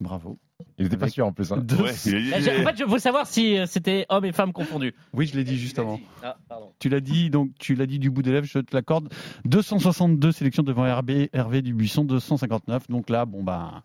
Bravo. 0.01 0.39
Il 0.79 0.87
était 0.87 0.97
pas 0.97 1.09
sûr 1.09 1.27
en 1.27 1.31
plus. 1.31 1.51
hein. 1.53 1.57
Deux- 1.57 1.75
Ouais, 1.77 1.91
il 2.07 2.15
a 2.15 2.19
dit- 2.19 2.29
Là, 2.31 2.39
j'ai- 2.41 2.61
En 2.61 2.67
fait, 2.69 2.77
je 2.79 2.83
veux 2.85 2.97
savoir 2.99 3.27
si 3.27 3.55
euh, 3.57 3.67
c'était 3.67 4.07
hommes 4.09 4.25
et 4.25 4.31
femmes 4.31 4.51
confondus. 4.51 4.93
Oui, 5.13 5.27
je 5.27 5.35
l'ai 5.35 5.43
dit 5.43 5.57
juste 5.57 5.77
avant. 5.77 5.99
Ah. 6.23 6.37
Tu 6.79 6.89
l'as 6.89 6.99
dit, 7.01 7.29
donc 7.29 7.51
tu 7.59 7.75
l'as 7.75 7.85
dit 7.85 7.99
du 7.99 8.09
bout 8.09 8.23
des 8.23 8.31
lèvres, 8.31 8.47
je 8.47 8.57
te 8.59 8.75
l'accorde. 8.75 9.13
262 9.45 10.31
sélections 10.31 10.63
devant 10.63 10.83
RB, 10.99 11.29
Hervé 11.33 11.61
Dubuisson, 11.61 12.03
259. 12.03 12.87
Donc 12.89 13.09
là, 13.11 13.25
bon 13.25 13.43
bah, 13.43 13.83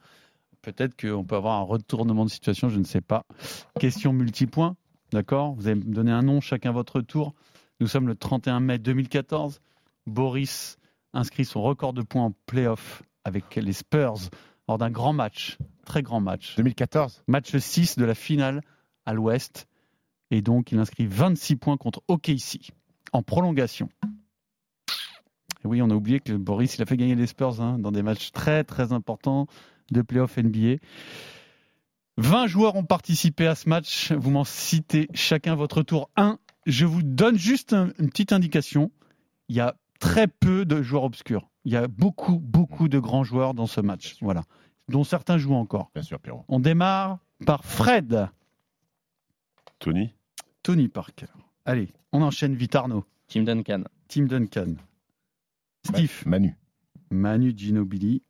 peut-être 0.63 0.99
qu'on 0.99 1.23
peut 1.25 1.37
avoir 1.37 1.57
un 1.61 1.63
retournement 1.65 2.25
de 2.25 2.31
situation, 2.31 2.71
je 2.71 2.79
ne 2.79 2.85
sais 2.85 3.03
pas. 3.03 3.25
Question 3.79 4.13
multipoint, 4.15 4.77
d'accord? 5.13 5.55
Vous 5.55 5.67
allez 5.69 5.77
me 5.81 5.93
donner 5.95 6.13
un 6.13 6.23
nom, 6.23 6.41
chacun 6.41 6.73
votre 6.73 7.03
tour. 7.03 7.35
Nous 7.81 7.89
sommes 7.89 8.09
le 8.09 8.15
31 8.15 8.61
mai 8.61 8.79
2014. 8.79 9.61
Boris 10.07 10.79
inscrit 11.13 11.45
son 11.45 11.63
record 11.63 11.93
de 11.93 12.01
points 12.03 12.25
en 12.25 12.33
playoff 12.47 13.03
avec 13.25 13.55
les 13.57 13.73
Spurs 13.75 14.15
lors 14.69 14.79
d'un 14.79 14.91
grand 14.91 15.13
match, 15.13 15.59
très 15.85 16.03
grand 16.03 16.21
match. 16.21 16.57
2014. 16.57 17.23
Match 17.29 17.57
6 17.57 17.97
de 17.99 18.05
la 18.05 18.15
finale 18.15 18.63
à 19.05 19.13
l'ouest. 19.15 19.69
Et 20.31 20.43
donc, 20.43 20.73
il 20.73 20.79
inscrit 20.79 21.07
26 21.07 21.57
points 21.57 21.77
contre 21.77 22.03
OKC 22.09 22.73
en 23.13 23.23
prolongation. 23.23 23.89
Et 25.65 25.69
oui, 25.69 25.81
on 25.83 25.91
a 25.91 25.95
oublié 25.95 26.21
que 26.21 26.33
Boris, 26.33 26.77
il 26.77 26.83
a 26.83 26.87
fait 26.87 26.97
gagner 26.97 27.15
les 27.15 27.27
Spurs 27.27 27.61
hein, 27.61 27.79
dans 27.79 27.93
des 27.93 28.03
matchs 28.03 28.33
très, 28.33 28.65
très 28.65 28.93
importants 28.93 29.47
de 29.93 30.03
playoff 30.03 30.37
NBA. 30.37 30.77
20 32.19 32.47
joueurs 32.47 32.77
ont 32.77 32.85
participé 32.85 33.47
à 33.47 33.55
ce 33.55 33.69
match. 33.69 34.13
Vous 34.13 34.31
m'en 34.31 34.45
citez 34.45 35.09
chacun 35.15 35.55
votre 35.55 35.83
tour. 35.83 36.11
1. 36.17 36.39
Je 36.67 36.87
vous 36.87 37.03
donne 37.03 37.37
juste 37.39 37.73
un- 37.73 37.91
une 37.99 38.09
petite 38.11 38.33
indication. 38.33 38.91
Il 39.49 39.57
y 39.57 39.61
a 39.61 39.77
très 40.01 40.27
peu 40.27 40.65
de 40.65 40.83
joueurs 40.83 41.05
obscurs. 41.05 41.49
Il 41.67 41.73
y 41.73 41.77
a 41.77 41.89
beaucoup, 41.89 42.39
beaucoup 42.39 42.89
de 42.89 42.99
grands 43.01 43.25
joueurs 43.25 43.53
dans 43.53 43.67
ce 43.67 43.81
match. 43.81 44.17
Voilà. 44.23 44.45
Dont 44.89 45.03
certains 45.05 45.37
jouent 45.37 45.55
encore. 45.57 45.91
Bien 45.95 46.03
sûr, 46.05 46.21
Pierrot. 46.21 46.45
On 46.47 46.61
démarre 46.61 47.19
par 47.45 47.65
Fred. 47.65 48.29
Tony. 49.81 50.15
Tony 50.63 50.89
Parker. 50.89 51.27
Allez, 51.65 51.89
on 52.13 52.23
enchaîne 52.23 52.55
vite 52.55 52.75
Arnaud. 52.75 53.05
Tim 53.29 53.43
Duncan. 53.43 53.83
Tim 54.09 54.27
Duncan. 54.27 54.75
Steve. 55.85 56.23
Manu. 56.25 56.57
Manu 57.11 57.53
Ginobili. 57.57 58.23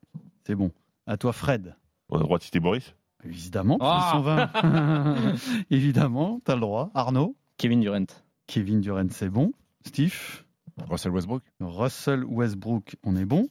C'est 0.47 0.55
bon. 0.55 0.73
À 1.07 1.17
toi 1.19 1.33
Fred. 1.33 1.77
On 2.09 2.17
a 2.17 2.21
le 2.21 2.25
droit 2.25 2.39
de 2.39 2.43
citer 2.43 2.59
Boris. 2.61 2.95
Évidemment, 3.25 3.77
Ah. 3.81 4.11
120. 4.15 5.35
Évidemment, 5.71 6.41
t'as 6.45 6.55
le 6.55 6.61
droit. 6.61 6.91
Arnaud. 6.95 7.37
Kevin 7.59 7.81
Durant. 7.81 8.07
Kevin 8.47 8.81
Durant, 8.81 9.09
c'est 9.11 9.29
bon. 9.29 9.53
Steve. 9.85 10.45
Russell 10.89 11.13
Westbrook. 11.13 11.43
Russell 11.61 12.25
Westbrook, 12.25 12.97
on 13.03 13.17
est 13.17 13.25
bon. 13.25 13.49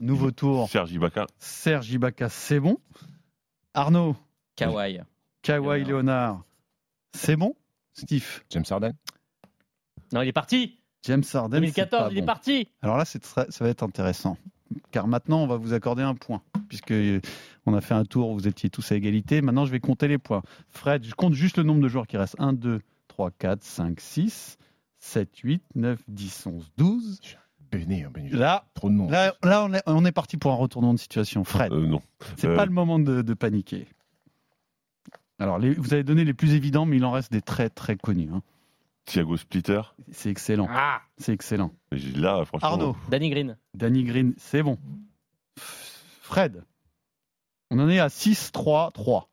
Nouveau 0.00 0.30
tour. 0.30 0.68
Serge 0.68 0.92
Ibaka. 0.92 1.26
Serge 1.38 1.90
Ibaka, 1.92 2.28
c'est 2.28 2.60
bon. 2.60 2.78
Arnaud. 3.74 4.16
Kawhi. 4.56 5.00
Kawhi 5.42 5.84
Leonard, 5.84 6.44
c'est 7.12 7.36
bon. 7.36 7.54
Steve. 7.92 8.42
James 8.50 8.64
Harden. 8.70 8.92
Non, 10.12 10.22
il 10.22 10.28
est 10.28 10.32
parti. 10.32 10.78
James 11.02 11.22
Harden. 11.32 11.56
c'est 11.56 11.60
2014, 11.60 12.02
pas 12.04 12.10
il 12.12 12.18
est 12.18 12.20
bon. 12.20 12.26
parti. 12.26 12.68
Alors 12.82 12.96
là, 12.96 13.04
c'est 13.04 13.18
très- 13.20 13.50
ça 13.50 13.64
va 13.64 13.70
être 13.70 13.82
intéressant. 13.82 14.36
Car 14.90 15.06
maintenant, 15.06 15.42
on 15.42 15.46
va 15.46 15.56
vous 15.56 15.72
accorder 15.74 16.02
un 16.02 16.14
point. 16.14 16.42
Puisque 16.68 16.94
on 17.66 17.74
a 17.74 17.80
fait 17.80 17.94
un 17.94 18.04
tour 18.04 18.30
où 18.30 18.34
vous 18.34 18.48
étiez 18.48 18.70
tous 18.70 18.90
à 18.90 18.96
égalité. 18.96 19.42
Maintenant, 19.42 19.64
je 19.66 19.70
vais 19.70 19.80
compter 19.80 20.08
les 20.08 20.18
points. 20.18 20.42
Fred, 20.70 21.04
je 21.04 21.14
compte 21.14 21.34
juste 21.34 21.58
le 21.58 21.62
nombre 21.62 21.82
de 21.82 21.88
joueurs 21.88 22.06
qui 22.06 22.16
restent. 22.16 22.36
1, 22.38 22.52
2, 22.54 22.80
3, 23.08 23.30
4, 23.32 23.62
5, 23.62 24.00
6, 24.00 24.56
7, 25.04 25.36
8, 25.40 25.62
9, 25.74 26.00
10, 26.08 26.46
11, 26.46 26.72
12. 26.78 27.20
Béné, 27.70 28.04
hein, 28.04 28.10
béné. 28.12 28.30
Là, 28.30 28.64
Trop 28.74 28.88
de 28.88 28.94
noms. 28.94 29.10
là, 29.10 29.34
là 29.42 29.64
on, 29.64 29.72
est, 29.74 29.82
on 29.86 30.04
est 30.06 30.12
parti 30.12 30.38
pour 30.38 30.50
un 30.52 30.56
retournement 30.56 30.94
de 30.94 30.98
situation. 30.98 31.44
Fred, 31.44 31.72
Euh, 31.72 31.86
non. 31.86 32.00
c'est 32.38 32.46
euh, 32.48 32.56
pas 32.56 32.64
le 32.64 32.70
moment 32.72 32.98
de, 32.98 33.20
de 33.20 33.34
paniquer. 33.34 33.86
Alors, 35.38 35.58
les- 35.58 35.74
vous 35.74 35.92
avez 35.92 36.04
donné 36.04 36.24
les 36.24 36.32
plus 36.32 36.54
évidents, 36.54 36.86
mais 36.86 36.96
il 36.96 37.04
en 37.04 37.10
reste 37.10 37.30
des 37.32 37.42
très, 37.42 37.68
très 37.68 37.96
connus. 37.96 38.30
hein. 38.32 38.42
Thiago 39.04 39.36
Splitter. 39.36 39.82
C'est 40.10 40.30
excellent. 40.30 40.68
Ah. 40.70 41.02
C'est 41.18 41.32
excellent. 41.34 41.72
J'ai- 41.92 42.12
Là, 42.12 42.42
franchement. 42.46 42.68
Arnaud. 42.68 42.96
Danny 43.10 43.28
Green. 43.28 43.58
Danny 43.74 44.04
Green, 44.04 44.32
c'est 44.38 44.62
bon. 44.62 44.78
Fred, 46.22 46.64
on 47.70 47.78
en 47.78 47.88
est 47.90 47.98
à 47.98 48.08
6-3-3 48.08 49.28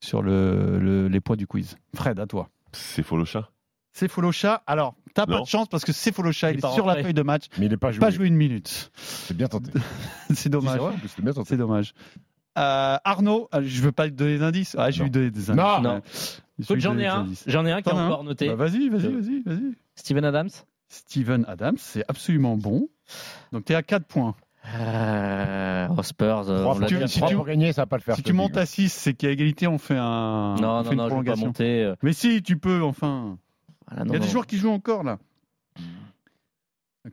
sur 0.00 0.20
le, 0.22 0.78
le- 0.78 1.08
les 1.08 1.20
points 1.20 1.36
du 1.36 1.46
quiz. 1.46 1.76
Fred, 1.94 2.20
à 2.20 2.26
toi. 2.26 2.50
C'est 2.72 3.02
Folocha? 3.02 3.48
C'est 3.98 4.06
Folocha. 4.08 4.62
Alors, 4.68 4.94
t'as 5.14 5.26
pas 5.26 5.32
Non. 5.38 5.42
de 5.42 5.46
chance 5.48 5.66
parce 5.68 5.84
que 5.84 5.92
c'est 5.92 6.12
Folocha. 6.14 6.50
Il 6.52 6.58
Il 6.60 6.64
est 6.64 6.72
sur 6.72 6.86
la 6.86 7.02
feuille 7.02 7.14
de 7.14 7.22
match. 7.22 7.46
Mais 7.58 7.66
il 7.66 7.70
n'est 7.70 7.76
pas 7.76 7.90
joué. 7.90 7.98
Pas 8.00 8.10
joué 8.10 8.28
une 8.28 8.36
minute. 8.36 8.92
C'est 8.94 9.36
bien 9.36 9.48
tenté. 9.48 9.72
C'est 10.34 10.48
dommage. 10.48 10.80
C'est 11.46 11.56
dommage. 11.56 11.94
Euh, 12.56 12.96
Arnaud, 13.04 13.48
euh, 13.54 13.62
je 13.64 13.82
veux 13.82 13.92
pas 13.92 14.04
te 14.08 14.14
donner 14.14 14.38
d'indices. 14.38 14.76
Ah, 14.78 14.90
je 14.90 14.98
vais 14.98 15.00
Non. 15.00 15.04
lui 15.06 15.10
donner 15.10 15.30
des 15.30 15.50
indices. 15.50 15.64
Non. 15.64 15.80
Non. 15.82 16.00
J'en 16.76 16.96
ai 16.98 17.06
un. 17.06 17.26
J'en 17.46 17.66
ai 17.66 17.72
un 17.72 17.82
qui 17.82 17.88
est 17.88 17.92
encore 17.92 18.24
noté. 18.24 18.48
Bah, 18.48 18.54
vas-y, 18.54 18.88
vas-y, 18.88 19.12
vas-y, 19.12 19.42
vas-y. 19.44 19.74
Steven 19.96 20.24
Adams. 20.24 20.50
Steven 20.88 21.44
Adams, 21.48 21.76
c'est 21.78 22.04
absolument 22.08 22.56
bon. 22.56 22.88
Donc, 23.52 23.64
tu 23.64 23.72
es 23.72 23.76
à 23.76 23.82
4 23.82 24.06
points. 24.06 24.34
Euh, 24.76 25.88
aux 25.88 26.02
Spurs. 26.02 26.48
euh, 26.50 26.64
on 26.64 26.78
tu- 26.86 26.96
dit. 26.98 27.08
si 27.08 27.20
tu- 27.22 27.34
pour 27.34 27.46
gagner, 27.46 27.72
ça 27.72 27.82
va 27.82 27.86
pas 27.86 27.96
le 27.96 28.02
faire. 28.02 28.16
Si 28.16 28.22
tu 28.22 28.30
te 28.32 28.36
montes 28.36 28.56
à 28.56 28.66
6, 28.66 28.92
c'est 28.92 29.14
qu'à 29.14 29.30
égalité, 29.30 29.66
on 29.66 29.78
fait 29.78 29.96
un. 29.96 30.54
Non, 30.60 30.68
on 30.68 30.76
non, 30.78 30.84
fait 30.84 30.90
une 30.92 30.96
non, 30.98 31.08
je 31.08 31.14
vais 31.16 31.24
pas 31.30 31.36
monter. 31.36 31.82
euh, 31.84 31.94
Mais 32.02 32.12
si, 32.12 32.42
tu 32.42 32.56
peux, 32.58 32.82
enfin. 32.82 33.38
Voilà, 33.88 34.04
Il 34.06 34.12
y 34.12 34.16
a 34.16 34.18
des 34.18 34.26
non. 34.26 34.30
joueurs 34.32 34.46
qui 34.46 34.56
jouent 34.58 34.70
encore 34.70 35.02
là. 35.02 35.18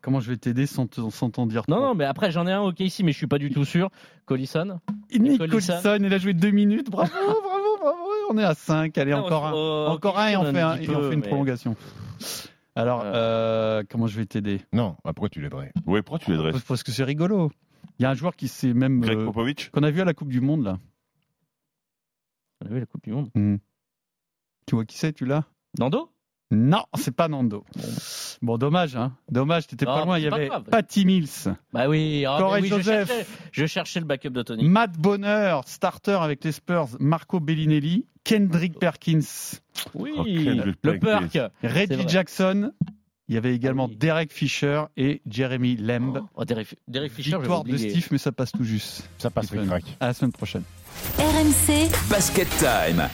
Comment 0.01 0.19
je 0.19 0.29
vais 0.29 0.35
t'aider 0.37 0.65
sans 0.65 0.87
te- 0.87 1.09
sans 1.09 1.29
t'en 1.29 1.45
dire 1.45 1.63
Non, 1.69 1.77
trop 1.77 1.85
non, 1.85 1.95
mais 1.95 2.03
après 2.03 2.29
j'en 2.31 2.45
ai 2.47 2.51
un 2.51 2.61
ok 2.61 2.81
ici, 2.81 3.03
mais 3.03 3.13
je 3.13 3.17
suis 3.17 3.27
pas 3.27 3.37
du 3.37 3.49
tout 3.49 3.63
sûr. 3.63 3.89
Collison. 4.25 4.81
Nick 5.13 5.37
Collison. 5.37 5.73
Collison, 5.81 5.97
il 6.05 6.13
a 6.13 6.17
joué 6.17 6.33
deux 6.33 6.51
minutes. 6.51 6.89
Bravo, 6.89 7.11
bravo, 7.13 7.77
bravo. 7.79 7.97
On 8.29 8.37
est 8.37 8.43
à 8.43 8.55
5. 8.55 8.97
Allez, 8.97 9.11
Non, 9.11 9.19
encore 9.19 9.45
un. 9.45 9.53
euh, 9.55 9.87
encore 9.87 10.19
un 10.19 10.27
et 10.29 10.35
on 10.37 10.51
fait, 10.51 10.59
un, 10.59 10.75
dit 10.77 10.85
et 10.85 10.89
on 10.89 10.99
peu, 10.99 11.07
fait 11.09 11.13
une 11.13 11.21
mais- 11.21 11.27
prolongation. 11.27 11.75
Alors, 12.75 13.03
euh, 13.05 13.83
comment 13.89 14.07
je 14.07 14.17
vais 14.17 14.25
t'aider? 14.25 14.59
Non, 14.73 14.97
bah, 15.05 15.13
pourquoi 15.13 15.29
tu 15.29 15.39
l'aiderais? 15.39 15.71
Ouais, 15.85 16.01
pourquoi 16.01 16.19
tu 16.19 16.31
l'aiderais? 16.31 16.51
Parce 16.67 16.83
que 16.83 16.91
c'est 16.91 17.05
rigolo. 17.05 17.49
Il 17.97 18.03
y 18.03 18.05
a 18.05 18.09
un 18.09 18.15
joueur 18.15 18.35
qui 18.35 18.49
s'est 18.49 18.73
même. 18.73 18.99
Greg 18.99 19.17
euh, 19.19 19.25
Popovich? 19.25 19.69
qu'on 19.69 19.83
a 19.83 19.91
vu 19.91 20.01
à 20.01 20.05
la 20.05 20.13
Coupe 20.13 20.27
du 20.29 20.41
Monde, 20.41 20.63
là. 20.65 20.77
On 22.61 22.65
a 22.65 22.69
vu 22.69 22.79
la 22.81 22.85
Coupe 22.85 23.03
du 23.03 23.11
Monde. 23.13 23.29
Hmm. 23.33 23.57
Tu 24.65 24.75
vois 24.75 24.83
qui 24.83 24.97
c'est, 24.97 25.13
tu 25.13 25.25
l'as? 25.25 25.45
Nando? 25.79 26.09
Non, 26.51 26.83
c'est 26.95 27.15
pas 27.15 27.27
Nando. 27.27 27.65
Bon, 28.41 28.57
dommage, 28.57 28.95
hein. 28.95 29.13
Dommage, 29.31 29.65
t'étais 29.67 29.85
pas 29.85 30.05
loin. 30.05 30.19
Il 30.19 30.25
y 30.25 30.27
avait 30.27 30.47
grave. 30.47 30.63
Patty 30.69 31.03
Mills, 31.05 31.27
Bah 31.73 31.89
oui, 31.89 32.23
Corey 32.37 32.61
je, 32.61 32.67
Joseph. 32.67 33.07
cherchais, 33.07 33.25
je 33.51 33.65
cherchais 33.65 33.99
le 33.99 34.05
backup 34.05 34.29
de 34.29 34.43
Tony. 34.43 34.63
Matt 34.69 34.93
Bonner, 34.97 35.59
starter 35.65 36.11
avec 36.21 36.43
les 36.43 36.51
Spurs, 36.51 36.89
Marco 36.99 37.39
Bellinelli, 37.39 38.05
Kendrick 38.23 38.77
Perkins, 38.79 39.19
Oui, 39.95 40.11
Oh, 40.15 40.23
Kendrick 40.23 40.77
le. 40.83 40.99
Perk. 40.99 41.37
Reggie. 41.63 42.07
Jackson. 42.07 42.71
Il 43.27 43.33
y 43.33 43.37
avait 43.39 43.55
également 43.55 43.85
Ah 43.85 43.89
oui. 43.89 43.97
Derek 43.97 44.31
Fisher 44.31 44.83
et 44.97 45.23
Jeremy 45.27 45.77
Lamb. 45.77 46.21
Oh, 46.35 46.45
Derek, 46.45 46.75
Derek 46.87 47.11
Fisher, 47.11 47.31
j'avais 47.31 47.41
Victoire 47.41 47.63
de. 47.63 47.75
Steve, 47.75 48.07
mais 48.11 48.19
ça 48.19 48.31
passe 48.31 48.51
tout 48.51 48.63
juste. 48.63 49.09
Ça 49.17 49.31
passe. 49.31 49.51
À 49.99 50.07
la 50.07 50.13
semaine 50.13 50.31
prochaine. 50.31 50.63
RMC 51.17 51.89
Basket 52.07 52.47
Time. 52.59 53.09